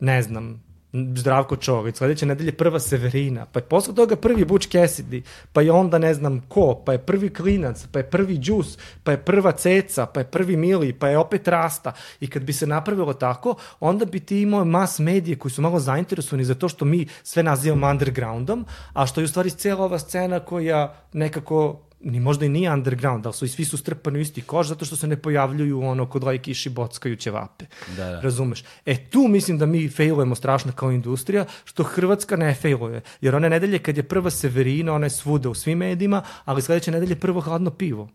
ne 0.00 0.22
znam, 0.22 0.62
Zdravko 0.92 1.56
Čović, 1.56 1.96
sledeće 1.96 2.26
nedelje 2.26 2.52
prva 2.52 2.80
Severina, 2.80 3.46
pa 3.52 3.58
je 3.58 3.64
posle 3.64 3.94
toga 3.94 4.16
prvi 4.16 4.44
Butch 4.44 4.68
Cassidy, 4.68 5.22
pa 5.52 5.62
je 5.62 5.72
onda 5.72 5.98
ne 5.98 6.14
znam 6.14 6.40
ko, 6.48 6.82
pa 6.86 6.92
je 6.92 6.98
prvi 6.98 7.30
Klinac, 7.34 7.86
pa 7.92 7.98
je 7.98 8.10
prvi 8.10 8.38
Džus, 8.38 8.78
pa 9.04 9.10
je 9.10 9.18
prva 9.18 9.52
Ceca, 9.52 10.06
pa 10.06 10.20
je 10.20 10.26
prvi 10.26 10.56
Mili, 10.56 10.92
pa 10.92 11.08
je 11.08 11.18
opet 11.18 11.48
Rasta. 11.48 11.92
I 12.20 12.26
kad 12.26 12.42
bi 12.42 12.52
se 12.52 12.66
napravilo 12.66 13.14
tako, 13.14 13.54
onda 13.80 14.04
bi 14.04 14.20
ti 14.20 14.40
imao 14.40 14.64
mass 14.64 14.98
medije 14.98 15.38
koji 15.38 15.52
su 15.52 15.62
malo 15.62 15.80
zainteresovani 15.80 16.44
za 16.44 16.54
to 16.54 16.68
što 16.68 16.84
mi 16.84 17.06
sve 17.22 17.42
nazivamo 17.42 17.90
undergroundom, 17.90 18.66
a 18.92 19.06
što 19.06 19.20
je 19.20 19.24
u 19.24 19.28
stvari 19.28 19.50
cijela 19.50 19.84
ova 19.84 19.98
scena 19.98 20.40
koja 20.40 20.94
nekako 21.12 21.85
ni 22.00 22.20
možda 22.20 22.46
i 22.46 22.48
nije 22.48 22.72
underground, 22.72 23.26
ali 23.26 23.34
su 23.34 23.44
i 23.44 23.48
svi 23.48 23.64
su 23.64 23.76
strpani 23.76 24.18
u 24.18 24.20
isti 24.20 24.42
koš 24.42 24.68
zato 24.68 24.84
što 24.84 24.96
se 24.96 25.06
ne 25.06 25.16
pojavljuju 25.16 25.82
ono 25.82 26.06
kod 26.06 26.24
laj 26.24 26.38
kiši 26.38 26.70
bockaju 26.70 27.16
ćevape. 27.16 27.64
Da, 27.96 28.04
da. 28.04 28.20
Razumeš? 28.20 28.64
E 28.86 29.04
tu 29.04 29.28
mislim 29.28 29.58
da 29.58 29.66
mi 29.66 29.88
failujemo 29.88 30.34
strašno 30.34 30.72
kao 30.72 30.92
industrija, 30.92 31.44
što 31.64 31.82
Hrvatska 31.82 32.36
ne 32.36 32.54
failuje. 32.54 33.00
Jer 33.20 33.34
one 33.34 33.50
nedelje 33.50 33.78
kad 33.78 33.96
je 33.96 34.02
prva 34.02 34.30
Severina, 34.30 34.92
ona 34.92 35.06
je 35.06 35.10
svuda 35.10 35.48
u 35.48 35.54
svim 35.54 35.78
medijima, 35.78 36.22
ali 36.44 36.62
sledeće 36.62 36.90
nedelje 36.90 37.16
prvo 37.16 37.40
hladno 37.40 37.70
pivo. 37.70 38.08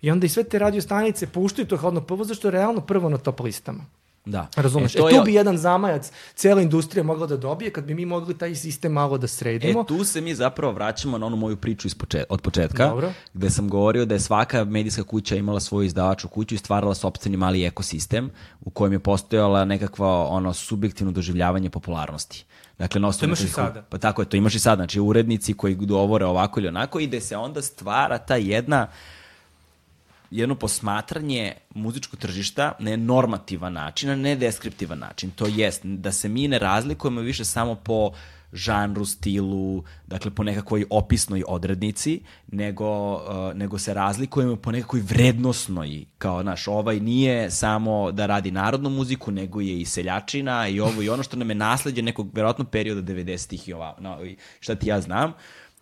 I 0.00 0.10
onda 0.10 0.26
i 0.26 0.28
sve 0.28 0.44
te 0.44 0.58
radio 0.58 0.82
stanice 0.82 1.26
puštaju 1.26 1.66
to 1.66 1.76
hladno 1.76 2.00
pivo, 2.00 2.24
zašto 2.24 2.48
je 2.48 2.52
realno 2.52 2.80
prvo 2.80 3.08
na 3.08 3.18
top 3.18 3.40
listama. 3.40 3.84
Da. 4.24 4.48
Razumeš? 4.56 4.94
E, 4.94 4.98
to 4.98 5.08
e 5.08 5.10
tu 5.10 5.16
je... 5.16 5.22
bi 5.22 5.34
jedan 5.34 5.58
zamajac 5.58 6.12
cijela 6.34 6.62
industrija 6.62 7.02
mogla 7.02 7.26
da 7.26 7.36
dobije 7.36 7.70
kad 7.70 7.84
bi 7.84 7.94
mi 7.94 8.06
mogli 8.06 8.38
taj 8.38 8.54
sistem 8.54 8.92
malo 8.92 9.18
da 9.18 9.26
sredimo. 9.26 9.80
E 9.80 9.86
tu 9.86 10.04
se 10.04 10.20
mi 10.20 10.34
zapravo 10.34 10.72
vraćamo 10.72 11.18
na 11.18 11.26
onu 11.26 11.36
moju 11.36 11.56
priču 11.56 11.86
iz 11.86 11.94
počet, 11.94 12.24
od 12.28 12.40
početka, 12.40 12.88
Dobro. 12.88 13.12
gde 13.34 13.50
sam 13.50 13.68
govorio 13.68 14.04
da 14.04 14.14
je 14.14 14.20
svaka 14.20 14.64
medijska 14.64 15.02
kuća 15.02 15.36
imala 15.36 15.60
svoju 15.60 15.86
izdavaču 15.86 16.28
kuću 16.28 16.54
i 16.54 16.58
stvarala 16.58 16.94
sobstveni 16.94 17.36
mali 17.36 17.64
ekosistem 17.64 18.30
u 18.60 18.70
kojem 18.70 18.92
je 18.92 18.98
postojala 18.98 19.64
nekakva 19.64 20.26
ono 20.28 20.52
subjektivno 20.52 21.12
doživljavanje 21.12 21.70
popularnosti. 21.70 22.44
Dakle, 22.78 23.00
na 23.00 23.12
to 23.12 23.24
imaš 23.24 23.40
i 23.40 23.48
sada. 23.48 23.82
Pa 23.82 23.98
tako 23.98 24.22
je, 24.22 24.28
to 24.28 24.36
imaš 24.36 24.54
i 24.54 24.58
sada. 24.58 24.76
Znači, 24.76 25.00
urednici 25.00 25.54
koji 25.54 25.74
govore 25.74 26.24
ovako 26.24 26.60
ili 26.60 26.68
onako 26.68 27.00
i 27.00 27.06
gde 27.06 27.20
se 27.20 27.36
onda 27.36 27.62
stvara 27.62 28.18
ta 28.18 28.36
jedna 28.36 28.82
uh, 28.82 29.21
jedno 30.32 30.54
posmatranje 30.54 31.52
muzičkog 31.74 32.20
tržišta 32.20 32.72
na 32.78 32.96
normativan 32.96 33.72
način, 33.72 34.10
a 34.10 34.16
ne 34.16 34.36
deskriptivan 34.36 34.98
način. 34.98 35.30
To 35.30 35.46
jest 35.46 35.84
da 35.84 36.12
se 36.12 36.28
mi 36.28 36.48
ne 36.48 36.58
razlikujemo 36.58 37.20
više 37.20 37.44
samo 37.44 37.74
po 37.74 38.12
žanru, 38.52 39.04
stilu, 39.04 39.84
dakle 40.06 40.30
po 40.30 40.44
nekakvoj 40.44 40.84
opisnoj 40.90 41.44
odrednici, 41.48 42.20
nego, 42.46 43.12
uh, 43.14 43.54
nego 43.54 43.78
se 43.78 43.94
razlikujemo 43.94 44.56
po 44.56 44.72
nekakvoj 44.72 45.00
vrednosnoj, 45.00 46.04
kao 46.18 46.42
naš, 46.42 46.68
ovaj 46.68 47.00
nije 47.00 47.50
samo 47.50 48.12
da 48.12 48.26
radi 48.26 48.50
narodnu 48.50 48.90
muziku, 48.90 49.30
nego 49.30 49.60
je 49.60 49.80
i 49.80 49.84
seljačina 49.84 50.68
i 50.68 50.80
ovo 50.80 51.02
i 51.02 51.08
ono 51.08 51.22
što 51.22 51.36
nam 51.36 51.50
je 51.50 51.54
nasledđe 51.54 52.02
nekog 52.02 52.30
verovatno 52.32 52.64
perioda 52.64 53.12
90-ih 53.12 53.68
i 53.68 53.72
ova, 53.72 53.96
no, 54.00 54.18
šta 54.60 54.74
ti 54.74 54.88
ja 54.88 55.00
znam, 55.00 55.32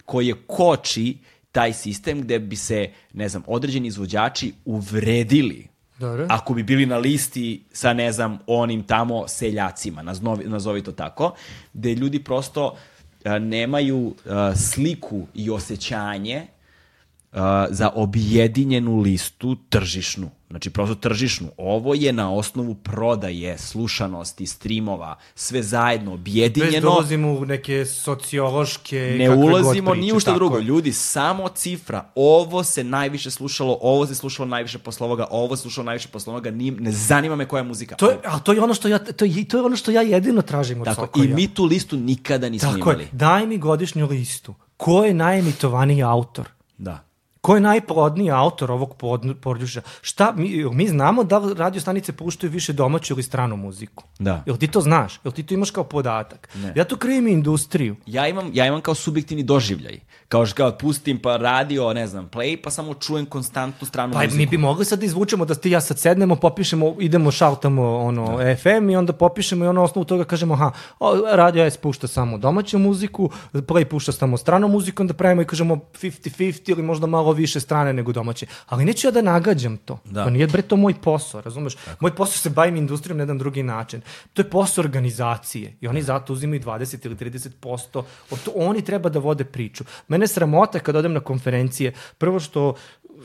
koje 0.04 0.34
koči 0.46 1.18
taj 1.52 1.72
sistem 1.72 2.22
gde 2.22 2.38
bi 2.38 2.56
se, 2.56 2.90
ne 3.12 3.28
znam, 3.28 3.42
određeni 3.46 3.88
izvođači 3.88 4.52
uvredili 4.64 5.68
Dobre. 5.98 6.26
ako 6.28 6.54
bi 6.54 6.62
bili 6.62 6.86
na 6.86 6.98
listi 6.98 7.64
sa, 7.72 7.92
ne 7.92 8.12
znam, 8.12 8.38
onim 8.46 8.82
tamo 8.82 9.28
seljacima, 9.28 10.02
nazovi, 10.02 10.44
nazovi 10.44 10.82
to 10.82 10.92
tako, 10.92 11.34
gde 11.72 11.94
ljudi 11.94 12.24
prosto 12.24 12.76
a, 13.24 13.38
nemaju 13.38 14.14
a, 14.26 14.52
sliku 14.56 15.26
i 15.34 15.50
osjećanje 15.50 16.46
a, 17.32 17.66
za 17.70 17.90
objedinjenu 17.94 19.00
listu 19.00 19.56
tržišnu. 19.68 20.30
Znači, 20.50 20.70
prosto 20.70 20.94
tržišnu. 20.94 21.48
Ovo 21.56 21.94
je 21.94 22.12
na 22.12 22.32
osnovu 22.32 22.74
prodaje, 22.74 23.58
slušanosti, 23.58 24.46
streamova, 24.46 25.16
sve 25.34 25.62
zajedno, 25.62 26.12
objedinjeno. 26.12 26.72
Bez 26.72 26.82
dolazimo 26.82 27.32
u 27.32 27.44
neke 27.44 27.84
sociološke... 27.86 29.16
Ne 29.18 29.30
ulazimo 29.30 29.94
ni 29.94 30.12
u 30.12 30.20
što 30.20 30.34
drugo. 30.34 30.58
Ljudi, 30.58 30.92
samo 30.92 31.48
cifra. 31.48 32.10
Ovo 32.14 32.64
se 32.64 32.84
najviše 32.84 33.30
slušalo, 33.30 33.78
ovo 33.80 34.06
se 34.06 34.14
slušalo 34.14 34.48
najviše 34.48 34.78
posle 34.78 35.06
ovoga, 35.06 35.26
ovo 35.30 35.56
se 35.56 35.62
slušalo 35.62 35.84
najviše 35.84 36.08
posle 36.08 36.30
ovoga, 36.30 36.50
ne, 36.50 36.70
ne 36.70 36.92
zanima 36.92 37.36
me 37.36 37.48
koja 37.48 37.60
je 37.60 37.64
muzika. 37.64 37.94
To 37.94 38.10
je, 38.10 38.18
a 38.24 38.38
to 38.38 38.52
je 38.52 38.60
ono 38.60 38.74
što 38.74 38.88
ja, 38.88 38.98
to 38.98 39.24
je, 39.24 39.44
to 39.48 39.56
je 39.56 39.62
ono 39.62 39.76
što 39.76 39.90
ja 39.90 40.02
jedino 40.02 40.42
tražim 40.42 40.80
od 40.80 40.84
Tako, 40.84 41.00
Sokoja. 41.00 41.24
I 41.24 41.28
mi 41.28 41.54
tu 41.54 41.64
listu 41.64 41.96
nikada 41.96 42.48
nismo 42.48 42.72
Tako 42.72 42.90
imali. 42.90 43.04
Je, 43.04 43.08
daj 43.12 43.46
mi 43.46 43.58
godišnju 43.58 44.08
listu. 44.08 44.54
Ko 44.76 45.04
je 45.04 45.14
najemitovaniji 45.14 46.02
autor? 46.02 46.48
Da 46.78 47.09
Ko 47.40 47.54
je 47.54 47.60
najplodniji 47.60 48.30
autor 48.30 48.70
ovog 48.70 48.96
područja? 49.40 49.82
Šta, 50.00 50.32
mi, 50.36 50.64
mi 50.72 50.88
znamo 50.88 51.24
da 51.24 51.42
radio 51.56 51.80
stanice 51.80 52.12
puštaju 52.12 52.50
više 52.50 52.72
domaću 52.72 53.14
ili 53.14 53.22
stranu 53.22 53.56
muziku? 53.56 54.04
Da. 54.18 54.42
Jel 54.46 54.56
ti 54.56 54.66
to 54.66 54.80
znaš? 54.80 55.20
Jel 55.24 55.32
ti 55.32 55.42
to 55.42 55.54
imaš 55.54 55.70
kao 55.70 55.84
podatak? 55.84 56.48
Ne. 56.54 56.72
Ja 56.76 56.84
to 56.84 56.96
krivim 56.96 57.28
industriju. 57.28 57.96
Ja 58.06 58.28
imam, 58.28 58.50
ja 58.54 58.66
imam 58.66 58.80
kao 58.80 58.94
subjektivni 58.94 59.42
doživljaj. 59.42 60.00
Kao 60.28 60.46
što 60.46 60.56
kao 60.56 60.78
pustim 60.78 61.18
pa 61.18 61.36
radio, 61.36 61.92
ne 61.92 62.06
znam, 62.06 62.28
play, 62.32 62.62
pa 62.62 62.70
samo 62.70 62.94
čujem 62.94 63.26
konstantnu 63.26 63.86
stranu 63.86 64.12
Pa 64.12 64.18
muziku. 64.18 64.36
mi 64.36 64.46
bi 64.46 64.58
mogli 64.58 64.84
sad 64.84 64.98
da 64.98 65.04
izvučemo 65.06 65.44
da 65.44 65.54
ti 65.54 65.70
ja 65.70 65.80
sad 65.80 65.98
sednemo, 65.98 66.36
popišemo, 66.36 66.96
idemo 66.98 67.30
šaltamo 67.30 67.98
ono 67.98 68.36
da. 68.38 68.56
FM 68.56 68.90
i 68.90 68.96
onda 68.96 69.12
popišemo 69.12 69.64
i 69.64 69.68
ono 69.68 69.82
osnovu 69.82 70.04
toga 70.04 70.24
kažemo 70.24 70.54
aha, 70.54 70.70
radio 71.34 71.64
S 71.64 71.76
pušta 71.76 72.06
samo 72.06 72.38
domaću 72.38 72.78
muziku, 72.78 73.30
play 73.52 73.84
pušta 73.84 74.12
samo 74.12 74.36
stranu 74.36 74.68
muziku, 74.68 75.02
onda 75.02 75.14
pravimo 75.14 75.42
i 75.42 75.44
kažemo 75.44 75.76
50-50 76.02 76.70
ili 76.70 76.82
možda 76.82 77.06
malo 77.06 77.29
više 77.32 77.60
strane 77.60 77.92
nego 77.92 78.12
domaće. 78.12 78.46
Ali 78.66 78.84
neću 78.84 79.06
ja 79.06 79.10
da 79.10 79.22
nagađam 79.22 79.76
to. 79.76 79.98
Da. 80.04 80.24
Pa 80.24 80.30
nije 80.30 80.46
bre 80.46 80.62
to 80.62 80.76
moj 80.76 80.94
posao, 80.94 81.40
razumeš? 81.40 81.74
Tako. 81.74 81.98
Moj 82.00 82.14
posao 82.14 82.38
se 82.38 82.50
bavim 82.50 82.76
industrijom 82.76 83.18
na 83.18 83.22
jedan 83.22 83.38
drugi 83.38 83.62
način. 83.62 84.00
To 84.32 84.42
je 84.42 84.50
posao 84.50 84.82
organizacije 84.82 85.76
i 85.80 85.88
oni 85.88 86.02
zato 86.02 86.32
uzimaju 86.32 86.60
20 86.60 87.06
ili 87.06 87.16
30%. 87.16 88.02
Od 88.30 88.42
to, 88.42 88.52
oni 88.56 88.84
treba 88.84 89.08
da 89.08 89.18
vode 89.18 89.44
priču. 89.44 89.84
Mene 90.08 90.26
sramota 90.26 90.78
kad 90.78 90.96
odem 90.96 91.12
na 91.12 91.20
konferencije, 91.20 91.92
prvo 92.18 92.40
što 92.40 92.74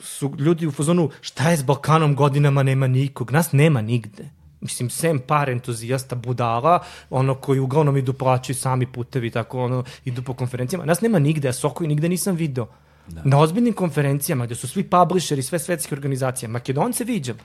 su 0.02 0.34
ljudi 0.40 0.68
u 0.68 0.72
fazonu 0.72 1.10
šta 1.22 1.50
je 1.50 1.58
s 1.58 1.64
Balkanom 1.64 2.16
godinama 2.16 2.64
nema 2.64 2.88
nikog, 2.88 3.32
nas 3.32 3.52
nema 3.52 3.82
nigde 3.82 4.30
mislim, 4.66 4.90
sem 4.90 5.20
par 5.20 5.50
entuzijasta 5.50 6.16
budala, 6.16 6.80
ono 7.10 7.36
koji 7.36 7.60
uglavnom 7.60 7.98
idu 7.98 8.14
plaćaju 8.14 8.56
sami 8.56 8.88
putevi, 8.92 9.32
tako 9.32 9.64
ono, 9.64 9.84
idu 10.06 10.24
po 10.24 10.34
konferencijama. 10.34 10.86
Nas 10.86 11.02
nema 11.02 11.20
nigde, 11.20 11.50
a 11.50 11.54
Soko 11.54 11.84
i 11.84 11.88
nigde 11.88 12.10
nisam 12.10 12.36
video. 12.36 12.68
Da. 13.08 13.22
Na 13.24 13.40
ozbiljnim 13.40 13.74
konferencijama 13.74 14.46
gde 14.46 14.56
su 14.56 14.68
svi 14.68 14.84
publisheri, 14.84 15.44
sve 15.44 15.60
svetske 15.60 15.96
organizacije, 15.96 16.50
Makedonce 16.50 17.04
viđam. 17.04 17.38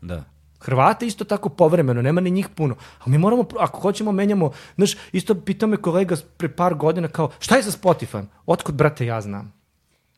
Da. 0.00 0.24
Hrvate 0.60 1.06
isto 1.06 1.24
tako 1.24 1.48
povremeno, 1.48 2.02
nema 2.02 2.20
ni 2.20 2.30
njih 2.30 2.48
puno. 2.48 2.76
A 3.04 3.10
mi 3.10 3.18
moramo, 3.18 3.44
ako 3.58 3.80
hoćemo, 3.80 4.12
menjamo, 4.12 4.52
znaš, 4.76 4.96
isto 5.12 5.34
pitao 5.34 5.68
me 5.68 5.76
kolega 5.76 6.16
pre 6.36 6.48
par 6.48 6.74
godina 6.74 7.08
kao, 7.08 7.30
šta 7.38 7.56
je 7.56 7.62
sa 7.62 7.70
Spotify? 7.70 8.24
Otkud, 8.46 8.74
brate, 8.74 9.06
ja 9.06 9.20
znam? 9.20 9.55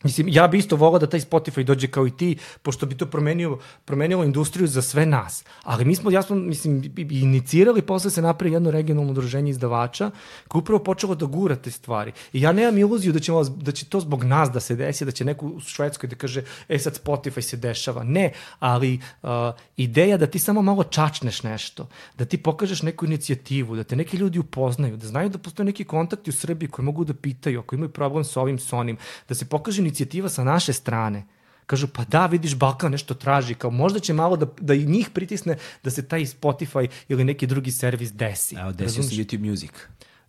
Mislim, 0.03 0.29
ja 0.31 0.49
bi 0.49 0.59
isto 0.59 0.77
volao 0.77 0.99
da 0.99 1.07
taj 1.07 1.21
Spotify 1.21 1.63
dođe 1.65 1.87
kao 1.87 2.07
i 2.07 2.11
ti, 2.11 2.37
pošto 2.63 2.87
bi 2.87 2.97
to 2.97 3.07
promenilo, 3.07 3.59
promenilo 3.85 4.25
industriju 4.25 4.67
za 4.67 4.83
sve 4.83 5.07
nas. 5.07 5.45
Ali 5.63 5.85
mi 5.85 5.95
smo, 5.95 6.11
ja 6.11 6.23
smo, 6.23 6.37
mislim, 6.37 6.93
inicirali, 6.97 7.83
posle 7.83 8.11
se 8.11 8.23
napravi 8.23 8.55
jedno 8.55 8.71
regionalno 8.71 9.11
udruženje 9.11 9.51
izdavača, 9.51 10.11
koje 10.49 10.61
upravo 10.61 10.85
počelo 10.85 11.15
da 11.15 11.27
gura 11.27 11.57
te 11.57 11.71
stvari. 11.71 12.13
I 12.33 12.41
ja 12.41 12.53
nemam 12.53 12.79
iluziju 12.79 13.13
da 13.13 13.19
će, 13.19 13.33
da 13.57 13.73
će 13.73 13.87
to 13.87 14.01
zbog 14.01 14.25
nas 14.25 14.51
da 14.51 14.61
se 14.61 14.77
desi, 14.77 15.05
da 15.05 15.11
će 15.11 15.25
neko 15.25 15.47
u 15.47 15.61
Švedskoj 15.61 16.09
da 16.09 16.17
kaže, 16.17 16.45
e 16.69 16.79
sad 16.79 17.01
Spotify 17.05 17.41
se 17.41 17.57
dešava. 17.57 18.05
Ne, 18.05 18.33
ali 18.59 19.01
uh, 19.23 19.29
ideja 19.77 20.17
da 20.17 20.27
ti 20.27 20.39
samo 20.39 20.63
malo 20.63 20.85
čačneš 20.85 21.43
nešto, 21.43 21.89
da 22.19 22.25
ti 22.25 22.43
pokažeš 22.43 22.83
neku 22.83 23.07
inicijativu, 23.07 23.77
da 23.77 23.85
te 23.85 23.97
neki 23.97 24.17
ljudi 24.17 24.39
upoznaju, 24.39 24.97
da 24.97 25.07
znaju 25.07 25.29
da 25.29 25.39
postoje 25.39 25.65
neki 25.65 25.85
kontakti 25.85 26.31
u 26.31 26.33
Srbiji 26.33 26.69
koji 26.69 26.87
mogu 26.87 27.05
da 27.05 27.15
pitaju 27.15 27.61
ako 27.61 27.75
imaju 27.75 27.89
problem 27.89 28.25
sa 28.25 28.41
ovim, 28.41 28.59
sa 28.59 28.77
onim, 28.77 28.97
da 29.29 29.35
se 29.35 29.45
pokaže 29.45 29.88
inicijativa 29.89 30.29
sa 30.29 30.45
naše 30.45 30.73
strane. 30.73 31.27
Kažu, 31.67 31.89
pa 31.89 32.05
da, 32.05 32.27
vidiš, 32.27 32.55
Balkan 32.57 32.93
nešto 32.93 33.15
traži, 33.15 33.55
kao 33.55 33.71
možda 33.71 34.01
će 34.01 34.13
malo 34.13 34.37
da, 34.37 34.47
da 34.61 34.75
i 34.75 34.87
njih 34.87 35.11
pritisne 35.11 35.57
da 35.85 35.91
se 35.91 36.09
taj 36.09 36.21
Spotify 36.21 36.89
ili 37.09 37.25
neki 37.25 37.47
drugi 37.47 37.71
servis 37.71 38.13
desi. 38.13 38.57
Evo, 38.57 38.73
desio 38.73 39.03
se 39.03 39.15
YouTube 39.15 39.51
Music. 39.51 39.73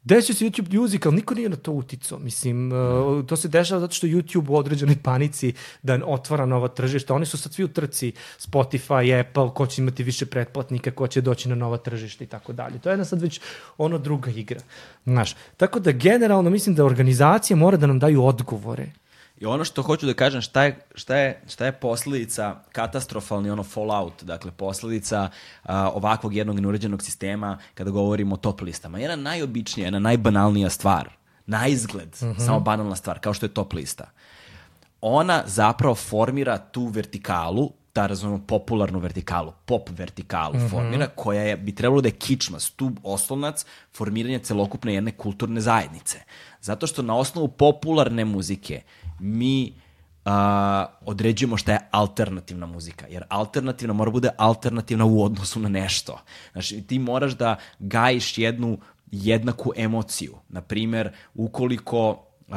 Desio 0.04 0.36
se 0.36 0.46
YouTube 0.46 0.80
Music, 0.80 1.06
ali 1.06 1.16
niko 1.16 1.34
nije 1.34 1.50
na 1.50 1.56
to 1.56 1.72
uticao. 1.72 2.20
Mislim, 2.20 2.72
uh, 2.72 3.26
to 3.26 3.36
se 3.36 3.48
dešava 3.48 3.82
zato 3.82 3.94
što 3.94 4.08
YouTube 4.08 4.50
u 4.50 4.56
određenoj 4.56 4.98
panici 5.04 5.54
da 5.84 6.00
otvara 6.06 6.46
nova 6.46 6.68
tržišta. 6.68 7.14
Oni 7.14 7.26
su 7.26 7.38
sad 7.38 7.54
svi 7.54 7.64
u 7.64 7.68
trci 7.68 8.12
Spotify, 8.40 9.20
Apple, 9.20 9.54
ko 9.54 9.68
će 9.68 9.82
imati 9.82 10.04
više 10.04 10.26
pretplatnika, 10.26 10.92
ko 10.92 11.08
će 11.08 11.22
doći 11.22 11.50
na 11.50 11.56
nova 11.56 11.78
tržišta 11.78 12.24
i 12.24 12.28
tako 12.28 12.54
dalje. 12.54 12.80
To 12.80 12.90
je 12.90 12.94
jedna 12.94 13.06
sad 13.06 13.22
već 13.22 13.42
ono 13.78 13.98
druga 13.98 14.32
igra. 14.32 14.60
Znaš, 15.06 15.36
tako 15.58 15.80
da 15.80 15.92
generalno 15.92 16.50
mislim 16.50 16.76
da 16.76 16.86
organizacije 16.86 17.58
mora 17.58 17.78
da 17.78 17.88
nam 17.88 18.00
daju 18.00 18.24
odgovore. 18.26 18.92
I 19.40 19.46
ono 19.46 19.66
što 19.66 19.82
hoću 19.82 20.06
da 20.06 20.14
kažem, 20.14 20.42
šta 20.42 20.64
je, 20.64 20.80
šta 20.96 21.16
je, 21.16 21.42
šta 21.48 21.66
je 21.66 21.72
posledica 21.72 22.56
katastrofalni 22.72 23.50
ono 23.50 23.64
fallout, 23.64 24.24
dakle 24.24 24.52
posledica 24.52 25.30
uh, 25.64 25.70
ovakvog 25.70 26.36
jednog 26.36 26.60
neuređenog 26.60 27.04
sistema 27.04 27.58
kada 27.74 27.92
govorimo 27.92 28.36
o 28.36 28.38
top 28.38 28.62
listama. 28.62 29.00
Jedna 29.00 29.16
najobičnija, 29.16 29.86
jedna 29.86 30.00
najbanalnija 30.00 30.70
stvar, 30.70 31.10
na 31.46 31.68
izgled, 31.68 32.10
mm 32.22 32.26
-hmm. 32.26 32.46
samo 32.46 32.60
banalna 32.60 32.96
stvar, 32.96 33.20
kao 33.20 33.34
što 33.34 33.46
je 33.46 33.54
top 33.54 33.74
lista. 33.74 34.10
Ona 35.02 35.44
zapravo 35.46 35.96
formira 35.96 36.58
tu 36.58 36.86
vertikalu, 36.86 37.72
ta 37.94 38.08
razumemo 38.08 38.44
popularnu 38.48 39.00
vertikalu, 39.00 39.54
pop 39.66 39.90
vertikalu 39.90 40.56
mm 40.56 40.60
-hmm. 40.60 40.70
formira, 40.70 41.08
koja 41.08 41.42
je, 41.42 41.58
bi 41.58 41.76
trebalo 41.76 42.02
da 42.02 42.08
je 42.08 42.12
kičma, 42.12 42.60
stub, 42.60 42.98
oslovnac 43.04 43.66
formiranja 43.94 44.40
celokupne 44.40 44.94
jedne 44.94 45.12
kulturne 45.12 45.62
zajednice. 45.62 46.20
Zato 46.62 46.88
što 46.88 47.02
na 47.02 47.16
osnovu 47.16 47.48
popularne 47.48 48.26
muzike 48.26 48.82
mi 49.20 49.74
uh, 50.26 50.32
određujemo 51.02 51.58
šta 51.58 51.72
je 51.72 51.80
alternativna 51.92 52.66
muzika. 52.66 53.06
Jer 53.10 53.24
alternativna 53.30 53.94
mora 53.94 54.12
bude 54.12 54.30
alternativna 54.38 55.06
u 55.06 55.24
odnosu 55.24 55.60
na 55.60 55.70
nešto. 55.70 56.20
Znači, 56.52 56.82
ti 56.82 57.00
moraš 57.00 57.32
da 57.32 57.56
gajiš 57.80 58.38
jednu 58.38 58.78
jednaku 59.12 59.72
emociju. 59.76 60.36
Naprimer, 60.50 61.12
ukoliko 61.34 62.26
Uh, 62.50 62.56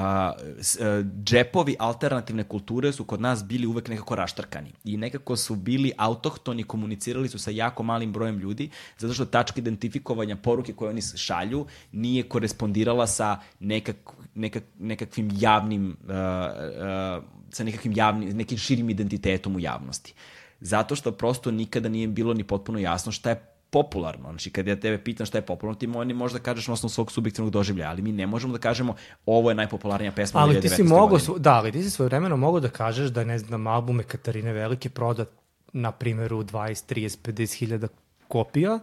džepovi 1.24 1.76
alternativne 1.78 2.44
kulture 2.44 2.92
su 2.92 3.04
kod 3.04 3.20
nas 3.20 3.44
bili 3.44 3.66
uvek 3.66 3.88
nekako 3.88 4.14
raštrkani 4.14 4.72
i 4.84 4.96
nekako 4.96 5.36
su 5.36 5.56
bili 5.56 5.92
autohtoni, 5.96 6.64
komunicirali 6.64 7.28
su 7.28 7.38
sa 7.38 7.50
jako 7.50 7.82
malim 7.82 8.12
brojem 8.12 8.38
ljudi, 8.38 8.70
zato 8.98 9.14
što 9.14 9.24
tačka 9.24 9.60
identifikovanja 9.60 10.36
poruke 10.36 10.72
koje 10.72 10.90
oni 10.90 11.02
šalju 11.16 11.66
nije 11.92 12.22
korespondirala 12.22 13.06
sa 13.06 13.40
nekak, 13.60 13.96
nekak, 14.34 14.64
nekakvim 14.78 15.30
javnim, 15.34 15.96
uh, 16.04 16.08
uh, 16.08 17.24
sa 17.50 17.64
nekakvim 17.64 17.92
javnim, 17.96 18.36
nekim 18.36 18.58
širim 18.58 18.90
identitetom 18.90 19.56
u 19.56 19.60
javnosti. 19.60 20.14
Zato 20.60 20.96
što 20.96 21.12
prosto 21.12 21.50
nikada 21.50 21.88
nije 21.88 22.08
bilo 22.08 22.34
ni 22.34 22.44
potpuno 22.44 22.78
jasno 22.78 23.12
šta 23.12 23.30
je 23.30 23.51
popularno. 23.72 24.28
Znači, 24.28 24.50
kad 24.50 24.66
ja 24.66 24.76
tebe 24.80 24.98
pitam 25.04 25.26
šta 25.26 25.38
je 25.38 25.42
popularno, 25.42 25.78
ti 25.78 25.86
moj, 25.86 26.04
možda 26.04 26.38
kažeš 26.38 26.66
na 26.68 26.74
osnovu 26.74 26.90
svog 26.90 27.12
subjektivnog 27.12 27.52
doživljaja, 27.52 27.90
ali 27.90 28.02
mi 28.02 28.12
ne 28.12 28.26
možemo 28.26 28.52
da 28.52 28.58
kažemo 28.58 28.94
ovo 29.26 29.50
je 29.50 29.54
najpopularnija 29.54 30.12
pesma 30.12 30.40
ali 30.40 30.60
ti 30.60 30.68
si 30.68 30.82
mogo, 30.82 31.18
Da, 31.38 31.54
ali 31.54 31.72
ti 31.72 31.82
si 31.82 31.90
svoje 31.90 32.06
vremeno 32.06 32.36
mogo 32.36 32.60
da 32.60 32.68
kažeš 32.68 33.10
da, 33.10 33.24
ne 33.24 33.38
znam, 33.38 33.66
albume 33.66 34.02
Katarine 34.02 34.52
Velike 34.52 34.90
prodat 34.90 35.28
na 35.72 35.92
primjeru 35.92 36.42
20, 36.42 36.94
30, 36.94 37.18
50 37.22 37.58
hiljada 37.58 37.88
kopija, 38.28 38.78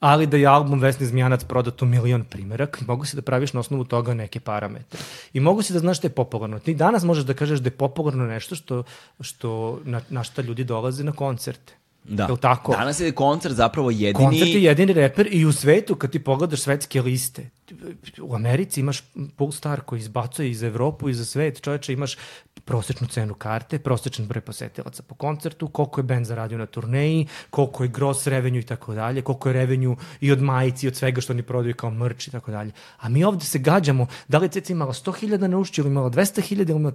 ali 0.00 0.26
da 0.26 0.36
je 0.36 0.46
album 0.46 0.80
Vesni 0.80 1.06
Zmijanac 1.06 1.44
prodat 1.44 1.82
u 1.82 1.86
milion 1.86 2.24
primjerak, 2.24 2.80
mogu 2.86 3.04
se 3.04 3.16
da 3.16 3.22
praviš 3.22 3.52
na 3.52 3.60
osnovu 3.60 3.84
toga 3.84 4.14
neke 4.14 4.40
parametre. 4.40 5.00
I 5.32 5.40
mogu 5.40 5.62
se 5.62 5.72
da 5.72 5.78
znaš 5.78 5.98
šta 5.98 6.06
je 6.06 6.12
popularno. 6.12 6.58
Ti 6.58 6.74
danas 6.74 7.04
možeš 7.04 7.24
da 7.24 7.34
kažeš 7.34 7.58
da 7.58 7.66
je 7.66 7.76
popularno 7.76 8.26
nešto 8.26 8.54
što, 8.54 8.82
što 9.20 9.80
na, 9.84 10.00
na 10.08 10.24
šta 10.24 10.42
ljudi 10.42 10.64
dolaze 10.64 11.04
na 11.04 11.12
koncerte. 11.12 11.74
Da. 12.08 12.24
Jel 12.24 12.36
tako? 12.36 12.72
Danas 12.72 13.00
je 13.00 13.12
koncert 13.12 13.54
zapravo 13.54 13.90
jedini... 13.90 14.12
Koncert 14.14 14.50
je 14.50 14.62
jedini 14.62 14.92
reper 14.92 15.28
i 15.30 15.44
u 15.44 15.52
svetu, 15.52 15.94
kad 15.94 16.10
ti 16.10 16.18
pogledaš 16.18 16.60
svetske 16.60 17.02
liste, 17.02 17.50
u 18.22 18.34
Americi 18.34 18.80
imaš 18.80 19.02
Star 19.52 19.80
koji 19.80 19.98
izbacuje 19.98 20.50
iz 20.50 20.62
Evropu 20.62 21.08
i 21.08 21.14
za 21.14 21.24
svet, 21.24 21.60
čoveče, 21.60 21.92
imaš 21.92 22.16
prosečnu 22.64 23.06
cenu 23.06 23.34
karte, 23.34 23.78
prosečan 23.78 24.26
broj 24.26 24.40
posetilaca 24.40 25.02
po 25.02 25.14
koncertu, 25.14 25.68
koliko 25.68 26.00
je 26.00 26.04
band 26.04 26.26
zaradio 26.26 26.58
na 26.58 26.66
turneji, 26.66 27.26
koliko 27.50 27.82
je 27.82 27.88
gross 27.88 28.26
revenue 28.26 28.60
i 28.60 28.66
tako 28.66 28.94
dalje, 28.94 29.22
koliko 29.22 29.48
je 29.48 29.52
revenue 29.52 29.96
i 30.20 30.32
od 30.32 30.42
majici, 30.42 30.86
i 30.86 30.88
od 30.88 30.96
svega 30.96 31.20
što 31.20 31.32
oni 31.32 31.42
prodaju 31.42 31.74
kao 31.74 31.90
merch 31.90 32.28
i 32.28 32.30
tako 32.30 32.50
dalje. 32.50 32.72
A 32.98 33.08
mi 33.08 33.24
ovde 33.24 33.44
se 33.44 33.58
gađamo, 33.58 34.06
da 34.28 34.38
li 34.38 34.48
ceca 34.48 34.72
imala 34.72 34.92
100.000 34.92 35.46
na 35.46 35.58
ušću 35.58 35.80
ili 35.80 35.90
imala 35.90 36.10
200.000 36.10 36.52
ili 36.52 36.72
imala... 36.72 36.94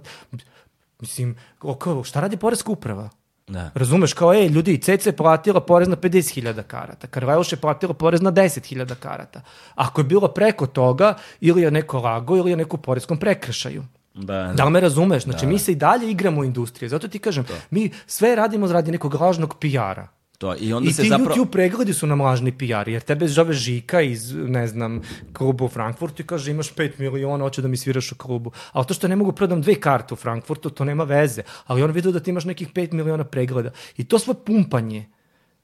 Mislim, 1.00 1.36
oko, 1.60 2.04
šta 2.04 2.20
radi 2.20 2.36
Poreska 2.36 2.72
uprava? 2.72 3.10
Da. 3.48 3.70
Razumeš, 3.74 4.12
kao, 4.12 4.34
ej, 4.34 4.48
ljudi, 4.48 4.78
CC 4.78 5.06
je 5.06 5.16
platila 5.16 5.60
porez 5.60 5.88
na 5.88 5.96
50.000 5.96 6.62
karata, 6.62 7.06
Karvajuš 7.06 7.52
je 7.52 7.56
platila 7.56 7.94
porez 7.94 8.20
na 8.20 8.32
10.000 8.32 8.94
karata. 8.94 9.40
Ako 9.74 10.00
je 10.00 10.04
bilo 10.04 10.28
preko 10.28 10.66
toga, 10.66 11.14
ili 11.40 11.62
je 11.62 11.70
neko 11.70 11.98
lago, 11.98 12.36
ili 12.36 12.50
je 12.50 12.56
neko 12.56 12.76
poreskom 12.76 13.18
prekršaju. 13.18 13.84
Da, 14.14 14.42
da. 14.42 14.52
da 14.52 14.64
li 14.64 14.70
me 14.70 14.80
razumeš? 14.80 15.22
Znači, 15.22 15.46
da. 15.46 15.52
mi 15.52 15.58
se 15.58 15.72
i 15.72 15.74
dalje 15.74 16.10
igramo 16.10 16.40
u 16.40 16.44
industrije. 16.44 16.88
Zato 16.88 17.08
ti 17.08 17.18
kažem, 17.18 17.44
to. 17.44 17.54
mi 17.70 17.90
sve 18.06 18.34
radimo 18.34 18.72
radi 18.72 18.92
nekog 18.92 19.14
lažnog 19.14 19.56
PR-a. 19.60 20.21
To. 20.42 20.54
I, 20.58 20.72
onda 20.72 20.90
I 20.90 20.92
se 20.92 21.02
ti 21.02 21.08
zapravo... 21.08 21.30
YouTube 21.30 21.50
pregledi 21.50 21.94
su 21.94 22.06
nam 22.06 22.20
lažni 22.20 22.52
PR, 22.58 22.88
jer 22.88 23.02
tebe 23.02 23.28
zove 23.28 23.54
Žika 23.54 24.00
iz, 24.00 24.34
ne 24.34 24.66
znam, 24.66 25.00
klubu 25.32 25.64
u 25.64 25.68
Frankfurtu 25.68 26.22
i 26.22 26.26
kaže 26.26 26.50
imaš 26.50 26.74
5 26.74 26.98
miliona, 26.98 27.44
hoće 27.44 27.62
da 27.62 27.68
mi 27.68 27.76
sviraš 27.76 28.12
u 28.12 28.16
klubu. 28.18 28.52
Ali 28.72 28.86
to 28.86 28.94
što 28.94 29.08
ne 29.08 29.16
mogu 29.16 29.32
prodam 29.32 29.62
dve 29.62 29.74
karte 29.74 30.14
u 30.14 30.16
Frankfurtu, 30.16 30.70
to 30.70 30.84
nema 30.84 31.04
veze. 31.04 31.42
Ali 31.66 31.82
on 31.82 31.90
vidio 31.90 32.12
da 32.12 32.20
ti 32.20 32.30
imaš 32.30 32.44
nekih 32.44 32.72
5 32.72 32.92
miliona 32.92 33.24
pregleda. 33.24 33.70
I 33.96 34.04
to 34.04 34.18
svoje 34.18 34.44
pumpanje 34.46 35.06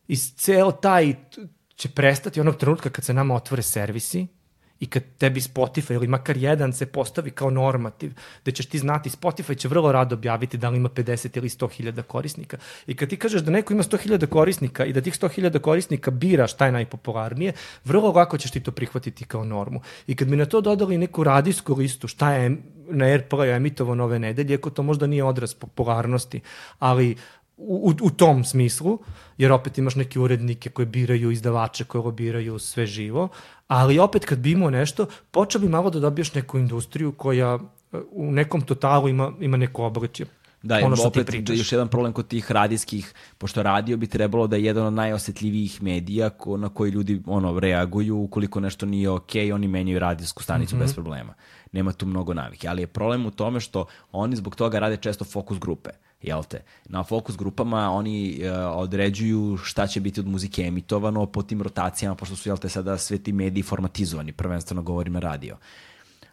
i 0.09 0.17
ceo 0.17 0.73
taj 0.73 1.15
će 1.77 1.89
prestati 1.89 2.41
onog 2.41 2.57
trenutka 2.57 2.91
kad 2.91 3.05
se 3.05 3.15
nama 3.15 3.35
otvore 3.35 3.63
servisi 3.63 4.27
I 4.81 4.87
kad 4.87 5.03
tebi 5.19 5.41
Spotify 5.41 5.95
ili 5.95 6.09
makar 6.09 6.37
jedan 6.37 6.73
se 6.73 6.87
postavi 6.87 7.31
kao 7.31 7.51
normativ, 7.51 8.13
da 8.45 8.51
ćeš 8.51 8.67
ti 8.67 8.79
znati, 8.79 9.11
Spotify 9.11 9.57
će 9.57 9.69
vrlo 9.69 9.93
rado 9.93 10.15
objaviti 10.15 10.59
da 10.59 10.69
li 10.69 10.77
ima 10.77 10.89
50 10.89 11.39
ili 11.39 11.49
100 11.49 11.71
hiljada 11.71 12.03
korisnika. 12.03 12.57
I 12.87 12.97
kad 12.97 13.09
ti 13.09 13.17
kažeš 13.17 13.43
da 13.43 13.51
neko 13.51 13.73
ima 13.73 13.83
100 13.83 13.99
hiljada 13.99 14.27
korisnika 14.27 14.85
i 14.85 14.93
da 14.93 15.01
tih 15.01 15.15
100 15.15 15.31
hiljada 15.31 15.59
korisnika 15.59 16.11
bira 16.11 16.47
šta 16.47 16.67
je 16.67 16.73
najpopularnije, 16.73 17.53
vrlo 17.85 18.13
lako 18.13 18.39
ćeš 18.39 18.51
ti 18.51 18.61
to 18.61 18.73
prihvatiti 18.73 19.25
kao 19.25 19.45
normu. 19.45 19.81
I 20.07 20.17
kad 20.17 20.29
bi 20.29 20.37
na 20.37 20.47
to 20.47 20.61
dodali 20.61 20.99
neku 20.99 21.25
radijsku 21.25 21.75
listu, 21.75 22.09
šta 22.09 22.33
je 22.35 22.51
na 22.91 23.05
Airplayu 23.05 23.57
emitovo 23.57 23.95
nove 23.95 24.19
nedelje, 24.19 24.55
ako 24.55 24.71
to 24.71 24.83
možda 24.83 25.07
nije 25.07 25.25
odraz 25.25 25.55
popularnosti, 25.55 26.41
ali 26.79 27.17
u, 27.57 27.95
u 28.03 28.11
tom 28.11 28.45
smislu, 28.45 28.99
jer 29.39 29.53
opet 29.53 29.79
imaš 29.79 29.95
neke 29.95 30.21
urednike 30.21 30.71
koje 30.71 30.87
biraju 30.87 31.31
izdavače, 31.31 31.85
koje 31.85 32.03
lobiraju 32.03 32.59
sve 32.59 32.87
živo, 32.87 33.29
ali 33.69 33.99
opet 33.99 34.25
kad 34.25 34.39
bi 34.39 34.51
imao 34.51 34.71
nešto, 34.71 35.07
počeo 35.31 35.61
bi 35.61 35.69
malo 35.69 35.91
da 35.91 36.01
dobiješ 36.01 36.35
neku 36.35 36.59
industriju 36.59 37.13
koja 37.13 37.59
e, 37.93 37.97
u 38.11 38.33
nekom 38.33 38.61
totalu 38.61 39.09
ima, 39.09 39.33
ima 39.41 39.57
neko 39.57 39.85
obličje. 39.85 40.27
Da, 40.63 40.81
ono 40.85 40.97
što 40.97 41.09
opet, 41.09 41.27
ti 41.27 41.33
pričaš. 41.33 41.59
još 41.59 41.73
jedan 41.73 41.89
problem 41.89 42.13
kod 42.13 42.29
tih 42.29 42.53
radijskih, 42.53 43.15
pošto 43.39 43.63
radio 43.63 43.97
bi 43.97 44.07
trebalo 44.07 44.47
da 44.47 44.57
je 44.57 44.65
jedan 44.65 44.87
od 44.87 44.93
najosetljivijih 44.93 45.83
medija 45.83 46.31
ko, 46.31 46.57
na 46.57 46.69
koji 46.69 46.91
ljudi 46.91 47.23
ono 47.27 47.61
reaguju, 47.61 48.19
ukoliko 48.19 48.61
nešto 48.61 48.87
nije 48.87 49.11
okej, 49.11 49.47
okay, 49.47 49.55
oni 49.55 49.69
menjaju 49.69 49.99
radijsku 49.99 50.43
stanicu 50.43 50.77
mm 50.77 50.79
-hmm. 50.79 50.83
bez 50.83 50.95
problema. 50.95 51.35
Nema 51.73 51.93
tu 51.93 52.07
mnogo 52.07 52.35
navike, 52.35 52.69
ali 52.69 52.83
je 52.83 52.87
problem 52.87 53.27
u 53.27 53.31
tome 53.31 53.61
što 53.61 53.87
oni 54.13 54.37
zbog 54.37 54.57
toga 54.57 54.79
rade 54.79 54.97
često 54.97 55.25
fokus 55.25 55.59
grupe 55.59 55.91
jel 56.23 56.43
te? 56.45 56.63
Na 56.85 57.05
fokus 57.05 57.37
grupama 57.37 57.91
oni 57.91 58.41
uh, 58.43 58.51
određuju 58.77 59.57
šta 59.57 59.87
će 59.87 60.01
biti 60.01 60.21
od 60.21 60.27
muzike 60.27 60.63
emitovano 60.63 61.27
po 61.27 61.43
tim 61.43 61.63
rotacijama, 61.63 62.15
pošto 62.15 62.37
su, 62.37 62.49
jel 62.49 62.59
te, 62.59 62.69
sada 62.69 62.99
sve 62.99 63.19
ti 63.19 63.33
mediji 63.33 63.63
formatizovani, 63.63 64.33
prvenstveno 64.33 64.83
govorim 64.83 65.13
na 65.13 65.21
radio. 65.21 65.57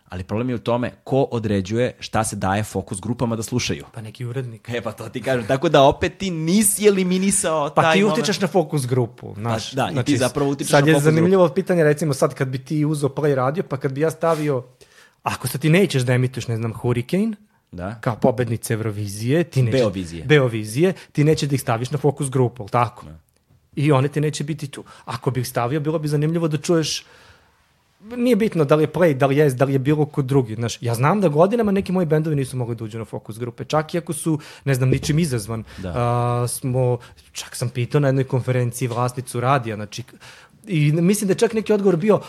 Ali 0.10 0.24
problem 0.24 0.50
je 0.50 0.56
u 0.56 0.60
tome 0.60 0.92
ko 1.04 1.22
određuje 1.32 1.96
šta 2.00 2.24
se 2.24 2.36
daje 2.36 2.64
fokus 2.64 3.02
grupama 3.02 3.36
da 3.36 3.44
slušaju. 3.44 3.86
Pa 3.94 4.02
neki 4.02 4.26
urednik. 4.26 4.70
E 4.70 4.82
pa 4.82 4.92
to 4.92 5.10
ti 5.10 5.22
kažem. 5.22 5.48
Tako 5.48 5.70
da 5.70 5.84
opet 5.84 6.18
ti 6.18 6.32
nisi 6.32 6.88
eliminisao 6.88 7.72
pa 7.76 7.82
taj 7.82 7.94
ti 7.94 8.02
moment. 8.02 8.18
utičeš 8.18 8.42
na 8.42 8.48
fokus 8.48 8.88
grupu. 8.88 9.34
Znaš, 9.38 9.72
pa, 9.72 9.76
da, 9.76 9.92
znači, 9.92 10.12
i 10.12 10.14
ti 10.14 10.18
zapravo 10.18 10.52
utičeš 10.52 10.72
na 10.72 10.80
fokus 10.80 10.94
Sad 10.94 11.06
je 11.06 11.12
zanimljivo 11.12 11.50
pitanje, 11.50 11.84
recimo 11.84 12.14
sad 12.14 12.34
kad 12.34 12.48
bi 12.48 12.66
ti 12.66 12.86
uzeo 12.86 13.10
play 13.10 13.36
radio, 13.36 13.64
pa 13.64 13.78
kad 13.78 13.92
bi 13.92 14.02
ja 14.02 14.12
stavio, 14.12 14.64
ako 15.26 15.48
sad 15.48 15.62
ti 15.62 15.70
nećeš 15.70 16.04
da 16.04 16.14
emituješ, 16.14 16.48
ne 16.48 16.58
znam, 16.58 16.74
Hurricane, 16.74 17.36
da. 17.72 17.96
kao 18.02 18.16
pobednice 18.16 18.74
Eurovizije, 18.74 19.44
ti 19.44 19.64
neće, 19.64 19.78
Beovizije. 19.78 20.24
Beovizije, 20.26 20.94
ti 21.12 21.24
neće 21.24 21.48
da 21.48 21.56
ih 21.56 21.62
staviš 21.62 21.92
na 21.92 21.98
fokus 21.98 22.30
grupu, 22.30 22.68
tako? 22.68 23.06
Da. 23.06 23.20
I 23.76 23.92
one 23.92 24.08
ti 24.08 24.22
neće 24.22 24.44
biti 24.44 24.68
tu. 24.68 24.84
Ako 25.06 25.32
bih 25.32 25.48
stavio, 25.48 25.80
bilo 25.80 26.00
bi 26.00 26.08
zanimljivo 26.08 26.48
da 26.48 26.58
čuješ 26.58 27.06
nije 28.18 28.36
bitno 28.36 28.66
da 28.66 28.76
li 28.76 28.84
je 28.84 28.92
Play, 28.92 29.14
da 29.14 29.26
li 29.26 29.38
je 29.38 29.50
da 29.50 29.66
li 29.66 29.74
je 29.74 29.80
bilo 29.80 30.06
kod 30.06 30.26
drugi. 30.26 30.56
Znaš, 30.56 30.78
ja 30.82 30.96
znam 30.96 31.22
da 31.22 31.28
godinama 31.28 31.72
neki 31.72 31.92
moji 31.92 32.06
bendovi 32.06 32.36
nisu 32.36 32.58
mogli 32.58 32.76
da 32.76 32.84
uđu 32.84 33.00
na 33.00 33.06
fokus 33.06 33.40
grupe, 33.40 33.66
čak 33.66 33.94
i 33.94 33.98
ako 33.98 34.14
su, 34.14 34.40
ne 34.66 34.74
znam, 34.74 34.90
ničim 34.90 35.20
izazvan. 35.20 35.64
Da. 35.78 35.94
A, 35.96 36.48
smo, 36.48 36.98
čak 37.32 37.56
sam 37.56 37.70
pitao 37.70 38.02
na 38.02 38.08
jednoj 38.08 38.24
konferenciji 38.24 38.88
vlasnicu 38.88 39.40
radija, 39.40 39.76
znači, 39.76 40.04
i 40.68 40.92
mislim 40.92 41.28
da 41.28 41.32
je 41.32 41.38
čak 41.38 41.54
neki 41.54 41.74
odgovor 41.74 41.98
bio, 41.98 42.22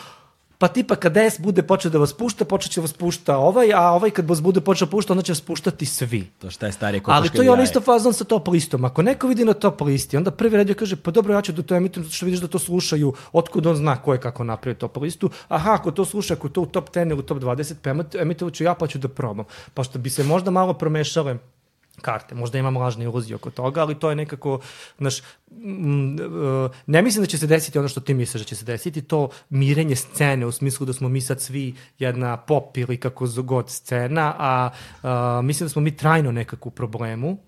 pa 0.59 0.69
tipa 0.69 0.97
kad 0.97 1.13
DS 1.13 1.41
bude 1.41 1.63
počeo 1.63 1.91
da 1.91 1.99
vas 1.99 2.13
pušta, 2.13 2.45
počet 2.45 2.73
će 2.73 2.81
vas 2.81 2.93
pušta 2.93 3.39
ovaj, 3.39 3.73
a 3.73 3.91
ovaj 3.93 4.11
kad 4.11 4.29
vas 4.29 4.43
bude 4.43 4.61
počeo 4.61 4.89
pušta, 4.89 5.13
onda 5.13 5.23
će 5.23 5.33
vas 5.33 5.41
puštati 5.41 5.87
svi. 5.87 6.27
To 6.39 6.51
šta 6.51 6.67
je 6.67 6.73
starije 6.73 7.01
kokoške 7.01 7.17
Ali 7.17 7.31
to 7.31 7.43
je 7.43 7.51
ono 7.51 7.63
isto 7.63 7.81
fazon 7.81 8.13
sa 8.13 8.25
top 8.25 8.49
listom. 8.49 8.85
Ako 8.85 9.03
neko 9.03 9.27
vidi 9.27 9.45
na 9.45 9.53
top 9.53 9.81
listi, 9.81 10.17
onda 10.17 10.31
prvi 10.31 10.57
radio 10.57 10.75
kaže, 10.75 10.97
pa 10.97 11.11
dobro, 11.11 11.35
ja 11.35 11.43
ću 11.43 11.53
da 11.53 11.63
to 11.63 11.75
emitujem, 11.75 12.05
zato 12.05 12.17
što 12.17 12.27
vidiš 12.27 12.41
da 12.41 12.49
to 12.49 12.59
slušaju, 12.59 13.13
otkud 13.33 13.67
on 13.67 13.77
zna 13.77 13.97
ko 14.03 14.13
je 14.13 14.21
kako 14.21 14.45
napravio 14.45 14.79
top 14.79 14.97
listu. 14.97 15.31
Aha, 15.49 15.73
ako 15.73 15.91
to 15.91 16.05
sluša, 16.05 16.35
ako 16.35 16.49
to 16.49 16.61
u 16.61 16.67
top 16.67 16.91
10 16.91 17.11
ili 17.11 17.19
u 17.19 17.23
top 17.23 17.39
20, 17.39 17.75
pa 17.83 18.19
emitovat 18.21 18.55
ću 18.55 18.65
ja, 18.65 18.75
pa 18.75 18.87
ću 18.87 18.99
da 18.99 19.09
probam. 19.09 19.45
Pa 19.75 19.85
što 19.85 19.99
bi 19.99 20.11
se 20.11 20.25
možda 20.25 20.51
malo 20.51 20.75
promešale 20.75 21.39
karte. 22.01 22.35
Možda 22.35 22.59
imam 22.59 22.77
lažne 22.77 23.05
iluzije 23.05 23.37
oko 23.37 23.51
toga, 23.51 23.81
ali 23.81 23.95
to 23.95 24.11
je 24.11 24.17
nekako, 24.17 24.61
znaš, 24.99 25.23
ne 26.87 27.03
mislim 27.03 27.25
da 27.25 27.27
će 27.27 27.39
se 27.39 27.47
desiti 27.47 27.79
ono 27.79 27.89
što 27.89 28.01
ti 28.01 28.15
misliš 28.15 28.43
da 28.43 28.49
će 28.49 28.57
se 28.57 28.65
desiti, 28.65 29.03
to 29.03 29.29
mirenje 29.51 29.97
scene 29.97 30.47
u 30.47 30.53
smislu 30.53 30.87
da 30.87 30.93
smo 30.93 31.09
mi 31.09 31.21
sad 31.21 31.41
svi 31.41 31.75
jedna 31.99 32.37
pop 32.37 32.77
ili 32.77 32.97
kako 32.97 33.27
god 33.43 33.71
scena, 33.71 34.35
a, 34.39 34.71
a 35.03 35.41
mislim 35.45 35.65
da 35.65 35.69
smo 35.69 35.83
mi 35.83 35.97
trajno 35.97 36.33
nekako 36.33 36.69
u 36.69 36.73
problemu, 36.73 37.39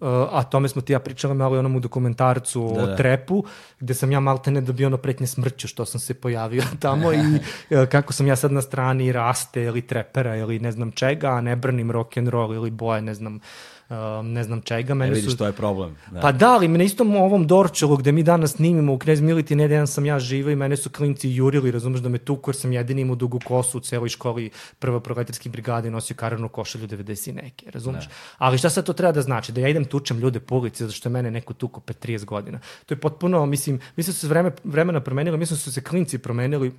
a 0.00 0.42
tome 0.50 0.68
smo 0.68 0.82
ti 0.82 0.92
ja 0.92 0.98
pričali 0.98 1.34
malo 1.34 1.56
i 1.56 1.58
onom 1.58 1.76
u 1.76 1.80
dokumentarcu 1.80 2.72
da, 2.74 2.86
da. 2.86 2.92
o 2.92 2.96
trepu, 2.96 3.44
gde 3.80 3.94
sam 3.94 4.12
ja 4.12 4.20
malte 4.20 4.50
ne 4.50 4.60
dobio 4.60 4.86
ono 4.86 4.96
pretnje 4.96 5.26
smrću 5.26 5.68
što 5.68 5.84
sam 5.84 6.00
se 6.00 6.14
pojavio 6.14 6.62
tamo 6.80 7.12
i 7.12 7.40
e, 7.70 7.86
kako 7.86 8.12
sam 8.12 8.26
ja 8.26 8.36
sad 8.36 8.52
na 8.52 8.62
strani 8.62 9.12
raste 9.12 9.62
ili 9.62 9.82
trepera 9.82 10.36
ili 10.36 10.58
ne 10.58 10.72
znam 10.72 10.92
čega, 10.92 11.28
a 11.28 11.40
ne 11.40 11.56
branim 11.56 11.90
rock 11.90 12.16
and 12.16 12.28
roll 12.28 12.54
ili 12.54 12.70
boje, 12.70 13.02
ne 13.02 13.14
znam, 13.14 13.36
uh, 13.36 13.42
Um, 13.90 14.32
ne 14.32 14.44
znam 14.44 14.60
čega. 14.60 14.94
Mene 14.94 15.12
e, 15.12 15.14
vidiš, 15.14 15.30
su... 15.30 15.36
to 15.36 15.46
je 15.46 15.52
problem. 15.52 15.96
Da. 16.10 16.20
Pa 16.20 16.32
da, 16.32 16.52
ali 16.52 16.68
na 16.68 16.84
istom 16.84 17.16
ovom 17.16 17.46
Dorčelu 17.46 17.96
gde 17.96 18.12
mi 18.12 18.22
danas 18.22 18.52
snimimo 18.52 18.92
u 18.94 18.98
Knez 18.98 19.20
Militi, 19.20 19.56
ne 19.56 19.64
jedan 19.64 19.86
sam 19.86 20.06
ja 20.06 20.18
živa 20.18 20.52
i 20.52 20.56
mene 20.56 20.76
su 20.76 20.90
klinci 20.90 21.30
jurili, 21.30 21.70
razumeš 21.70 22.00
da 22.00 22.08
me 22.08 22.18
tuku 22.18 22.50
jer 22.50 22.56
sam 22.56 22.72
jedini 22.72 23.02
imao 23.02 23.16
dugu 23.16 23.40
kosu 23.44 23.78
u 23.78 23.80
celoj 23.80 24.08
školi 24.08 24.50
prva 24.78 25.00
proletarski 25.00 25.48
brigade 25.48 25.90
nosio 25.90 26.16
karanu 26.16 26.48
košalju 26.48 26.88
90 26.88 27.34
neke, 27.34 27.70
razumeš? 27.70 28.04
Da. 28.04 28.12
Ali 28.38 28.58
šta 28.58 28.70
sad 28.70 28.84
to 28.86 28.92
treba 28.92 29.12
da 29.12 29.22
znači? 29.22 29.52
Da 29.52 29.60
ja 29.60 29.68
idem 29.68 29.84
tučem 29.84 30.18
ljude 30.18 30.40
po 30.40 30.56
ulici 30.56 30.84
zato 30.84 30.92
što 30.92 31.08
je 31.08 31.12
mene 31.12 31.30
neko 31.30 31.54
tuko 31.54 31.80
pre 31.80 31.94
30 31.94 32.24
godina. 32.24 32.60
To 32.86 32.94
je 32.94 33.00
potpuno, 33.00 33.46
mislim, 33.46 33.80
mislim 33.96 34.14
su 34.14 34.20
se 34.20 34.28
vreme, 34.28 34.52
vremena 34.64 35.00
promenili, 35.00 35.38
mislim 35.38 35.58
su 35.58 35.72
se 35.72 35.80
klinci 35.82 36.18
promenili, 36.18 36.72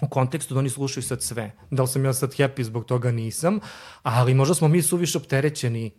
u 0.00 0.08
kontekstu 0.08 0.54
da 0.54 0.60
oni 0.60 0.70
slušaju 0.70 1.04
sad 1.04 1.22
sve. 1.22 1.52
Da 1.70 1.82
li 1.82 1.88
sam 1.88 2.04
ja 2.04 2.12
sad 2.12 2.30
happy 2.30 2.62
zbog 2.62 2.84
toga 2.84 3.10
nisam, 3.10 3.60
ali 4.02 4.34
možda 4.34 4.54
smo 4.54 4.68
mi 4.68 4.82
suviše 4.82 5.18
opterećeni 5.18 5.90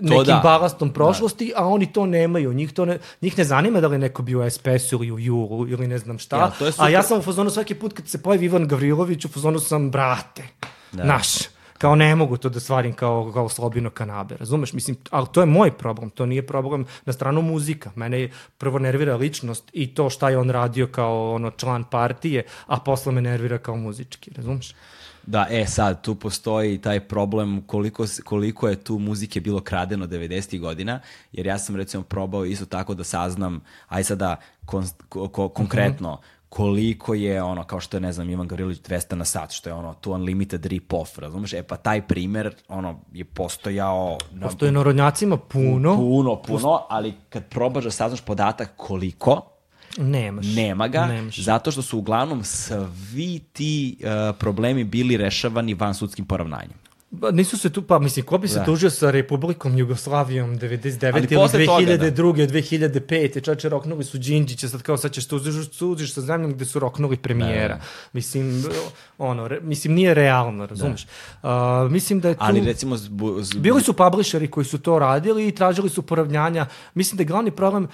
nekim 0.00 0.24
da. 0.24 0.40
balastom 0.42 0.92
prošlosti, 0.92 1.52
da. 1.54 1.62
a 1.62 1.68
oni 1.68 1.92
to 1.92 2.06
nemaju. 2.06 2.52
Njih, 2.52 2.72
to 2.72 2.84
ne, 2.84 2.98
njih 3.22 3.38
ne 3.38 3.44
zanima 3.44 3.80
da 3.80 3.88
li 3.88 3.98
neko 3.98 4.22
bio 4.22 4.46
u 4.46 4.50
SPS 4.50 4.92
ili 4.92 5.12
u 5.12 5.18
Juru 5.18 5.68
ili 5.68 5.86
ne 5.86 5.98
znam 5.98 6.18
šta. 6.18 6.36
Ja, 6.36 6.52
a 6.78 6.88
ja 6.88 7.02
sam 7.02 7.18
u 7.18 7.22
fazonu 7.22 7.50
svaki 7.50 7.74
put 7.74 7.92
kad 7.92 8.08
se 8.08 8.22
pojavi 8.22 8.44
Ivan 8.44 8.68
Gavrilović, 8.68 9.24
u 9.24 9.28
fazonu 9.28 9.58
sam 9.58 9.90
brate, 9.90 10.42
da. 10.92 11.04
naš. 11.04 11.28
Kao 11.82 11.94
ne 11.94 12.14
mogu 12.16 12.36
to 12.36 12.48
da 12.48 12.60
stvarim 12.60 12.92
kao, 12.92 13.32
kao 13.34 13.48
slobino 13.48 13.90
kanabe, 13.90 14.36
razumeš? 14.36 14.72
Mislim, 14.72 14.96
ali 15.10 15.26
to 15.32 15.40
je 15.40 15.46
moj 15.46 15.72
problem, 15.72 16.10
to 16.10 16.26
nije 16.26 16.46
problem 16.46 16.86
na 17.04 17.12
stranu 17.12 17.42
muzika. 17.42 17.90
Mene 17.94 18.20
je 18.20 18.30
prvo 18.58 18.78
nervira 18.78 19.16
ličnost 19.16 19.70
i 19.72 19.94
to 19.94 20.10
šta 20.10 20.30
je 20.30 20.38
on 20.38 20.50
radio 20.50 20.86
kao 20.86 21.34
ono 21.34 21.50
član 21.50 21.84
partije, 21.84 22.44
a 22.66 22.80
posle 22.80 23.12
me 23.12 23.20
nervira 23.20 23.58
kao 23.58 23.76
muzički, 23.76 24.30
razumeš? 24.36 24.74
Da, 25.26 25.46
e 25.50 25.66
sad, 25.66 26.02
tu 26.02 26.14
postoji 26.14 26.78
taj 26.78 27.00
problem 27.00 27.62
koliko, 27.66 28.04
koliko 28.24 28.68
je 28.68 28.84
tu 28.84 28.98
muzike 28.98 29.40
bilo 29.40 29.60
kradeno 29.60 30.06
90. 30.06 30.60
godina, 30.60 31.00
jer 31.32 31.46
ja 31.46 31.58
sam 31.58 31.76
recimo 31.76 32.02
probao 32.02 32.44
isto 32.44 32.66
tako 32.66 32.94
da 32.94 33.04
saznam, 33.04 33.60
aj 33.88 34.04
sada 34.04 34.36
kon, 34.64 34.84
ko, 35.08 35.28
ko, 35.28 35.48
konkretno, 35.48 36.20
koliko 36.48 37.14
je 37.14 37.42
ono, 37.42 37.64
kao 37.64 37.80
što 37.80 37.96
je, 37.96 38.00
ne 38.00 38.12
znam, 38.12 38.30
Ivan 38.30 38.48
Gavrilović 38.48 38.78
200 38.78 39.14
na 39.14 39.24
sat, 39.24 39.52
što 39.52 39.68
je 39.70 39.74
ono, 39.74 39.94
tu 39.94 40.12
unlimited 40.12 40.66
rip-off, 40.66 41.18
razumeš? 41.18 41.52
E 41.52 41.62
pa 41.62 41.76
taj 41.76 42.06
primer, 42.06 42.54
ono, 42.68 43.00
je 43.12 43.24
postojao... 43.24 44.18
Postoje 44.42 44.72
na 44.72 44.78
narodnjacima 44.78 45.36
puno. 45.36 45.96
Puno, 45.96 46.42
puno, 46.42 46.86
ali 46.88 47.14
kad 47.28 47.48
probaš 47.48 47.84
da 47.84 47.90
saznaš 47.90 48.20
podatak 48.20 48.72
koliko, 48.76 49.51
Nemaš. 49.98 50.46
Nema 50.46 50.88
ga, 50.88 51.06
Nemaš. 51.06 51.38
zato 51.38 51.70
što 51.70 51.82
su 51.82 51.98
uglavnom 51.98 52.44
svi 52.44 53.40
ti 53.52 53.96
uh, 54.00 54.36
problemi 54.38 54.84
bili 54.84 55.16
rešavani 55.16 55.74
van 55.74 55.94
sudskim 55.94 56.24
poravnanjem. 56.24 56.82
Ba, 57.12 57.30
nisu 57.30 57.58
se 57.58 57.70
tu, 57.70 57.82
pa 57.82 57.98
mislim, 57.98 58.24
ko 58.26 58.38
bi 58.38 58.48
se 58.48 58.58
da. 58.58 58.64
tužio 58.64 58.90
sa 58.90 59.10
Republikom 59.10 59.78
Jugoslavijom 59.78 60.58
99 60.58 61.18
ili 61.18 61.26
2002. 61.26 61.66
Toga, 61.66 61.96
da. 61.96 62.46
2005. 62.46 63.44
Čače 63.44 63.68
roknuli 63.68 64.04
su 64.04 64.18
Đinđića, 64.18 64.68
sad 64.68 64.82
kao 64.82 64.96
sad 64.96 65.12
ćeš 65.12 65.26
tužiš, 65.26 65.68
tužiš 65.68 66.14
sa 66.14 66.20
zemljom 66.20 66.52
gde 66.52 66.64
su 66.64 66.78
roknuli 66.78 67.16
premijera. 67.16 67.74
Da. 67.74 67.82
Mislim, 68.12 68.64
ono, 69.18 69.48
re, 69.48 69.60
mislim, 69.60 69.94
nije 69.94 70.14
realno, 70.14 70.66
razumeš? 70.66 71.06
Da. 71.42 71.82
Uh, 71.84 71.92
mislim 71.92 72.20
da 72.20 72.28
je 72.28 72.34
tu... 72.34 72.40
Ali 72.44 72.60
recimo... 72.60 72.96
Zbu, 72.96 73.42
zbu... 73.42 73.60
Bili 73.60 73.82
su 73.82 73.92
publisheri 73.92 74.48
koji 74.48 74.64
su 74.64 74.78
to 74.78 74.98
radili 74.98 75.48
i 75.48 75.54
tražili 75.54 75.88
su 75.88 76.02
poravnjanja. 76.02 76.66
Mislim 76.94 77.16
da 77.16 77.22
je 77.22 77.26
glavni 77.26 77.50
problem 77.50 77.84
Uh, 77.84 77.90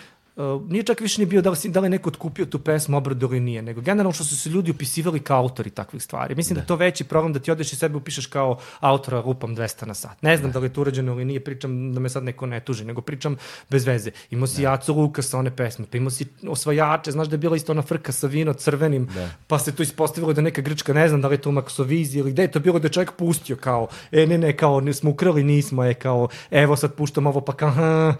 nije 0.68 0.82
čak 0.82 1.00
više 1.00 1.20
ni 1.20 1.26
bio 1.26 1.42
da 1.42 1.50
li, 1.50 1.56
da 1.64 1.80
li 1.80 1.88
neko 1.88 2.08
otkupio 2.08 2.46
tu 2.46 2.58
pesmu, 2.58 2.96
obradu 2.96 3.26
ili 3.26 3.40
nije, 3.40 3.62
nego 3.62 3.80
generalno 3.80 4.12
što 4.12 4.24
su 4.24 4.36
se 4.36 4.50
ljudi 4.50 4.70
upisivali 4.70 5.20
kao 5.20 5.38
autori 5.38 5.70
takvih 5.70 6.02
stvari. 6.02 6.34
Mislim 6.34 6.54
da, 6.54 6.60
da 6.60 6.66
to 6.66 6.76
veći 6.76 7.04
problem 7.04 7.32
da 7.32 7.38
ti 7.38 7.50
odeš 7.50 7.72
i 7.72 7.76
sebe 7.76 7.96
upišeš 7.96 8.26
kao 8.26 8.58
autora 8.80 9.20
lupam 9.20 9.56
200 9.56 9.86
na 9.86 9.94
sat. 9.94 10.22
Ne 10.22 10.36
znam 10.36 10.50
da, 10.50 10.52
da 10.52 10.58
li 10.58 10.66
je 10.66 10.72
to 10.72 10.80
urađeno 10.80 11.12
ili 11.12 11.24
nije, 11.24 11.44
pričam 11.44 11.94
da 11.94 12.00
me 12.00 12.08
sad 12.08 12.24
neko 12.24 12.46
ne 12.46 12.60
tuži, 12.60 12.84
nego 12.84 13.00
pričam 13.00 13.36
bez 13.70 13.86
veze. 13.86 14.10
Imao 14.30 14.46
si 14.46 14.62
da. 14.62 14.70
Jaco 14.70 14.92
Luka 14.92 15.22
sa 15.22 15.38
one 15.38 15.56
pesme, 15.56 15.86
pa 15.90 15.96
imao 15.96 16.10
si 16.10 16.26
osvajače, 16.48 17.10
znaš 17.10 17.28
da 17.28 17.34
je 17.34 17.38
bila 17.38 17.56
isto 17.56 17.72
ona 17.72 17.82
frka 17.82 18.12
sa 18.12 18.26
vino 18.26 18.52
crvenim, 18.52 19.06
da. 19.14 19.30
pa 19.46 19.58
se 19.58 19.74
to 19.74 19.82
ispostavilo 19.82 20.32
da 20.32 20.40
neka 20.40 20.62
grčka, 20.62 20.92
ne 20.92 21.08
znam 21.08 21.20
da 21.20 21.28
li 21.28 21.34
je 21.34 21.40
to 21.40 21.48
u 21.48 21.52
Maksoviziji 21.52 22.20
ili 22.20 22.32
gde 22.32 22.42
je 22.42 22.50
to 22.50 22.60
bilo 22.60 22.78
da 22.78 22.86
je 22.86 22.92
čovjek 22.92 23.12
pustio 23.12 23.56
kao, 23.56 23.88
e 24.12 24.26
ne 24.26 24.38
ne, 24.38 24.56
kao 24.56 24.80
ne 24.80 24.94
smo 24.94 25.10
ukrali, 25.10 25.44
nismo, 25.44 25.84
je 25.84 25.94
kao, 25.94 26.28
evo 26.50 26.76
sad 26.76 26.94
puštam 26.94 27.26
ovo, 27.26 27.40
pa 27.40 27.52
kao, 27.52 28.14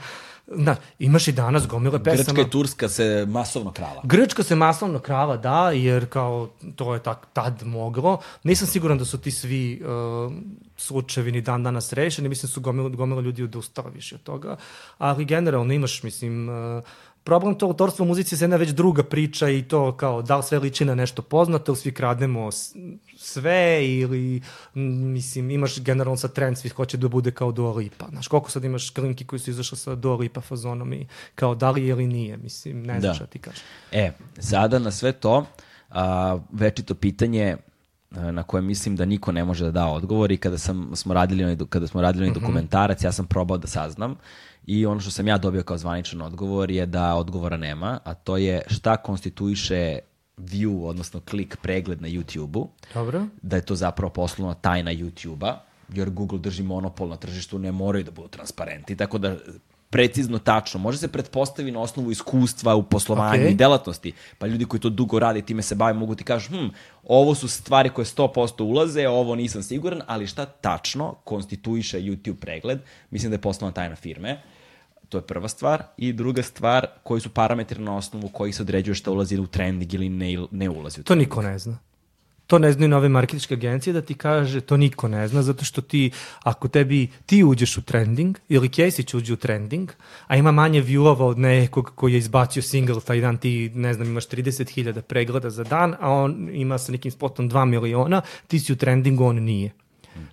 Na, 0.51 0.77
imaš 0.99 1.29
i 1.29 1.33
danas 1.33 1.66
gomile 1.66 2.05
pesama. 2.05 2.25
Grčka 2.25 2.41
i 2.41 2.51
Turska 2.51 2.89
se 2.89 3.27
masovno 3.29 3.73
krala. 3.73 4.01
Grčka 4.05 4.43
se 4.43 4.55
masovno 4.55 4.99
krala, 4.99 5.37
da, 5.37 5.70
jer 5.70 6.07
kao 6.07 6.49
to 6.77 6.95
je 6.95 7.03
tak, 7.03 7.27
tad 7.33 7.62
moglo. 7.66 8.20
Nisam 8.43 8.69
siguran 8.69 8.99
da 8.99 9.05
su 9.05 9.19
ti 9.19 9.31
svi 9.31 9.83
uh, 9.83 10.33
slučajevi 10.77 11.33
ni 11.33 11.41
dan 11.41 11.62
danas 11.62 11.93
rešeni, 11.93 12.29
mislim 12.29 12.49
da 12.49 12.53
su 12.53 12.61
gomila, 12.61 12.89
gomila 12.89 13.20
ljudi 13.20 13.43
odustala 13.43 13.89
više 13.89 14.15
od 14.15 14.23
toga, 14.23 14.57
ali 14.99 15.25
generalno 15.25 15.73
imaš, 15.73 16.03
mislim, 16.03 16.49
uh, 16.49 16.83
problem 17.29 17.55
to 17.55 17.67
autorstva 17.67 18.05
u 18.05 18.09
muzici 18.09 18.35
je 18.35 18.39
jedna 18.41 18.57
već 18.57 18.71
druga 18.71 19.03
priča 19.03 19.49
i 19.49 19.63
to 19.63 19.97
kao 19.97 20.23
da 20.23 20.37
li 20.37 20.43
sve 20.43 20.59
liči 20.59 20.85
na 20.85 20.95
nešto 20.95 21.23
poznato 21.23 21.75
svi 21.75 21.93
krademo 21.93 22.49
sve 23.17 23.89
ili 23.89 24.43
mislim 25.15 25.51
imaš 25.51 25.81
generalno 25.81 26.17
sa 26.17 26.29
trend 26.29 26.59
svi 26.59 26.69
hoće 26.69 26.97
da 26.97 27.09
bude 27.09 27.31
kao 27.31 27.53
Dua 27.53 27.73
Lipa. 27.73 28.07
Znaš 28.11 28.29
koliko 28.29 28.51
sad 28.51 28.65
imaš 28.65 28.91
klinki 28.91 29.27
koji 29.27 29.41
su 29.41 29.51
izašli 29.51 29.79
sa 29.79 29.95
Dua 29.95 30.17
Lipa 30.17 30.41
fazonom 30.41 30.93
i 30.93 31.07
kao 31.35 31.55
da 31.55 31.71
li 31.71 31.83
je 31.83 31.89
ili 31.89 32.07
nije, 32.07 32.37
mislim 32.37 32.83
ne 32.83 33.01
znam 33.01 33.11
da. 33.11 33.15
šta 33.15 33.27
ti 33.27 33.39
kažeš. 33.39 33.63
E, 33.93 34.13
sada 34.39 34.79
na 34.79 34.91
sve 34.91 35.13
to 35.13 35.47
a, 35.91 36.39
večito 36.53 36.95
pitanje 36.95 37.57
na 38.11 38.43
koje 38.43 38.63
mislim 38.63 38.97
da 38.97 39.05
niko 39.05 39.33
ne 39.33 39.45
može 39.45 39.65
da 39.65 39.71
da 39.71 39.87
odgovor 39.87 40.33
i 40.33 40.37
kada 40.37 40.59
sam, 40.59 40.97
smo 40.97 41.15
radili, 41.15 41.59
kada 41.69 41.87
smo 41.87 42.03
radili 42.03 42.27
mm 42.27 42.31
-hmm. 42.31 42.41
dokumentarac, 42.41 43.05
ja 43.05 43.13
sam 43.13 43.27
probao 43.27 43.59
da 43.59 43.67
saznam 43.67 44.17
i 44.69 44.86
ono 44.86 45.01
što 45.01 45.11
sam 45.11 45.28
ja 45.28 45.39
dobio 45.39 45.62
kao 45.62 45.78
zvaničan 45.78 46.23
odgovor 46.23 46.70
je 46.70 46.86
da 46.86 47.15
odgovora 47.15 47.57
nema, 47.57 47.99
a 48.05 48.15
to 48.15 48.36
je 48.36 48.62
šta 48.66 48.97
konstituiše 48.97 49.99
view, 50.39 50.85
odnosno 50.85 51.20
klik 51.20 51.57
pregled 51.62 52.03
na 52.03 52.09
YouTube-u. 52.09 52.69
Dobro. 52.95 53.27
Da 53.43 53.57
je 53.57 53.65
to 53.65 53.74
zapravo 53.74 54.12
poslovna 54.12 54.55
tajna 54.55 54.90
YouTube-a, 54.90 55.61
jer 55.95 56.11
Google 56.11 56.39
drži 56.39 56.62
monopol 56.62 57.09
na 57.09 57.16
tržištu, 57.16 57.59
ne 57.59 57.73
moraju 57.73 58.05
da 58.05 58.11
budu 58.11 58.28
transparenti, 58.28 58.97
tako 58.97 59.19
da 59.19 59.36
precizno, 59.90 60.39
tačno. 60.39 60.81
Može 60.81 60.99
se 60.99 61.09
pretpostavi 61.09 61.70
na 61.70 61.81
osnovu 61.81 62.11
iskustva 62.11 62.74
u 62.74 62.82
poslovanju 62.82 63.45
okay. 63.45 63.51
i 63.51 63.55
delatnosti. 63.55 64.12
Pa 64.39 64.47
ljudi 64.47 64.65
koji 64.65 64.81
to 64.81 64.90
dugo 64.90 65.19
rade 65.19 65.43
time 65.43 65.62
se 65.62 65.74
bave 65.74 65.93
mogu 65.93 66.15
ti 66.15 66.24
kažu, 66.24 66.51
hm, 66.51 66.69
ovo 67.05 67.35
su 67.35 67.49
stvari 67.49 67.90
koje 67.90 68.05
100% 68.05 68.62
ulaze, 68.62 69.09
ovo 69.09 69.35
nisam 69.35 69.62
siguran, 69.62 70.03
ali 70.07 70.27
šta 70.27 70.47
tačno 70.47 71.15
konstituiše 71.24 72.01
YouTube 72.01 72.40
pregled, 72.40 72.78
mislim 73.11 73.31
da 73.31 73.35
je 73.35 73.40
poslovna 73.40 73.74
tajna 73.74 73.97
firme. 73.97 74.43
To 75.09 75.19
je 75.19 75.23
prva 75.23 75.49
stvar. 75.49 75.83
I 75.97 76.13
druga 76.13 76.43
stvar, 76.43 76.87
koji 77.03 77.21
su 77.21 77.29
parametri 77.29 77.83
na 77.83 77.97
osnovu 77.97 78.29
kojih 78.29 78.57
se 78.57 78.63
određuje 78.63 78.95
šta 78.95 79.11
ulazi 79.11 79.39
u 79.39 79.47
trending 79.47 79.95
ili 79.95 80.09
ne, 80.09 80.47
ne 80.51 80.71
ulazi 80.71 81.01
u 81.01 81.05
trending. 81.05 81.07
To 81.07 81.15
niko 81.15 81.43
ne 81.43 81.59
zna. 81.59 81.79
To 82.49 82.59
ne 82.59 82.73
znaju 82.73 82.89
nove 82.89 83.09
marketičke 83.09 83.55
agencije 83.55 83.93
da 83.93 84.01
ti 84.01 84.15
kaže, 84.15 84.61
to 84.61 84.77
niko 84.77 85.09
ne 85.09 85.29
zna, 85.29 85.43
zato 85.43 85.65
što 85.65 85.81
ti, 85.81 86.11
ako 86.43 86.69
tebi, 86.69 87.09
ti 87.27 87.45
uđeš 87.45 87.79
u 87.79 87.83
trending, 87.83 88.39
ili 88.49 88.69
Kesić 88.69 89.15
uđe 89.15 89.33
u 89.33 89.37
trending, 89.37 89.91
a 90.27 90.37
ima 90.37 90.53
manje 90.53 90.83
viewova 90.83 91.25
od 91.25 91.39
nekog 91.39 91.93
koji 91.95 92.13
je 92.13 92.19
izbacio 92.19 92.63
single 92.63 93.01
taj 93.01 93.21
dan, 93.21 93.37
ti, 93.39 93.71
ne 93.75 93.95
znam, 93.95 94.09
imaš 94.09 94.29
30.000 94.29 95.01
pregleda 95.01 95.51
za 95.51 95.65
dan, 95.65 95.95
a 96.01 96.11
on 96.11 96.49
ima 96.53 96.79
sa 96.79 96.93
nekim 96.93 97.11
spotom 97.11 97.51
2 97.51 97.65
miliona, 97.65 98.23
ti 98.47 98.61
si 98.61 98.73
u 98.73 98.77
trendingu, 98.77 99.25
on 99.25 99.37
nije. 99.37 99.71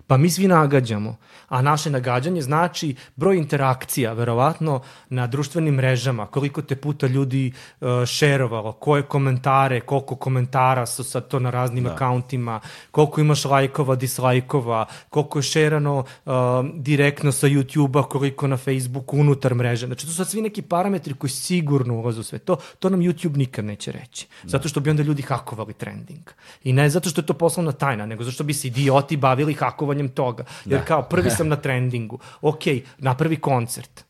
Pa 0.06 0.16
mi 0.16 0.30
svi 0.30 0.48
nagađamo, 0.48 1.16
a 1.48 1.62
naše 1.62 1.90
nagađanje 1.90 2.42
znači 2.42 2.94
broj 3.16 3.36
interakcija, 3.36 4.12
verovatno 4.12 4.80
na 5.08 5.26
društvenim 5.26 5.74
mrežama, 5.74 6.26
koliko 6.26 6.62
te 6.62 6.76
puta 6.76 7.06
ljudi 7.06 7.52
uh, 7.80 7.88
šerovalo, 8.06 8.72
koje 8.72 9.02
komentare, 9.02 9.80
koliko 9.80 10.16
komentara 10.16 10.86
su 10.86 11.04
sad 11.04 11.28
to 11.28 11.38
na 11.38 11.50
raznim 11.50 11.84
da. 11.84 11.92
akauntima, 11.92 12.60
koliko 12.90 13.20
imaš 13.20 13.44
lajkova, 13.44 13.96
dislajkova, 13.96 14.86
koliko 15.10 15.38
je 15.38 15.42
šerano 15.42 15.98
uh, 15.98 16.32
direktno 16.74 17.32
sa 17.32 17.46
YouTube-a, 17.46 18.02
koliko 18.02 18.46
na 18.46 18.56
Facebooku, 18.56 19.16
unutar 19.16 19.54
mreže. 19.54 19.86
Znači, 19.86 20.06
to 20.06 20.10
su 20.10 20.16
sad 20.16 20.28
svi 20.28 20.42
neki 20.42 20.62
parametri 20.62 21.14
koji 21.14 21.30
sigurno 21.30 21.94
ulazu 21.94 22.20
u 22.20 22.24
sve 22.24 22.38
to. 22.38 22.56
To 22.78 22.90
nam 22.90 23.00
YouTube 23.00 23.36
nikad 23.36 23.64
neće 23.64 23.92
reći. 23.92 24.26
Da. 24.42 24.48
Zato 24.48 24.68
što 24.68 24.80
bi 24.80 24.90
onda 24.90 25.02
ljudi 25.02 25.22
hakovali 25.22 25.72
trending. 25.72 26.30
I 26.64 26.72
ne 26.72 26.90
zato 26.90 27.08
što 27.08 27.20
je 27.20 27.26
to 27.26 27.34
poslovna 27.34 27.72
tajna, 27.72 28.06
nego 28.06 28.24
zato 28.24 28.34
što 28.34 28.44
bi 28.44 28.54
se 28.54 28.68
idioti 28.68 29.16
bavili 29.16 29.54
hakovanjem 29.54 29.75
reagovanjem 29.76 30.08
toga. 30.08 30.44
Jer 30.64 30.80
da. 30.80 30.84
kao 30.84 31.02
prvi 31.02 31.30
sam 31.36 31.48
na 31.48 31.56
trendingu. 31.56 32.18
Ok, 32.40 32.62
napravi 32.98 33.36
koncert 33.36 34.05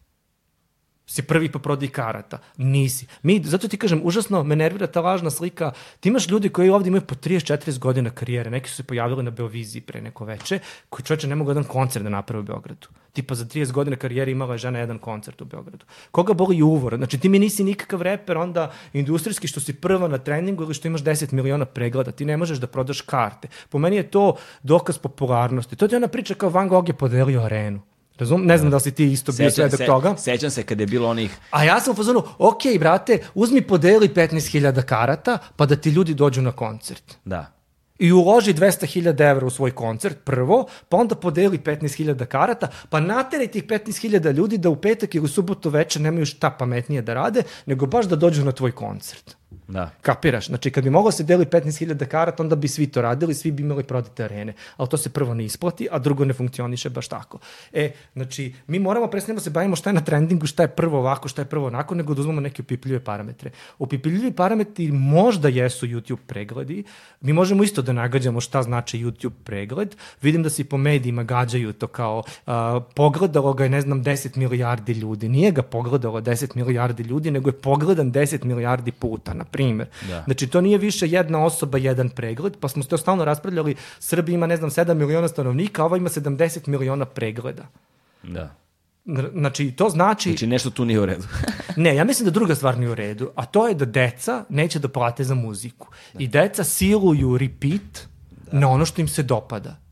si 1.06 1.22
prvi 1.22 1.48
po 1.52 1.58
prodaj 1.58 1.88
karata. 1.88 2.38
Nisi. 2.56 3.06
Mi, 3.22 3.42
zato 3.44 3.68
ti 3.68 3.76
kažem, 3.76 4.00
užasno 4.04 4.42
me 4.42 4.56
nervira 4.56 4.86
ta 4.86 5.00
lažna 5.00 5.30
slika. 5.30 5.72
Ti 6.00 6.08
imaš 6.08 6.28
ljudi 6.28 6.48
koji 6.48 6.70
ovdje 6.70 6.88
imaju 6.88 7.06
po 7.06 7.14
30-40 7.14 7.78
godina 7.78 8.10
karijere. 8.10 8.50
Neki 8.50 8.70
su 8.70 8.76
se 8.76 8.82
pojavili 8.82 9.22
na 9.22 9.30
Beoviziji 9.30 9.82
pre 9.82 10.00
neko 10.00 10.24
veče, 10.24 10.58
koji 10.88 11.04
čovječe 11.04 11.28
ne 11.28 11.34
mogu 11.34 11.50
jedan 11.50 11.64
koncert 11.64 12.02
da 12.02 12.10
naprave 12.10 12.40
u 12.40 12.44
Beogradu. 12.44 12.88
Tipa 13.12 13.34
za 13.34 13.44
30 13.44 13.72
godina 13.72 13.96
karijere 13.96 14.32
imala 14.32 14.54
je 14.54 14.58
žena 14.58 14.78
jedan 14.78 14.98
koncert 14.98 15.40
u 15.42 15.44
Beogradu. 15.44 15.84
Koga 16.10 16.34
boli 16.34 16.62
uvor? 16.62 16.96
Znači 16.96 17.18
ti 17.18 17.28
mi 17.28 17.38
nisi 17.38 17.64
nikakav 17.64 18.02
reper, 18.02 18.38
onda 18.38 18.72
industrijski 18.92 19.48
što 19.48 19.60
si 19.60 19.74
prva 19.74 20.08
na 20.08 20.18
treningu 20.18 20.62
ili 20.62 20.74
što 20.74 20.88
imaš 20.88 21.02
10 21.02 21.32
miliona 21.32 21.64
pregleda. 21.64 22.12
Ti 22.12 22.24
ne 22.24 22.36
možeš 22.36 22.58
da 22.58 22.66
prodaš 22.66 23.00
karte. 23.00 23.48
Po 23.68 23.78
meni 23.78 23.96
je 23.96 24.10
to 24.10 24.36
dokaz 24.62 24.98
popularnosti. 24.98 25.76
To 25.76 25.84
je 25.84 25.96
ona 25.96 26.08
priča 26.08 26.34
kao 26.34 26.50
Van 26.50 26.68
Gogh 26.68 26.88
je 26.88 26.98
podelio 26.98 27.40
arenu. 27.40 27.80
Razum? 28.18 28.46
Ne 28.46 28.58
znam 28.58 28.70
da 28.70 28.76
li 28.76 28.80
si 28.80 28.90
ti 28.90 29.12
isto 29.12 29.32
bio 29.32 29.50
svedok 29.50 29.78
se, 29.78 29.86
toga. 29.86 30.14
Sećam 30.16 30.50
se 30.50 30.62
kada 30.62 30.82
je 30.82 30.86
bilo 30.86 31.08
onih... 31.08 31.36
A 31.50 31.64
ja 31.64 31.80
sam 31.80 31.92
u 31.92 31.96
fazonu, 31.96 32.22
ok, 32.38 32.62
brate, 32.78 33.18
uzmi 33.34 33.60
podeli 33.62 34.08
15.000 34.08 34.82
karata, 34.82 35.38
pa 35.56 35.66
da 35.66 35.76
ti 35.76 35.90
ljudi 35.90 36.14
dođu 36.14 36.42
na 36.42 36.52
koncert. 36.52 37.16
Da. 37.24 37.52
I 37.98 38.12
uloži 38.12 38.54
200.000 38.54 39.30
evra 39.30 39.46
u 39.46 39.50
svoj 39.50 39.70
koncert 39.70 40.18
prvo, 40.24 40.66
pa 40.88 40.96
onda 40.96 41.14
podeli 41.14 41.58
15.000 41.58 42.24
karata, 42.24 42.68
pa 42.90 43.00
nateraj 43.00 43.46
tih 43.46 43.64
15.000 43.64 44.32
ljudi 44.32 44.58
da 44.58 44.68
u 44.68 44.76
petak 44.76 45.14
ili 45.14 45.28
subotu 45.28 45.70
večer 45.70 46.02
nemaju 46.02 46.26
šta 46.26 46.50
pametnije 46.50 47.02
da 47.02 47.14
rade, 47.14 47.42
nego 47.66 47.86
baš 47.86 48.06
da 48.06 48.16
dođu 48.16 48.44
na 48.44 48.52
tvoj 48.52 48.72
koncert. 48.72 49.36
Da. 49.68 49.90
Kapiraš? 50.02 50.46
Znači, 50.46 50.70
kad 50.70 50.84
bi 50.84 50.90
moglo 50.90 51.10
se 51.10 51.24
deli 51.24 51.44
15.000 51.44 52.06
karata, 52.06 52.42
onda 52.42 52.56
bi 52.56 52.68
svi 52.68 52.86
to 52.86 53.02
radili, 53.02 53.34
svi 53.34 53.50
bi 53.50 53.62
imali 53.62 53.84
prodate 53.84 54.24
arene. 54.24 54.52
Ali 54.76 54.88
to 54.88 54.96
se 54.96 55.10
prvo 55.10 55.34
ne 55.34 55.44
isplati, 55.44 55.88
a 55.90 55.98
drugo 55.98 56.24
ne 56.24 56.34
funkcioniše 56.34 56.90
baš 56.90 57.08
tako. 57.08 57.38
E, 57.72 57.90
znači, 58.12 58.54
mi 58.66 58.78
moramo 58.78 59.06
presnemo 59.06 59.36
da 59.36 59.40
se 59.40 59.50
bavimo 59.50 59.76
šta 59.76 59.90
je 59.90 59.94
na 59.94 60.00
trendingu, 60.00 60.46
šta 60.46 60.62
je 60.62 60.68
prvo 60.68 60.98
ovako, 60.98 61.28
šta 61.28 61.42
je 61.42 61.46
prvo 61.46 61.66
onako, 61.66 61.94
nego 61.94 62.14
da 62.14 62.20
uzmemo 62.20 62.40
neke 62.40 62.62
upipljive 62.62 63.00
parametre. 63.00 63.50
Upipljivi 63.78 64.32
parametri 64.32 64.92
možda 64.92 65.48
jesu 65.48 65.86
YouTube 65.86 66.24
pregledi. 66.26 66.84
Mi 67.20 67.32
možemo 67.32 67.62
isto 67.62 67.82
da 67.82 67.92
nagađamo 67.92 68.40
šta 68.40 68.62
znači 68.62 68.98
YouTube 68.98 69.38
pregled. 69.44 69.94
Vidim 70.22 70.42
da 70.42 70.50
se 70.50 70.62
i 70.62 70.64
po 70.64 70.76
medijima 70.76 71.22
gađaju 71.22 71.72
to 71.72 71.86
kao 71.86 72.22
uh, 72.46 72.52
pogledalo 72.94 73.52
ga 73.52 73.64
je, 73.64 73.70
ne 73.70 73.80
znam, 73.80 74.04
10 74.04 74.36
milijardi 74.36 74.92
ljudi. 74.92 75.28
Nije 75.28 75.50
ga 75.50 75.62
pogledalo 75.62 76.20
10 76.20 76.56
milijardi 76.56 77.02
ljudi, 77.02 77.30
nego 77.30 77.48
je 77.48 77.60
pogledan 77.60 78.12
10 78.12 78.44
milijardi 78.44 78.92
puta, 78.92 79.34
na 79.34 79.44
primer. 79.56 79.88
Da. 80.08 80.22
Znači, 80.24 80.46
to 80.46 80.60
nije 80.60 80.78
više 80.78 81.08
jedna 81.08 81.44
osoba, 81.44 81.78
jedan 81.78 82.08
pregled, 82.08 82.56
pa 82.60 82.68
smo 82.68 82.82
se 82.82 82.88
to 82.88 82.98
stalno 82.98 83.24
raspravljali, 83.24 83.76
Srbija 83.98 84.34
ima, 84.34 84.46
ne 84.46 84.56
znam, 84.56 84.70
7 84.70 84.94
miliona 84.94 85.28
stanovnika, 85.28 85.82
a 85.82 85.84
ova 85.84 85.96
ima 85.96 86.08
70 86.08 86.68
miliona 86.68 87.04
pregleda. 87.04 87.66
Da. 88.22 88.54
Znači, 89.32 89.72
to 89.72 89.88
znači... 89.88 90.30
Znači, 90.30 90.46
nešto 90.46 90.70
tu 90.70 90.84
nije 90.84 91.00
u 91.00 91.06
redu. 91.06 91.24
ne, 91.84 91.94
ja 91.96 92.04
mislim 92.04 92.24
da 92.24 92.30
druga 92.30 92.54
stvar 92.54 92.78
nije 92.78 92.90
u 92.90 92.94
redu, 92.94 93.30
a 93.34 93.46
to 93.46 93.68
je 93.68 93.74
da 93.74 93.84
deca 93.84 94.44
neće 94.48 94.78
da 94.78 94.88
plate 94.88 95.24
za 95.24 95.34
muziku. 95.34 95.88
Da. 96.12 96.22
I 96.22 96.28
deca 96.28 96.64
siluju 96.64 97.38
repeat 97.38 98.08
da. 98.52 98.58
na 98.58 98.68
ono 98.68 98.86
što 98.86 99.00
im 99.00 99.08
se 99.08 99.22
dopada. 99.22 99.85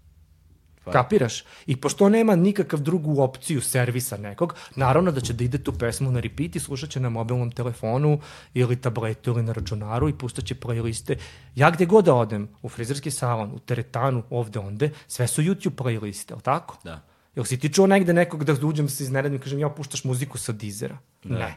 Pa. 0.84 0.92
Kapiraš? 0.92 1.44
I 1.66 1.76
pošto 1.76 2.08
nema 2.08 2.36
nikakav 2.36 2.80
drugu 2.80 3.22
opciju 3.22 3.60
servisa 3.60 4.16
nekog, 4.16 4.54
naravno 4.76 5.12
da 5.12 5.20
će 5.20 5.32
da 5.32 5.44
ide 5.44 5.58
tu 5.58 5.72
pesmu 5.72 6.10
na 6.10 6.20
repeat 6.20 6.56
i 6.56 6.60
slušat 6.60 6.90
će 6.90 7.00
na 7.00 7.08
mobilnom 7.08 7.50
telefonu 7.50 8.20
ili 8.54 8.76
tabletu 8.76 9.30
ili 9.30 9.42
na 9.42 9.52
računaru 9.52 10.08
i 10.08 10.18
pustaće 10.18 10.54
playliste. 10.54 11.16
Ja 11.54 11.70
gde 11.70 11.86
god 11.86 12.04
da 12.04 12.14
odem, 12.14 12.48
u 12.62 12.68
frizerski 12.68 13.10
salon, 13.10 13.52
u 13.54 13.58
teretanu, 13.58 14.22
ovde 14.30 14.58
onde, 14.58 14.90
sve 15.06 15.26
su 15.26 15.42
YouTube 15.42 15.74
playliste, 15.74 16.32
ali 16.32 16.42
tako? 16.42 16.76
Da. 16.84 17.00
Jel 17.36 17.44
si 17.44 17.58
ti 17.58 17.72
čuo 17.72 17.86
negde 17.86 18.12
nekog 18.12 18.44
da 18.44 18.66
uđem 18.66 18.88
se 18.88 19.04
izneredim 19.04 19.36
i 19.36 19.42
kažem 19.42 19.58
ja 19.58 19.68
puštaš 19.68 20.04
muziku 20.04 20.38
sa 20.38 20.52
dizera? 20.52 20.98
Da. 21.24 21.38
Ne. 21.38 21.54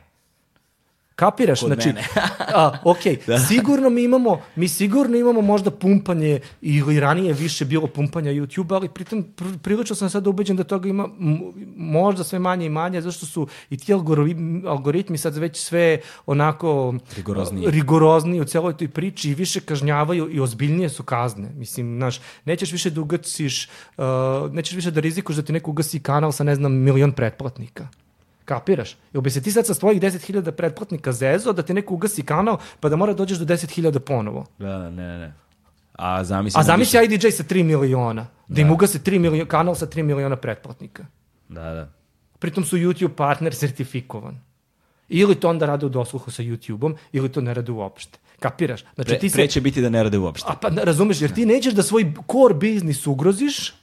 Kapiraš? 1.17 1.59
Kod 1.59 1.67
znači, 1.67 1.87
mene. 1.87 2.03
a, 2.55 2.71
ok, 2.83 2.97
da. 3.27 3.39
sigurno 3.39 3.89
mi 3.89 4.03
imamo, 4.03 4.41
mi 4.55 4.67
sigurno 4.67 5.17
imamo 5.17 5.41
možda 5.41 5.71
pumpanje 5.71 6.39
ili 6.61 6.99
ranije 6.99 7.33
više 7.33 7.65
bilo 7.65 7.87
pumpanja 7.87 8.31
YouTube, 8.31 8.75
ali 8.75 8.89
pritom 8.89 9.23
pr 9.35 9.45
prilično 9.61 9.95
sam 9.95 10.09
sad 10.09 10.27
ubeđen 10.27 10.57
da 10.57 10.63
toga 10.63 10.89
ima 10.89 11.07
možda 11.77 12.23
sve 12.23 12.39
manje 12.39 12.65
i 12.65 12.69
manje, 12.69 13.01
zašto 13.01 13.25
su 13.25 13.47
i 13.69 13.77
ti 13.77 13.93
algoritmi, 13.93 14.63
algoritmi 14.67 15.17
sad 15.17 15.37
već 15.37 15.57
sve 15.57 15.99
onako 16.25 16.93
rigorozniji, 17.15 17.71
rigorozniji 17.71 18.41
u 18.41 18.45
celoj 18.45 18.77
toj 18.77 18.87
priči 18.87 19.29
i 19.29 19.35
više 19.35 19.59
kažnjavaju 19.59 20.29
i 20.31 20.39
ozbiljnije 20.39 20.89
su 20.89 21.03
kazne. 21.03 21.49
Mislim, 21.55 21.97
znaš, 21.97 22.19
nećeš 22.45 22.71
više 22.71 22.89
da 22.89 23.01
ugasiš, 23.01 23.69
uh, 23.97 24.05
nećeš 24.51 24.75
više 24.75 24.91
da 24.91 24.99
rizikuš 24.99 25.35
da 25.35 25.41
ti 25.41 25.53
neko 25.53 25.71
ugasi 25.71 25.99
kanal 25.99 26.31
sa, 26.31 26.43
ne 26.43 26.55
znam, 26.55 26.73
milion 26.73 27.11
pretplatnika. 27.11 27.87
Kapiraš? 28.47 28.95
Jel 29.13 29.21
bi 29.21 29.29
se 29.29 29.41
ti 29.41 29.51
sad 29.51 29.65
sa 29.65 29.73
svojih 29.73 30.01
10.000 30.01 30.51
pretplatnika 30.51 31.11
zezo 31.11 31.53
da 31.53 31.61
ti 31.61 31.73
neko 31.73 31.93
ugasi 31.93 32.23
kanal 32.23 32.57
pa 32.79 32.89
da 32.89 32.95
mora 32.95 33.13
da 33.13 33.17
dođeš 33.17 33.37
do 33.37 33.45
10.000 33.45 33.99
ponovo? 33.99 34.45
Da, 34.57 34.89
ne, 34.89 34.91
ne, 34.91 35.17
ne. 35.17 35.33
A 35.93 36.23
zamisli... 36.23 36.59
A 36.59 36.63
zamisli 36.63 37.05
IDJ 37.05 37.31
sa 37.31 37.43
3 37.43 37.63
miliona. 37.63 38.21
Da, 38.47 38.55
da 38.55 38.61
im 38.61 38.71
ugase 38.71 38.99
3 38.99 39.19
miliona, 39.19 39.49
kanal 39.49 39.75
sa 39.75 39.85
3 39.85 40.03
miliona 40.03 40.35
pretplatnika. 40.35 41.05
Da, 41.49 41.73
da. 41.73 41.89
Pritom 42.39 42.63
su 42.63 42.77
YouTube 42.77 43.15
partner 43.15 43.55
sertifikovan. 43.55 44.39
Ili 45.09 45.35
to 45.35 45.49
onda 45.49 45.65
rade 45.65 45.85
u 45.85 45.89
dosluhu 45.89 46.31
sa 46.31 46.43
YouTube-om, 46.43 46.95
ili 47.11 47.31
to 47.31 47.41
ne 47.41 47.53
rade 47.53 47.71
uopšte. 47.71 48.19
Kapiraš? 48.39 48.85
Znači, 48.95 49.09
Pre, 49.09 49.19
ti 49.19 49.29
se... 49.29 49.33
pre 49.33 49.47
će 49.47 49.61
biti 49.61 49.81
da 49.81 49.89
ne 49.89 50.03
rade 50.03 50.17
uopšte. 50.17 50.47
A 50.51 50.55
pa 50.61 50.69
ne, 50.69 50.85
razumeš, 50.85 51.21
jer 51.21 51.33
ti 51.33 51.45
nećeš 51.45 51.73
da 51.73 51.83
svoj 51.83 52.13
core 52.31 52.53
biznis 52.53 53.07
ugroziš, 53.07 53.73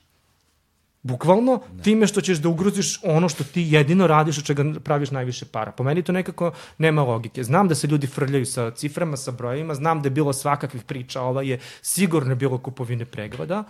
bukvalno, 1.04 1.60
time 1.82 2.06
što 2.06 2.20
ćeš 2.20 2.38
da 2.38 2.48
ugroziš 2.48 3.00
ono 3.02 3.28
što 3.28 3.44
ti 3.44 3.66
jedino 3.70 4.06
radiš, 4.06 4.38
od 4.38 4.44
čega 4.44 4.64
praviš 4.84 5.10
najviše 5.10 5.44
para. 5.46 5.72
Po 5.72 5.84
meni 5.84 6.02
to 6.02 6.12
nekako 6.12 6.52
nema 6.78 7.02
logike. 7.02 7.44
Znam 7.44 7.68
da 7.68 7.74
se 7.74 7.86
ljudi 7.86 8.06
frljaju 8.06 8.46
sa 8.46 8.70
ciframa, 8.70 9.16
sa 9.16 9.30
brojevima, 9.30 9.74
znam 9.74 10.02
da 10.02 10.06
je 10.06 10.10
bilo 10.10 10.32
svakakvih 10.32 10.82
priča, 10.82 11.20
ova 11.20 11.42
je 11.42 11.60
sigurno 11.82 12.34
bilo 12.34 12.58
kupovine 12.58 13.04
pregleda, 13.04 13.64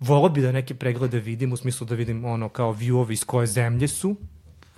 Volo 0.00 0.28
bi 0.28 0.40
da 0.40 0.52
neke 0.52 0.74
preglede 0.74 1.18
vidim, 1.20 1.52
u 1.52 1.56
smislu 1.56 1.86
da 1.86 1.94
vidim 1.94 2.24
ono 2.24 2.48
kao 2.48 2.72
view-ovi 2.72 3.12
iz 3.12 3.24
koje 3.24 3.46
zemlje 3.46 3.88
su, 3.88 4.16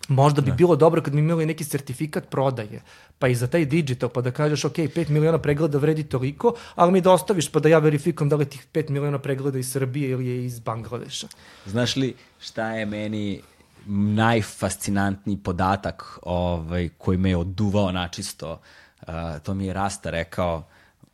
Možda 0.08 0.42
bi 0.42 0.50
ne. 0.50 0.56
bilo 0.56 0.76
dobro 0.76 1.02
kad 1.02 1.12
bi 1.12 1.18
imali 1.18 1.46
neki 1.46 1.64
sertifikat 1.64 2.30
prodaje, 2.30 2.82
pa 3.18 3.28
i 3.28 3.34
za 3.34 3.46
taj 3.46 3.64
digital, 3.64 4.08
pa 4.08 4.20
da 4.20 4.30
kažeš, 4.30 4.64
ok, 4.64 4.76
5 4.76 5.08
miliona 5.08 5.38
pregleda 5.38 5.78
vredi 5.78 6.04
toliko, 6.04 6.54
ali 6.74 6.92
mi 6.92 7.00
dostaviš 7.00 7.48
pa 7.48 7.60
da 7.60 7.68
ja 7.68 7.78
verifikujem 7.78 8.28
da 8.28 8.36
li 8.36 8.44
tih 8.44 8.66
5 8.72 8.90
miliona 8.90 9.18
pregleda 9.18 9.58
iz 9.58 9.72
Srbije 9.72 10.10
ili 10.10 10.26
je 10.26 10.44
iz 10.44 10.60
Bangladeša. 10.60 11.28
Znaš 11.66 11.96
li 11.96 12.14
šta 12.40 12.70
je 12.70 12.86
meni 12.86 13.40
najfascinantniji 13.86 15.36
podatak 15.36 16.18
ovaj, 16.22 16.88
koji 16.98 17.18
me 17.18 17.30
je 17.30 17.36
oduvao 17.36 17.92
načisto? 17.92 18.60
Uh, 19.02 19.14
to 19.42 19.54
mi 19.54 19.66
je 19.66 19.72
Rasta 19.72 20.10
rekao 20.10 20.64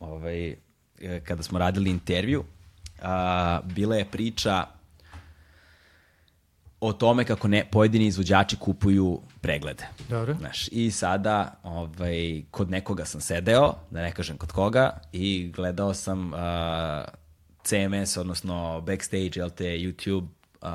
ovaj, 0.00 0.54
kada 1.24 1.42
smo 1.42 1.58
radili 1.58 1.90
intervju. 1.90 2.40
Uh, 2.40 3.04
bila 3.64 3.96
je 3.96 4.04
priča 4.04 4.64
o 6.80 6.92
tome 6.92 7.24
kako 7.24 7.48
ne, 7.48 7.64
pojedini 7.70 8.06
izvođači 8.06 8.56
kupuju 8.56 9.20
preglede. 9.40 9.86
Dobro. 10.08 10.34
Znaš, 10.34 10.68
I 10.72 10.90
sada 10.90 11.54
ovaj, 11.62 12.42
kod 12.50 12.70
nekoga 12.70 13.04
sam 13.04 13.20
sedeo, 13.20 13.74
da 13.90 14.02
ne 14.02 14.12
kažem 14.12 14.36
kod 14.36 14.52
koga, 14.52 15.00
i 15.12 15.52
gledao 15.56 15.94
sam 15.94 16.32
uh, 16.32 16.38
CMS, 17.64 18.16
odnosno 18.16 18.80
backstage, 18.80 19.30
jel 19.34 19.50
te, 19.50 19.64
YouTube 19.64 20.22
uh, 20.22 20.28
uh 20.62 20.68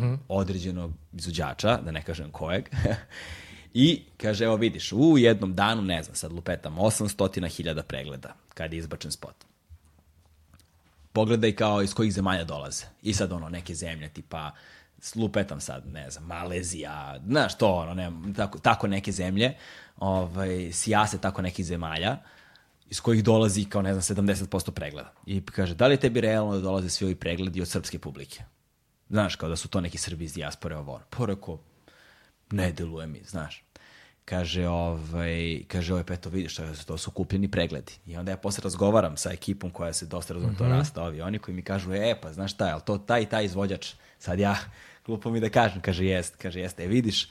-huh. 0.00 0.18
određenog 0.28 0.92
izvođača, 1.12 1.76
da 1.76 1.90
ne 1.90 2.02
kažem 2.02 2.30
kojeg, 2.30 2.68
I 3.74 4.02
kaže, 4.16 4.44
evo 4.44 4.56
vidiš, 4.56 4.92
u 4.92 5.18
jednom 5.18 5.54
danu, 5.54 5.82
ne 5.82 6.02
znam, 6.02 6.16
sad 6.16 6.32
lupetam, 6.32 6.76
800.000 6.76 7.82
pregleda 7.82 8.34
kad 8.54 8.72
je 8.72 8.78
izbačen 8.78 9.12
spot. 9.12 9.34
Pogledaj 11.12 11.52
kao 11.52 11.82
iz 11.82 11.94
kojih 11.94 12.12
zemalja 12.12 12.44
dolaze. 12.44 12.84
I 13.02 13.14
sad 13.14 13.32
ono, 13.32 13.48
neke 13.48 13.74
zemlje, 13.74 14.08
tipa 14.08 14.50
slupetam 15.00 15.60
sad, 15.60 15.86
ne 15.92 16.10
znam, 16.10 16.24
Malezija, 16.24 17.20
znaš 17.26 17.58
to, 17.58 17.72
ono, 17.72 17.94
ne, 17.94 18.12
tako, 18.36 18.58
tako 18.58 18.86
neke 18.86 19.12
zemlje, 19.12 19.54
ovaj, 19.96 20.72
sijase 20.72 21.18
tako 21.18 21.42
nekih 21.42 21.66
zemalja, 21.66 22.16
iz 22.90 23.00
kojih 23.00 23.24
dolazi 23.24 23.64
kao, 23.64 23.82
ne 23.82 23.94
znam, 23.94 24.26
70% 24.26 24.70
pregleda. 24.70 25.12
I 25.26 25.40
kaže, 25.40 25.74
da 25.74 25.86
li 25.86 25.94
je 25.94 26.00
tebi 26.00 26.20
realno 26.20 26.54
da 26.54 26.60
dolaze 26.60 26.90
svi 26.90 27.06
ovi 27.06 27.14
pregledi 27.14 27.62
od 27.62 27.68
srpske 27.68 27.98
publike? 27.98 28.42
Znaš, 29.08 29.36
kao 29.36 29.48
da 29.48 29.56
su 29.56 29.68
to 29.68 29.80
neki 29.80 29.98
Srbi 29.98 30.24
iz 30.24 30.34
dijaspore 30.34 30.76
ovo. 30.76 31.00
Porako, 31.10 31.58
pa 32.48 32.56
ne 32.56 32.72
deluje 32.72 33.06
mi, 33.06 33.22
znaš. 33.24 33.64
Kaže, 34.24 34.68
ovaj, 34.68 35.62
kaže, 35.68 35.92
ovaj, 35.92 36.04
peto, 36.04 36.30
vidiš, 36.30 36.56
to, 36.56 36.62
to 36.86 36.98
su 36.98 37.10
kupljeni 37.10 37.50
pregledi. 37.50 37.92
I 38.06 38.16
onda 38.16 38.30
ja 38.30 38.36
posle 38.36 38.62
razgovaram 38.64 39.16
sa 39.16 39.32
ekipom 39.32 39.70
koja 39.70 39.92
se 39.92 40.06
dosta 40.06 40.34
razume 40.34 40.52
mm 40.52 40.54
-hmm. 40.54 40.58
to 40.58 40.68
rasta, 40.68 41.02
ovi, 41.02 41.20
oni 41.20 41.38
koji 41.38 41.54
mi 41.54 41.62
kažu, 41.62 41.92
e, 41.92 42.20
pa, 42.22 42.32
znaš 42.32 42.52
šta, 42.54 42.68
je 42.68 42.84
to 42.84 42.98
taj 42.98 43.28
taj 43.28 43.44
izvođač? 43.44 43.92
Sad 44.18 44.38
ja, 44.38 44.56
glupo 45.08 45.30
mi 45.30 45.40
da 45.40 45.48
kažem, 45.48 45.80
kaže, 45.80 46.04
jest, 46.04 46.36
kaže, 46.36 46.60
jeste, 46.60 46.84
e, 46.84 46.86
vidiš, 46.86 47.28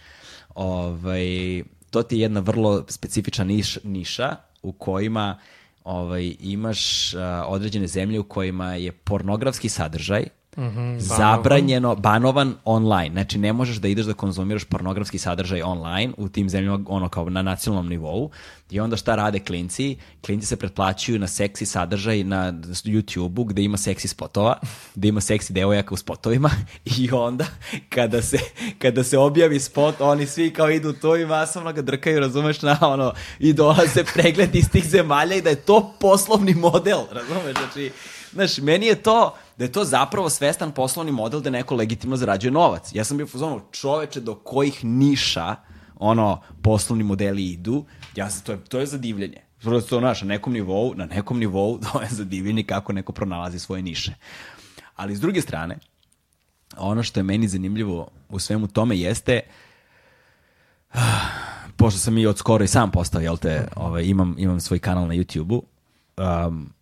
ovaj, 0.56 1.64
to 1.90 2.04
ti 2.04 2.18
je 2.18 2.22
jedna 2.22 2.40
vrlo 2.40 2.86
specifična 2.90 3.46
niš, 3.46 3.78
niša 3.84 4.36
u 4.62 4.72
kojima 4.72 5.38
ovaj, 5.84 6.36
imaš 6.40 7.14
uh, 7.14 7.22
određene 7.48 7.88
zemlje 7.88 8.20
u 8.20 8.24
kojima 8.24 8.74
je 8.76 8.92
pornografski 8.92 9.70
sadržaj 9.70 10.26
Mm 10.58 10.64
-hmm, 10.64 11.00
zabranjeno, 11.00 11.96
banovan 11.96 12.56
online. 12.66 13.10
Znači, 13.12 13.38
ne 13.38 13.54
možeš 13.54 13.78
da 13.78 13.88
ideš 13.88 14.06
da 14.06 14.14
konzumiraš 14.14 14.64
pornografski 14.64 15.18
sadržaj 15.18 15.62
online 15.62 16.14
u 16.18 16.30
tim 16.30 16.50
zemljama, 16.50 16.80
ono 16.88 17.10
kao 17.10 17.30
na 17.30 17.42
nacionalnom 17.42 17.90
nivou. 17.90 18.32
I 18.70 18.80
onda 18.80 18.98
šta 18.98 19.16
rade 19.16 19.40
klinci? 19.40 19.98
Klinci 20.26 20.48
se 20.48 20.56
pretplaćuju 20.56 21.20
na 21.20 21.28
seksi 21.28 21.66
sadržaj 21.66 22.24
na 22.24 22.54
YouTube-u 22.86 23.44
gde 23.44 23.64
ima 23.64 23.78
seksi 23.78 24.08
spotova, 24.08 24.60
gde 24.96 25.08
ima 25.08 25.22
seksi 25.22 25.54
devojaka 25.54 25.94
u 25.94 25.98
spotovima 25.98 26.50
i 27.00 27.12
onda 27.12 27.46
kada 27.90 28.22
se, 28.22 28.40
kada 28.80 29.04
se 29.04 29.18
objavi 29.18 29.60
spot, 29.60 30.02
oni 30.02 30.26
svi 30.26 30.54
kao 30.54 30.72
idu 30.72 30.94
to 30.94 31.18
i 31.18 31.26
masovno 31.26 31.74
ga 31.74 31.82
drkaju, 31.82 32.20
razumeš, 32.20 32.62
na 32.62 32.78
ono, 32.82 33.14
i 33.40 33.54
dolaze 33.54 34.04
pregled 34.14 34.56
iz 34.56 34.70
tih 34.70 34.90
zemalja 34.90 35.36
i 35.36 35.42
da 35.42 35.50
je 35.50 35.56
to 35.56 35.94
poslovni 36.00 36.54
model, 36.54 37.00
razumeš, 37.12 37.58
znači, 37.58 37.92
znaš, 38.32 38.58
meni 38.58 38.86
je 38.86 38.96
to, 38.96 39.36
da 39.58 39.66
je 39.66 39.72
to 39.72 39.86
zapravo 39.86 40.30
svestan 40.30 40.72
poslovni 40.72 41.12
model 41.12 41.42
da 41.42 41.50
neko 41.50 41.76
legitimno 41.76 42.18
zarađuje 42.18 42.52
novac. 42.52 42.90
Ja 42.94 43.04
sam 43.04 43.18
bio 43.18 43.28
fuzonu, 43.28 43.62
čoveče 43.72 44.22
do 44.22 44.36
kojih 44.36 44.86
niša 44.86 45.56
ono 45.96 46.42
poslovni 46.62 47.04
modeli 47.04 47.46
idu, 47.46 47.86
ja 48.16 48.30
sam, 48.30 48.44
to 48.44 48.52
je, 48.52 48.64
to 48.64 48.80
je 48.80 48.86
zadivljenje. 48.86 49.42
Prosto, 49.62 50.00
znaš, 50.00 50.22
na 50.22 50.28
nekom 50.28 50.54
nivou, 50.54 50.94
na 50.96 51.06
nekom 51.06 51.40
nivou 51.40 51.80
to 51.92 52.02
je 52.02 52.08
zadivljenje 52.12 52.64
kako 52.64 52.94
neko 52.94 53.12
pronalazi 53.12 53.60
svoje 53.60 53.82
niše. 53.82 54.14
Ali 54.96 55.16
s 55.16 55.20
druge 55.20 55.42
strane, 55.42 55.78
ono 56.78 57.04
što 57.04 57.20
je 57.20 57.24
meni 57.24 57.48
zanimljivo 57.48 58.08
u 58.30 58.40
svemu 58.40 58.68
tome 58.68 58.98
jeste 58.98 59.42
pošto 61.78 62.00
sam 62.00 62.18
i 62.18 62.28
od 62.28 62.38
skoro 62.38 62.64
i 62.64 62.68
sam 62.68 62.92
postao, 62.92 63.22
jel 63.22 63.38
te, 63.38 63.68
ovaj, 63.76 64.04
imam, 64.04 64.36
imam 64.38 64.60
svoj 64.60 64.80
kanal 64.80 65.08
na 65.08 65.14
YouTube-u, 65.14 65.64
um, 66.48 66.74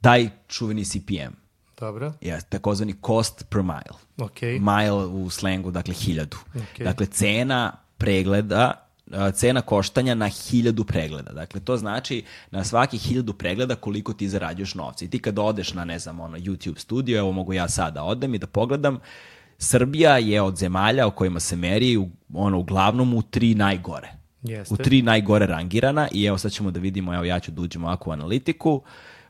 taj 0.00 0.30
čuveni 0.48 0.84
CPM, 0.84 1.43
Dobro. 1.84 2.12
Je 2.20 2.40
takozvani 2.48 2.94
cost 3.06 3.44
per 3.50 3.62
mile. 3.62 3.98
Okay. 4.16 4.60
Mile 4.60 5.04
u 5.06 5.30
slengu, 5.30 5.70
dakle, 5.70 5.94
hiljadu. 5.94 6.36
Okay. 6.54 6.84
Dakle, 6.84 7.06
cena 7.06 7.72
pregleda 7.98 8.84
cena 9.34 9.60
koštanja 9.60 10.14
na 10.14 10.28
hiljadu 10.28 10.84
pregleda. 10.84 11.32
Dakle, 11.32 11.60
to 11.60 11.76
znači 11.76 12.22
na 12.50 12.64
svaki 12.64 12.98
hiljadu 12.98 13.32
pregleda 13.32 13.74
koliko 13.74 14.12
ti 14.12 14.28
zarađuješ 14.28 14.74
novca. 14.74 15.04
I 15.04 15.08
ti 15.08 15.18
kad 15.18 15.38
odeš 15.38 15.74
na, 15.74 15.84
ne 15.84 15.98
znam, 15.98 16.20
ono, 16.20 16.36
YouTube 16.38 16.78
studio, 16.78 17.18
evo 17.18 17.32
mogu 17.32 17.52
ja 17.52 17.68
sada 17.68 18.02
odem 18.02 18.34
i 18.34 18.38
da 18.38 18.46
pogledam, 18.46 18.98
Srbija 19.58 20.18
je 20.18 20.42
od 20.42 20.56
zemalja 20.56 21.06
o 21.06 21.10
kojima 21.10 21.40
se 21.40 21.56
meri 21.56 21.96
u, 21.96 22.08
ono, 22.34 22.58
uglavnom 22.58 23.14
u 23.14 23.22
tri 23.22 23.54
najgore. 23.54 24.12
Jeste. 24.42 24.74
U 24.74 24.76
tri 24.76 25.02
najgore 25.02 25.46
rangirana 25.46 26.08
i 26.12 26.24
evo 26.24 26.38
sad 26.38 26.52
ćemo 26.52 26.70
da 26.70 26.80
vidimo, 26.80 27.14
evo 27.14 27.24
ja 27.24 27.40
ću 27.40 27.50
da 27.50 27.62
uđem 27.62 27.84
ovako 27.84 28.10
u 28.10 28.12
analitiku. 28.12 28.74
Uh, 28.74 28.82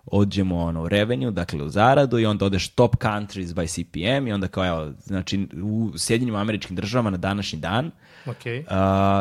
odđemo 0.07 0.59
ono 0.59 0.83
u 0.83 0.89
revenue, 0.89 1.31
dakle 1.31 1.63
u 1.63 1.69
zaradu 1.69 2.19
i 2.19 2.27
onda 2.27 2.45
odeš 2.45 2.69
top 2.69 2.97
countries 2.97 3.49
by 3.49 3.67
CPM 3.69 4.27
i 4.29 4.33
onda 4.33 4.49
kao 4.49 4.67
evo, 4.67 4.93
znači 5.05 5.49
u 5.63 5.93
Sjedinjim 5.97 6.35
američkim 6.35 6.77
državama 6.77 7.11
na 7.11 7.17
današnji 7.17 7.59
dan 7.59 7.91
okay. 8.27 8.65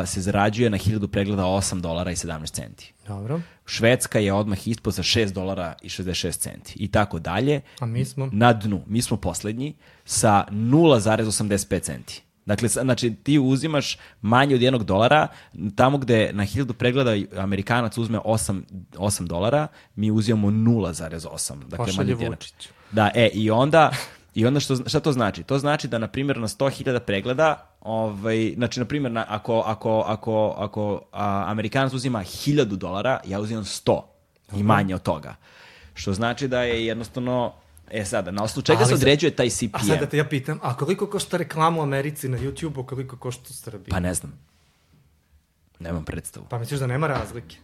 uh, 0.02 0.08
se 0.08 0.20
zarađuje 0.20 0.70
na 0.70 0.78
1000 0.78 1.06
pregleda 1.06 1.42
8 1.42 1.80
dolara 1.80 2.10
i 2.10 2.16
17 2.16 2.52
centi. 2.52 2.92
Dobro. 3.08 3.40
Švedska 3.66 4.18
je 4.18 4.32
odmah 4.32 4.68
ispod 4.68 4.94
sa 4.94 5.02
6 5.02 5.32
dolara 5.32 5.74
i 5.82 5.88
66 5.88 6.38
centi 6.38 6.74
i 6.76 6.90
tako 6.90 7.18
dalje. 7.18 7.60
A 7.80 7.86
mi 7.86 8.04
smo? 8.04 8.28
Na 8.32 8.52
dnu, 8.52 8.82
mi 8.86 9.02
smo 9.02 9.16
poslednji 9.16 9.74
sa 10.04 10.44
0,85 10.50 11.80
centi. 11.80 12.23
Dakle, 12.46 12.68
znači 12.68 13.14
ti 13.22 13.38
uzimaš 13.38 13.98
manje 14.22 14.54
od 14.54 14.62
jednog 14.62 14.84
dolara, 14.84 15.28
tamo 15.76 15.98
gde 15.98 16.30
na 16.32 16.44
hiljadu 16.44 16.74
pregleda 16.74 17.10
Amerikanac 17.36 17.98
uzme 17.98 18.18
8, 18.18 18.62
8 18.92 19.26
dolara, 19.26 19.66
mi 19.96 20.10
uzimamo 20.10 20.50
0,8. 20.50 21.64
Dakle, 21.64 21.86
Pošalje 21.86 22.14
Vučić. 22.14 22.54
Da, 22.92 23.10
e, 23.14 23.28
i 23.34 23.50
onda, 23.50 23.90
i 24.34 24.46
onda 24.46 24.60
što, 24.60 24.76
šta 24.88 25.00
to 25.00 25.12
znači? 25.12 25.42
To 25.42 25.58
znači 25.58 25.88
da, 25.88 25.98
na 25.98 26.08
primjer, 26.08 26.38
na 26.38 26.48
100.000 26.48 26.98
pregleda, 26.98 27.70
ovaj, 27.80 28.52
znači, 28.56 28.80
na 28.80 28.86
primjer, 28.86 29.12
na, 29.12 29.24
ako, 29.28 29.62
ako, 29.66 30.04
ako, 30.06 30.54
ako 30.58 31.02
a, 31.12 31.44
Amerikanac 31.46 31.92
uzima 31.92 32.20
1000 32.20 32.64
dolara, 32.64 33.20
ja 33.26 33.40
uzimam 33.40 33.64
100 33.64 34.00
i 34.56 34.62
manje 34.62 34.94
od 34.94 35.02
toga. 35.02 35.34
Što 35.94 36.12
znači 36.12 36.48
da 36.48 36.62
je 36.62 36.86
jednostavno 36.86 37.52
E 37.90 38.04
sada, 38.04 38.30
na 38.30 38.42
osnovu 38.42 38.64
čega 38.64 38.78
Ali 38.78 38.88
se 38.88 38.94
određuje 38.94 39.36
taj 39.36 39.50
CPM? 39.50 39.76
A 39.76 39.78
sad 39.78 39.98
da 40.00 40.06
te 40.06 40.16
ja 40.16 40.24
pitam, 40.24 40.58
a 40.62 40.76
koliko 40.76 41.06
košta 41.06 41.36
reklama 41.36 41.80
u 41.80 41.82
Americi 41.82 42.28
na 42.28 42.38
YouTube-u, 42.38 42.84
koliko 42.84 43.16
košta 43.16 43.44
u 43.50 43.52
Srbiji? 43.52 43.90
Pa 43.90 44.00
ne 44.00 44.14
znam. 44.14 44.38
Nemam 45.80 46.04
predstavu. 46.04 46.46
Pa 46.50 46.58
misliš 46.58 46.80
da 46.80 46.86
nema 46.86 47.06
razlike? 47.06 47.56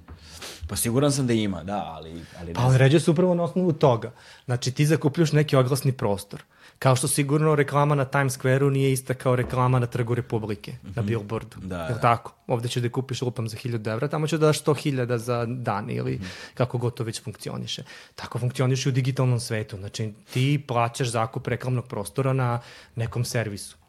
Pa 0.68 0.76
siguran 0.76 1.12
sam 1.12 1.26
da 1.26 1.32
ima, 1.32 1.64
da, 1.64 1.84
ali... 1.86 2.24
ali 2.40 2.54
pa 2.54 2.66
određuje 2.66 3.00
se 3.00 3.10
upravo 3.10 3.34
na 3.34 3.42
osnovu 3.42 3.72
toga. 3.72 4.12
Znači 4.44 4.72
ti 4.72 4.86
zakupljuš 4.86 5.32
neki 5.32 5.56
oglasni 5.56 5.92
prostor. 5.92 6.42
Kao 6.80 6.96
što 6.96 7.08
sigurno 7.08 7.54
reklama 7.54 7.94
na 7.94 8.04
Times 8.04 8.38
Square-u 8.38 8.70
nije 8.70 8.92
ista 8.92 9.14
kao 9.14 9.36
reklama 9.36 9.78
na 9.78 9.86
Trgu 9.86 10.14
Republike, 10.14 10.72
mm 10.72 10.88
-hmm. 10.88 10.96
na 10.96 11.02
billboardu. 11.02 11.56
Da, 11.62 11.82
Jel 11.82 11.94
da. 11.94 12.00
tako? 12.00 12.32
Ovde 12.46 12.68
ćeš 12.68 12.82
da 12.82 12.88
kupiš 12.88 13.22
lupam 13.22 13.48
za 13.48 13.56
1000 13.56 13.92
evra, 13.92 14.08
tamo 14.08 14.26
ćeš 14.26 14.38
da 14.38 14.46
daš 14.46 14.64
100.000 14.64 15.16
za 15.16 15.46
dan 15.46 15.90
ili 15.90 16.12
mm 16.12 16.22
-hmm. 16.22 16.54
kako 16.54 16.78
god 16.78 16.94
to 16.94 17.04
već 17.04 17.22
funkcioniše. 17.22 17.82
Tako 18.14 18.38
funkcioniše 18.38 18.88
u 18.88 18.92
digitalnom 18.92 19.40
svetu. 19.40 19.76
Znači 19.76 20.12
ti 20.32 20.64
plaćaš 20.68 21.08
zakup 21.08 21.46
reklamnog 21.46 21.86
prostora 21.88 22.32
na 22.32 22.60
nekom 22.96 23.24
servisu. 23.24 23.79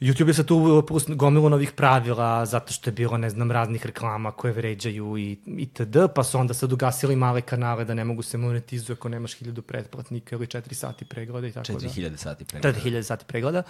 YouTube 0.00 0.28
je 0.28 0.34
sad 0.34 0.46
tu 0.46 0.84
plus 0.86 1.04
gomilu 1.08 1.50
novih 1.50 1.72
pravila, 1.72 2.46
zato 2.46 2.72
što 2.72 2.90
je 2.90 2.94
bilo, 2.94 3.16
ne 3.16 3.30
znam, 3.30 3.50
raznih 3.50 3.86
reklama 3.86 4.32
koje 4.32 4.52
vređaju 4.52 5.18
i, 5.18 5.38
i 5.46 5.66
td. 5.66 5.96
Pa 6.14 6.24
su 6.24 6.38
onda 6.38 6.54
sad 6.54 6.72
ugasili 6.72 7.16
male 7.16 7.40
kanale 7.40 7.84
da 7.84 7.94
ne 7.94 8.04
mogu 8.04 8.22
se 8.22 8.38
monetizuju 8.38 8.94
ako 8.94 9.08
nemaš 9.08 9.34
hiljadu 9.34 9.62
pretplatnika 9.62 10.36
ili 10.36 10.46
4 10.46 10.74
sati 10.74 11.04
pregleda 11.04 11.46
i 11.46 11.52
tako 11.52 11.72
4000 11.72 12.08
da. 12.08 12.16
sati 12.16 12.44
pregleda. 12.44 12.80
4000 12.80 13.02
sati 13.02 13.24
pregleda. 13.24 13.62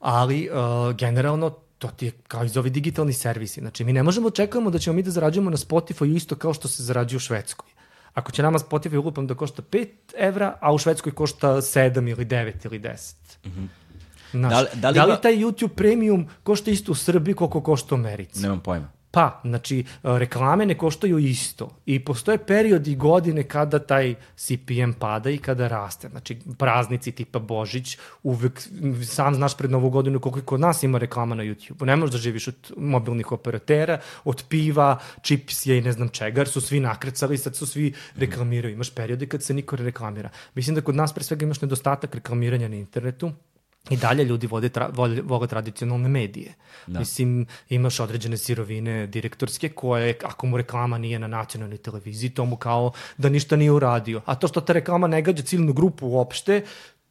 Ali, 0.00 0.48
uh, 0.50 0.96
generalno, 0.96 1.50
to 1.78 1.88
ti 1.88 2.06
je 2.06 2.12
kao 2.28 2.44
iz 2.44 2.56
ovi 2.56 2.70
digitalni 2.70 3.12
servisi. 3.12 3.60
Znači, 3.60 3.84
mi 3.84 3.92
ne 3.92 4.02
možemo 4.02 4.28
očekujemo 4.28 4.70
da 4.70 4.78
ćemo 4.78 4.96
mi 4.96 5.02
da 5.02 5.10
zarađujemo 5.10 5.50
na 5.50 5.56
Spotify 5.56 6.16
isto 6.16 6.34
kao 6.36 6.54
što 6.54 6.68
se 6.68 6.82
zarađuje 6.82 7.16
u 7.16 7.20
Švedskoj. 7.20 7.68
Ako 8.14 8.32
će 8.32 8.42
nama 8.42 8.58
Spotify 8.58 8.96
ulupam 8.96 9.26
da 9.26 9.34
košta 9.34 9.62
5 9.62 9.88
evra, 10.16 10.58
a 10.60 10.72
u 10.72 10.78
Švedskoj 10.78 11.12
košta 11.12 11.48
7 11.48 12.10
ili 12.10 12.24
9 12.24 12.66
ili 12.66 12.80
10. 12.80 13.14
Mm 13.44 13.48
-hmm. 13.48 13.85
Znaš, 14.30 14.52
da, 14.52 14.60
li, 14.60 14.68
da, 14.74 14.88
li, 14.88 14.94
da 14.94 15.04
li 15.04 15.16
taj 15.22 15.36
YouTube 15.36 15.74
premium 15.74 16.28
košta 16.42 16.70
isto 16.70 16.92
u 16.92 16.94
Srbiji 16.94 17.34
koliko 17.34 17.60
košta 17.60 17.94
u 17.94 17.98
Americi? 17.98 18.42
Nemam 18.42 18.60
pojma. 18.60 18.96
Pa, 19.16 19.40
znači, 19.44 19.84
reklame 20.02 20.66
ne 20.66 20.74
koštaju 20.78 21.18
isto 21.18 21.70
i 21.86 22.04
postoje 22.04 22.38
periodi 22.38 22.94
godine 22.96 23.42
kada 23.42 23.78
taj 23.78 24.14
CPM 24.36 24.92
pada 24.98 25.30
i 25.30 25.38
kada 25.38 25.68
raste. 25.68 26.08
Znači, 26.08 26.38
praznici 26.58 27.12
tipa 27.12 27.38
Božić, 27.38 27.98
uvek, 28.22 28.60
sam 29.04 29.34
znaš 29.34 29.56
pred 29.56 29.70
novu 29.70 29.90
godinu 29.90 30.20
koliko 30.20 30.40
kod 30.40 30.60
nas 30.60 30.82
ima 30.82 30.98
reklama 30.98 31.34
na 31.34 31.42
YouTube. 31.42 31.86
Ne 31.86 31.96
možeš 31.96 32.12
da 32.12 32.18
živiš 32.18 32.48
od 32.48 32.72
mobilnih 32.76 33.32
operatera, 33.32 34.00
od 34.24 34.44
piva, 34.48 34.98
čipsija 35.22 35.76
i 35.76 35.80
ne 35.80 35.92
znam 35.92 36.08
čega, 36.08 36.40
jer 36.40 36.48
su 36.48 36.60
svi 36.60 36.80
nakrecali, 36.80 37.38
sad 37.38 37.56
su 37.56 37.66
svi 37.66 37.92
reklamiraju. 38.16 38.74
Imaš 38.74 38.94
periode 38.94 39.26
kad 39.26 39.42
se 39.42 39.54
niko 39.54 39.76
ne 39.76 39.84
reklamira. 39.84 40.30
Mislim 40.54 40.74
da 40.74 40.80
kod 40.80 40.94
nas 40.94 41.12
pre 41.12 41.24
svega 41.24 41.44
imaš 41.44 41.60
nedostatak 41.60 42.14
reklamiranja 42.14 42.68
na 42.68 42.76
internetu, 42.76 43.32
i 43.90 43.96
dalje 43.96 44.24
ljudi 44.24 44.46
vode 44.46 44.68
tra, 44.68 44.90
vole, 44.92 45.20
vole 45.22 45.46
tradicionalne 45.46 46.08
medije. 46.08 46.54
Da. 46.86 46.98
Mislim, 46.98 47.46
imaš 47.68 48.00
određene 48.00 48.36
sirovine 48.36 49.06
direktorske 49.06 49.68
koje, 49.68 50.18
ako 50.24 50.46
mu 50.46 50.56
reklama 50.56 50.98
nije 50.98 51.18
na 51.18 51.26
nacionalnoj 51.26 51.78
televiziji, 51.78 52.30
to 52.30 52.44
mu 52.44 52.56
kao 52.56 52.92
da 53.16 53.28
ništa 53.28 53.56
nije 53.56 53.72
uradio. 53.72 54.22
A 54.24 54.34
to 54.34 54.48
što 54.48 54.60
ta 54.60 54.72
reklama 54.72 55.06
ne 55.06 55.22
gađa 55.22 55.42
ciljnu 55.42 55.72
grupu 55.72 56.06
uopšte, 56.06 56.64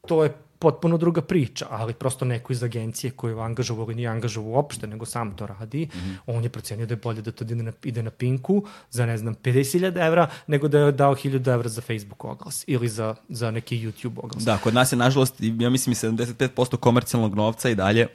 to 0.06 0.24
je 0.24 0.34
potpuno 0.58 0.96
druga 0.96 1.22
priča, 1.22 1.66
ali 1.70 1.94
prosto 1.94 2.24
neko 2.24 2.52
iz 2.52 2.62
agencije 2.62 3.10
koju 3.10 3.40
angažovao 3.40 3.84
ili 3.84 3.94
nije 3.94 4.08
angažovao 4.08 4.50
uopšte, 4.50 4.86
nego 4.86 5.06
sam 5.06 5.36
to 5.36 5.46
radi, 5.46 5.88
mm 5.94 5.98
-hmm. 5.98 6.16
on 6.26 6.42
je 6.42 6.48
procenio 6.48 6.86
da 6.86 6.92
je 6.92 6.96
bolje 6.96 7.22
da 7.22 7.32
to 7.32 7.44
ide 7.44 7.54
na, 7.54 7.72
ide 7.84 8.02
na 8.02 8.10
Pinku 8.10 8.64
za, 8.90 9.06
ne 9.06 9.18
znam, 9.18 9.34
50.000 9.34 10.06
evra, 10.06 10.28
nego 10.46 10.68
da 10.68 10.78
je 10.78 10.92
dao 10.92 11.14
1.000 11.14 11.54
evra 11.54 11.68
za 11.68 11.80
Facebook 11.80 12.24
oglas 12.24 12.64
ili 12.66 12.88
za, 12.88 13.14
za 13.28 13.50
neki 13.50 13.78
YouTube 13.78 14.18
oglas. 14.18 14.44
Da, 14.44 14.58
kod 14.58 14.74
nas 14.74 14.92
je, 14.92 14.96
nažalost, 14.96 15.34
ja 15.58 15.70
mislim, 15.70 15.94
75% 15.94 16.76
komercijalnog 16.76 17.34
novca 17.34 17.70
i 17.70 17.74
dalje 17.74 18.06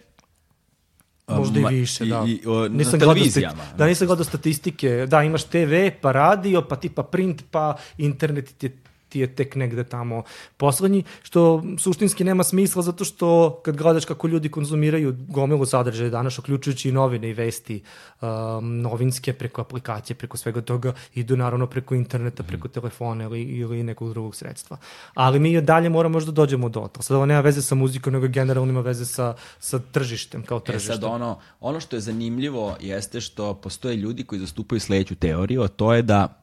Možda 1.38 1.60
i 1.60 1.76
više, 1.76 2.06
da. 2.06 2.26
I, 2.28 2.42
o, 2.48 2.68
nisam 2.68 3.00
na 3.00 3.00
televizijama. 3.00 3.64
Da, 3.78 3.88
nisam 3.88 4.08
gledao 4.08 4.26
statistike. 4.26 5.06
Da, 5.10 5.24
imaš 5.24 5.44
TV, 5.44 5.74
pa 6.02 6.12
radio, 6.12 6.62
pa 6.62 6.76
tipa 6.76 7.04
print, 7.04 7.44
pa 7.52 7.76
internet 7.98 8.58
ti 8.58 8.66
je 8.66 8.78
ti 9.12 9.20
je 9.20 9.36
tek 9.36 9.56
negde 9.56 9.84
tamo 9.84 10.24
poslednji, 10.58 11.04
što 11.24 11.64
suštinski 11.78 12.24
nema 12.24 12.44
smisla 12.44 12.82
zato 12.82 13.06
što 13.06 13.60
kad 13.64 13.78
gledaš 13.78 14.06
kako 14.06 14.28
ljudi 14.28 14.50
konzumiraju 14.50 15.16
gomilu 15.28 15.66
sadržaja 15.66 16.10
danas, 16.10 16.40
uključujući 16.40 16.90
i 16.90 16.92
novine 16.92 17.30
i 17.30 17.34
vesti 17.34 17.84
um, 18.22 18.82
novinske 18.82 19.34
preko 19.34 19.62
aplikacije, 19.62 20.16
preko 20.16 20.38
svega 20.38 20.62
toga, 20.62 20.94
idu 21.16 21.38
naravno 21.38 21.68
preko 21.68 21.96
interneta, 21.96 22.44
preko 22.44 22.68
mhm. 22.68 22.74
telefona 22.74 23.24
ili, 23.24 23.42
ili 23.42 23.84
nekog 23.84 24.10
drugog 24.10 24.36
sredstva. 24.36 24.78
Ali 25.14 25.40
mi 25.40 25.62
dalje 25.62 25.90
moramo 25.90 26.14
možda 26.14 26.32
dođemo 26.32 26.70
do 26.70 26.88
to. 26.88 27.02
Sad 27.02 27.18
ovo 27.18 27.26
nema 27.26 27.42
veze 27.42 27.62
sa 27.62 27.76
muzikom, 27.76 28.14
nego 28.14 28.28
generalno 28.28 28.72
ima 28.72 28.82
veze 28.82 29.06
sa, 29.06 29.36
sa 29.60 29.80
tržištem, 29.80 30.44
kao 30.44 30.60
tržištem. 30.60 30.94
E 30.94 30.96
sad 30.96 31.04
ono, 31.04 31.40
ono 31.60 31.80
što 31.80 31.96
je 31.96 32.00
zanimljivo 32.00 32.76
jeste 32.80 33.22
što 33.22 33.54
postoje 33.54 33.96
ljudi 33.96 34.24
koji 34.24 34.40
zastupaju 34.40 34.80
sledeću 34.80 35.16
teoriju, 35.16 35.62
a 35.62 35.68
to 35.68 35.94
je 35.94 36.02
da 36.02 36.42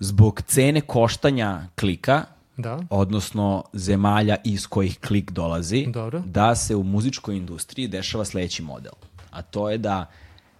zbog 0.00 0.42
cene 0.42 0.80
koštanja 0.80 1.68
klika, 1.80 2.24
da. 2.56 2.80
odnosno 2.90 3.64
zemalja 3.72 4.36
iz 4.44 4.66
kojih 4.66 4.98
klik 5.00 5.30
dolazi, 5.30 5.86
Dobro. 5.86 6.22
da 6.26 6.54
se 6.54 6.76
u 6.76 6.82
muzičkoj 6.82 7.36
industriji 7.36 7.88
dešava 7.88 8.24
sledeći 8.24 8.62
model. 8.62 8.92
A 9.30 9.42
to 9.42 9.70
je 9.70 9.78
da 9.78 10.06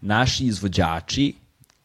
naši 0.00 0.46
izvođači 0.46 1.34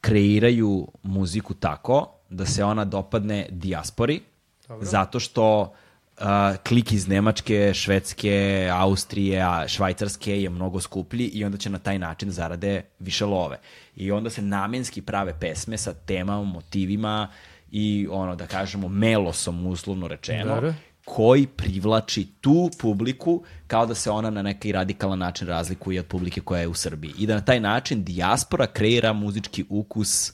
kreiraju 0.01 0.87
muziku 1.03 1.53
tako 1.53 2.07
da 2.29 2.45
se 2.45 2.63
ona 2.63 2.85
dopadne 2.85 3.47
dijaspori, 3.49 4.21
Dobro. 4.67 4.85
zato 4.85 5.19
što 5.19 5.73
uh, 6.19 6.25
klik 6.67 6.91
iz 6.91 7.07
Nemačke, 7.07 7.73
Švedske, 7.73 8.69
Austrije, 8.73 9.45
Švajcarske 9.67 10.41
je 10.41 10.49
mnogo 10.49 10.79
skuplji 10.79 11.27
i 11.27 11.45
onda 11.45 11.57
će 11.57 11.69
na 11.69 11.79
taj 11.79 11.99
način 11.99 12.31
zarade 12.31 12.81
više 12.99 13.25
love. 13.25 13.59
I 13.95 14.11
onda 14.11 14.29
se 14.29 14.41
namenski 14.41 15.01
prave 15.01 15.39
pesme 15.39 15.77
sa 15.77 15.93
temama, 15.93 16.43
motivima 16.43 17.27
i 17.71 18.07
ono 18.11 18.35
da 18.35 18.47
kažemo 18.47 18.87
melosom 18.87 19.65
uslovno 19.67 20.07
rečeno. 20.07 20.55
Dobro 20.55 20.73
koji 21.05 21.47
privlači 21.47 22.27
tu 22.41 22.69
publiku 22.79 23.43
kao 23.67 23.85
da 23.85 23.95
se 23.95 24.11
ona 24.11 24.29
na 24.29 24.41
neki 24.41 24.71
radikalan 24.71 25.19
način 25.19 25.47
razlikuje 25.47 25.99
od 25.99 26.05
publike 26.05 26.41
koja 26.41 26.61
je 26.61 26.67
u 26.67 26.73
Srbiji. 26.73 27.13
I 27.17 27.27
da 27.27 27.35
na 27.35 27.41
taj 27.41 27.59
način 27.59 28.03
dijaspora 28.03 28.67
kreira 28.67 29.13
muzički 29.13 29.65
ukus 29.69 30.33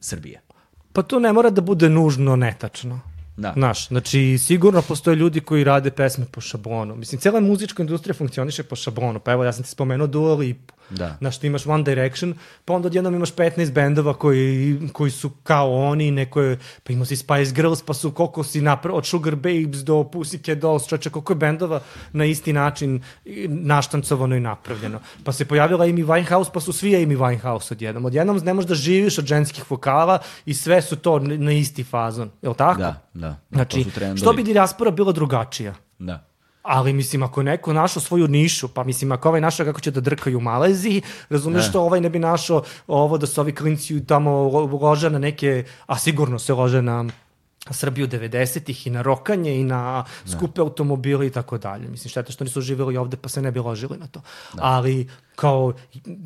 Srbije. 0.00 0.40
Pa 0.92 1.02
to 1.02 1.18
ne 1.18 1.32
mora 1.32 1.50
da 1.50 1.60
bude 1.60 1.88
nužno 1.88 2.36
netačno. 2.36 3.00
Da. 3.36 3.52
Znaš, 3.56 3.88
znači 3.88 4.38
sigurno 4.38 4.82
postoje 4.82 5.16
ljudi 5.16 5.40
koji 5.40 5.64
rade 5.64 5.90
pesme 5.90 6.24
po 6.32 6.40
šablonu. 6.40 6.96
Mislim, 6.96 7.20
cijela 7.20 7.40
muzička 7.40 7.82
industrija 7.82 8.14
funkcioniše 8.14 8.62
po 8.62 8.76
šablonu. 8.76 9.20
Pa 9.20 9.32
evo, 9.32 9.44
ja 9.44 9.52
sam 9.52 9.64
ti 9.64 9.70
spomenuo 9.70 10.06
Dua 10.06 10.34
Lipu. 10.34 10.74
Da. 10.90 11.16
Znaš, 11.18 11.38
ti 11.38 11.46
imaš 11.46 11.66
One 11.66 11.82
Direction, 11.82 12.34
pa 12.64 12.72
onda 12.74 12.86
odjednom 12.86 13.14
imaš 13.14 13.34
15 13.34 13.72
bendova 13.72 14.14
koji, 14.14 14.78
koji 14.92 15.10
su 15.10 15.30
kao 15.42 15.74
oni, 15.74 16.10
neko 16.10 16.40
je, 16.40 16.58
pa 16.84 16.92
imao 16.92 17.04
si 17.04 17.16
Spice 17.16 17.52
Girls, 17.54 17.82
pa 17.82 17.94
su 17.94 18.10
koliko 18.10 18.44
si 18.44 18.60
napra, 18.60 18.92
od 18.92 19.06
Sugar 19.06 19.36
Babes 19.36 19.84
do 19.84 20.04
Pussycat 20.12 20.58
Dolls, 20.58 20.88
čoče, 20.88 21.10
koliko 21.10 21.32
je 21.32 21.36
bendova 21.36 21.80
na 22.12 22.24
isti 22.24 22.52
način 22.52 23.02
naštancovano 23.48 24.36
i 24.36 24.40
napravljeno. 24.40 25.00
Pa 25.24 25.32
se 25.32 25.44
pojavila 25.44 25.86
Amy 25.86 26.06
Winehouse, 26.06 26.50
pa 26.54 26.60
su 26.60 26.72
svi 26.72 26.90
Amy 26.90 27.18
Winehouse 27.18 27.72
odjednom. 27.72 28.04
Odjednom 28.04 28.36
ne 28.44 28.54
možeš 28.54 28.68
da 28.68 28.74
živiš 28.74 29.18
od 29.18 29.26
ženskih 29.26 29.70
vokala 29.70 30.18
i 30.46 30.54
sve 30.54 30.82
su 30.82 30.96
to 30.96 31.18
na 31.18 31.52
isti 31.52 31.84
fazon, 31.84 32.30
je 32.42 32.48
li 32.48 32.54
tako? 32.54 32.80
Da, 32.80 33.08
da. 33.14 33.36
Znači, 33.50 33.84
što 34.16 34.32
bi 34.32 34.42
dijaspora 34.42 34.90
bila 34.90 35.12
drugačija? 35.12 35.74
Da. 35.98 36.35
Ali 36.66 36.92
mislim, 36.92 37.22
ako 37.22 37.42
neko 37.42 37.72
našao 37.72 38.02
svoju 38.02 38.28
nišu, 38.28 38.68
pa 38.68 38.84
mislim, 38.84 39.12
ako 39.12 39.28
ovaj 39.28 39.40
našao 39.40 39.66
kako 39.66 39.80
će 39.80 39.90
da 39.90 40.00
drkaju 40.00 40.38
u 40.38 40.40
Maleziji, 40.40 41.02
razumeš 41.28 41.64
ne. 41.64 41.68
što 41.70 41.82
ovaj 41.82 42.00
ne 42.00 42.10
bi 42.10 42.18
našao 42.18 42.62
ovo 42.86 43.18
da 43.18 43.26
su 43.26 43.40
ovi 43.40 43.54
klinci 43.54 44.06
tamo 44.06 44.30
lože 44.82 45.10
na 45.10 45.18
neke, 45.18 45.64
a 45.86 45.98
sigurno 45.98 46.38
se 46.38 46.54
lože 46.54 46.82
na 46.82 47.04
Srbiju 47.70 48.08
90-ih 48.08 48.86
i 48.86 48.90
na 48.90 49.02
rokanje 49.02 49.60
i 49.60 49.64
na 49.64 50.04
skupe 50.26 50.60
automobile 50.60 51.26
i 51.26 51.30
tako 51.30 51.58
dalje. 51.58 51.88
Mislim, 51.88 52.10
šteta 52.10 52.32
što 52.32 52.44
nisu 52.44 52.60
živjeli 52.60 52.96
ovde 52.96 53.16
pa 53.16 53.28
se 53.28 53.42
ne 53.42 53.50
bi 53.50 53.60
ložili 53.60 53.98
na 53.98 54.06
to. 54.06 54.20
Da. 54.54 54.62
Ali 54.62 55.08
kao, 55.36 55.72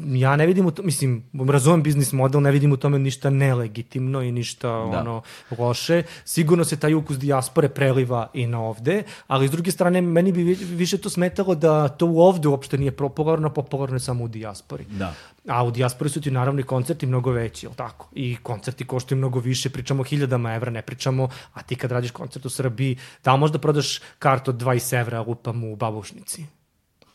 ja 0.07 0.37
ne 0.37 0.47
vidim 0.47 0.67
u 0.67 0.71
to, 0.71 0.83
mislim, 0.83 1.25
razumem 1.49 1.83
biznis 1.83 2.13
model, 2.13 2.43
ne 2.43 2.51
vidim 2.51 2.73
u 2.73 2.77
tome 2.77 2.99
ništa 2.99 3.31
nelegitimno 3.31 4.23
i 4.23 4.33
ništa 4.33 4.69
da. 4.69 5.01
ono 5.01 5.23
loše. 5.59 6.03
Sigurno 6.25 6.65
se 6.65 6.77
taj 6.77 6.95
ukus 6.95 7.19
dijaspore 7.19 7.69
preliva 7.69 8.31
i 8.35 8.47
na 8.47 8.61
ovde, 8.61 9.03
ali 9.27 9.49
s 9.49 9.51
druge 9.51 9.71
strane, 9.71 10.01
meni 10.01 10.33
bi 10.33 10.43
više 10.55 10.99
to 10.99 11.11
smetalo 11.11 11.55
da 11.55 11.89
to 11.89 12.07
u 12.07 12.21
ovde 12.21 12.49
uopšte 12.49 12.79
nije 12.79 12.93
popularno, 12.93 13.51
popularno 13.51 13.97
je 13.97 14.01
samo 14.01 14.25
u 14.25 14.29
dijaspori. 14.29 14.85
Da. 14.85 15.15
A 15.49 15.65
u 15.65 15.71
dijaspori 15.71 16.11
su 16.11 16.21
ti 16.21 16.31
naravno 16.31 16.61
i 16.61 16.65
koncerti 16.65 17.07
mnogo 17.07 17.31
veći, 17.31 17.67
jel 17.67 17.75
tako? 17.75 18.09
I 18.15 18.37
koncerti 18.43 18.87
koštaju 18.87 19.19
mnogo 19.19 19.41
više, 19.41 19.71
pričamo 19.71 20.01
o 20.01 20.05
hiljadama 20.05 20.55
evra, 20.55 20.71
ne 20.71 20.83
pričamo, 20.83 21.29
a 21.55 21.63
ti 21.63 21.77
kad 21.77 21.93
radiš 21.93 22.11
koncert 22.11 22.47
u 22.47 22.51
Srbiji, 22.51 22.99
da 23.25 23.37
možda 23.37 23.59
prodaš 23.59 24.01
kartu 24.19 24.51
od 24.51 24.57
20 24.57 25.01
evra, 25.01 25.21
lupam 25.21 25.65
u 25.65 25.77
babušnici. 25.77 26.60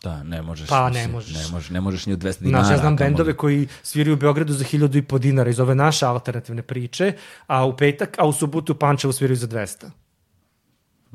Da, 0.06 0.24
ne 0.24 0.42
možeš. 0.42 0.70
Pa 0.70 0.90
ne 0.90 1.08
možeš. 1.08 1.34
Ne 1.34 1.48
možeš, 1.52 1.70
ne 1.70 1.82
možeš 1.82 2.06
ni 2.06 2.14
od 2.14 2.20
200 2.20 2.40
dinara. 2.40 2.64
Znaš, 2.64 2.78
ja 2.78 2.82
znam 2.82 2.96
bendove 2.96 3.30
mogu... 3.30 3.40
koji 3.40 3.68
sviraju 3.84 4.14
u 4.14 4.18
Beogradu 4.18 4.54
za 4.54 4.64
1000 4.64 4.98
i 4.98 5.02
po 5.02 5.18
dinara 5.18 5.50
iz 5.50 5.60
ove 5.60 5.76
naše 5.76 6.06
alternativne 6.06 6.62
priče, 6.62 7.14
a 7.48 7.66
u 7.66 7.78
petak, 7.78 8.16
a 8.20 8.28
u 8.28 8.34
subotu 8.34 8.74
u 8.74 8.76
Pančevu 8.76 9.14
sviraju 9.14 9.36
za 9.36 9.48
200. 9.48 9.90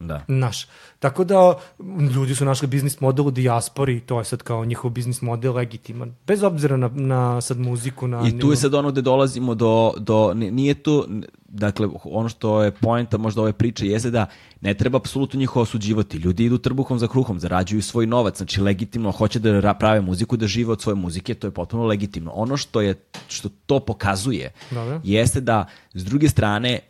Da. 0.00 0.24
Naš. 0.28 0.66
Tako 0.98 1.24
da 1.24 1.54
ljudi 2.14 2.34
su 2.34 2.44
našli 2.44 2.68
biznis 2.68 3.00
model 3.00 3.26
u 3.26 3.30
dijaspori 3.30 3.96
i 3.96 4.00
to 4.00 4.18
je 4.18 4.24
sad 4.24 4.42
kao 4.42 4.64
njihov 4.64 4.90
biznis 4.90 5.22
model 5.22 5.54
legitiman. 5.54 6.14
Bez 6.26 6.42
obzira 6.42 6.76
na, 6.76 6.90
na 6.94 7.40
sad 7.40 7.58
muziku. 7.58 8.08
Na, 8.08 8.28
I 8.28 8.38
tu 8.38 8.50
je 8.50 8.56
sad 8.56 8.74
ono 8.74 8.90
gde 8.90 9.02
dolazimo 9.02 9.54
do, 9.54 9.92
do 9.98 10.34
nije 10.34 10.74
tu, 10.74 11.06
dakle, 11.48 11.88
ono 12.04 12.28
što 12.28 12.62
je 12.62 12.70
poenta 12.70 13.18
možda 13.18 13.42
ove 13.42 13.52
priče 13.52 13.86
jeste 13.86 14.10
da 14.10 14.26
ne 14.60 14.74
treba 14.74 14.98
apsolutno 14.98 15.38
njih 15.38 15.56
osuđivati. 15.56 16.16
Ljudi 16.16 16.44
idu 16.44 16.58
trbuhom 16.58 16.98
za 16.98 17.08
kruhom, 17.08 17.40
zarađuju 17.40 17.82
svoj 17.82 18.06
novac, 18.06 18.36
znači 18.36 18.60
legitimno 18.60 19.12
hoće 19.12 19.38
da 19.38 19.74
prave 19.74 20.00
muziku, 20.00 20.36
da 20.36 20.46
žive 20.46 20.72
od 20.72 20.82
svoje 20.82 20.96
muzike, 20.96 21.34
to 21.34 21.46
je 21.46 21.50
potpuno 21.50 21.84
legitimno. 21.84 22.30
Ono 22.34 22.56
što 22.56 22.80
je 22.80 22.94
što 23.28 23.48
to 23.66 23.80
pokazuje 23.80 24.52
Dobre. 24.70 25.00
jeste 25.04 25.40
da 25.40 25.66
s 25.94 26.04
druge 26.04 26.28
strane 26.28 26.80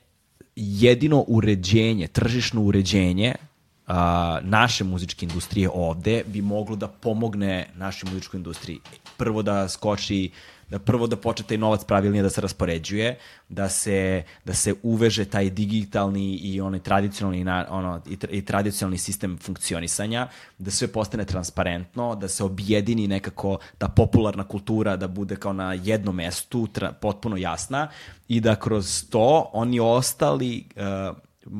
jedino 0.60 1.24
uređenje, 1.28 2.06
tržišno 2.06 2.62
uređenje 2.62 3.34
a, 3.86 4.38
naše 4.42 4.84
muzičke 4.84 5.26
industrije 5.26 5.70
ovde 5.74 6.22
bi 6.26 6.42
moglo 6.42 6.76
da 6.76 6.88
pomogne 6.88 7.70
našoj 7.76 8.10
muzičkoj 8.10 8.38
industriji. 8.38 8.78
Prvo 9.16 9.42
da 9.42 9.68
skoči 9.68 10.30
da 10.70 10.78
prvo 10.78 11.06
da 11.06 11.16
počne 11.16 11.46
taj 11.46 11.58
novac 11.58 11.84
pravilnije 11.84 12.22
da 12.22 12.30
se 12.30 12.40
raspoređuje, 12.40 13.18
da 13.48 13.68
se, 13.68 14.22
da 14.44 14.54
se 14.54 14.74
uveže 14.82 15.24
taj 15.24 15.50
digitalni 15.50 16.34
i 16.34 16.60
onaj 16.60 16.80
tradicionalni, 16.80 17.44
na, 17.44 17.66
ono, 17.70 18.00
i, 18.06 18.16
tra, 18.16 18.30
i 18.30 18.44
tradicionalni 18.44 18.98
sistem 18.98 19.38
funkcionisanja, 19.38 20.28
da 20.58 20.70
sve 20.70 20.88
postane 20.88 21.24
transparentno, 21.24 22.14
da 22.14 22.28
se 22.28 22.44
objedini 22.44 23.08
nekako 23.08 23.58
ta 23.78 23.88
popularna 23.88 24.44
kultura 24.44 24.96
da 24.96 25.08
bude 25.08 25.36
kao 25.36 25.52
na 25.52 25.74
jednom 25.74 26.16
mestu, 26.16 26.66
tra, 26.66 26.92
potpuno 26.92 27.36
jasna 27.36 27.88
i 28.28 28.40
da 28.40 28.56
kroz 28.56 29.04
to 29.10 29.50
oni 29.52 29.80
ostali 29.80 30.64
uh, 30.76 31.16
uh, 31.46 31.52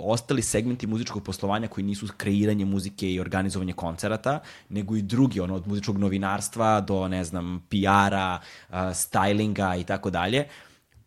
ostali 0.00 0.42
segmenti 0.42 0.86
muzičkog 0.86 1.24
poslovanja 1.24 1.68
koji 1.68 1.84
nisu 1.84 2.06
kreiranje 2.16 2.64
muzike 2.64 3.12
i 3.12 3.20
organizovanje 3.20 3.72
koncerata, 3.72 4.40
nego 4.68 4.96
i 4.96 5.02
drugi, 5.02 5.40
ono, 5.40 5.54
od 5.54 5.68
muzičkog 5.68 5.98
novinarstva 5.98 6.80
do, 6.80 7.08
ne 7.08 7.24
znam, 7.24 7.62
PR-a, 7.68 8.38
uh, 8.68 8.74
stylinga 8.74 9.80
i 9.80 9.84
tako 9.84 10.10
dalje, 10.10 10.44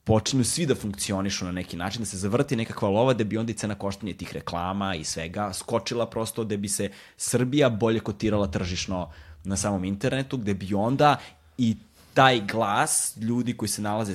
počinju 0.04 0.44
svi 0.44 0.66
da 0.66 0.76
funkcionišu 0.76 1.46
na 1.46 1.52
neki 1.52 1.78
način, 1.78 2.02
da 2.02 2.06
se 2.06 2.18
zavrti 2.18 2.56
nekakva 2.56 2.90
lova 2.90 3.14
da 3.14 3.24
bi 3.24 3.38
onda 3.38 3.52
i 3.52 3.56
cena 3.56 3.76
koštanja 3.76 4.14
tih 4.14 4.34
reklama 4.34 4.96
i 4.96 5.04
svega 5.04 5.54
skočila 5.54 6.10
prosto 6.10 6.44
da 6.44 6.58
bi 6.58 6.68
se 6.68 6.90
Srbija 7.18 7.70
bolje 7.70 8.00
kotirala 8.00 8.48
tržišno 8.48 9.12
na 9.44 9.58
samom 9.58 9.84
internetu, 9.84 10.38
gde 10.38 10.54
bi 10.54 10.74
onda 10.74 11.18
i 11.58 11.76
taj 12.14 12.42
glas 12.42 13.18
ljudi 13.18 13.58
koji 13.58 13.70
se 13.70 13.82
nalaze 13.82 14.14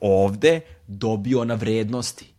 ovde 0.00 0.60
dobio 0.86 1.44
na 1.44 1.54
vrednosti 1.54 2.35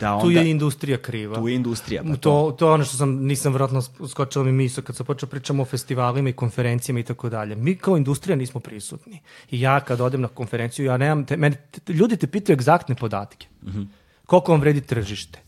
da 0.00 0.14
onda, 0.14 0.24
tu 0.24 0.30
je 0.30 0.50
industrija 0.50 0.98
kriva. 0.98 1.34
Tu 1.34 1.48
je 1.48 1.54
industrija. 1.54 2.02
Pa 2.02 2.08
to, 2.08 2.16
to, 2.16 2.56
to 2.58 2.66
je 2.66 2.72
ono 2.72 2.84
što 2.84 2.96
sam, 2.96 3.14
nisam 3.26 3.52
vratno 3.52 3.82
skočila 4.08 4.44
mi 4.44 4.52
misle 4.52 4.82
kad 4.82 4.96
sam 4.96 5.06
počeo 5.06 5.28
pričamo 5.28 5.62
o 5.62 5.66
festivalima 5.66 6.28
i 6.28 6.32
konferencijama 6.32 7.00
i 7.00 7.02
tako 7.02 7.28
dalje. 7.28 7.56
Mi 7.56 7.76
kao 7.76 7.96
industrija 7.96 8.36
nismo 8.36 8.60
prisutni. 8.60 9.20
I 9.50 9.60
ja 9.60 9.80
kad 9.80 10.00
odem 10.00 10.20
na 10.20 10.28
konferenciju, 10.28 10.86
ja 10.86 10.96
nemam, 10.96 11.24
te, 11.26 11.36
meni, 11.36 11.56
te, 11.70 11.92
ljudi 11.92 12.16
te 12.16 12.26
pitaju 12.26 12.54
egzaktne 12.54 12.94
podatke. 12.94 13.46
Mm 13.62 13.70
-hmm. 13.70 13.86
Koliko 14.26 14.52
vam 14.52 14.60
vredi 14.60 14.80
tržište? 14.80 15.38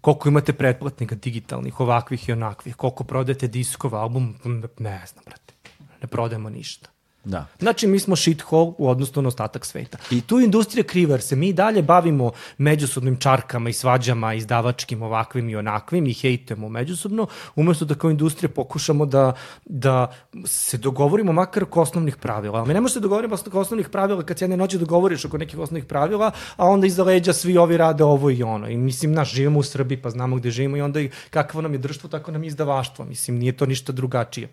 Koliko 0.00 0.28
imate 0.28 0.52
pretplatnika 0.52 1.14
digitalnih, 1.14 1.80
ovakvih 1.80 2.28
i 2.28 2.32
onakvih? 2.32 2.76
Koliko 2.76 3.04
prodajete 3.04 3.48
diskova, 3.48 4.00
album? 4.00 4.34
Ne 4.78 5.04
znam, 5.06 5.24
brate. 5.24 5.54
Ne 6.02 6.08
prodajemo 6.08 6.50
ništa. 6.50 6.88
Da. 7.24 7.46
Znači, 7.58 7.86
mi 7.86 7.98
smo 7.98 8.16
shithole 8.16 8.72
u 8.78 8.88
odnosu 8.88 9.22
na 9.22 9.28
ostatak 9.28 9.66
sveta. 9.66 9.98
I 10.10 10.20
tu 10.20 10.40
industrija 10.40 10.84
kriva, 10.84 11.12
jer 11.12 11.22
se 11.22 11.36
mi 11.36 11.52
dalje 11.52 11.82
bavimo 11.82 12.30
međusobnim 12.58 13.16
čarkama 13.16 13.70
i 13.70 13.72
svađama, 13.72 14.34
izdavačkim, 14.34 15.02
ovakvim 15.02 15.48
i 15.48 15.56
onakvim 15.56 16.06
i 16.06 16.14
hejtujemo 16.14 16.68
međusobno, 16.68 17.26
umesto 17.56 17.84
da 17.84 17.94
kao 17.94 18.10
industrija 18.10 18.48
pokušamo 18.48 19.06
da, 19.06 19.32
da 19.64 20.12
se 20.44 20.78
dogovorimo 20.78 21.32
makar 21.32 21.62
oko 21.62 21.80
osnovnih 21.80 22.16
pravila. 22.16 22.58
Ali 22.58 22.74
ne 22.74 22.80
možemo 22.80 22.88
se 22.88 23.00
dogovoriti 23.00 23.34
oko 23.48 23.60
osnovnih 23.60 23.88
pravila 23.88 24.22
kad 24.22 24.38
se 24.38 24.44
jedne 24.44 24.56
noći 24.56 24.78
dogovoriš 24.78 25.24
oko 25.24 25.38
nekih 25.38 25.58
osnovnih 25.58 25.84
pravila, 25.84 26.30
a 26.56 26.66
onda 26.66 26.86
iza 26.86 27.04
leđa 27.04 27.32
svi 27.32 27.58
ovi 27.58 27.76
rade 27.76 28.04
ovo 28.04 28.30
i 28.30 28.42
ono. 28.42 28.68
I 28.68 28.76
mislim, 28.76 29.12
naš, 29.12 29.34
živimo 29.34 29.58
u 29.58 29.62
Srbiji, 29.62 30.02
pa 30.02 30.10
znamo 30.10 30.36
gde 30.36 30.50
živimo 30.50 30.76
i 30.76 30.80
onda 30.80 31.00
i 31.00 31.10
kakvo 31.30 31.62
nam 31.62 31.72
je 31.72 31.78
društvo, 31.78 32.08
tako 32.08 32.32
nam 32.32 32.42
je 32.42 32.48
izdavaštvo. 32.48 33.04
Mislim, 33.04 33.38
nije 33.38 33.52
to 33.52 33.66
ništa 33.66 33.92
drugačije. 33.92 34.48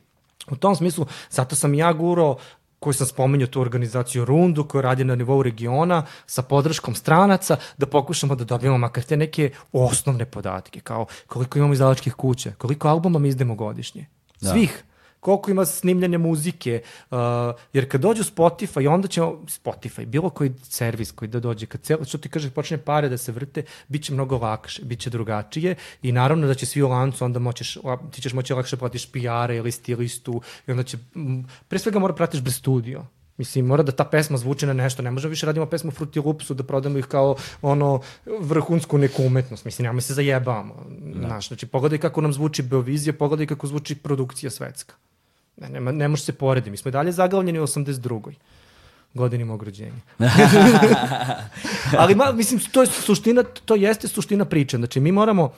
U 0.51 0.55
tom 0.55 0.75
smislu, 0.75 1.05
zato 1.29 1.55
sam 1.55 1.73
ja 1.73 1.93
guro 1.93 2.35
koju 2.79 2.93
sam 2.93 3.07
spomenuo 3.07 3.47
tu 3.47 3.61
organizaciju 3.61 4.25
Rundu 4.25 4.63
koja 4.63 4.81
radi 4.81 5.03
na 5.03 5.15
nivou 5.15 5.43
regiona 5.43 6.05
sa 6.25 6.41
podrškom 6.41 6.95
stranaca 6.95 7.57
da 7.77 7.85
pokušamo 7.85 8.35
da 8.35 8.43
dobijemo 8.43 8.77
makar 8.77 9.03
te 9.03 9.17
neke 9.17 9.51
osnovne 9.71 10.25
podatke 10.25 10.79
kao 10.79 11.05
koliko 11.27 11.59
imamo 11.59 11.73
izdavačkih 11.73 12.13
kuća, 12.13 12.51
koliko 12.57 12.87
albuma 12.87 13.19
mi 13.19 13.27
izdemo 13.27 13.55
godišnje. 13.55 14.05
Da. 14.41 14.49
Svih 14.49 14.83
koliko 15.25 15.51
ima 15.51 15.65
snimljanja 15.65 16.17
muzike, 16.17 16.81
uh, 17.11 17.17
jer 17.73 17.89
kad 17.91 18.01
dođu 18.01 18.23
Spotify, 18.23 18.89
onda 18.89 19.07
će 19.07 19.21
Spotify, 19.21 20.05
bilo 20.05 20.29
koji 20.29 20.53
servis 20.63 21.11
koji 21.11 21.29
da 21.29 21.39
dođe, 21.39 21.65
kad 21.65 21.81
celo, 21.81 22.05
što 22.05 22.17
ti 22.17 22.29
kaže, 22.29 22.49
počne 22.49 22.77
pare 22.77 23.09
da 23.09 23.17
se 23.17 23.31
vrte, 23.31 23.63
bit 23.87 24.03
će 24.03 24.13
mnogo 24.13 24.37
lakše, 24.37 24.85
bit 24.85 24.99
će 24.99 25.09
drugačije 25.09 25.75
i 26.01 26.11
naravno 26.11 26.47
da 26.47 26.53
će 26.53 26.65
svi 26.65 26.83
u 26.83 26.89
lancu, 26.89 27.25
onda 27.25 27.39
moćeš, 27.39 27.77
ti 28.11 28.21
ćeš 28.21 28.33
moći 28.33 28.53
lakše 28.53 28.77
platiš 28.77 29.09
PR-a 29.11 29.53
ili 29.53 29.71
stilistu 29.71 30.41
i 30.67 30.71
onda 30.71 30.83
će, 30.83 30.97
pre 31.67 31.79
svega 31.79 31.99
mora 31.99 32.13
pratiš 32.13 32.41
bez 32.41 32.55
studio. 32.55 33.05
Mislim, 33.37 33.65
mora 33.65 33.83
da 33.83 33.91
ta 33.91 34.05
pesma 34.05 34.37
zvuči 34.37 34.65
na 34.65 34.73
nešto, 34.73 35.01
ne 35.01 35.11
možemo 35.11 35.29
više 35.29 35.45
radimo 35.45 35.65
pesmu 35.65 35.91
Fruity 35.91 36.25
Loopsu 36.25 36.53
da 36.53 36.63
prodamo 36.63 36.97
ih 36.97 37.05
kao 37.05 37.35
ono 37.61 38.01
vrhunsku 38.39 38.97
neku 38.97 39.23
umetnost. 39.23 39.65
Mislim, 39.65 39.85
nema 39.85 40.01
se 40.01 40.13
zajebamo. 40.13 40.85
Da. 40.89 41.27
Znaš, 41.27 41.47
znači, 41.47 41.65
pogledaj 41.65 41.99
kako 41.99 42.21
nam 42.21 42.33
zvuči 42.33 42.63
Beovizija, 42.63 43.13
pogledaj 43.13 43.47
kako 43.47 43.67
zvuči 43.67 43.95
produkcija 43.95 44.49
svetska. 44.49 44.95
Ne, 45.57 45.69
nema, 45.69 45.91
ne 45.91 46.07
može 46.07 46.23
se 46.23 46.33
porediti. 46.33 46.71
Mi 46.71 46.77
smo 46.77 46.89
i 46.89 46.91
dalje 46.91 47.11
zaglavljeni 47.11 47.59
u 47.59 47.67
82. 47.67 48.33
godini 49.13 49.45
mog 49.45 49.63
rođenja. 49.63 50.01
Ali, 51.99 52.15
ma, 52.15 52.31
mislim, 52.31 52.59
to 52.71 52.81
je 52.81 52.87
suština, 52.87 53.43
to 53.43 53.75
jeste 53.75 54.07
suština 54.07 54.45
priče. 54.45 54.77
Znači, 54.77 54.99
mi 54.99 55.11
moramo 55.11 55.51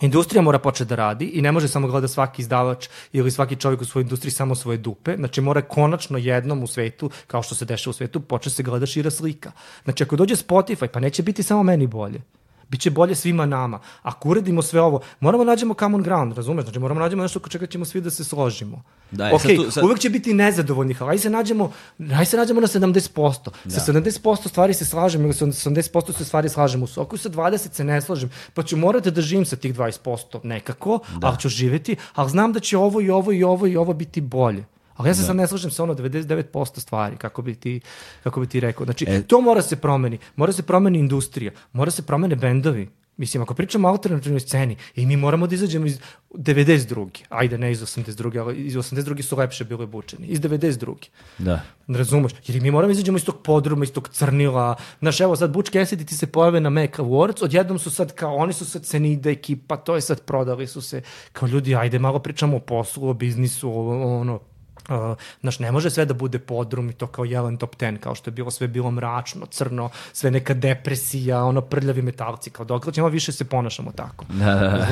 Industrija 0.00 0.42
mora 0.42 0.58
početi 0.58 0.88
da 0.88 0.94
radi 0.94 1.24
i 1.24 1.42
ne 1.42 1.52
može 1.52 1.68
samo 1.68 1.88
gleda 1.88 2.08
svaki 2.08 2.42
izdavač 2.42 2.88
ili 3.12 3.30
svaki 3.30 3.56
čovjek 3.56 3.80
u 3.80 3.84
svojoj 3.84 4.02
industriji 4.02 4.32
samo 4.32 4.54
svoje 4.54 4.78
dupe. 4.78 5.16
Znači 5.16 5.40
mora 5.40 5.62
konačno 5.62 6.18
jednom 6.18 6.62
u 6.62 6.66
svetu, 6.66 7.10
kao 7.26 7.42
što 7.42 7.54
se 7.54 7.64
dešava 7.64 7.90
u 7.90 7.92
svetu, 7.92 8.20
početi 8.20 8.56
se 8.56 8.62
gleda 8.62 8.86
šira 8.86 9.10
slika. 9.10 9.52
Znači 9.84 10.02
ako 10.02 10.16
dođe 10.16 10.36
Spotify, 10.36 10.86
pa 10.86 11.00
neće 11.00 11.22
biti 11.22 11.42
samo 11.42 11.62
meni 11.62 11.86
bolje. 11.86 12.22
Biće 12.68 12.90
bolje 12.90 13.14
svima 13.14 13.46
nama. 13.46 13.80
Ako 14.02 14.28
uredimo 14.28 14.62
sve 14.62 14.80
ovo, 14.80 15.00
moramo 15.20 15.44
da 15.44 15.50
nađemo 15.50 15.74
common 15.74 16.02
ground, 16.02 16.32
razumeš? 16.36 16.64
Znači 16.64 16.78
moramo 16.78 17.00
da 17.00 17.04
nađemo 17.04 17.22
nešto 17.22 17.38
oko 17.38 17.48
čega 17.48 17.66
ćemo 17.66 17.84
svi 17.84 18.00
da 18.00 18.10
se 18.10 18.24
složimo. 18.24 18.82
Da, 19.10 19.30
ok, 19.34 19.40
sad 19.40 19.56
tu, 19.56 19.70
sad... 19.70 19.84
uvek 19.84 19.98
će 19.98 20.10
biti 20.10 20.34
nezadovoljnih, 20.34 21.02
ali 21.02 21.10
aj 21.10 21.18
se 21.18 21.30
nađemo, 21.30 21.72
aj 22.18 22.24
se 22.24 22.36
nađemo 22.36 22.60
na 22.60 22.66
70%. 22.66 23.50
Da. 23.64 23.70
Sa 23.70 23.92
70% 23.92 24.48
stvari 24.48 24.74
se 24.74 24.84
slažemo, 24.84 25.24
ili 25.24 25.34
sa 25.34 25.46
80% 25.46 26.16
se 26.16 26.24
stvari 26.24 26.48
slažemo. 26.48 26.86
Ako 26.96 27.16
sa 27.16 27.28
20 27.28 27.72
se 27.72 27.84
ne 27.84 28.00
slažem, 28.00 28.30
pa 28.54 28.62
ću 28.62 28.76
morati 28.76 29.10
da 29.10 29.20
živim 29.20 29.44
sa 29.44 29.56
tih 29.56 29.74
20% 29.74 30.40
nekako, 30.42 30.98
da. 31.18 31.26
ali 31.26 31.38
ću 31.38 31.48
živeti, 31.48 31.96
ali 32.14 32.30
znam 32.30 32.52
da 32.52 32.60
će 32.60 32.78
ovo 32.78 33.00
i 33.00 33.10
ovo 33.10 33.32
i 33.32 33.44
ovo 33.44 33.66
i 33.66 33.76
ovo 33.76 33.92
biti 33.92 34.20
bolje. 34.20 34.64
Ali 34.98 35.08
ja 35.08 35.14
se 35.14 35.20
da. 35.20 35.26
sad 35.26 35.36
ne 35.36 35.46
slažem 35.46 35.70
sa 35.70 35.82
ono 35.82 35.94
99% 35.94 36.80
stvari, 36.80 37.16
kako 37.16 37.42
bi 37.42 37.54
ti, 37.54 37.80
kako 38.22 38.40
bi 38.40 38.46
ti 38.46 38.60
rekao. 38.60 38.84
Znači, 38.84 39.04
e... 39.08 39.22
to 39.22 39.40
mora 39.40 39.62
se 39.62 39.76
promeni. 39.76 40.18
Mora 40.36 40.52
se 40.52 40.62
promeni 40.62 40.98
industrija. 40.98 41.52
Mora 41.72 41.90
se 41.90 42.02
promene 42.02 42.36
bendovi. 42.36 42.88
Mislim, 43.18 43.42
ako 43.42 43.54
pričamo 43.54 43.88
o 43.88 43.90
alternativnoj 43.90 44.40
sceni, 44.40 44.76
i 44.94 45.06
mi 45.06 45.16
moramo 45.16 45.46
da 45.46 45.54
izađemo 45.54 45.86
iz 45.86 46.00
92. 46.30 47.08
Ajde, 47.28 47.58
ne 47.58 47.72
iz 47.72 47.80
82. 47.80 48.40
ali 48.40 48.56
iz 48.56 48.74
82. 48.74 49.22
su 49.22 49.36
lepše 49.36 49.64
bile 49.64 49.86
bučeni. 49.86 50.26
Iz 50.26 50.40
92. 50.40 50.94
Da. 51.38 51.62
Razumeš? 51.88 52.32
Jer 52.46 52.62
mi 52.62 52.70
moramo 52.70 52.88
da 52.88 52.92
izađemo 52.92 53.18
iz 53.18 53.24
tog 53.24 53.42
podruma, 53.42 53.84
iz 53.84 53.92
tog 53.92 54.08
crnila. 54.08 54.76
Znaš, 54.98 55.20
evo 55.20 55.36
sad 55.36 55.52
Butch 55.52 55.72
Cassidy 55.72 56.06
ti 56.06 56.14
se 56.14 56.26
pojave 56.26 56.60
na 56.60 56.70
Mac 56.70 56.90
Awards, 56.90 57.44
odjednom 57.44 57.78
su 57.78 57.90
sad 57.90 58.14
kao, 58.14 58.36
oni 58.36 58.52
su 58.52 58.64
sad 58.64 58.82
cenida 58.82 59.30
ekipa, 59.30 59.76
to 59.76 59.94
je 59.94 60.00
sad 60.00 60.22
prodali 60.22 60.66
su 60.66 60.80
se. 60.80 61.02
Kao 61.32 61.48
ljudi, 61.48 61.74
ajde, 61.74 61.98
malo 61.98 62.18
pričamo 62.18 62.56
o 62.56 62.60
poslu, 62.60 63.08
o 63.08 63.14
biznisu, 63.14 63.70
o, 63.70 64.20
ono, 64.20 64.40
Uh, 64.88 65.16
znaš, 65.40 65.58
ne 65.58 65.72
može 65.72 65.90
sve 65.90 66.04
da 66.04 66.14
bude 66.14 66.38
podrum 66.38 66.90
i 66.90 66.92
to 66.92 67.06
kao 67.06 67.24
Jelen 67.24 67.56
Top 67.56 67.76
10, 67.76 67.98
kao 67.98 68.14
što 68.14 68.30
je 68.30 68.32
bilo 68.32 68.50
sve 68.50 68.68
bilo 68.68 68.90
mračno, 68.90 69.46
crno, 69.46 69.90
sve 70.12 70.30
neka 70.30 70.54
depresija, 70.54 71.44
ono 71.44 71.60
prljavi 71.60 72.02
metalci, 72.02 72.50
kao 72.50 72.64
dok 72.64 72.92
ćemo 72.92 73.08
više 73.08 73.32
se 73.32 73.44
ponašamo 73.44 73.92
tako. 73.92 74.24
Da, 74.38 74.54
da, 74.54 74.70
da. 74.70 74.86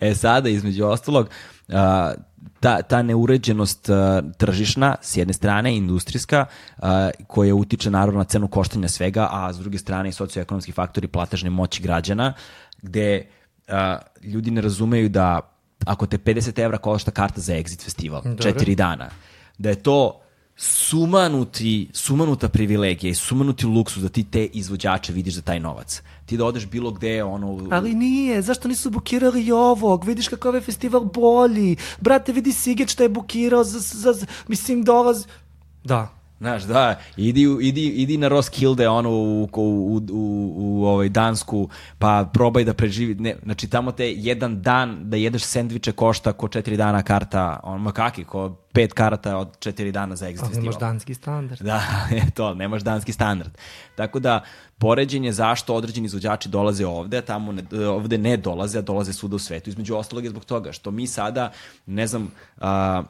e 0.00 0.14
sada, 0.14 0.48
između 0.48 0.84
ostalog, 0.84 1.28
uh, 1.68 1.74
ta, 2.60 2.82
ta 2.82 3.02
neuređenost 3.02 3.88
uh, 3.88 4.30
tržišna, 4.36 4.96
s 5.02 5.16
jedne 5.16 5.34
strane, 5.34 5.76
industrijska, 5.76 6.46
uh, 6.78 6.84
koja 7.26 7.54
utiče 7.54 7.90
naravno 7.90 8.18
na 8.18 8.24
cenu 8.24 8.48
koštanja 8.48 8.88
svega, 8.88 9.28
a 9.30 9.52
s 9.52 9.58
druge 9.58 9.78
strane 9.78 10.08
i 10.08 10.12
socioekonomski 10.12 10.72
faktori 10.72 11.08
platežne 11.08 11.50
moći 11.50 11.82
građana, 11.82 12.32
gde 12.82 13.26
uh, 13.68 13.74
ljudi 14.22 14.50
ne 14.50 14.60
razumeju 14.60 15.08
da 15.08 15.40
ako 15.84 16.06
te 16.06 16.18
50 16.18 16.62
evra 16.64 16.78
košta 16.78 17.10
karta 17.10 17.40
za 17.40 17.52
Exit 17.52 17.84
festival, 17.84 18.22
Dobre. 18.24 18.42
četiri 18.42 18.74
dana, 18.74 19.10
da 19.58 19.68
je 19.68 19.82
to 19.82 20.20
sumanuti, 20.56 21.88
sumanuta 21.92 22.48
privilegija 22.48 23.10
i 23.10 23.14
sumanuti 23.14 23.66
luksus 23.66 24.02
da 24.02 24.08
ti 24.08 24.24
te 24.24 24.44
izvođače 24.44 25.12
vidiš 25.12 25.34
za 25.34 25.42
taj 25.42 25.60
novac. 25.60 26.02
Ti 26.26 26.36
da 26.36 26.44
odeš 26.44 26.66
bilo 26.66 26.90
gde, 26.90 27.22
ono... 27.24 27.68
Ali 27.70 27.94
nije, 27.94 28.42
zašto 28.42 28.68
nisu 28.68 28.90
bukirali 28.90 29.44
i 29.44 29.52
ovog? 29.52 30.04
Vidiš 30.04 30.28
kako 30.28 30.48
je 30.48 30.50
ovaj 30.50 30.60
festival 30.60 31.04
bolji. 31.04 31.76
Brate, 32.00 32.32
vidi 32.32 32.52
Siget 32.52 32.88
šta 32.88 33.02
je 33.02 33.08
bukirao 33.08 33.64
za, 33.64 33.78
za, 33.78 34.12
za 34.12 34.26
mislim, 34.48 34.84
dolaz... 34.84 35.26
Da, 35.84 36.19
Znaš, 36.40 36.62
da, 36.62 37.00
idi, 37.16 37.42
idi, 37.60 37.86
idi 37.86 38.16
na 38.16 38.28
Roskilde, 38.28 38.88
ono, 38.88 39.10
u, 39.10 39.42
u, 39.42 39.48
u, 39.56 40.00
u, 40.10 40.80
u 40.80 40.84
ovaj, 40.84 41.08
Dansku, 41.08 41.68
pa 41.98 42.30
probaj 42.32 42.64
da 42.64 42.74
preživi, 42.74 43.14
ne, 43.14 43.36
znači 43.42 43.68
tamo 43.68 43.92
te 43.92 44.12
jedan 44.12 44.62
dan 44.62 45.10
da 45.10 45.16
jedeš 45.16 45.42
sendviče 45.42 45.92
košta 45.92 46.32
ko 46.32 46.48
četiri 46.48 46.76
dana 46.76 47.02
karta, 47.02 47.60
on 47.62 47.80
makaki, 47.80 48.24
ko 48.24 48.56
pet 48.72 48.92
karata 48.92 49.36
od 49.36 49.58
četiri 49.58 49.92
dana 49.92 50.16
za 50.16 50.26
Exit 50.26 50.42
Ali 50.42 50.54
festival. 50.54 50.80
danski 50.80 51.14
standard. 51.14 51.60
Da, 51.62 51.82
to, 52.36 52.54
nemaš 52.54 52.82
danski 52.82 53.12
standard. 53.12 53.50
Tako 53.96 54.18
da, 54.18 54.44
poređenje 54.78 55.32
zašto 55.32 55.74
određeni 55.74 56.06
izvođači 56.06 56.48
dolaze 56.48 56.86
ovde, 56.86 57.18
a 57.18 57.22
tamo 57.22 57.52
ne, 57.52 57.88
ovde 57.88 58.18
ne 58.18 58.36
dolaze, 58.36 58.78
a 58.78 58.82
dolaze 58.82 59.12
svuda 59.12 59.36
u 59.36 59.38
svetu, 59.38 59.70
između 59.70 59.96
ostalog 59.96 60.24
je 60.24 60.30
zbog 60.30 60.44
toga 60.44 60.72
što 60.72 60.90
mi 60.90 61.06
sada, 61.06 61.52
ne 61.86 62.06
znam, 62.06 62.32
a, 62.60 63.02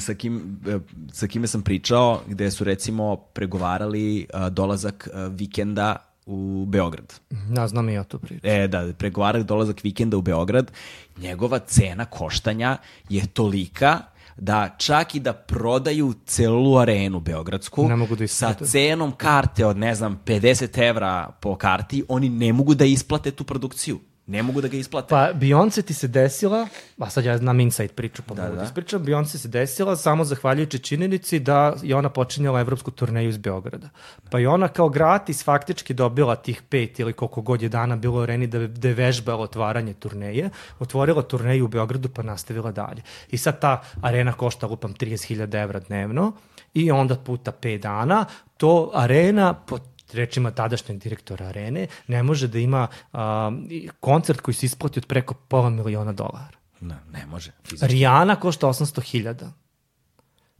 sa, 0.00 0.14
kim, 0.14 0.60
e, 0.66 0.78
sa 1.12 1.26
kime 1.26 1.46
sam 1.46 1.62
pričao, 1.62 2.20
gde 2.26 2.50
su 2.50 2.64
recimo 2.64 3.16
pregovarali 3.16 4.26
a, 4.34 4.48
dolazak 4.48 5.08
a, 5.14 5.26
vikenda 5.26 5.96
u 6.26 6.64
Beograd. 6.68 7.20
Ja 7.56 7.68
znam 7.68 7.88
i 7.88 7.94
ja 7.94 8.04
tu 8.04 8.18
priču. 8.18 8.46
E, 8.46 8.68
da, 8.68 8.92
pregovarali 8.98 9.44
dolazak 9.44 9.84
vikenda 9.84 10.16
u 10.16 10.22
Beograd, 10.22 10.72
njegova 11.18 11.58
cena 11.58 12.04
koštanja 12.04 12.76
je 13.08 13.26
tolika 13.26 14.00
da 14.36 14.74
čak 14.78 15.14
i 15.14 15.20
da 15.20 15.32
prodaju 15.32 16.14
celu 16.26 16.78
arenu 16.78 17.20
beogradsku 17.20 17.88
Ne 17.88 17.96
mogu 17.96 18.16
da 18.16 18.26
sa 18.26 18.54
cenom 18.54 19.12
karte 19.12 19.66
od, 19.66 19.76
ne 19.76 19.94
znam, 19.94 20.20
50 20.24 20.88
evra 20.88 21.30
po 21.40 21.56
karti, 21.56 22.04
oni 22.08 22.28
ne 22.28 22.52
mogu 22.52 22.74
da 22.74 22.84
isplate 22.84 23.30
tu 23.30 23.44
produkciju. 23.44 24.00
Ne 24.26 24.42
mogu 24.42 24.60
da 24.60 24.68
ga 24.68 24.76
isplate. 24.76 25.08
Pa 25.08 25.32
Beyoncé 25.34 25.82
ti 25.82 25.94
se 25.94 26.08
desila, 26.08 26.66
a 26.98 27.10
sad 27.10 27.24
ja 27.24 27.38
znam 27.38 27.60
inside 27.60 27.88
priču, 27.88 28.22
pa 28.26 28.34
Da, 28.34 28.42
mogu 28.42 28.54
da, 28.54 28.60
da. 28.60 28.64
ispričam, 28.66 29.04
Beyoncé 29.04 29.36
se 29.36 29.48
desila 29.48 29.96
samo 29.96 30.24
zahvaljujući 30.24 30.78
činjenici 30.78 31.38
da 31.38 31.74
je 31.82 31.96
ona 31.96 32.08
počinjala 32.08 32.60
evropsku 32.60 32.90
turneju 32.90 33.28
iz 33.28 33.38
Beograda. 33.38 33.88
Pa 34.30 34.38
je 34.38 34.48
ona 34.48 34.68
kao 34.68 34.88
gratis 34.88 35.44
faktički 35.44 35.94
dobila 35.94 36.36
tih 36.36 36.62
pet 36.62 37.00
ili 37.00 37.12
koliko 37.12 37.40
god 37.40 37.62
je 37.62 37.68
dana 37.68 37.96
bilo 37.96 38.18
u 38.18 38.22
areni 38.22 38.46
da, 38.46 38.66
da 38.66 38.88
je 38.88 38.94
vežbala 38.94 39.42
otvaranje 39.42 39.94
turneje, 39.94 40.50
otvorila 40.78 41.22
turneju 41.22 41.64
u 41.64 41.68
Beogradu 41.68 42.08
pa 42.08 42.22
nastavila 42.22 42.72
dalje. 42.72 43.02
I 43.30 43.38
sad 43.38 43.60
ta 43.60 43.82
arena 44.02 44.32
košta, 44.32 44.66
lupam, 44.66 44.94
30.000 44.94 45.62
evra 45.62 45.80
dnevno 45.80 46.32
i 46.74 46.90
onda 46.90 47.16
puta 47.16 47.52
5 47.52 47.78
dana, 47.78 48.24
to 48.56 48.90
arena 48.94 49.54
po 49.54 49.78
rečima 50.12 50.50
tadašnjeg 50.50 50.98
direktora 50.98 51.46
arene, 51.46 51.86
ne 52.06 52.22
može 52.22 52.48
da 52.48 52.58
ima 52.58 52.86
a, 53.12 53.52
koncert 54.00 54.40
koji 54.40 54.54
se 54.54 54.66
isplati 54.66 54.98
od 54.98 55.06
preko 55.06 55.34
pola 55.34 55.70
miliona 55.70 56.12
dolara. 56.12 56.56
Ne, 56.80 56.96
ne 57.12 57.26
može. 57.26 57.52
fizički. 57.64 57.86
Rijana 57.86 58.36
košta 58.36 58.66
800.000. 58.66 59.50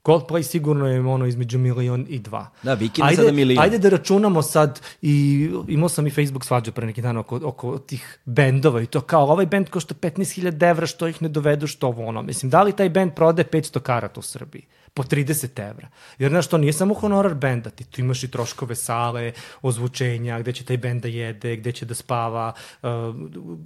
Coldplay 0.06 0.42
sigurno 0.42 0.86
je 0.86 1.00
ono 1.00 1.26
između 1.26 1.58
milion 1.58 2.06
i 2.08 2.18
dva. 2.18 2.50
Da, 2.62 2.70
je 2.70 2.88
ajde, 3.02 3.16
sada 3.16 3.32
milion. 3.32 3.64
Ajde 3.64 3.78
da 3.78 3.88
računamo 3.88 4.42
sad 4.42 4.80
i 5.02 5.48
imao 5.68 5.88
sam 5.88 6.06
i 6.06 6.10
Facebook 6.10 6.44
svađu 6.44 6.72
pre 6.72 6.86
neki 6.86 7.02
dan 7.02 7.16
oko, 7.16 7.40
oko 7.44 7.78
tih 7.78 8.18
bendova 8.24 8.82
i 8.82 8.86
to 8.86 9.00
kao 9.00 9.26
ovaj 9.26 9.46
bend 9.46 9.68
košta 9.68 9.94
15.000 9.94 10.70
evra 10.70 10.86
što 10.86 11.08
ih 11.08 11.22
ne 11.22 11.28
dovedu 11.28 11.66
što 11.66 11.86
ovo 11.86 12.06
ono. 12.06 12.22
Mislim, 12.22 12.50
da 12.50 12.62
li 12.62 12.76
taj 12.76 12.88
bend 12.88 13.12
prode 13.14 13.44
500 13.44 13.80
karata 13.80 14.20
u 14.20 14.22
Srbiji? 14.22 14.66
Po 14.96 15.02
30 15.02 15.60
evra. 15.70 15.88
Jer 16.18 16.30
znaš, 16.30 16.46
to 16.46 16.58
nije 16.58 16.72
samo 16.72 16.94
honorar 16.94 17.34
benda, 17.34 17.70
ti 17.70 17.84
tu 17.84 18.00
imaš 18.00 18.22
i 18.24 18.30
troškove 18.32 18.74
sale, 18.74 19.32
ozvučenja, 19.62 20.38
gde 20.40 20.52
će 20.52 20.64
taj 20.64 20.76
bend 20.76 21.02
da 21.02 21.08
jede, 21.08 21.56
gde 21.56 21.72
će 21.72 21.84
da 21.86 21.94
spava, 21.94 22.52
uh, 22.82 22.88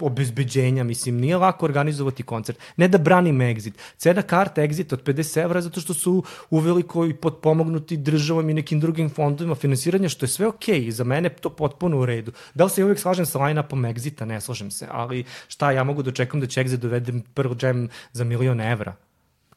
obezbeđenja, 0.01 0.85
mislim, 0.85 1.21
nije 1.21 1.37
lako 1.37 1.67
organizovati 1.67 2.23
koncert. 2.23 2.59
Ne 2.77 2.89
da 2.89 2.99
branim 2.99 3.39
Exit. 3.39 3.79
Cena 3.97 4.23
karta 4.23 4.63
Exit 4.63 4.93
od 4.93 5.05
50 5.05 5.43
evra 5.43 5.61
zato 5.61 5.81
što 5.81 5.95
su 5.95 6.23
uveliko 6.51 7.05
i 7.07 7.15
potpomognuti 7.15 7.97
državom 7.97 8.51
i 8.51 8.55
nekim 8.55 8.81
drugim 8.81 9.11
fondovima 9.11 9.55
finansiranja, 9.55 10.09
što 10.09 10.27
je 10.27 10.29
sve 10.29 10.47
okej, 10.47 10.81
okay. 10.81 10.91
za 10.91 11.05
mene 11.05 11.29
to 11.29 11.51
potpuno 11.51 12.01
u 12.01 12.07
redu. 12.07 12.33
Da 12.55 12.65
li 12.65 12.71
se 12.71 12.81
ja 12.81 12.85
uvijek 12.85 12.99
slažem 12.99 13.27
sa 13.27 13.39
line-upom 13.39 13.87
Exita? 13.95 14.25
Ne 14.25 14.41
slažem 14.41 14.71
se, 14.71 14.89
ali 14.91 15.25
šta, 15.49 15.71
ja 15.73 15.85
mogu 15.85 16.03
da 16.03 16.11
očekujem 16.11 16.41
da 16.41 16.47
će 16.47 16.65
Exit 16.65 16.83
dovede 16.83 17.13
Pearl 17.35 17.55
Jam 17.63 17.89
za 18.13 18.25
milion 18.25 18.61
evra 18.61 18.97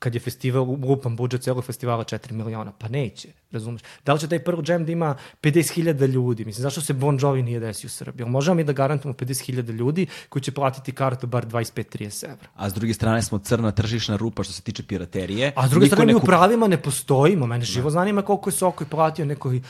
kad 0.03 0.15
je 0.15 0.19
festival, 0.19 0.63
lupan 0.63 1.15
budžet 1.15 1.41
celog 1.41 1.63
festivala 1.65 2.03
4 2.03 2.31
miliona, 2.31 2.71
pa 2.71 2.88
neće, 2.88 3.27
razumeš? 3.51 3.81
Da 4.05 4.13
li 4.13 4.19
će 4.19 4.27
taj 4.27 4.43
Pearl 4.43 4.61
Jam 4.67 4.85
da 4.85 4.91
ima 4.91 5.15
50.000 5.41 6.07
ljudi? 6.07 6.45
Mislim, 6.45 6.61
zašto 6.61 6.81
se 6.81 6.93
Bon 6.93 7.19
Jovi 7.21 7.43
nije 7.43 7.59
desio 7.59 7.88
u 7.88 7.89
Srbiji? 7.89 8.27
Možemo 8.27 8.55
mi 8.55 8.63
da 8.63 8.73
garantujemo 8.73 9.15
50.000 9.17 9.71
ljudi 9.71 10.07
koji 10.30 10.43
će 10.43 10.51
platiti 10.51 10.91
kartu 10.91 11.27
bar 11.27 11.45
25-30 11.45 12.25
evra. 12.25 12.47
A 12.55 12.69
s 12.69 12.73
druge 12.73 12.93
strane 12.93 13.21
smo 13.21 13.39
crna 13.39 13.71
tržišna 13.71 14.15
rupa 14.15 14.43
što 14.43 14.53
se 14.53 14.61
tiče 14.61 14.84
piraterije. 14.84 15.53
A 15.55 15.67
s 15.67 15.71
druge 15.71 15.85
Niko 15.85 15.95
strane, 15.95 16.07
ne 16.07 16.13
mi 16.13 16.19
u 16.19 16.25
pravima 16.25 16.67
ne 16.67 16.81
postojimo. 16.81 17.47
Mene 17.47 17.65
živo 17.65 17.89
zanima 17.89 18.21
koliko 18.21 18.49
je 18.49 18.53
Sokoj 18.53 18.88
platio 18.88 19.25
nekoj 19.25 19.61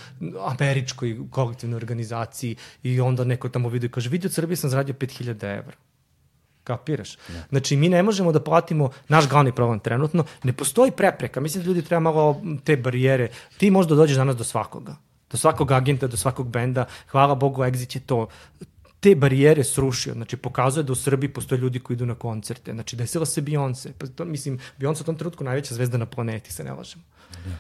američkoj 0.46 1.18
kolektivnoj 1.30 1.78
organizaciji 1.78 2.56
i 2.84 3.00
onda 3.02 3.24
neko 3.24 3.50
tamo 3.50 3.70
vidio 3.70 3.88
i 3.88 3.92
kaže, 3.92 4.10
vidi 4.10 4.28
od 4.28 4.34
Srbije 4.34 4.58
sam 4.58 4.70
zaradio 4.70 4.96
5000 4.96 5.58
evra. 5.58 5.76
Kapiraš? 6.64 7.18
Znači, 7.50 7.76
mi 7.76 7.90
ne 7.90 8.04
možemo 8.04 8.32
da 8.32 8.44
platimo, 8.44 8.90
naš 9.08 9.30
glavni 9.30 9.52
problem 9.52 9.80
trenutno, 9.80 10.24
ne 10.44 10.54
postoji 10.54 10.92
prepreka. 10.92 11.40
Mislim 11.40 11.64
da 11.64 11.68
ljudi 11.68 11.82
treba 11.82 12.00
malo 12.00 12.42
te 12.64 12.78
barijere. 12.78 13.28
Ti 13.58 13.72
možda 13.72 13.96
dođeš 13.96 14.18
danas 14.18 14.36
do 14.36 14.44
svakoga. 14.44 14.96
Do 15.32 15.38
svakog 15.38 15.72
agenta, 15.72 16.08
do 16.08 16.18
svakog 16.18 16.48
benda. 16.48 16.86
Hvala 17.12 17.36
Bogu, 17.36 17.62
Exit 17.62 17.96
je 17.96 18.02
to 18.02 18.28
te 19.04 19.16
barijere 19.16 19.64
srušio, 19.64 20.14
znači 20.14 20.38
pokazuje 20.38 20.84
da 20.84 20.92
u 20.92 20.96
Srbiji 20.96 21.30
postoje 21.30 21.60
ljudi 21.60 21.80
koji 21.80 21.96
idu 21.96 22.06
na 22.06 22.16
koncerte, 22.16 22.74
znači 22.74 22.96
desila 22.96 23.26
se 23.26 23.42
Beyoncé, 23.42 23.92
pa 23.98 24.08
to, 24.08 24.26
mislim, 24.26 24.60
Beyoncé 24.80 25.02
u 25.02 25.04
tom 25.04 25.18
trenutku 25.18 25.44
najveća 25.44 25.76
zvezda 25.76 25.98
na 25.98 26.06
planeti, 26.06 26.54
se 26.54 26.64
ne 26.64 26.74
lažemo. 26.74 27.04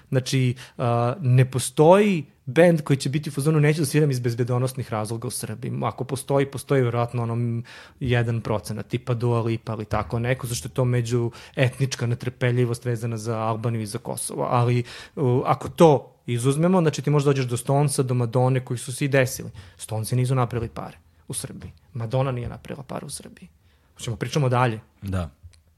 Znači, 0.09 0.55
uh, 0.77 0.83
ne 1.21 1.45
postoji 1.51 2.25
bend 2.45 2.81
koji 2.81 2.97
će 2.97 3.09
biti 3.09 3.29
u 3.29 3.33
fazonu 3.33 3.59
neće 3.59 3.79
da 3.79 3.85
sviram 3.85 4.11
iz 4.11 4.19
bezbedonosnih 4.19 4.91
razloga 4.91 5.27
u 5.27 5.31
Srbiji. 5.31 5.73
Ako 5.83 6.03
postoji, 6.03 6.45
postoji 6.45 6.81
vjerojatno 6.81 7.23
onom 7.23 7.63
1%, 7.99 8.83
tipa 8.83 9.13
Dua 9.13 9.41
Lipa 9.41 9.71
ali 9.71 9.85
tako 9.85 10.19
neko, 10.19 10.47
zašto 10.47 10.67
je 10.67 10.73
to 10.73 10.85
među 10.85 11.31
etnička 11.55 12.07
netrpeljivost 12.07 12.85
vezana 12.85 13.17
za 13.17 13.39
Albaniju 13.39 13.81
i 13.81 13.85
za 13.85 13.97
Kosovo. 13.97 14.47
Ali 14.49 14.83
uh, 15.15 15.41
ako 15.45 15.69
to 15.69 16.15
izuzmemo, 16.25 16.81
znači 16.81 17.01
ti 17.01 17.09
možda 17.09 17.29
dođeš 17.29 17.45
do 17.45 17.57
Stonesa, 17.57 18.03
do 18.03 18.13
Madone 18.13 18.65
koji 18.65 18.77
su 18.77 18.93
se 18.93 19.05
i 19.05 19.07
desili. 19.07 19.49
Stonesi 19.77 20.15
nisu 20.15 20.35
napravili 20.35 20.69
pare 20.69 21.02
u 21.27 21.33
Srbiji. 21.33 21.71
Madonna 21.93 22.31
nije 22.31 22.49
napravila 22.49 22.83
pare 22.83 23.05
u 23.05 23.09
Srbiji. 23.09 23.49
Hoćemo 23.93 24.15
pričamo 24.15 24.49
dalje. 24.49 24.79
Da. 25.01 25.29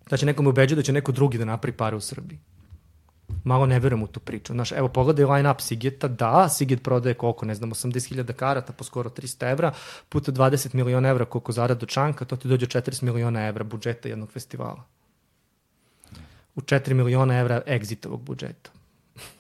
Da 0.09 0.17
će 0.17 0.25
neko 0.25 0.43
me 0.43 0.49
ubeđuje 0.49 0.75
da 0.75 0.81
će 0.81 0.93
neko 0.93 1.11
drugi 1.11 1.37
da 1.37 1.45
napravi 1.45 1.77
pare 1.77 1.95
u 1.95 2.01
Srbiji. 2.01 2.39
Malo 3.43 3.65
ne 3.65 3.79
verujem 3.79 4.03
u 4.03 4.07
tu 4.07 4.19
priču. 4.19 4.53
Znaš, 4.53 4.71
evo, 4.71 4.87
pogledaj 4.87 5.25
line-up 5.25 5.61
Sigeta, 5.61 6.07
da, 6.07 6.49
Siget 6.49 6.83
prodaje 6.83 7.13
koliko, 7.13 7.45
ne 7.45 7.55
znam, 7.55 7.71
80.000 7.71 8.33
karata 8.33 8.73
po 8.73 8.83
skoro 8.83 9.09
300 9.09 9.51
evra, 9.51 9.71
puta 10.09 10.31
20 10.31 10.73
miliona 10.73 11.09
evra 11.09 11.25
koliko 11.25 11.51
zaradu 11.51 11.85
Čanka, 11.85 12.25
to 12.25 12.35
ti 12.35 12.47
dođe 12.47 12.65
40 12.65 13.03
miliona 13.03 13.47
evra 13.47 13.63
budžeta 13.63 14.09
jednog 14.09 14.31
festivala. 14.31 14.83
U 16.55 16.61
4 16.61 16.93
miliona 16.93 17.39
evra 17.39 17.61
exitovog 17.65 18.21
budžeta. 18.21 18.71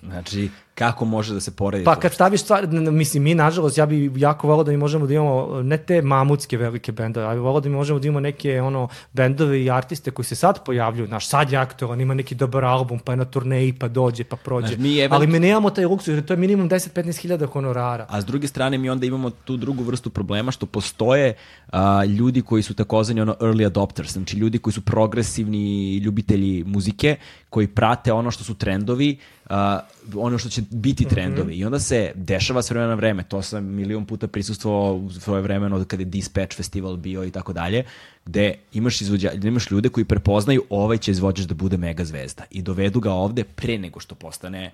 Znači, 0.03 0.49
kako 0.75 1.05
može 1.05 1.33
da 1.33 1.39
se 1.39 1.51
poredi 1.51 1.83
Pa 1.83 1.95
to? 1.95 2.01
kad 2.01 2.13
staviš 2.13 2.41
stvar, 2.41 2.67
mislim, 2.67 3.23
mi 3.23 3.35
nažalost, 3.35 3.77
ja 3.77 3.85
bi 3.85 4.11
jako 4.15 4.47
volao 4.47 4.63
da 4.63 4.71
mi 4.71 4.77
možemo 4.77 5.07
da 5.07 5.13
imamo 5.13 5.61
ne 5.63 5.77
te 5.77 6.01
mamutske 6.01 6.57
velike 6.57 6.91
bendove, 6.91 7.25
ali 7.25 7.39
volao 7.39 7.61
da 7.61 7.69
mi 7.69 7.75
možemo 7.75 7.99
da 7.99 8.07
imamo 8.07 8.19
neke 8.19 8.61
ono 8.61 8.87
bendove 9.13 9.63
i 9.63 9.69
artiste 9.71 10.11
koji 10.11 10.25
se 10.25 10.35
sad 10.35 10.65
pojavljuju, 10.65 11.07
naš 11.07 11.27
sad 11.27 11.51
je 11.51 11.57
aktualan, 11.57 12.01
ima 12.01 12.13
neki 12.13 12.35
dobar 12.35 12.65
album, 12.65 12.99
pa 12.99 13.11
je 13.11 13.17
na 13.17 13.25
turneji, 13.25 13.73
pa 13.73 13.87
dođe, 13.87 14.23
pa 14.23 14.35
prođe. 14.35 14.67
Znaš, 14.67 14.79
mi 14.79 14.89
event- 14.89 15.13
Ali 15.13 15.27
mi 15.27 15.39
nemamo 15.39 15.69
taj 15.69 15.85
luksuz, 15.85 16.15
jer 16.15 16.25
to 16.25 16.33
je 16.33 16.37
minimum 16.37 16.69
10-15 16.69 17.17
hiljada 17.17 17.45
honorara. 17.47 18.05
A 18.09 18.21
s 18.21 18.25
druge 18.25 18.47
strane 18.47 18.77
mi 18.77 18.89
onda 18.89 19.05
imamo 19.05 19.29
tu 19.29 19.57
drugu 19.57 19.83
vrstu 19.83 20.09
problema 20.09 20.51
što 20.51 20.65
postoje 20.65 21.33
a, 21.67 22.05
ljudi 22.05 22.41
koji 22.41 22.63
su 22.63 22.73
takozvani 22.73 23.21
ono 23.21 23.35
early 23.35 23.65
adopters, 23.65 24.13
znači 24.13 24.37
ljudi 24.37 24.57
koji 24.57 24.73
su 24.73 24.81
progresivni 24.81 25.97
ljubitelji 25.97 26.63
muzike, 26.63 27.15
koji 27.49 27.67
prate 27.67 28.13
ono 28.13 28.31
što 28.31 28.43
su 28.43 28.53
trendovi, 28.53 29.17
a, 29.49 29.79
ono 30.15 30.37
što 30.37 30.49
će 30.49 30.61
biti 30.71 31.05
trendovi. 31.05 31.55
I 31.55 31.65
onda 31.65 31.79
se 31.79 32.11
dešava 32.15 32.61
s 32.61 32.69
vremena 32.69 32.89
na 32.89 32.95
vreme. 32.95 33.23
To 33.23 33.41
sam 33.41 33.65
milion 33.65 34.05
puta 34.05 34.27
prisustvovao 34.27 34.95
u 34.95 35.11
svoje 35.11 35.41
vremeno 35.41 35.85
kada 35.85 36.01
je 36.01 36.05
Dispatch 36.05 36.57
festival 36.57 36.97
bio 36.97 37.23
i 37.23 37.31
tako 37.31 37.53
dalje, 37.53 37.83
gde 38.25 38.53
imaš, 38.73 39.01
izvođa, 39.01 39.31
imaš 39.31 39.71
ljude 39.71 39.89
koji 39.89 40.05
prepoznaju 40.05 40.63
ovaj 40.69 40.97
će 40.97 41.11
izvođač 41.11 41.45
da 41.45 41.55
bude 41.55 41.77
mega 41.77 42.05
zvezda 42.05 42.43
i 42.51 42.61
dovedu 42.61 42.99
ga 42.99 43.11
ovde 43.11 43.43
pre 43.43 43.77
nego 43.77 43.99
što 43.99 44.15
postane 44.15 44.71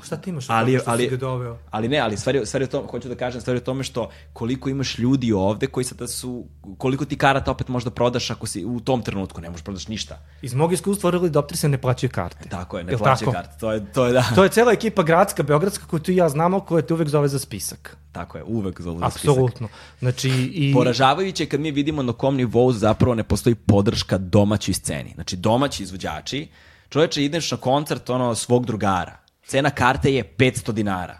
A 0.00 0.04
šta 0.04 0.16
ti 0.16 0.30
imaš? 0.30 0.50
ali, 0.50 0.78
što 0.78 0.90
ali, 0.90 1.04
si 1.04 1.10
ga 1.10 1.16
doveo? 1.16 1.58
ali 1.70 1.88
ne, 1.88 1.98
ali 1.98 2.16
stvari, 2.16 2.46
stvari 2.46 2.64
o 2.64 2.68
tome, 2.68 2.88
hoću 2.88 3.08
da 3.08 3.14
kažem, 3.14 3.40
stvari 3.40 3.58
o 3.58 3.60
tome 3.60 3.84
što 3.84 4.10
koliko 4.32 4.68
imaš 4.68 4.98
ljudi 4.98 5.32
ovde 5.32 5.66
koji 5.66 5.84
sada 5.84 6.06
su, 6.06 6.44
koliko 6.78 7.04
ti 7.04 7.18
karata 7.18 7.50
opet 7.50 7.68
možda 7.68 7.90
prodaš 7.90 8.30
ako 8.30 8.46
si 8.46 8.64
u 8.64 8.80
tom 8.80 9.02
trenutku, 9.02 9.40
ne 9.40 9.50
možeš 9.50 9.64
prodaš 9.64 9.88
ništa. 9.88 10.18
Iz 10.42 10.54
mog 10.54 10.72
iskustva 10.72 11.12
early 11.12 11.56
se 11.56 11.68
ne 11.68 11.78
plaćaju 11.78 12.10
karte. 12.10 12.48
Tako 12.48 12.78
je, 12.78 12.84
ne 12.84 12.92
Jel 12.92 12.98
plaćaj 12.98 13.24
tako? 13.24 13.32
karte, 13.32 13.58
to 13.60 13.72
je, 13.72 13.92
to 13.92 14.06
je 14.06 14.12
da, 14.12 14.24
To 14.34 14.44
je 14.44 14.48
cela 14.48 14.72
ekipa 14.72 15.02
gradska, 15.02 15.42
beogradska, 15.42 15.86
koju 15.86 16.00
tu 16.00 16.12
ja 16.12 16.28
znamo, 16.28 16.60
koja 16.60 16.82
te 16.82 16.94
uvek 16.94 17.08
zove 17.08 17.28
za 17.28 17.38
spisak. 17.38 17.96
tako 18.12 18.38
je, 18.38 18.44
uvek 18.44 18.80
za 18.80 18.90
za 18.90 19.10
spisak. 19.10 19.28
Apsolutno. 19.30 19.68
Znači, 19.98 20.30
i... 20.54 20.72
Poražavajuće 20.74 21.42
je 21.42 21.48
kad 21.48 21.60
mi 21.60 21.70
vidimo 21.70 22.02
na 22.02 22.12
kom 22.12 22.36
nivou 22.36 22.72
zapravo 22.72 23.14
ne 23.14 23.24
postoji 23.24 23.54
podrška 23.54 24.18
domaćoj 24.18 24.74
sceni. 24.74 25.10
Znači, 25.14 25.36
domaći 25.36 25.82
izvođači, 25.82 26.48
čoveče, 26.88 27.24
ideš 27.24 27.50
na 27.50 27.56
koncert 27.56 28.10
ono 28.10 28.34
svog 28.34 28.66
drugara 28.66 29.23
Cena 29.46 29.70
karte 29.70 30.14
je 30.14 30.34
500 30.38 30.72
dinara. 30.72 31.18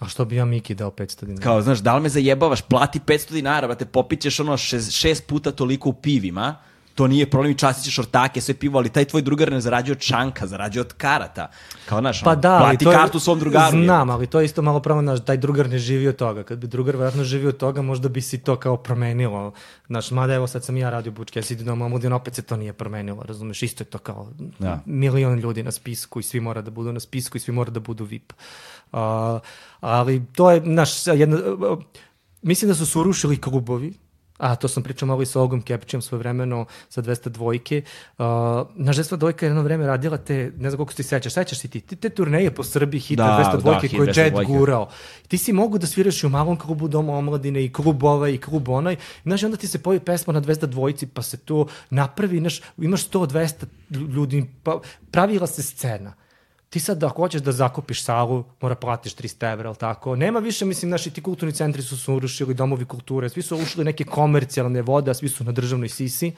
A 0.00 0.08
što 0.08 0.24
bi 0.24 0.36
ja 0.36 0.44
Miki 0.44 0.74
dao 0.74 0.90
500 0.90 1.24
dinara? 1.24 1.42
Kao, 1.42 1.62
znaš, 1.62 1.78
da 1.78 1.96
li 1.96 2.02
me 2.02 2.08
zajebavaš, 2.08 2.62
plati 2.62 3.00
500 3.06 3.32
dinara, 3.32 3.66
brate, 3.66 3.84
popićeš 3.84 4.40
ono 4.40 4.56
šest, 4.56 4.92
šest 4.92 5.26
puta 5.26 5.52
toliko 5.52 5.88
u 5.88 5.92
pivima, 5.92 6.56
to 6.94 7.06
nije 7.06 7.30
problem 7.30 7.52
i 7.52 7.58
častit 7.58 7.84
ćeš 7.84 7.98
ortake, 7.98 8.40
sve 8.40 8.54
pivo, 8.54 8.78
ali 8.78 8.88
taj 8.88 9.04
tvoj 9.04 9.22
drugar 9.22 9.52
ne 9.52 9.60
zarađuje 9.60 9.92
od 9.92 10.00
čanka, 10.00 10.46
zarađuje 10.46 10.80
od 10.80 10.92
karata. 10.92 11.50
Kao, 11.86 12.00
znaš, 12.00 12.22
Pa 12.22 12.34
da, 12.34 12.50
ali 12.50 12.62
plati 12.62 12.84
to 12.84 12.90
je- 12.90 12.96
kartu 12.96 13.20
svom 13.20 13.38
drugaru. 13.38 13.78
Znam, 13.78 14.10
ali 14.10 14.26
to 14.26 14.40
je 14.40 14.44
isto 14.44 14.62
malo 14.62 14.80
problem, 14.80 15.06
znaš, 15.06 15.24
taj 15.24 15.36
drugar 15.36 15.68
ne 15.68 15.78
živi 15.78 16.08
od 16.08 16.16
toga. 16.16 16.42
Kad 16.42 16.58
bi 16.58 16.66
drugar 16.66 16.94
vjerojatno 16.94 17.24
živio 17.24 17.48
od 17.48 17.56
toga, 17.56 17.82
možda 17.82 18.08
bi 18.08 18.20
si 18.20 18.38
to 18.38 18.56
kao 18.56 18.76
promenilo. 18.76 19.52
Znaš, 19.86 20.10
mada 20.10 20.34
evo 20.34 20.46
sad 20.46 20.64
sam 20.64 20.76
ja 20.76 20.90
radio 20.90 21.12
bučke, 21.12 21.38
ja 21.38 21.42
si 21.42 21.56
na 21.56 21.72
omladinu, 21.74 22.16
opet 22.16 22.34
se 22.34 22.42
to 22.42 22.56
nije 22.56 22.72
promenilo, 22.72 23.22
razumeš, 23.22 23.62
isto 23.62 23.82
je 23.82 23.86
to 23.86 23.98
kao 23.98 24.28
Da. 24.58 24.80
milion 24.86 25.38
ljudi 25.38 25.62
na 25.62 25.70
spisku 25.72 26.20
i 26.20 26.24
svi 26.24 26.40
mora 26.40 26.62
da 26.62 26.70
budu 26.70 26.92
na 26.92 27.00
spisku 27.00 27.36
i 27.36 27.40
svi 27.40 27.52
mora 27.52 27.70
da 27.70 27.80
budu 27.80 28.04
VIP. 28.04 28.32
Uh, 28.92 28.98
ali 29.80 30.22
to 30.26 30.50
je, 30.50 30.60
znaš, 30.62 30.90
jedna, 31.06 31.36
uh, 31.36 31.78
mislim 32.42 32.68
da 32.68 32.74
su 32.74 32.86
se 32.86 32.98
urušili 32.98 33.36
klubovi, 33.36 33.92
a 34.42 34.56
to 34.56 34.68
sam 34.68 34.82
pričao 34.82 35.06
malo 35.06 35.22
i 35.22 35.26
sa 35.26 35.40
Olgom 35.40 35.62
Kepićem 35.62 36.02
svoje 36.02 36.18
vremeno 36.18 36.64
sa 36.88 37.02
200 37.02 37.28
dvojke. 37.28 37.82
Uh, 38.18 38.24
naš 38.74 38.96
200 38.96 39.16
dvojka 39.16 39.46
je 39.46 39.50
jedno 39.50 39.62
vreme 39.62 39.86
radila 39.86 40.16
te, 40.16 40.52
ne 40.58 40.70
znam 40.70 40.76
koliko 40.76 40.92
ti 40.92 41.02
sećaš, 41.02 41.32
sećaš 41.32 41.58
si 41.58 41.68
ti, 41.68 41.80
te, 41.80 41.96
te 41.96 42.08
turneje 42.08 42.54
po 42.54 42.64
Srbiji 42.64 43.00
hita 43.00 43.22
Da, 43.22 43.58
200 43.58 43.62
da, 43.62 43.78
koje 43.78 44.06
je 44.06 44.12
200 44.12 44.18
Jet 44.18 44.46
gurao. 44.46 44.88
Ti 45.28 45.38
si 45.38 45.52
mogu 45.52 45.78
da 45.78 45.86
sviraš 45.86 46.22
i 46.22 46.26
u 46.26 46.30
malom 46.30 46.56
klubu 46.56 46.88
Doma 46.88 47.12
omladine 47.12 47.64
i 47.64 47.72
klub 47.72 48.04
ovaj 48.04 48.34
i 48.34 48.38
klub 48.38 48.68
onaj. 48.68 48.96
Znaš, 49.22 49.42
onda 49.42 49.56
ti 49.56 49.68
se 49.68 49.82
pojavi 49.82 50.04
pesma 50.04 50.32
na 50.32 50.40
200 50.40 50.66
dvojici 50.66 51.06
pa 51.06 51.22
se 51.22 51.36
to 51.36 51.66
napravi, 51.90 52.38
znaš, 52.38 52.60
imaš 52.78 53.08
100-200 53.10 53.64
ljudi, 53.90 54.46
pa 54.62 54.80
pravila 55.10 55.46
se 55.46 55.62
scena. 55.62 56.21
Ti 56.72 56.80
sad 56.80 56.98
da 56.98 57.08
hoćeš 57.08 57.42
da 57.42 57.52
zakupiš 57.52 58.04
salu, 58.04 58.44
mora 58.60 58.74
platiš 58.74 59.14
300 59.16 59.52
evra, 59.52 59.68
ali 59.68 59.76
tako? 59.76 60.16
Nema 60.16 60.38
više, 60.38 60.64
mislim, 60.64 60.90
naši 60.90 61.10
ti 61.10 61.22
kulturni 61.22 61.52
centri 61.52 61.82
su 61.82 61.98
se 61.98 62.10
urušili, 62.10 62.54
domovi 62.54 62.84
kulture, 62.84 63.28
svi 63.28 63.42
su 63.42 63.56
ušli 63.56 63.84
neke 63.84 64.04
komercijalne 64.04 64.82
vode, 64.82 65.10
a 65.10 65.14
svi 65.14 65.28
su 65.28 65.44
na 65.44 65.52
državnoj 65.52 65.88
sisi. 65.88 66.32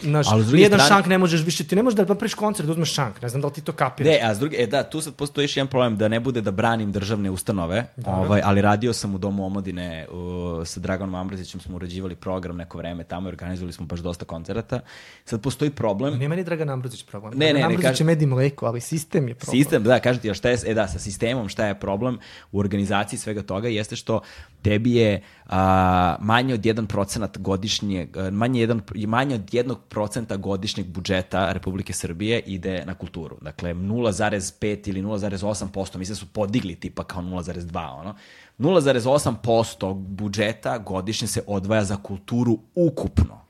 Znaš, 0.00 0.26
Ali 0.30 0.42
druge 0.42 0.56
nijedan 0.56 0.78
strane- 0.80 0.88
šank 0.94 1.06
ne 1.06 1.18
možeš 1.18 1.44
više, 1.44 1.64
ti 1.64 1.76
ne 1.76 1.82
možeš 1.82 1.96
da 1.96 2.04
napraviš 2.04 2.34
koncert 2.34 2.66
da 2.66 2.72
uzmeš 2.72 2.92
šank, 2.92 3.22
ne 3.22 3.28
znam 3.28 3.40
da 3.40 3.48
li 3.48 3.54
ti 3.54 3.60
to 3.60 3.72
kapiraš. 3.72 4.10
Ne, 4.10 4.20
a 4.22 4.34
s 4.34 4.38
druge, 4.38 4.56
e 4.56 4.66
da, 4.66 4.82
tu 4.82 5.00
sad 5.00 5.14
postoji 5.14 5.44
još 5.44 5.56
jedan 5.56 5.68
problem, 5.68 5.96
da 5.96 6.08
ne 6.08 6.20
bude 6.20 6.40
da 6.40 6.50
branim 6.50 6.92
državne 6.92 7.30
ustanove, 7.30 7.86
ovaj, 8.06 8.40
ali 8.44 8.60
radio 8.62 8.92
sam 8.92 9.14
u 9.14 9.18
Domu 9.18 9.46
omladine 9.46 10.06
u, 10.08 10.64
sa 10.64 10.80
Draganom 10.80 11.14
Ambrazićem, 11.14 11.60
smo 11.60 11.76
urađivali 11.76 12.14
program 12.14 12.56
neko 12.56 12.78
vreme 12.78 13.04
tamo 13.04 13.28
i 13.28 13.32
organizovali 13.32 13.72
smo 13.72 13.86
baš 13.86 14.00
dosta 14.00 14.24
koncerata. 14.24 14.80
Sad 15.24 15.40
postoji 15.42 15.70
problem, 15.70 16.18
Nema 16.18 16.36
ni 16.36 16.44
Dragan 16.44 16.70
Ambrozić 16.70 17.02
problem. 17.04 17.32
Ne, 17.32 17.46
ne, 17.46 17.52
Dragan 17.52 17.60
ne, 17.60 17.64
Ambrozić 17.66 17.90
kažem- 17.90 18.08
je 18.08 18.14
med 18.14 18.22
i 18.22 18.26
mleko, 18.26 18.66
ali 18.66 18.80
sistem 18.80 19.28
je 19.28 19.34
problem. 19.34 19.62
Sistem, 19.62 19.82
da, 19.82 20.00
kažem 20.00 20.22
ti, 20.22 20.34
šta 20.34 20.48
je, 20.48 20.58
e 20.66 20.74
da, 20.74 20.88
sa 20.88 20.98
sistemom 20.98 21.48
šta 21.48 21.66
je 21.66 21.74
problem 21.74 22.18
u 22.52 22.58
organizaciji 22.58 23.18
svega 23.18 23.42
toga 23.42 23.68
jeste 23.68 23.96
što 23.96 24.20
tebi 24.62 24.94
je 24.94 25.22
a, 25.46 26.16
manje 26.20 26.54
od 26.54 26.60
1% 26.60 27.38
godišnje, 27.38 28.08
manje, 28.32 28.60
jedan, 28.60 28.82
manje 29.06 29.34
od 29.34 29.44
1% 29.90 30.36
godišnjeg 30.36 30.86
budžeta 30.86 31.52
Republike 31.52 31.92
Srbije 31.92 32.40
ide 32.40 32.84
na 32.86 32.94
kulturu. 32.94 33.38
Dakle, 33.40 33.74
0,5 33.74 34.88
ili 34.88 35.02
0,8%, 35.02 35.98
mislim 35.98 36.14
da 36.14 36.18
su 36.18 36.26
podigli 36.26 36.74
tipa 36.74 37.04
kao 37.04 37.22
0,2, 37.22 38.00
ono. 38.00 38.14
0,8% 38.58 39.94
budžeta 39.94 40.78
godišnje 40.78 41.28
se 41.28 41.42
odvaja 41.46 41.84
za 41.84 41.96
kulturu 41.96 42.58
ukupno 42.74 43.44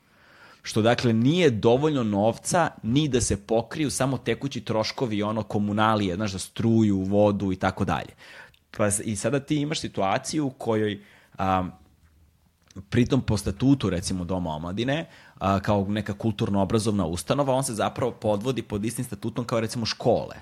što 0.65 0.81
dakle 0.81 1.13
nije 1.13 1.49
dovoljno 1.49 2.03
novca 2.03 2.69
ni 2.83 3.07
da 3.07 3.21
se 3.21 3.37
pokriju 3.47 3.89
samo 3.91 4.17
tekući 4.17 4.61
troškovi 4.61 5.23
ono 5.23 5.43
komunalije, 5.43 6.15
znaš, 6.15 6.31
za 6.31 6.39
struju, 6.39 7.01
vodu 7.01 7.51
i 7.51 7.55
tako 7.55 7.85
dalje. 7.85 8.09
Pa, 8.77 8.87
I 9.03 9.15
sada 9.15 9.39
ti 9.39 9.55
imaš 9.55 9.79
situaciju 9.79 10.45
u 10.45 10.49
kojoj 10.49 11.03
a, 11.37 11.69
pritom 12.89 13.21
po 13.21 13.37
statutu 13.37 13.89
recimo 13.89 14.23
Doma 14.25 14.49
omladine, 14.49 15.05
a, 15.39 15.59
kao 15.59 15.85
neka 15.89 16.13
kulturno-obrazovna 16.13 17.05
ustanova, 17.05 17.53
on 17.53 17.63
se 17.63 17.73
zapravo 17.73 18.11
podvodi 18.11 18.61
pod 18.61 18.85
istim 18.85 19.05
statutom 19.05 19.45
kao 19.45 19.59
recimo 19.59 19.85
škole. 19.85 20.35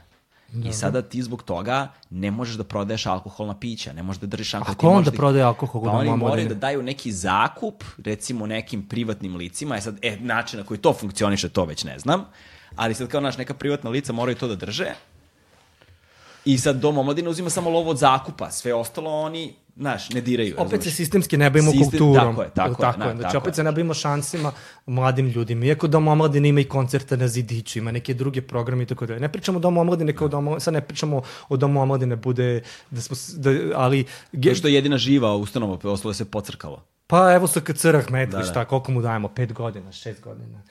I 0.66 0.74
sada 0.74 1.02
ti 1.02 1.22
zbog 1.24 1.44
toga 1.44 1.88
ne 2.10 2.32
možeš 2.32 2.56
da 2.56 2.64
prodaješ 2.64 3.06
alkoholna 3.06 3.60
pića, 3.60 3.94
ne 3.94 4.04
možeš 4.04 4.22
da 4.22 4.28
držiš 4.28 4.54
alkohol. 4.54 4.74
A 4.74 4.76
ko 4.76 4.90
onda 4.98 5.12
da- 5.12 5.18
prodaje 5.18 5.44
alkohol 5.44 5.84
Pa 5.84 5.92
oni 5.92 6.10
moraju 6.10 6.48
da 6.48 6.56
daju 6.56 6.84
neki 6.84 7.12
zakup, 7.12 7.84
recimo 7.98 8.48
nekim 8.48 8.88
privatnim 8.88 9.36
licima, 9.36 9.78
e 9.78 9.82
sad, 9.82 9.98
e, 10.02 10.18
način 10.20 10.60
na 10.60 10.66
koji 10.66 10.78
to 10.78 10.94
funkcioniše, 10.94 11.50
to 11.50 11.66
već 11.66 11.84
ne 11.84 12.00
znam, 12.00 12.26
ali 12.76 12.94
sad 12.94 13.08
kao 13.08 13.22
naš 13.22 13.38
neka 13.38 13.54
privatna 13.54 13.90
lica 13.90 14.14
moraju 14.14 14.36
to 14.38 14.48
da 14.48 14.56
drže, 14.56 14.94
i 16.46 16.58
sad 16.58 16.76
Dom 16.76 16.98
omladine 16.98 17.30
uzima 17.30 17.50
samo 17.50 17.70
lovo 17.70 17.92
od 17.92 17.98
zakupa, 17.98 18.52
sve 18.52 18.74
ostalo 18.74 19.12
oni, 19.12 19.56
znaš, 19.76 20.10
ne 20.10 20.22
diraju. 20.22 20.56
Opet 20.58 20.84
se 20.84 20.92
sistemski 20.92 21.38
ne 21.38 21.50
bavimo 21.50 21.72
Sistem- 21.72 21.90
kulturom. 21.90 22.16
tako 22.28 22.42
je, 22.42 22.50
tako 22.50 22.70
je, 22.72 22.78
tako 22.78 23.00
da. 23.00 23.06
Znači, 23.06 23.22
tako 23.24 23.38
opet 23.38 23.48
je. 23.48 23.56
se 23.56 23.64
ne 23.64 23.72
bavimo 23.72 23.94
šansima 23.94 24.52
mladim 24.88 25.28
ljudima. 25.28 25.66
Iako 25.66 25.88
Dom 25.88 26.08
omladine 26.08 26.50
ima 26.50 26.60
i 26.60 26.66
koncerte 26.66 27.18
na 27.18 27.28
zidiću, 27.28 27.80
ima 27.80 27.92
neke 27.92 28.14
druge 28.14 28.42
programe 28.44 28.84
i 28.84 28.88
tako 28.88 29.06
dalje. 29.06 29.20
Ne 29.20 29.30
pričamo 29.30 29.58
o 29.58 29.62
Domu 29.62 29.82
omladine 29.82 30.14
kao 30.14 30.28
domu, 30.28 30.60
sad 30.60 30.74
ne 30.74 30.82
pričamo 30.82 31.22
o 31.50 31.58
Domu 31.58 31.82
omladine 31.82 32.16
bude, 32.16 32.62
da 32.90 33.02
smo, 33.02 33.16
da, 33.36 33.50
ali... 33.76 34.06
ge- 34.34 34.50
To 34.50 34.56
što 34.56 34.68
je 34.68 34.74
jedina 34.74 34.98
živa 34.98 35.36
ustanova, 35.36 35.78
ostalo 35.84 36.10
je 36.10 36.16
se 36.16 36.26
pocrkalo. 36.26 36.84
Pa 37.08 37.34
evo 37.34 37.48
sa 37.48 37.60
KCR 37.62 37.96
Ahmetović, 37.96 38.32
Da, 38.32 38.38
da. 38.40 38.44
šta, 38.46 38.66
koliko 38.66 38.92
mu 38.92 39.02
dajemo? 39.02 39.28
Pet 39.28 39.54
godina, 39.54 39.92
šest 39.92 40.22
godina. 40.22 40.62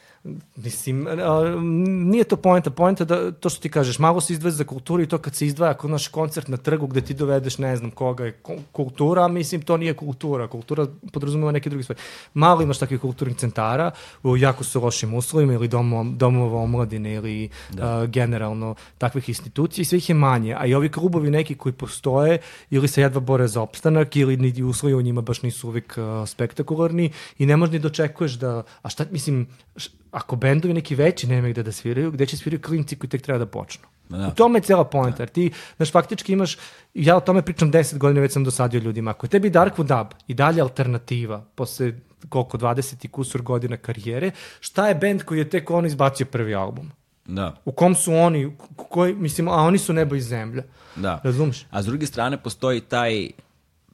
Mislim, 0.56 1.06
a, 1.06 1.56
nije 2.02 2.24
to 2.24 2.36
poenta. 2.36 2.70
Poenta 2.70 3.04
da, 3.04 3.32
to 3.32 3.48
što 3.48 3.62
ti 3.62 3.68
kažeš, 3.68 3.98
malo 3.98 4.20
se 4.20 4.32
izdvaja 4.32 4.52
za 4.52 4.64
kulturu 4.64 5.02
i 5.02 5.06
to 5.06 5.18
kad 5.18 5.34
se 5.34 5.46
izdvaja 5.46 5.74
kod 5.74 5.90
naš 5.90 6.08
koncert 6.08 6.48
na 6.48 6.56
trgu 6.56 6.86
gde 6.86 7.00
ti 7.00 7.14
dovedeš 7.14 7.58
ne 7.58 7.76
znam 7.76 7.90
koga 7.90 8.24
je 8.24 8.32
ku- 8.32 8.58
kultura, 8.72 9.28
mislim 9.28 9.62
to 9.62 9.76
nije 9.76 9.94
kultura. 9.94 10.46
Kultura 10.48 10.86
podrazumeva 11.12 11.52
neke 11.52 11.70
druge 11.70 11.82
stvari. 11.82 12.00
Malo 12.34 12.62
imaš 12.62 12.78
takvih 12.78 13.00
kulturnih 13.00 13.36
centara 13.36 13.90
u 14.22 14.36
jako 14.36 14.64
su 14.64 14.80
lošim 14.80 15.14
uslovima 15.14 15.52
ili 15.52 15.68
domo, 15.68 16.04
domova 16.06 16.60
omladine 16.60 17.14
ili 17.14 17.48
a, 17.80 18.06
generalno 18.06 18.74
takvih 18.98 19.28
institucija 19.28 19.82
i 19.82 19.86
sve 19.86 19.98
ih 19.98 20.08
je 20.08 20.14
manje. 20.14 20.54
A 20.54 20.66
i 20.66 20.74
ovi 20.74 20.88
klubovi 20.88 21.30
neki 21.30 21.54
koji 21.54 21.72
postoje 21.72 22.38
ili 22.70 22.88
se 22.88 23.02
jedva 23.02 23.20
bore 23.20 23.48
za 23.48 23.60
opstanak 23.62 24.16
ili 24.16 24.36
ni 24.36 24.62
uslovi 24.62 24.94
u 24.94 25.02
njima 25.02 25.20
baš 25.20 25.42
nisu 25.42 25.68
uvijek 25.68 25.98
a, 25.98 26.24
spektakularni 26.26 27.10
i 27.38 27.46
ne 27.46 27.56
možda 27.56 27.72
ni 27.72 27.78
dočekuješ 27.78 28.32
da, 28.32 28.62
a 28.82 28.88
šta, 28.88 29.04
mislim, 29.10 29.46
š- 29.76 29.90
ako 30.12 30.36
bendovi 30.36 30.74
neki 30.74 30.94
veći 30.94 31.26
nemaju 31.26 31.52
gde 31.52 31.62
da 31.62 31.72
sviraju, 31.72 32.10
gde 32.10 32.26
će 32.26 32.36
sviraju 32.36 32.62
klinci 32.62 32.96
koji 32.96 33.10
tek 33.10 33.22
treba 33.22 33.38
da 33.38 33.46
počnu. 33.46 33.84
Da. 34.08 34.28
U 34.28 34.30
tome 34.30 34.58
je 34.58 34.62
cijela 34.62 34.84
poenta, 34.84 35.22
jer 35.22 35.28
ti, 35.28 35.52
znaš, 35.76 35.92
faktički 35.92 36.32
imaš, 36.32 36.58
ja 36.94 37.16
o 37.16 37.20
tome 37.20 37.42
pričam 37.42 37.72
10 37.72 37.98
godina, 37.98 38.20
već 38.20 38.32
sam 38.32 38.44
dosadio 38.44 38.80
ljudima, 38.80 39.10
ako 39.10 39.26
je 39.26 39.30
tebi 39.30 39.50
Darkwood 39.50 39.98
Dub 39.98 40.06
i 40.26 40.34
dalje 40.34 40.62
alternativa, 40.62 41.44
posle 41.54 41.92
koliko, 42.28 42.58
20 42.58 43.04
i 43.04 43.08
kusur 43.08 43.42
godina 43.42 43.76
karijere, 43.76 44.30
šta 44.60 44.88
je 44.88 44.94
bend 44.94 45.22
koji 45.22 45.38
je 45.38 45.50
tek 45.50 45.70
ono 45.70 45.86
izbacio 45.86 46.26
prvi 46.26 46.54
album? 46.54 46.90
Da, 47.26 47.56
U 47.64 47.72
kom 47.72 47.94
su 47.94 48.14
oni, 48.14 48.56
koji, 48.76 49.14
mislim, 49.14 49.48
a 49.48 49.52
oni 49.56 49.78
su 49.78 49.92
nebo 49.92 50.14
i 50.14 50.20
zemlja. 50.20 50.62
da. 50.96 51.20
Razumeš? 51.24 51.66
A 51.70 51.82
s 51.82 51.86
druge 51.86 52.06
strane 52.06 52.42
postoji 52.42 52.80
taj 52.80 53.30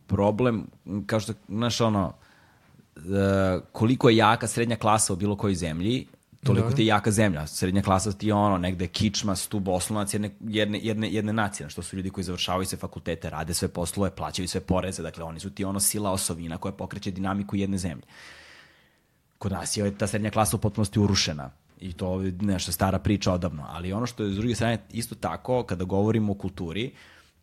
problem, 0.06 0.66
kao 1.06 1.20
što, 1.20 1.32
znaš, 1.48 1.80
ono, 1.80 2.12
e, 2.98 3.60
koliko 3.72 4.08
je 4.08 4.16
jaka 4.16 4.46
srednja 4.46 4.76
klasa 4.76 5.12
u 5.12 5.16
bilo 5.16 5.36
kojoj 5.36 5.54
zemlji, 5.54 6.06
toliko 6.44 6.68
Da. 6.68 6.74
ti 6.76 6.82
je 6.82 6.86
jaka 6.86 7.10
zemlja. 7.10 7.46
Srednja 7.46 7.82
klasa 7.82 8.12
ti 8.12 8.26
je 8.26 8.34
ono, 8.34 8.58
negde 8.58 8.86
kičma, 8.86 9.36
stub, 9.36 9.68
oslonac 9.68 10.14
jedne, 10.14 10.30
jedne, 10.40 10.78
jedne, 10.82 11.12
jedne 11.12 11.32
nacije, 11.32 11.64
znaš, 11.64 11.74
to 11.74 11.82
su 11.82 11.96
ljudi 11.96 12.10
koji 12.10 12.24
završavaju 12.24 12.66
sve 12.66 12.78
fakultete, 12.78 13.30
rade 13.30 13.54
sve 13.54 13.68
poslove, 13.68 14.10
plaćaju 14.10 14.48
sve 14.48 14.60
poreze, 14.60 15.02
dakle 15.02 15.24
oni 15.24 15.40
su 15.40 15.50
ti 15.50 15.64
ono 15.64 15.80
sila 15.80 16.10
osovina 16.12 16.58
koja 16.58 16.72
pokreće 16.72 17.10
dinamiku 17.10 17.56
jedne 17.56 17.78
zemlje. 17.78 18.04
Kod 19.38 19.52
nas 19.52 19.76
je 19.76 19.98
ta 19.98 20.06
srednja 20.06 20.30
klasa 20.30 20.56
u 20.56 20.60
potpunosti 20.60 21.00
urušena. 21.00 21.50
I 21.80 21.92
to 21.92 22.20
je 22.20 22.32
nešto 22.40 22.72
stara 22.72 22.98
priča 22.98 23.32
odavno. 23.32 23.66
Ali 23.68 23.92
ono 23.92 24.06
što 24.06 24.24
je 24.24 24.32
s 24.32 24.36
druge 24.36 24.54
strane 24.54 24.78
isto 24.92 25.14
tako, 25.14 25.62
kada 25.62 25.84
govorimo 25.84 26.32
o 26.32 26.34
kulturi, 26.34 26.92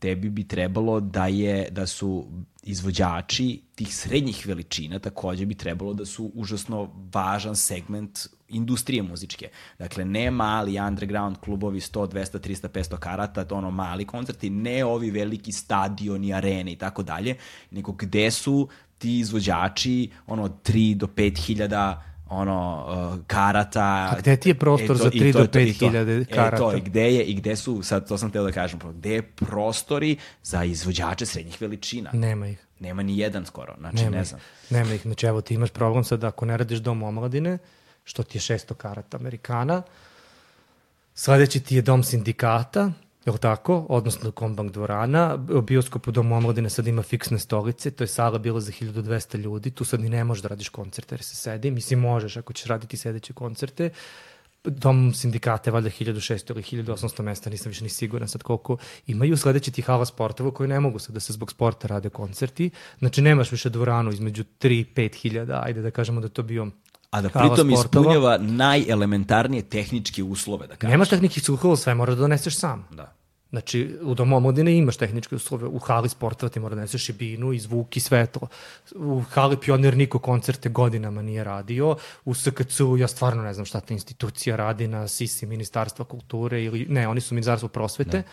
tebi 0.05 0.29
bi 0.29 0.43
trebalo 0.47 0.99
da 0.99 1.27
je 1.27 1.69
da 1.71 1.87
su 1.87 2.25
izvođači 2.63 3.61
tih 3.75 3.95
srednjih 3.95 4.47
veličina 4.47 4.99
takođe 4.99 5.45
bi 5.45 5.55
trebalo 5.55 5.93
da 5.93 6.05
su 6.05 6.31
užasno 6.33 6.89
važan 7.13 7.55
segment 7.55 8.19
industrije 8.49 9.03
muzičke. 9.03 9.49
Dakle, 9.79 10.05
ne 10.05 10.31
mali 10.31 10.79
underground 10.79 11.37
klubovi 11.37 11.79
100, 11.79 12.07
200, 12.13 12.39
300, 12.39 12.67
500 12.67 12.97
karata, 12.97 13.45
ono 13.51 13.71
mali 13.71 14.05
koncerti, 14.05 14.49
ne 14.49 14.85
ovi 14.85 15.11
veliki 15.11 15.51
stadioni, 15.51 16.33
arene 16.33 16.71
i 16.71 16.75
tako 16.75 17.03
dalje, 17.03 17.35
nego 17.71 17.91
gde 17.91 18.31
su 18.31 18.67
ti 18.97 19.19
izvođači 19.19 20.09
ono 20.27 20.43
od 20.43 20.69
3 20.69 20.95
do 20.95 21.07
5 21.07 21.45
hiljada 21.45 22.14
ono 22.29 22.85
uh, 23.13 23.25
karata. 23.27 23.83
A 24.11 24.19
gde 24.19 24.37
ti 24.37 24.49
je 24.49 24.55
prostor 24.55 24.85
E, 24.85 24.87
to- 24.89 24.95
za 24.95 25.09
i 25.09 25.19
3 25.21 25.31
to 25.31 25.37
do 25.37 25.41
je 25.41 25.47
to, 25.47 25.59
i 25.59 25.63
5 25.63 25.79
to. 25.79 25.85
hiljade 25.85 26.13
E, 26.13 26.25
to, 26.25 26.35
karata? 26.35 26.77
i 26.77 26.81
gde 26.81 27.01
je, 27.03 27.23
i 27.23 27.33
gde 27.35 27.55
su, 27.55 27.83
sad 27.83 28.07
to 28.07 28.17
sam 28.17 28.31
teo 28.31 28.43
da 28.43 28.51
kažem, 28.51 28.79
gde 28.87 29.11
je 29.11 29.21
prostori 29.23 30.17
za 30.43 30.63
izvođače 30.63 31.25
srednjih 31.25 31.61
veličina? 31.61 32.09
Nema 32.13 32.47
ih. 32.47 32.65
Nema 32.79 33.03
ni 33.03 33.17
jedan 33.17 33.45
skoro, 33.45 33.75
znači 33.79 33.95
Nema 33.95 34.09
ne 34.09 34.21
ih. 34.21 34.27
znam. 34.27 34.41
Nema 34.71 34.93
ih. 34.93 35.01
Znači, 35.01 35.25
evo 35.25 35.41
ti 35.41 35.53
imaš 35.53 35.69
problem 35.69 36.03
sad 36.03 36.23
ako 36.23 36.45
ne 36.45 36.57
radiš 36.57 36.79
dom 36.79 37.03
omladine, 37.03 37.57
što 38.03 38.23
ti 38.23 38.37
je 38.37 38.41
600 38.41 38.73
karata 38.73 39.17
Amerikana, 39.17 39.81
sledeći 41.15 41.59
ti 41.59 41.75
je 41.75 41.81
dom 41.81 42.03
sindikata, 42.03 42.91
je 43.25 43.31
li 43.31 43.37
tako? 43.37 43.85
Odnosno 43.89 44.31
Kombank 44.31 44.71
dvorana. 44.71 45.37
Bioskop 45.37 46.07
u 46.07 46.11
Domu 46.11 46.35
omladine 46.37 46.69
sad 46.69 46.87
ima 46.87 47.01
fiksne 47.01 47.39
stolice, 47.39 47.91
to 47.91 48.03
je 48.03 48.07
sala 48.07 48.37
bila 48.37 48.59
za 48.59 48.71
1200 48.71 49.37
ljudi, 49.37 49.71
tu 49.71 49.85
sad 49.85 49.99
ni 49.99 50.09
ne 50.09 50.23
možeš 50.23 50.41
da 50.41 50.47
radiš 50.47 50.69
koncerte 50.69 51.15
jer 51.15 51.23
se 51.23 51.35
sedi. 51.35 51.71
Mislim, 51.71 51.99
možeš 51.99 52.37
ako 52.37 52.53
ćeš 52.53 52.65
raditi 52.65 52.97
sedeće 52.97 53.33
koncerte. 53.33 53.89
Dom 54.63 55.13
sindikate, 55.13 55.71
valjda 55.71 55.89
1600 55.89 56.51
ili 56.51 56.83
1800 56.83 57.21
mesta, 57.21 57.49
nisam 57.49 57.69
više 57.69 57.83
ni 57.83 57.89
siguran 57.89 58.27
sad 58.27 58.43
koliko 58.43 58.77
imaju. 59.07 59.37
Sledeći 59.37 59.71
ti 59.71 59.81
hala 59.81 60.05
sportova 60.05 60.51
koji 60.51 60.69
ne 60.69 60.79
mogu 60.79 60.99
sad 60.99 61.13
da 61.13 61.19
se 61.19 61.33
zbog 61.33 61.51
sporta 61.51 61.87
rade 61.87 62.09
koncerti. 62.09 62.69
Znači 62.99 63.21
nemaš 63.21 63.51
više 63.51 63.69
dvoranu 63.69 64.11
između 64.11 64.43
3 64.59 64.71
i 64.71 64.85
5 64.95 65.15
hiljada, 65.15 65.61
ajde 65.65 65.81
da 65.81 65.91
kažemo 65.91 66.21
da 66.21 66.29
to 66.29 66.43
bio 66.43 66.67
A 67.15 67.21
da 67.21 67.29
pritom 67.29 67.69
ispunjava 67.71 68.37
najelementarnije 68.37 69.63
tehničke 69.63 70.23
uslove, 70.23 70.67
da 70.67 70.75
kažem. 70.75 70.91
Nemaš 70.91 71.09
tehničkih 71.09 71.43
uslova, 71.49 71.75
sve 71.75 71.95
moraš 71.95 72.15
da 72.15 72.21
doneseš 72.21 72.57
sam. 72.57 72.87
Da. 72.91 73.13
Znači, 73.49 73.97
u 74.01 74.13
domu 74.13 74.37
omladine 74.37 74.77
imaš 74.77 74.97
tehničke 74.97 75.35
uslove, 75.35 75.67
u 75.67 75.79
hali 75.79 76.09
sportova 76.09 76.49
ti 76.49 76.59
mora 76.59 76.75
da 76.75 76.81
neseš 76.81 77.09
i 77.09 77.13
binu, 77.13 77.53
i 77.53 77.59
zvuk, 77.59 77.97
i 77.97 77.99
svetlo. 77.99 78.47
U 78.95 79.21
hali 79.29 79.57
pionir 79.57 79.97
niko 79.97 80.19
koncerte 80.19 80.69
godinama 80.69 81.21
nije 81.21 81.43
radio. 81.43 81.95
U 82.25 82.33
SKC-u 82.33 82.97
ja 82.97 83.07
stvarno 83.07 83.43
ne 83.43 83.53
znam 83.53 83.65
šta 83.65 83.79
ta 83.79 83.93
institucija 83.93 84.55
radi 84.55 84.87
na 84.87 85.07
SISI 85.07 85.45
Ministarstva 85.45 86.05
kulture 86.05 86.63
ili, 86.63 86.85
ne, 86.89 87.07
oni 87.07 87.21
su 87.21 87.35
Ministarstvo 87.35 87.69
prosvete. 87.69 88.17
Ne. 88.17 88.23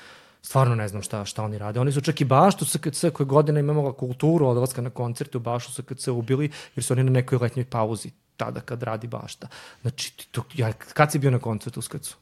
Stvarno 0.42 0.74
ne 0.74 0.88
znam 0.88 1.02
šta, 1.02 1.24
šta 1.24 1.44
oni 1.44 1.58
rade. 1.58 1.80
Oni 1.80 1.92
su 1.92 2.00
čak 2.00 2.20
i 2.20 2.24
baštu 2.24 2.64
SKC 2.64 3.04
koje 3.12 3.26
godina 3.26 3.60
imamo 3.60 3.92
kulturu 3.92 4.46
odlaska 4.46 4.82
na 4.82 4.90
koncerte 4.90 5.38
u 5.38 5.40
baštu 5.40 5.82
SKC 5.82 6.08
ubili 6.08 6.50
jer 6.76 6.84
su 6.84 6.94
oni 6.94 7.04
na 7.04 7.10
nekoj 7.10 7.38
letnjoj 7.38 7.64
pauzi 7.64 8.10
tada 8.44 8.60
kad 8.60 8.82
radi 8.82 9.06
bašta. 9.06 9.48
Znači, 9.82 10.12
to, 10.30 10.44
ja, 10.54 10.72
kad 10.72 11.12
si 11.12 11.18
bio 11.18 11.30
na 11.30 11.38
koncertu 11.38 11.80
u 11.80 11.82
SKC-u? 11.82 12.16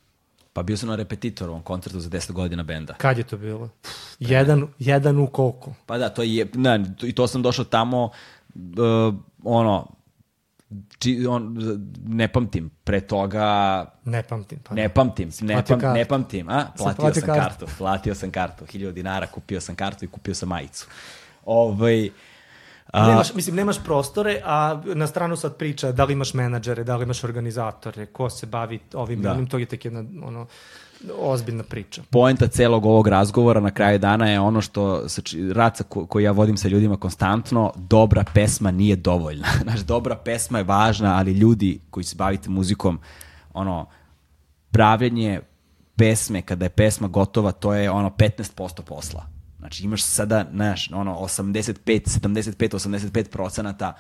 Pa 0.52 0.62
bio 0.62 0.76
sam 0.76 0.88
na 0.88 0.96
repetitorom 0.96 1.62
koncertu 1.62 2.00
za 2.00 2.10
10 2.10 2.32
godina 2.32 2.62
benda. 2.62 2.94
Kad 2.94 3.18
je 3.18 3.24
to 3.24 3.36
bilo? 3.36 3.68
Jedan, 4.20 4.66
jedan 4.78 5.18
u 5.18 5.26
koliko? 5.26 5.74
Pa 5.86 5.98
da, 5.98 6.08
to 6.08 6.22
je, 6.22 6.46
ne, 6.54 6.84
i 7.02 7.12
to 7.12 7.26
sam 7.26 7.42
došao 7.42 7.64
tamo, 7.64 8.10
uh, 8.54 9.14
ono, 9.44 9.86
či, 10.98 11.26
on, 11.28 11.56
ne 12.06 12.28
pamtim, 12.28 12.70
pre 12.84 13.00
toga... 13.00 13.86
Ne 14.04 14.22
pamtim. 14.22 14.58
Pa 14.64 14.74
ne 14.74 14.88
pamtim, 14.88 15.30
ne, 15.40 15.64
pam, 15.64 15.80
ne 15.94 16.04
pamtim. 16.04 16.48
A, 16.48 16.66
platio, 16.78 16.96
platio 16.96 17.20
sam 17.20 17.34
kartu. 17.34 17.66
kartu. 17.66 17.76
Platio 17.78 18.14
sam 18.14 18.30
kartu, 18.30 18.64
1000 18.64 18.92
dinara, 18.92 19.26
kupio 19.26 19.60
sam 19.60 19.74
kartu 19.74 20.04
i 20.04 20.08
kupio 20.08 20.34
sam 20.34 20.48
majicu. 20.48 20.86
Ovaj, 21.44 22.10
A, 22.92 23.08
nemaš, 23.08 23.34
mislim, 23.34 23.56
nemaš 23.56 23.84
prostore, 23.84 24.40
a 24.44 24.82
na 24.84 25.06
stranu 25.06 25.36
sad 25.36 25.56
priča 25.56 25.92
da 25.92 26.04
li 26.04 26.12
imaš 26.12 26.34
menadžere, 26.34 26.84
da 26.84 26.96
li 26.96 27.04
imaš 27.04 27.24
organizatore, 27.24 28.06
ko 28.06 28.30
se 28.30 28.46
bavi 28.46 28.78
ovim, 28.94 29.22
da. 29.22 29.38
to 29.50 29.58
je 29.58 29.66
tek 29.66 29.84
jedna 29.84 30.04
ono, 30.24 30.46
ozbiljna 31.18 31.62
priča. 31.62 32.02
Poenta 32.10 32.48
celog 32.48 32.86
ovog 32.86 33.08
razgovora 33.08 33.60
na 33.60 33.70
kraju 33.70 33.98
dana 33.98 34.30
je 34.30 34.40
ono 34.40 34.60
što, 34.60 35.06
raca 35.52 35.84
ko, 35.84 36.06
koji 36.06 36.24
ja 36.24 36.32
vodim 36.32 36.56
sa 36.56 36.68
ljudima 36.68 36.96
konstantno, 36.96 37.72
dobra 37.76 38.24
pesma 38.34 38.70
nije 38.70 38.96
dovoljna. 38.96 39.46
Znaš, 39.62 39.80
dobra 39.80 40.16
pesma 40.16 40.58
je 40.58 40.64
važna, 40.64 41.16
ali 41.16 41.32
ljudi 41.32 41.80
koji 41.90 42.04
se 42.04 42.16
bavite 42.16 42.50
muzikom, 42.50 42.98
ono, 43.54 43.86
pravljenje 44.70 45.40
pesme, 45.96 46.42
kada 46.42 46.64
je 46.64 46.70
pesma 46.70 47.08
gotova, 47.08 47.52
to 47.52 47.74
je 47.74 47.90
ono 47.90 48.08
15% 48.08 48.82
posla 48.82 49.39
Znači 49.60 49.84
imaš 49.84 50.02
sada, 50.02 50.46
znaš, 50.52 50.90
ono, 50.92 51.14
85, 51.14 52.20
75, 52.20 52.74
85 52.74 53.28
procenata 53.30 53.94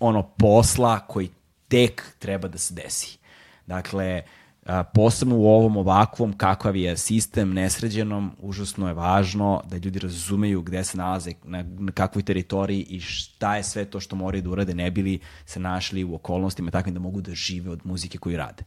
ono 0.00 0.22
posla 0.22 0.98
koji 0.98 1.28
tek 1.68 2.02
treba 2.18 2.48
da 2.48 2.58
se 2.58 2.74
desi. 2.74 3.18
Dakle, 3.66 4.22
a, 4.66 4.82
posebno 4.82 5.36
u 5.36 5.46
ovom 5.46 5.76
ovakvom 5.76 6.32
kakav 6.36 6.76
je 6.76 6.96
sistem 6.96 7.52
nesređenom, 7.54 8.30
užasno 8.40 8.88
je 8.88 8.94
važno 8.94 9.62
da 9.70 9.76
ljudi 9.76 9.98
razumeju 9.98 10.62
gde 10.62 10.84
se 10.84 10.98
nalaze, 10.98 11.32
na, 11.44 11.64
na 11.78 11.92
kakvoj 11.92 12.22
teritoriji 12.22 12.82
i 12.82 13.00
šta 13.00 13.56
je 13.56 13.62
sve 13.62 13.84
to 13.84 14.00
što 14.00 14.16
moraju 14.16 14.42
da 14.42 14.50
urade, 14.50 14.74
ne 14.74 14.90
bili 14.90 15.18
se 15.46 15.60
našli 15.60 16.04
u 16.04 16.14
okolnostima 16.14 16.70
takvim 16.70 16.94
da 16.94 17.00
mogu 17.00 17.20
da 17.20 17.34
žive 17.34 17.70
od 17.70 17.80
muzike 17.84 18.18
koju 18.18 18.36
rade. 18.36 18.64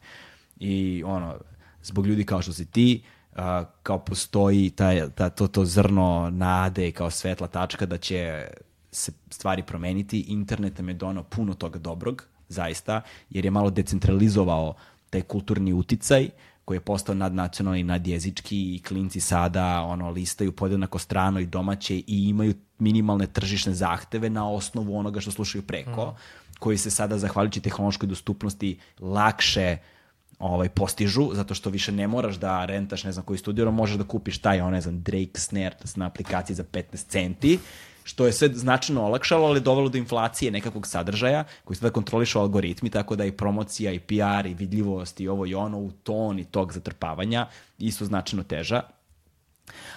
I 0.60 1.02
ono, 1.06 1.34
zbog 1.82 2.06
ljudi 2.06 2.24
kao 2.24 2.42
što 2.42 2.52
si 2.52 2.64
ti, 2.64 3.02
uh, 3.04 3.15
uh, 3.36 3.66
kao 3.82 3.98
postoji 3.98 4.70
taj, 4.70 5.10
ta, 5.14 5.30
to, 5.30 5.46
to 5.46 5.64
zrno 5.64 6.30
nade 6.30 6.92
kao 6.92 7.10
svetla 7.10 7.46
tačka 7.46 7.86
da 7.86 7.98
će 7.98 8.48
se 8.92 9.12
stvari 9.30 9.62
promeniti. 9.62 10.20
Internet 10.20 10.78
nam 10.78 10.88
je 10.88 10.94
donao 10.94 11.22
puno 11.22 11.54
toga 11.54 11.78
dobrog, 11.78 12.24
zaista, 12.48 13.00
jer 13.30 13.44
je 13.44 13.50
malo 13.50 13.70
decentralizovao 13.70 14.74
taj 15.10 15.22
kulturni 15.22 15.72
uticaj 15.72 16.28
koji 16.64 16.76
je 16.76 16.80
postao 16.80 17.14
nadnacionalni, 17.14 17.82
nadjezički 17.82 18.74
i 18.74 18.82
klinci 18.82 19.20
sada 19.20 19.82
ono, 19.82 20.10
listaju 20.10 20.52
podjednako 20.52 20.98
strano 20.98 21.40
i 21.40 21.46
domaće 21.46 21.96
i 21.96 22.28
imaju 22.28 22.54
minimalne 22.78 23.26
tržišne 23.26 23.74
zahteve 23.74 24.30
na 24.30 24.50
osnovu 24.50 24.98
onoga 24.98 25.20
što 25.20 25.30
slušaju 25.30 25.62
preko, 25.62 26.06
mm. 26.06 26.14
koji 26.58 26.78
se 26.78 26.90
sada, 26.90 27.18
zahvaljujući 27.18 27.60
tehnološkoj 27.60 28.08
dostupnosti, 28.08 28.78
lakše 29.00 29.76
uh, 29.80 29.95
ovaj, 30.38 30.68
postižu, 30.68 31.30
zato 31.34 31.54
što 31.54 31.70
više 31.70 31.92
ne 31.92 32.08
moraš 32.08 32.36
da 32.36 32.64
rentaš, 32.64 33.04
ne 33.04 33.12
znam, 33.12 33.24
koji 33.24 33.38
studio, 33.38 33.70
možeš 33.70 33.96
da 33.96 34.04
kupiš 34.04 34.38
taj, 34.38 34.60
on, 34.60 34.72
ne 34.72 34.80
znam, 34.80 35.02
Drake 35.02 35.40
Snare 35.40 35.76
na 35.96 36.06
aplikaciji 36.06 36.56
za 36.56 36.64
15 36.64 37.08
centi, 37.08 37.58
što 38.04 38.26
je 38.26 38.32
sve 38.32 38.48
značajno 38.48 39.04
olakšalo, 39.04 39.46
ali 39.46 39.60
dovelo 39.60 39.88
do 39.88 39.98
inflacije 39.98 40.50
nekakvog 40.50 40.86
sadržaja 40.86 41.44
koji 41.64 41.76
sada 41.76 41.90
kontrolišu 41.90 42.38
algoritmi, 42.38 42.90
tako 42.90 43.16
da 43.16 43.24
i 43.24 43.32
promocija, 43.32 43.92
i 43.92 43.98
PR, 43.98 44.46
i 44.46 44.54
vidljivost, 44.54 45.20
i 45.20 45.28
ovo 45.28 45.46
i 45.46 45.54
ono, 45.54 45.78
u 45.78 45.90
ton 45.90 46.38
i 46.38 46.44
tog 46.44 46.72
zatrpavanja, 46.72 47.46
isto 47.78 48.04
značajno 48.04 48.42
teža. 48.42 48.82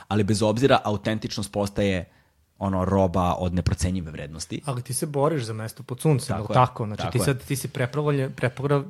Ali 0.07 0.23
bez 0.23 0.41
obzira, 0.41 0.79
autentičnost 0.83 1.51
postaje 1.51 2.05
ono 2.59 2.85
roba 2.85 3.35
od 3.39 3.53
neprocenjive 3.53 4.11
vrednosti. 4.11 4.61
Ali 4.65 4.81
ti 4.81 4.93
se 4.93 5.05
boriš 5.05 5.43
za 5.43 5.53
mesto 5.53 5.83
pod 5.83 6.01
suncem, 6.01 6.37
tako, 6.37 6.53
tako? 6.53 6.85
Znači 6.85 7.01
tako 7.01 7.11
ti 7.11 7.19
sad 7.19 7.43
ti 7.43 7.55
si 7.55 7.67
preplavljen, 7.67 8.33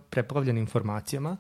preplavljen 0.10 0.58
informacijama. 0.58 1.38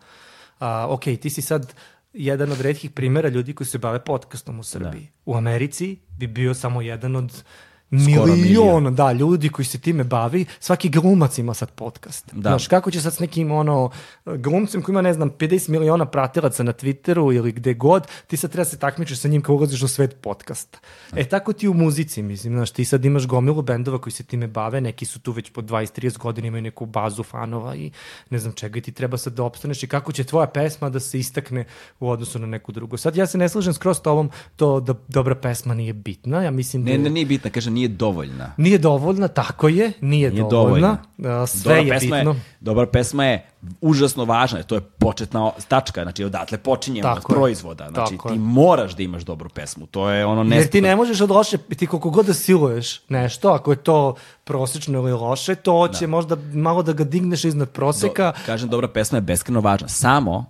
A, 0.59 0.87
ok, 0.89 1.03
ti 1.03 1.29
si 1.29 1.41
sad 1.41 1.73
jedan 2.13 2.51
od 2.51 2.61
redkih 2.61 2.91
primera 2.91 3.29
ljudi 3.29 3.53
koji 3.53 3.67
se 3.67 3.77
bave 3.77 3.99
podcastom 3.99 4.59
u 4.59 4.63
Srbiji. 4.63 5.01
Da. 5.01 5.31
U 5.31 5.35
Americi 5.35 5.97
bi 6.17 6.27
bio 6.27 6.53
samo 6.53 6.81
jedan 6.81 7.15
od 7.15 7.43
milion, 7.91 8.95
da, 8.95 9.11
ljudi 9.11 9.49
koji 9.49 9.65
se 9.65 9.79
time 9.79 10.03
bavi, 10.03 10.45
svaki 10.59 10.89
glumac 10.89 11.37
ima 11.37 11.53
sad 11.53 11.71
podcast. 11.71 12.29
Da. 12.33 12.49
Znaš, 12.49 12.67
kako 12.67 12.91
će 12.91 13.01
sad 13.01 13.13
s 13.13 13.19
nekim 13.19 13.51
ono, 13.51 13.89
glumcem 14.25 14.81
koji 14.81 14.93
ima, 14.93 15.01
ne 15.01 15.13
znam, 15.13 15.31
50 15.31 15.69
miliona 15.69 16.05
pratilaca 16.05 16.63
na 16.63 16.73
Twitteru 16.73 17.35
ili 17.35 17.51
gde 17.51 17.73
god, 17.73 18.07
ti 18.27 18.37
sad 18.37 18.51
treba 18.51 18.65
se 18.65 18.79
takmičiti 18.79 19.19
sa 19.19 19.27
njim 19.27 19.41
kao 19.41 19.55
ulaziš 19.55 19.81
u 19.81 19.87
svet 19.87 20.21
podcasta. 20.21 20.79
Da. 21.11 21.19
E, 21.19 21.23
tako 21.23 21.53
ti 21.53 21.67
u 21.67 21.73
muzici, 21.73 22.21
mislim, 22.21 22.53
znaš, 22.53 22.71
ti 22.71 22.85
sad 22.85 23.05
imaš 23.05 23.27
gomilu 23.27 23.61
bendova 23.61 24.01
koji 24.01 24.13
se 24.13 24.23
time 24.23 24.47
bave, 24.47 24.81
neki 24.81 25.05
su 25.05 25.19
tu 25.19 25.31
već 25.31 25.49
po 25.49 25.61
20-30 25.61 26.17
godina, 26.17 26.47
imaju 26.47 26.61
neku 26.61 26.85
bazu 26.85 27.23
fanova 27.23 27.75
i 27.75 27.91
ne 28.29 28.39
znam 28.39 28.53
čega 28.53 28.77
i 28.77 28.81
ti 28.81 28.91
treba 28.91 29.17
sad 29.17 29.33
da 29.33 29.43
opstaneš 29.43 29.83
i 29.83 29.87
kako 29.87 30.11
će 30.11 30.23
tvoja 30.23 30.47
pesma 30.47 30.89
da 30.89 30.99
se 30.99 31.19
istakne 31.19 31.65
u 31.99 32.09
odnosu 32.09 32.39
na 32.39 32.47
neku 32.47 32.71
drugu. 32.71 32.97
Sad 32.97 33.15
ja 33.15 33.25
se 33.25 33.37
ne 33.37 33.49
slažem 33.49 33.73
skroz 33.73 34.01
tovom 34.01 34.29
to 34.55 34.79
da 34.79 34.93
dobra 35.07 35.35
pesma 35.35 35.73
nije 35.73 35.93
bitna, 35.93 36.43
ja 36.43 36.51
mislim 36.51 36.85
da... 36.85 36.91
Ne, 36.91 36.97
ne, 36.97 37.09
nije 37.09 37.25
bitna, 37.25 37.49
kaže 37.49 37.71
nije 37.79 37.87
dovoljna. 37.87 38.53
Nije 38.57 38.77
dovoljna, 38.77 39.27
tako 39.27 39.67
je, 39.67 39.91
nije, 40.01 40.31
nije 40.31 40.43
dovoljna. 40.49 40.97
dovoljna. 41.17 41.47
Sve 41.47 41.75
dobra 41.75 41.95
je 41.95 41.99
bitno. 41.99 42.17
Je, 42.17 42.41
dobra 42.59 42.87
pesma 42.87 43.25
je 43.25 43.45
užasno 43.81 44.25
važna, 44.25 44.63
to 44.63 44.75
je 44.75 44.81
početna 44.81 45.51
tačka, 45.67 46.03
znači 46.03 46.23
odatle 46.23 46.57
počinjemo 46.57 47.09
od 47.09 47.23
proizvoda. 47.29 47.89
Znači 47.89 48.17
tako 48.17 48.29
ti 48.29 48.35
je. 48.35 48.39
moraš 48.39 48.95
da 48.95 49.03
imaš 49.03 49.23
dobru 49.23 49.49
pesmu, 49.49 49.85
to 49.85 50.09
je 50.09 50.25
ono 50.25 50.55
Jer 50.55 50.67
ti 50.67 50.81
ne 50.81 50.95
možeš 50.95 51.21
od 51.21 51.31
loše, 51.31 51.57
ti 51.57 51.87
koliko 51.87 52.09
god 52.09 52.25
da 52.25 52.33
siluješ 52.33 53.01
nešto, 53.09 53.49
ako 53.49 53.71
je 53.71 53.77
to 53.77 54.15
prosečno 54.43 54.99
ili 54.99 55.11
loše, 55.11 55.55
to 55.55 55.87
će 55.87 56.05
da. 56.05 56.11
možda 56.11 56.37
malo 56.53 56.83
da 56.83 56.93
ga 56.93 57.03
digneš 57.03 57.45
iznad 57.45 57.69
proseka. 57.69 58.33
Do, 58.37 58.45
kažem, 58.45 58.69
dobra 58.69 58.87
pesma 58.87 59.17
je 59.17 59.21
beskreno 59.21 59.61
važna. 59.61 59.87
Samo 59.87 60.45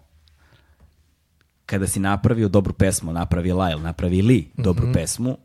kada 1.66 1.88
si 1.88 2.00
napravio 2.00 2.48
dobru 2.48 2.74
pesmu, 2.74 3.14
napravi 3.14 3.52
Lyle, 3.52 3.82
napravi 3.82 4.22
Li 4.22 4.52
dobru 4.58 4.86
mm 4.86 4.90
-hmm. 4.90 4.94
pesmu, 4.94 5.38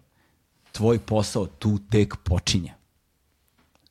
tvoj 0.74 0.98
posao 0.98 1.46
tu 1.46 1.78
tek 1.90 2.16
počinje. 2.24 2.72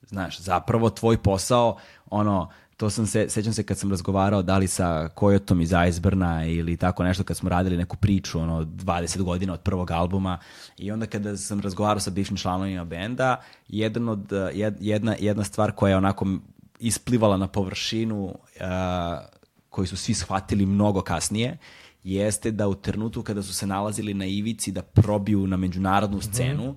Znaš, 0.07 0.39
zapravo 0.39 0.89
tvoj 0.89 1.18
posao, 1.18 1.77
ono, 2.10 2.49
to 2.77 2.89
sam 2.89 3.07
se, 3.07 3.30
sećam 3.30 3.53
se 3.53 3.64
kad 3.64 3.77
sam 3.77 3.89
razgovarao 3.89 4.41
da 4.41 4.57
li 4.57 4.68
sa 4.68 5.10
Kojotom 5.15 5.61
iz 5.61 5.72
Iceburna 5.89 6.45
ili 6.45 6.77
tako 6.77 7.03
nešto 7.03 7.23
kad 7.23 7.38
smo 7.38 7.49
radili 7.49 7.77
neku 7.77 7.97
priču, 7.97 8.39
ono, 8.39 8.64
20 8.64 9.22
godina 9.22 9.53
od 9.53 9.61
prvog 9.61 9.91
albuma 9.91 10.39
i 10.77 10.91
onda 10.91 11.05
kada 11.05 11.38
sam 11.38 11.60
razgovarao 11.60 11.99
sa 11.99 12.11
bivšim 12.11 12.38
članovima 12.38 12.85
benda, 12.85 13.41
jedan 13.68 14.10
od, 14.10 14.31
jedna, 14.80 15.15
jedna 15.19 15.43
stvar 15.43 15.72
koja 15.72 15.89
je 15.89 15.97
onako 15.97 16.26
isplivala 16.80 17.38
na 17.38 17.47
površinu 17.47 18.23
uh, 18.26 18.34
koju 19.69 19.88
su 19.88 19.97
svi 19.97 20.14
shvatili 20.14 20.65
mnogo 20.65 21.01
kasnije 21.01 21.57
jeste 22.04 22.52
da 22.52 22.68
u 22.68 22.76
trenutku 22.76 23.24
kada 23.24 23.44
su 23.44 23.54
se 23.54 23.68
nalazili 23.68 24.14
na 24.14 24.26
ivici 24.26 24.72
da 24.72 24.82
probiju 24.82 25.48
na 25.48 25.58
međunarodnu 25.58 26.18
mhm. 26.18 26.26
scenu 26.32 26.72
mm 26.72 26.76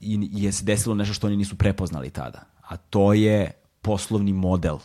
-hmm. 0.00 0.28
i 0.32 0.44
je 0.44 0.52
se 0.52 0.64
desilo 0.64 0.94
nešto 0.94 1.14
što 1.14 1.26
oni 1.26 1.36
nisu 1.36 1.56
prepoznali 1.56 2.10
tada. 2.10 2.44
A 2.62 2.76
to 2.76 3.12
je 3.12 3.52
poslovni 3.82 4.32
model. 4.32 4.78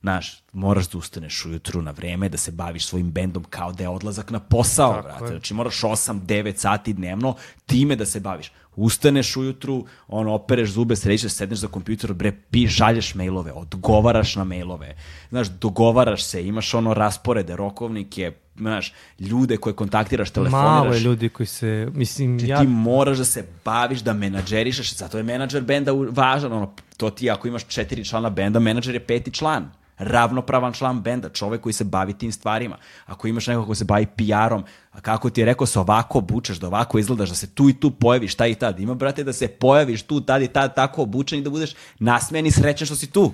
Znaš, 0.00 0.42
moraš 0.52 0.88
da 0.88 0.98
ustaneš 0.98 1.44
ujutru 1.44 1.82
na 1.82 1.90
vreme, 1.90 2.28
da 2.28 2.38
se 2.38 2.50
baviš 2.50 2.86
svojim 2.86 3.10
bendom 3.10 3.44
kao 3.44 3.72
da 3.72 3.82
je 3.82 3.88
odlazak 3.88 4.30
na 4.30 4.40
posao, 4.40 4.92
Tako 4.92 5.08
brate. 5.08 5.24
je. 5.24 5.28
Znači 5.28 5.54
moraš 5.54 5.80
8-9 5.80 6.56
sati 6.56 6.92
dnevno 6.92 7.34
time 7.66 7.96
da 7.96 8.06
se 8.06 8.20
baviš. 8.20 8.52
Ustaneš 8.78 9.36
ujutru, 9.36 9.84
ono, 10.08 10.34
opereš 10.34 10.70
zube, 10.70 10.96
srećeš, 10.96 11.32
sedneš 11.32 11.58
za 11.58 11.68
kompjuter, 11.68 12.12
bre, 12.12 12.32
pi, 12.50 12.68
šalješ 12.68 13.14
mailove, 13.14 13.52
odgovaraš 13.52 14.36
na 14.36 14.44
mailove. 14.44 14.94
Znaš, 15.30 15.48
dogovaraš 15.48 16.24
se, 16.24 16.46
imaš 16.46 16.74
ono 16.74 16.94
rasporede, 16.94 17.56
rokovnike, 17.56 18.32
znaš, 18.56 18.92
ljude 19.18 19.56
koje 19.56 19.74
kontaktiraš, 19.74 20.30
telefoniraš. 20.30 20.84
Malo 20.84 20.94
je 20.94 21.00
ljudi 21.00 21.28
koji 21.28 21.46
se, 21.46 21.88
mislim, 21.94 22.38
ja... 22.46 22.60
ti 22.60 22.66
moraš 22.66 23.18
da 23.18 23.24
se 23.24 23.44
baviš, 23.64 24.00
da 24.00 24.12
menadžerišeš, 24.12 24.94
zato 24.94 25.18
je 25.18 25.24
menadžer 25.24 25.62
benda 25.62 25.92
važan, 25.92 26.52
ono, 26.52 26.72
to 26.96 27.10
ti 27.10 27.30
ako 27.30 27.48
imaš 27.48 27.66
četiri 27.66 28.04
člana 28.04 28.30
benda, 28.30 28.60
menadžer 28.60 28.94
je 28.94 29.06
peti 29.06 29.30
član, 29.30 29.70
ravnopravan 29.98 30.72
član 30.72 31.00
benda, 31.00 31.28
čovek 31.28 31.60
koji 31.60 31.72
se 31.72 31.84
bavi 31.84 32.18
tim 32.18 32.32
stvarima. 32.32 32.76
Ako 33.06 33.28
imaš 33.28 33.46
nekog 33.46 33.66
ko 33.66 33.74
se 33.74 33.84
bavi 33.84 34.06
PR-om, 34.06 34.64
a 34.92 35.00
kako 35.00 35.30
ti 35.30 35.40
je 35.40 35.44
rekao, 35.44 35.66
se 35.66 35.78
ovako 35.78 36.18
obučeš, 36.18 36.58
da 36.58 36.66
ovako 36.66 36.98
izgledaš, 36.98 37.28
da 37.28 37.34
se 37.34 37.54
tu 37.54 37.68
i 37.68 37.80
tu 37.80 37.90
pojaviš, 37.90 38.34
taj 38.34 38.50
i 38.50 38.54
tad. 38.54 38.80
Ima, 38.80 38.94
brate, 38.94 39.24
da 39.24 39.32
se 39.32 39.48
pojaviš 39.48 40.02
tu, 40.02 40.20
tad 40.20 40.42
i 40.42 40.48
tad, 40.48 40.74
tako 40.74 41.02
obučen 41.02 41.38
i 41.38 41.42
da 41.42 41.50
budeš 41.50 41.74
nasmejan 41.98 42.46
i 42.46 42.50
srećan 42.50 42.86
što 42.86 42.96
si 42.96 43.10
tu. 43.10 43.32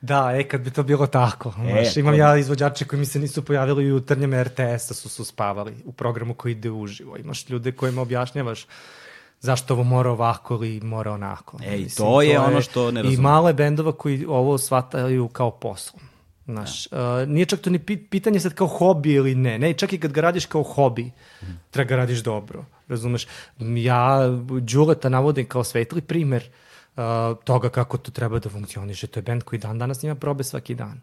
Da, 0.00 0.32
e, 0.34 0.48
kad 0.48 0.60
bi 0.60 0.70
to 0.70 0.82
bilo 0.82 1.06
tako. 1.06 1.54
E, 1.68 1.82
Znaš, 1.82 1.96
imam 1.96 2.14
ja 2.14 2.36
izvođače 2.36 2.84
koji 2.84 3.00
mi 3.00 3.06
se 3.06 3.18
nisu 3.18 3.44
pojavili 3.44 3.84
u 3.84 3.88
jutarnjem 3.88 4.42
RTS-a 4.42 4.94
su, 4.94 5.08
su 5.08 5.24
spavali 5.24 5.74
u 5.84 5.92
programu 5.92 6.34
koji 6.34 6.52
ide 6.52 6.70
uživo. 6.70 7.16
Imaš 7.16 7.48
ljude 7.48 7.72
kojima 7.72 8.02
objašnjavaš 8.02 8.66
zašto 9.44 9.74
ovo 9.74 9.84
mora 9.84 10.10
ovako 10.10 10.54
ili 10.54 10.80
mora 10.80 11.12
onako. 11.12 11.58
Ej, 11.66 11.88
to 11.96 12.22
je 12.22 12.40
ono 12.40 12.60
što 12.60 12.90
ne 12.90 13.00
I 13.00 13.02
razumem. 13.02 13.22
malo 13.22 13.48
je 13.48 13.54
bendova 13.54 13.92
koji 13.92 14.24
ovo 14.28 14.58
shvataju 14.58 15.28
kao 15.28 15.50
posao. 15.50 16.00
Znaš, 16.44 16.86
uh, 16.86 17.28
nije 17.28 17.46
čak 17.46 17.60
to 17.60 17.70
ni 17.70 17.78
pi- 17.78 18.08
pitanje 18.10 18.40
sad 18.40 18.54
kao 18.54 18.66
hobi 18.66 19.12
ili 19.12 19.34
ne. 19.34 19.58
Ne, 19.58 19.72
čak 19.72 19.92
i 19.92 20.00
kad 20.00 20.12
ga 20.12 20.20
radiš 20.20 20.46
kao 20.46 20.62
hobi, 20.62 21.10
treba 21.70 21.88
ga 21.88 21.96
radiš 21.96 22.18
dobro. 22.18 22.64
Razumeš? 22.88 23.26
Ja 23.58 24.28
Đuleta 24.60 25.08
navodim 25.08 25.46
kao 25.46 25.64
svetli 25.64 26.00
primer 26.00 26.48
uh, 26.96 27.02
toga 27.44 27.68
kako 27.68 27.98
to 27.98 28.10
treba 28.10 28.38
da 28.38 28.48
funkcioniše. 28.48 29.06
To 29.06 29.18
je 29.18 29.22
bend 29.22 29.42
koji 29.42 29.58
dan 29.58 29.78
danas 29.78 30.02
ima 30.02 30.14
probe 30.14 30.44
svaki 30.44 30.74
dan. 30.74 31.00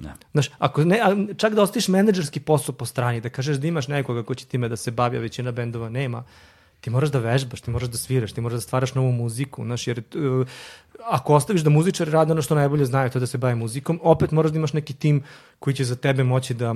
Da. 0.00 0.14
Znaš, 0.32 0.50
ako 0.58 0.84
ne, 0.84 1.00
a, 1.02 1.34
čak 1.36 1.54
da 1.54 1.62
ostaviš 1.62 1.88
menadžerski 1.88 2.40
posao 2.40 2.74
po 2.74 2.86
strani, 2.86 3.20
da 3.20 3.28
kažeš 3.28 3.56
da 3.56 3.66
imaš 3.66 3.88
nekoga 3.88 4.22
ko 4.22 4.34
će 4.34 4.46
time 4.46 4.68
da 4.68 4.76
se 4.76 4.90
bavi, 4.90 5.16
a 5.16 5.20
većina 5.20 5.52
bendova 5.52 5.88
nema, 5.88 6.24
ti 6.84 6.90
moraš 6.90 7.10
da 7.10 7.18
vežbaš, 7.18 7.60
ti 7.64 7.70
moraš 7.72 7.88
da 7.88 7.98
sviraš, 7.98 8.32
ti 8.36 8.40
moraš 8.44 8.60
da 8.60 8.60
stvaraš 8.60 8.94
novu 8.94 9.12
muziku, 9.12 9.64
znaš, 9.64 9.86
jer 9.86 10.02
uh, 10.14 10.48
ako 11.04 11.34
ostaviš 11.34 11.62
da 11.64 11.70
muzičari 11.70 12.10
rade 12.10 12.32
ono 12.32 12.42
što 12.42 12.54
najbolje 12.54 12.84
znaju, 12.84 13.10
to 13.10 13.20
da 13.20 13.26
se 13.26 13.38
bave 13.38 13.54
muzikom, 13.54 14.00
opet 14.02 14.32
moraš 14.36 14.52
da 14.52 14.58
imaš 14.58 14.72
neki 14.72 14.94
tim 14.94 15.22
koji 15.58 15.74
će 15.74 15.84
za 15.84 15.96
tebe 15.96 16.24
moći 16.24 16.54
da 16.54 16.74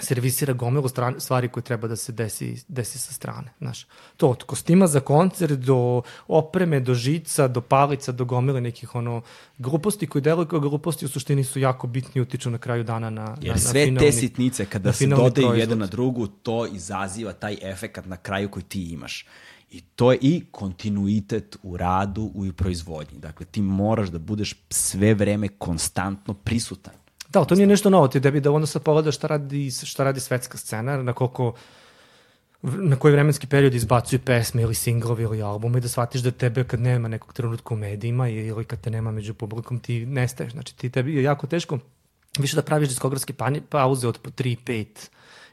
servisira 0.00 0.52
gomilu 0.52 0.88
stran, 0.88 1.14
stvari 1.18 1.48
koje 1.48 1.64
treba 1.64 1.88
da 1.88 1.96
se 1.96 2.12
desi, 2.12 2.64
desi 2.68 2.98
sa 2.98 3.12
strane. 3.12 3.52
Znaš, 3.58 3.86
to 4.16 4.28
od 4.28 4.42
kostima 4.42 4.86
za 4.86 5.00
koncert 5.00 5.52
do 5.52 6.02
opreme, 6.28 6.80
do 6.80 6.94
žica, 6.94 7.48
do 7.48 7.60
palica, 7.60 8.12
do 8.12 8.24
gomile 8.24 8.60
nekih 8.60 8.94
ono 8.94 9.22
gluposti 9.58 10.06
koji 10.06 10.22
deluju 10.22 10.46
kao 10.48 10.60
gluposti 10.60 11.04
u 11.04 11.08
suštini 11.08 11.44
su 11.44 11.58
jako 11.60 11.86
bitni 11.86 12.12
i 12.14 12.22
utiču 12.22 12.50
na 12.50 12.58
kraju 12.58 12.84
dana 12.84 13.10
na, 13.10 13.22
na, 13.22 13.36
Jer 13.40 13.54
na 13.54 13.58
sve 13.60 13.84
finalni- 13.84 13.98
te 14.00 14.12
sitnice, 14.12 14.64
kada 14.66 14.88
na 14.88 14.92
se 14.92 15.06
dodaju 15.06 15.32
proizvod. 15.32 15.58
jedan 15.58 15.78
na 15.78 15.86
drugu, 15.86 16.26
to 16.26 16.66
izaziva 16.66 17.32
taj 17.32 17.56
efekat 17.62 18.06
na 18.06 18.16
kraju 18.16 18.48
koji 18.48 18.62
ti 18.62 18.82
imaš. 18.82 19.26
I 19.70 19.80
to 19.80 20.12
je 20.12 20.18
i 20.20 20.44
kontinuitet 20.50 21.56
u 21.62 21.76
radu 21.76 22.30
u 22.34 22.52
proizvodnji. 22.52 23.18
Dakle, 23.18 23.46
ti 23.46 23.62
moraš 23.62 24.08
da 24.08 24.18
budeš 24.18 24.54
sve 24.70 25.14
vreme 25.14 25.48
konstantno 25.48 26.34
prisutan. 26.34 26.94
Da, 27.32 27.44
to 27.44 27.54
nije 27.54 27.66
nešto 27.66 27.90
novo, 27.90 28.08
ti 28.08 28.20
debi 28.20 28.40
da 28.40 28.52
onda 28.52 28.66
sad 28.66 28.82
pogledaš 28.82 29.16
šta 29.16 29.26
radi, 29.26 29.70
šta 29.70 30.04
radi 30.04 30.20
svetska 30.20 30.58
scena, 30.58 31.02
na 31.02 31.12
koliko 31.12 31.54
na 32.62 32.96
koji 32.96 33.12
vremenski 33.12 33.46
period 33.46 33.74
izbacuju 33.74 34.20
pesme 34.20 34.62
ili 34.62 34.74
singlovi 34.74 35.22
ili 35.22 35.42
albume 35.42 35.78
i 35.78 35.80
da 35.80 35.88
shvatiš 35.88 36.20
da 36.20 36.30
tebe 36.30 36.64
kad 36.64 36.80
nema 36.80 37.08
nekog 37.08 37.32
trenutka 37.32 37.74
u 37.74 37.76
medijima 37.76 38.28
ili 38.28 38.64
kad 38.64 38.80
te 38.80 38.90
nema 38.90 39.10
među 39.10 39.34
publikom 39.34 39.78
ti 39.78 40.06
nestaješ. 40.06 40.52
Znači 40.52 40.76
ti 40.76 40.90
tebi 40.90 41.14
je 41.14 41.22
jako 41.22 41.46
teško 41.46 41.78
više 42.38 42.56
da 42.56 42.62
praviš 42.62 42.88
diskografske 42.88 43.32
pauze 43.68 44.08
od 44.08 44.18
po 44.18 44.30
3, 44.30 44.56
5 44.66 44.86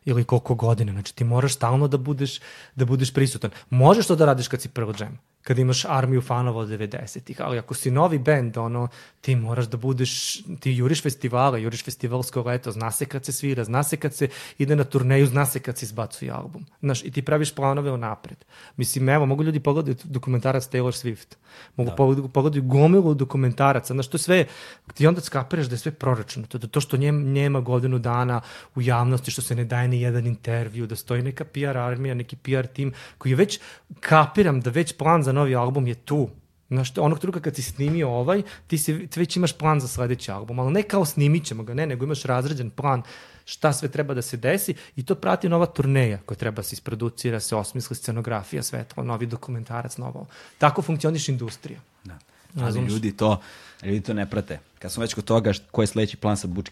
ili 0.06 0.23
koliko 0.23 0.56
godina. 0.56 0.91
Znači 0.91 1.15
ti 1.15 1.23
moraš 1.23 1.56
stalno 1.56 1.88
da 1.88 1.97
budeš, 1.97 2.39
da 2.76 2.85
budeš 2.85 3.14
prisutan. 3.14 3.51
Možeš 3.69 4.07
to 4.07 4.15
da 4.15 4.26
radiš 4.26 4.47
kad 4.47 4.61
si 4.61 4.69
Pearl 4.69 4.91
Jam, 4.99 5.19
kad 5.44 5.60
imaš 5.60 5.86
armiju 5.86 6.22
fanova 6.22 6.60
od 6.60 6.70
90-ih, 6.70 7.41
ali 7.41 7.60
ako 7.60 7.74
si 7.74 7.91
novi 7.91 8.20
bend, 8.20 8.57
ono, 8.57 8.88
ti 9.22 9.36
moraš 9.36 9.66
da 9.66 9.78
budeš, 9.78 10.41
ti 10.60 10.72
juriš 10.72 11.03
festivale, 11.03 11.61
juriš 11.61 11.84
festivalsko 11.84 12.41
leto, 12.41 12.72
zna 12.72 12.91
se 12.91 13.06
kad 13.06 13.26
se 13.26 13.32
svira, 13.32 13.64
zna 13.64 13.84
se 13.84 13.98
kad 13.98 14.14
se 14.14 14.28
ide 14.57 14.76
na 14.76 14.84
turneju, 14.84 15.26
zna 15.26 15.45
se 15.45 15.60
kad 15.60 15.78
se 15.78 15.86
izbacuje 15.86 16.32
album. 16.32 16.66
Znaš, 16.82 17.03
i 17.03 17.11
ti 17.11 17.22
praviš 17.22 17.56
planove 17.56 17.91
unapred. 17.91 18.38
Mislim, 18.78 19.10
evo, 19.10 19.26
mogu 19.26 19.44
ljudi 19.44 19.60
pogledati 19.60 20.07
dokumentarac 20.07 20.70
Taylor 20.70 21.03
Swift, 21.03 21.36
mogu 21.76 21.90
da. 21.90 22.28
pogledati 22.28 22.68
gomilu 22.68 23.14
dokumentaraca, 23.14 23.94
znaš, 23.94 24.07
to 24.07 24.18
sve, 24.18 24.45
ti 24.94 25.07
onda 25.07 25.22
skapiraš 25.22 25.66
da 25.66 25.74
je 25.74 25.80
sve 25.80 25.91
proračunato, 25.91 26.57
da 26.57 26.68
to 26.68 26.82
što 26.82 26.98
njem, 26.98 27.34
njema 27.34 27.61
godinu 27.61 27.99
dana 27.99 28.41
u 28.76 28.82
javnosti, 28.82 29.32
što 29.32 29.41
se 29.41 29.56
ne 29.56 29.66
daje 29.66 29.88
ni 29.88 30.02
jedan 30.02 30.28
intervju, 30.28 30.88
da 30.88 30.95
stoji 30.95 31.22
neka 31.22 31.45
PR 31.45 31.78
armija, 31.78 32.14
neki 32.14 32.36
PR 32.36 32.68
tim, 32.68 32.94
koji 33.18 33.32
je 33.32 33.36
već, 33.36 33.60
kapiram 33.99 34.61
da 34.61 34.70
već 34.70 34.94
plan 34.98 35.24
za 35.30 35.34
novi 35.34 35.56
album 35.56 35.88
je 35.88 35.95
tu. 35.95 36.30
Znaš, 36.69 36.97
onog 36.97 37.19
truka 37.19 37.39
kad 37.39 37.56
si 37.56 37.61
snimio 37.61 38.10
ovaj, 38.10 38.41
ti, 38.68 38.77
si, 38.77 39.07
ti 39.07 39.19
već 39.19 39.35
imaš 39.38 39.53
plan 39.57 39.80
za 39.80 39.88
sledeći 39.88 40.31
album, 40.31 40.60
ali 40.60 40.72
ne 40.73 40.84
kao 40.84 41.06
snimit 41.06 41.45
ćemo 41.45 41.64
ga, 41.64 41.73
ne, 41.73 41.85
nego 41.85 42.06
imaš 42.06 42.23
razređen 42.23 42.69
plan 42.69 43.03
šta 43.45 43.73
sve 43.73 43.89
treba 43.89 44.14
da 44.14 44.22
se 44.22 44.38
desi 44.38 44.73
i 44.95 45.06
to 45.06 45.15
prati 45.15 45.49
nova 45.49 45.65
turneja 45.65 46.18
koja 46.26 46.38
treba 46.38 46.56
da 46.56 46.64
se 46.64 46.73
isproducira, 46.73 47.39
se 47.39 47.56
osmisli 47.56 47.95
scenografija, 47.95 48.64
svetlo, 48.64 49.03
novi 49.03 49.26
dokumentarac, 49.26 49.97
novo. 49.97 50.26
Tako 50.57 50.81
funkcioniš 50.81 51.30
industrija. 51.30 51.80
Da. 52.03 52.18
Ali 52.56 52.65
Razumeš? 52.65 52.91
ljudi 52.91 53.11
to, 53.18 53.41
ljudi 53.84 54.01
to 54.01 54.14
ne 54.14 54.30
prate. 54.30 54.60
Kad 54.80 54.91
smo 54.91 55.01
već 55.01 55.14
kod 55.14 55.23
toga, 55.23 55.53
koji 55.72 55.84
je 55.84 55.88
sledeći 55.88 56.18
plan 56.18 56.38
sa 56.38 56.47
Butch 56.47 56.72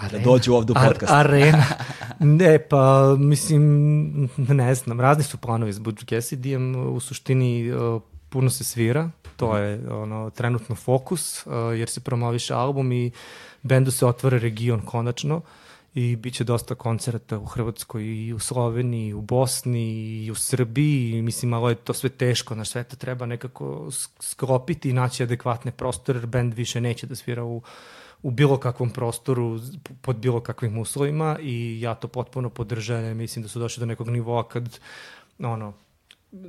Cassidyjem? 0.00 0.24
Da 0.24 0.30
dođu 0.30 0.52
ovde 0.52 0.72
u 0.72 0.74
podcast. 0.74 1.12
Ar, 1.12 1.26
arena. 1.26 1.64
Ne, 2.20 2.58
pa, 2.58 3.14
mislim, 3.18 4.28
ne 4.36 4.74
znam, 4.74 5.00
razni 5.00 5.24
su 5.24 5.36
planovi 5.36 5.72
s 5.72 5.78
Butch 5.78 6.04
Cassidyjem, 6.04 6.76
u 6.76 7.00
suštini 7.00 7.72
uh, 7.72 8.02
puno 8.28 8.50
se 8.50 8.64
svira, 8.64 9.10
to 9.36 9.56
je 9.56 9.90
ono, 9.90 10.30
trenutno 10.30 10.74
fokus, 10.74 11.46
uh, 11.46 11.52
jer 11.78 11.88
se 11.88 12.00
promoviše 12.00 12.54
album 12.54 12.92
i 12.92 13.10
bendu 13.62 13.90
se 13.90 14.06
otvara 14.06 14.38
region 14.38 14.80
konačno 14.80 15.40
i 15.94 16.16
bit 16.16 16.34
će 16.34 16.44
dosta 16.44 16.74
koncerta 16.74 17.38
u 17.38 17.44
Hrvatskoj 17.44 18.04
i 18.04 18.32
u 18.32 18.38
Sloveniji, 18.38 19.08
i 19.08 19.14
u 19.14 19.20
Bosni 19.20 19.88
i 20.24 20.30
u 20.30 20.34
Srbiji 20.34 21.10
i 21.10 21.22
mislim 21.22 21.50
malo 21.50 21.68
je 21.68 21.74
to 21.74 21.94
sve 21.94 22.10
teško, 22.10 22.54
na 22.54 22.64
sve 22.64 22.84
to 22.84 22.96
treba 22.96 23.26
nekako 23.26 23.64
sk- 23.64 24.10
sklopiti 24.20 24.90
i 24.90 24.92
naći 24.92 25.22
adekvatne 25.22 25.72
prostore, 25.72 26.18
jer 26.18 26.26
bend 26.26 26.54
više 26.54 26.80
neće 26.80 27.06
da 27.06 27.14
svira 27.14 27.44
u 27.44 27.62
u 28.22 28.30
bilo 28.30 28.56
kakvom 28.56 28.90
prostoru, 28.90 29.60
pod 30.00 30.16
bilo 30.16 30.40
kakvim 30.40 30.78
uslovima 30.78 31.38
i 31.42 31.80
ja 31.80 31.94
to 31.94 32.08
potpuno 32.08 32.50
podržavam, 32.50 33.16
mislim 33.16 33.42
da 33.42 33.48
su 33.48 33.58
došli 33.58 33.80
do 33.80 33.86
nekog 33.86 34.08
nivoa 34.08 34.48
kad 34.48 34.78
ono, 35.38 35.72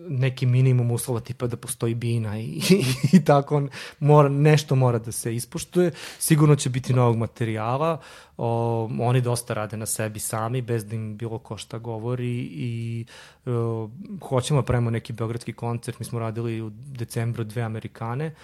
neki 0.10 0.46
minimum 0.46 0.91
uslova 0.91 1.20
tipa 1.20 1.48
da 1.48 1.58
postoji 1.58 1.96
bina 1.96 2.40
i, 2.40 2.44
i, 2.70 2.84
i 3.12 3.26
tako 3.26 3.58
on 3.58 3.70
mora, 4.00 4.30
nešto 4.30 4.76
mora 4.76 5.00
da 5.00 5.12
se 5.12 5.36
ispoštuje. 5.36 5.91
Sigurno 6.20 6.56
će 6.56 6.70
biti 6.70 6.94
novog 6.94 7.18
materijala. 7.18 8.02
O, 8.38 8.90
oni 9.00 9.22
dosta 9.22 9.54
rade 9.54 9.78
na 9.78 9.86
sebi 9.86 10.20
sami 10.20 10.62
bez 10.62 10.86
da 10.86 10.96
im 10.96 11.18
bilo 11.18 11.40
ko 11.40 11.58
šta 11.58 11.78
govori 11.78 12.50
i 12.52 13.06
o, 13.46 13.90
hoćemo 14.22 14.62
da 14.62 14.66
pravimo 14.66 14.90
neki 14.90 15.14
beogradski 15.14 15.54
koncert. 15.54 16.00
Mi 16.00 16.06
smo 16.06 16.20
radili 16.20 16.62
u 16.62 16.70
decembru 16.70 17.44
dve 17.44 17.62
Amerikane. 17.62 18.36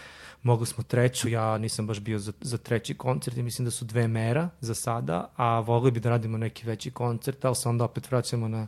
Mogli 0.46 0.66
smo 0.66 0.84
treću, 0.84 1.30
ja 1.30 1.58
nisam 1.58 1.88
baš 1.88 2.00
bio 2.00 2.20
za, 2.20 2.34
za 2.42 2.58
treći 2.58 2.94
koncert 2.94 3.38
i 3.38 3.44
mislim 3.44 3.66
da 3.66 3.72
su 3.72 3.86
dve 3.86 4.08
mera 4.08 4.50
za 4.60 4.76
sada, 4.76 5.32
a 5.36 5.60
volili 5.60 5.92
bi 5.92 6.00
da 6.00 6.10
radimo 6.10 6.38
neki 6.38 6.68
veći 6.68 6.92
koncert, 6.92 7.46
ali 7.46 7.56
se 7.56 7.70
onda 7.70 7.84
opet 7.84 8.12
vraćamo 8.12 8.48
na 8.48 8.68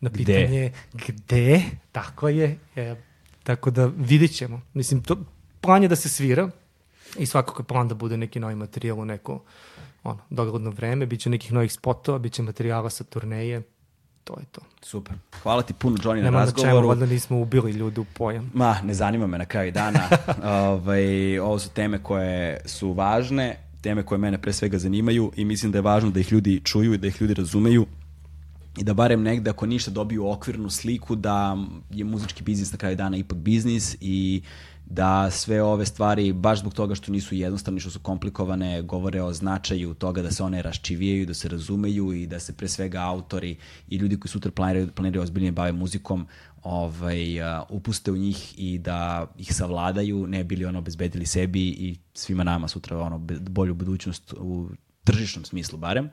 na 0.00 0.10
Gde? 0.10 0.24
pitanje 0.24 0.72
gde, 1.06 1.62
tako 1.92 2.28
je, 2.28 2.58
e, 2.76 2.94
tako 3.42 3.70
da 3.70 3.86
vidit 3.86 4.36
ćemo. 4.36 4.60
Mislim, 4.74 5.02
to, 5.02 5.16
plan 5.60 5.82
je 5.82 5.88
da 5.88 5.96
se 5.96 6.08
svira 6.08 6.50
i 7.18 7.26
svakako 7.26 7.62
je 7.62 7.66
plan 7.66 7.88
da 7.88 7.94
bude 7.94 8.16
neki 8.16 8.40
novi 8.40 8.54
materijal 8.54 8.98
u 8.98 9.04
neko 9.04 9.42
ono, 10.02 10.18
dogledno 10.30 10.70
vreme, 10.70 11.06
bit 11.06 11.20
će 11.20 11.30
nekih 11.30 11.52
novih 11.52 11.72
spotova, 11.72 12.18
bit 12.18 12.32
će 12.32 12.42
materijala 12.42 12.90
sa 12.90 13.04
turneje, 13.04 13.62
to 14.30 14.40
je 14.40 14.46
to. 14.52 14.60
Super. 14.82 15.14
Hvala 15.42 15.62
ti 15.62 15.72
puno, 15.72 15.96
Johnny, 15.96 16.16
na 16.16 16.24
Nema 16.24 16.38
na 16.38 16.46
čemu, 16.46 16.62
razgovoru. 16.62 16.88
valjda 16.88 17.06
nismo 17.06 17.40
ubili 17.40 17.72
ljude 17.72 18.00
u 18.00 18.04
pojam. 18.04 18.50
Ma, 18.54 18.76
ne 18.84 18.94
zanima 18.94 19.26
me 19.26 19.38
na 19.38 19.44
kraju 19.44 19.72
dana. 19.72 20.00
ovaj, 20.70 21.38
ovo 21.38 21.58
su 21.58 21.70
teme 21.70 22.02
koje 22.02 22.60
su 22.64 22.92
važne, 22.92 23.56
teme 23.80 24.02
koje 24.02 24.18
mene 24.18 24.38
pre 24.38 24.52
svega 24.52 24.78
zanimaju 24.78 25.32
i 25.36 25.44
mislim 25.44 25.72
da 25.72 25.78
je 25.78 25.82
važno 25.82 26.10
da 26.10 26.20
ih 26.20 26.32
ljudi 26.32 26.60
čuju 26.64 26.94
i 26.94 26.98
da 26.98 27.06
ih 27.06 27.22
ljudi 27.22 27.34
razumeju 27.34 27.86
i 28.78 28.84
da 28.84 28.94
barem 28.94 29.22
negde 29.22 29.50
ako 29.50 29.66
ništa 29.66 29.90
dobiju 29.90 30.28
okvirnu 30.28 30.70
sliku 30.70 31.16
da 31.16 31.56
je 31.90 32.04
muzički 32.04 32.42
biznis 32.42 32.72
na 32.72 32.78
kraju 32.78 32.96
dana 32.96 33.16
ipak 33.16 33.38
biznis 33.38 33.96
i 34.00 34.42
da 34.90 35.30
sve 35.30 35.62
ove 35.62 35.86
stvari, 35.86 36.32
baš 36.32 36.60
zbog 36.60 36.74
toga 36.74 36.94
što 36.94 37.12
nisu 37.12 37.34
jednostavne, 37.34 37.80
što 37.80 37.90
su 37.90 38.00
komplikovane, 38.00 38.82
govore 38.82 39.22
o 39.22 39.32
značaju 39.32 39.94
toga 39.94 40.22
da 40.22 40.30
se 40.30 40.42
one 40.42 40.62
raščivijaju, 40.62 41.26
da 41.26 41.34
se 41.34 41.48
razumeju 41.48 42.12
i 42.12 42.26
da 42.26 42.40
se 42.40 42.56
pre 42.56 42.68
svega 42.68 42.98
autori 42.98 43.56
i 43.88 43.96
ljudi 43.96 44.20
koji 44.20 44.30
sutra 44.30 44.50
planiraju, 44.50 44.90
planiraju 44.90 45.22
ozbiljnije 45.22 45.52
bave 45.52 45.72
muzikom 45.72 46.26
ovaj, 46.62 47.20
upuste 47.68 48.12
u 48.12 48.16
njih 48.16 48.54
i 48.58 48.78
da 48.78 49.26
ih 49.38 49.54
savladaju, 49.54 50.26
ne 50.26 50.44
bili 50.44 50.64
ono 50.64 50.78
obezbedili 50.78 51.26
sebi 51.26 51.68
i 51.68 51.96
svima 52.14 52.44
nama 52.44 52.68
sutra 52.68 52.98
ono 52.98 53.18
bolju 53.40 53.74
budućnost 53.74 54.34
u 54.38 54.68
tržišnom 55.04 55.44
smislu 55.44 55.78
barem. 55.78 56.04
Uh, 56.04 56.10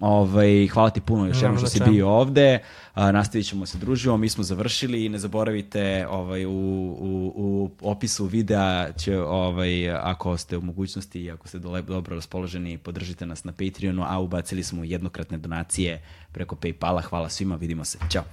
Ovaj, 0.00 0.66
hvala 0.66 0.90
ti 0.90 1.00
puno 1.00 1.26
još 1.26 1.42
jednom 1.42 1.58
što 1.58 1.66
si 1.66 1.80
bio 1.88 2.08
ovde. 2.08 2.58
A, 2.94 3.12
nastavit 3.12 3.46
ćemo 3.46 3.66
se 3.66 3.78
družimo, 3.78 4.16
mi 4.16 4.28
smo 4.28 4.44
završili 4.44 5.04
i 5.04 5.08
ne 5.08 5.18
zaboravite 5.18 6.06
ovaj, 6.10 6.44
u, 6.44 6.50
u, 6.50 7.32
u 7.34 7.70
opisu 7.82 8.26
videa 8.26 8.92
će, 8.92 9.20
ovaj, 9.20 9.90
ako 9.90 10.36
ste 10.36 10.56
u 10.56 10.60
mogućnosti 10.60 11.20
i 11.20 11.30
ako 11.30 11.48
ste 11.48 11.58
dole, 11.58 11.82
dobro 11.82 12.14
raspoloženi, 12.14 12.78
podržite 12.78 13.26
nas 13.26 13.44
na 13.44 13.52
Patreonu, 13.52 14.04
a 14.08 14.18
ubacili 14.18 14.62
smo 14.62 14.84
jednokratne 14.84 15.38
donacije 15.38 16.02
preko 16.32 16.56
Paypala. 16.56 17.02
Hvala 17.02 17.28
svima, 17.28 17.56
vidimo 17.56 17.84
se. 17.84 17.98
Ćao. 18.10 18.24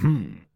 Hmm. 0.00 0.48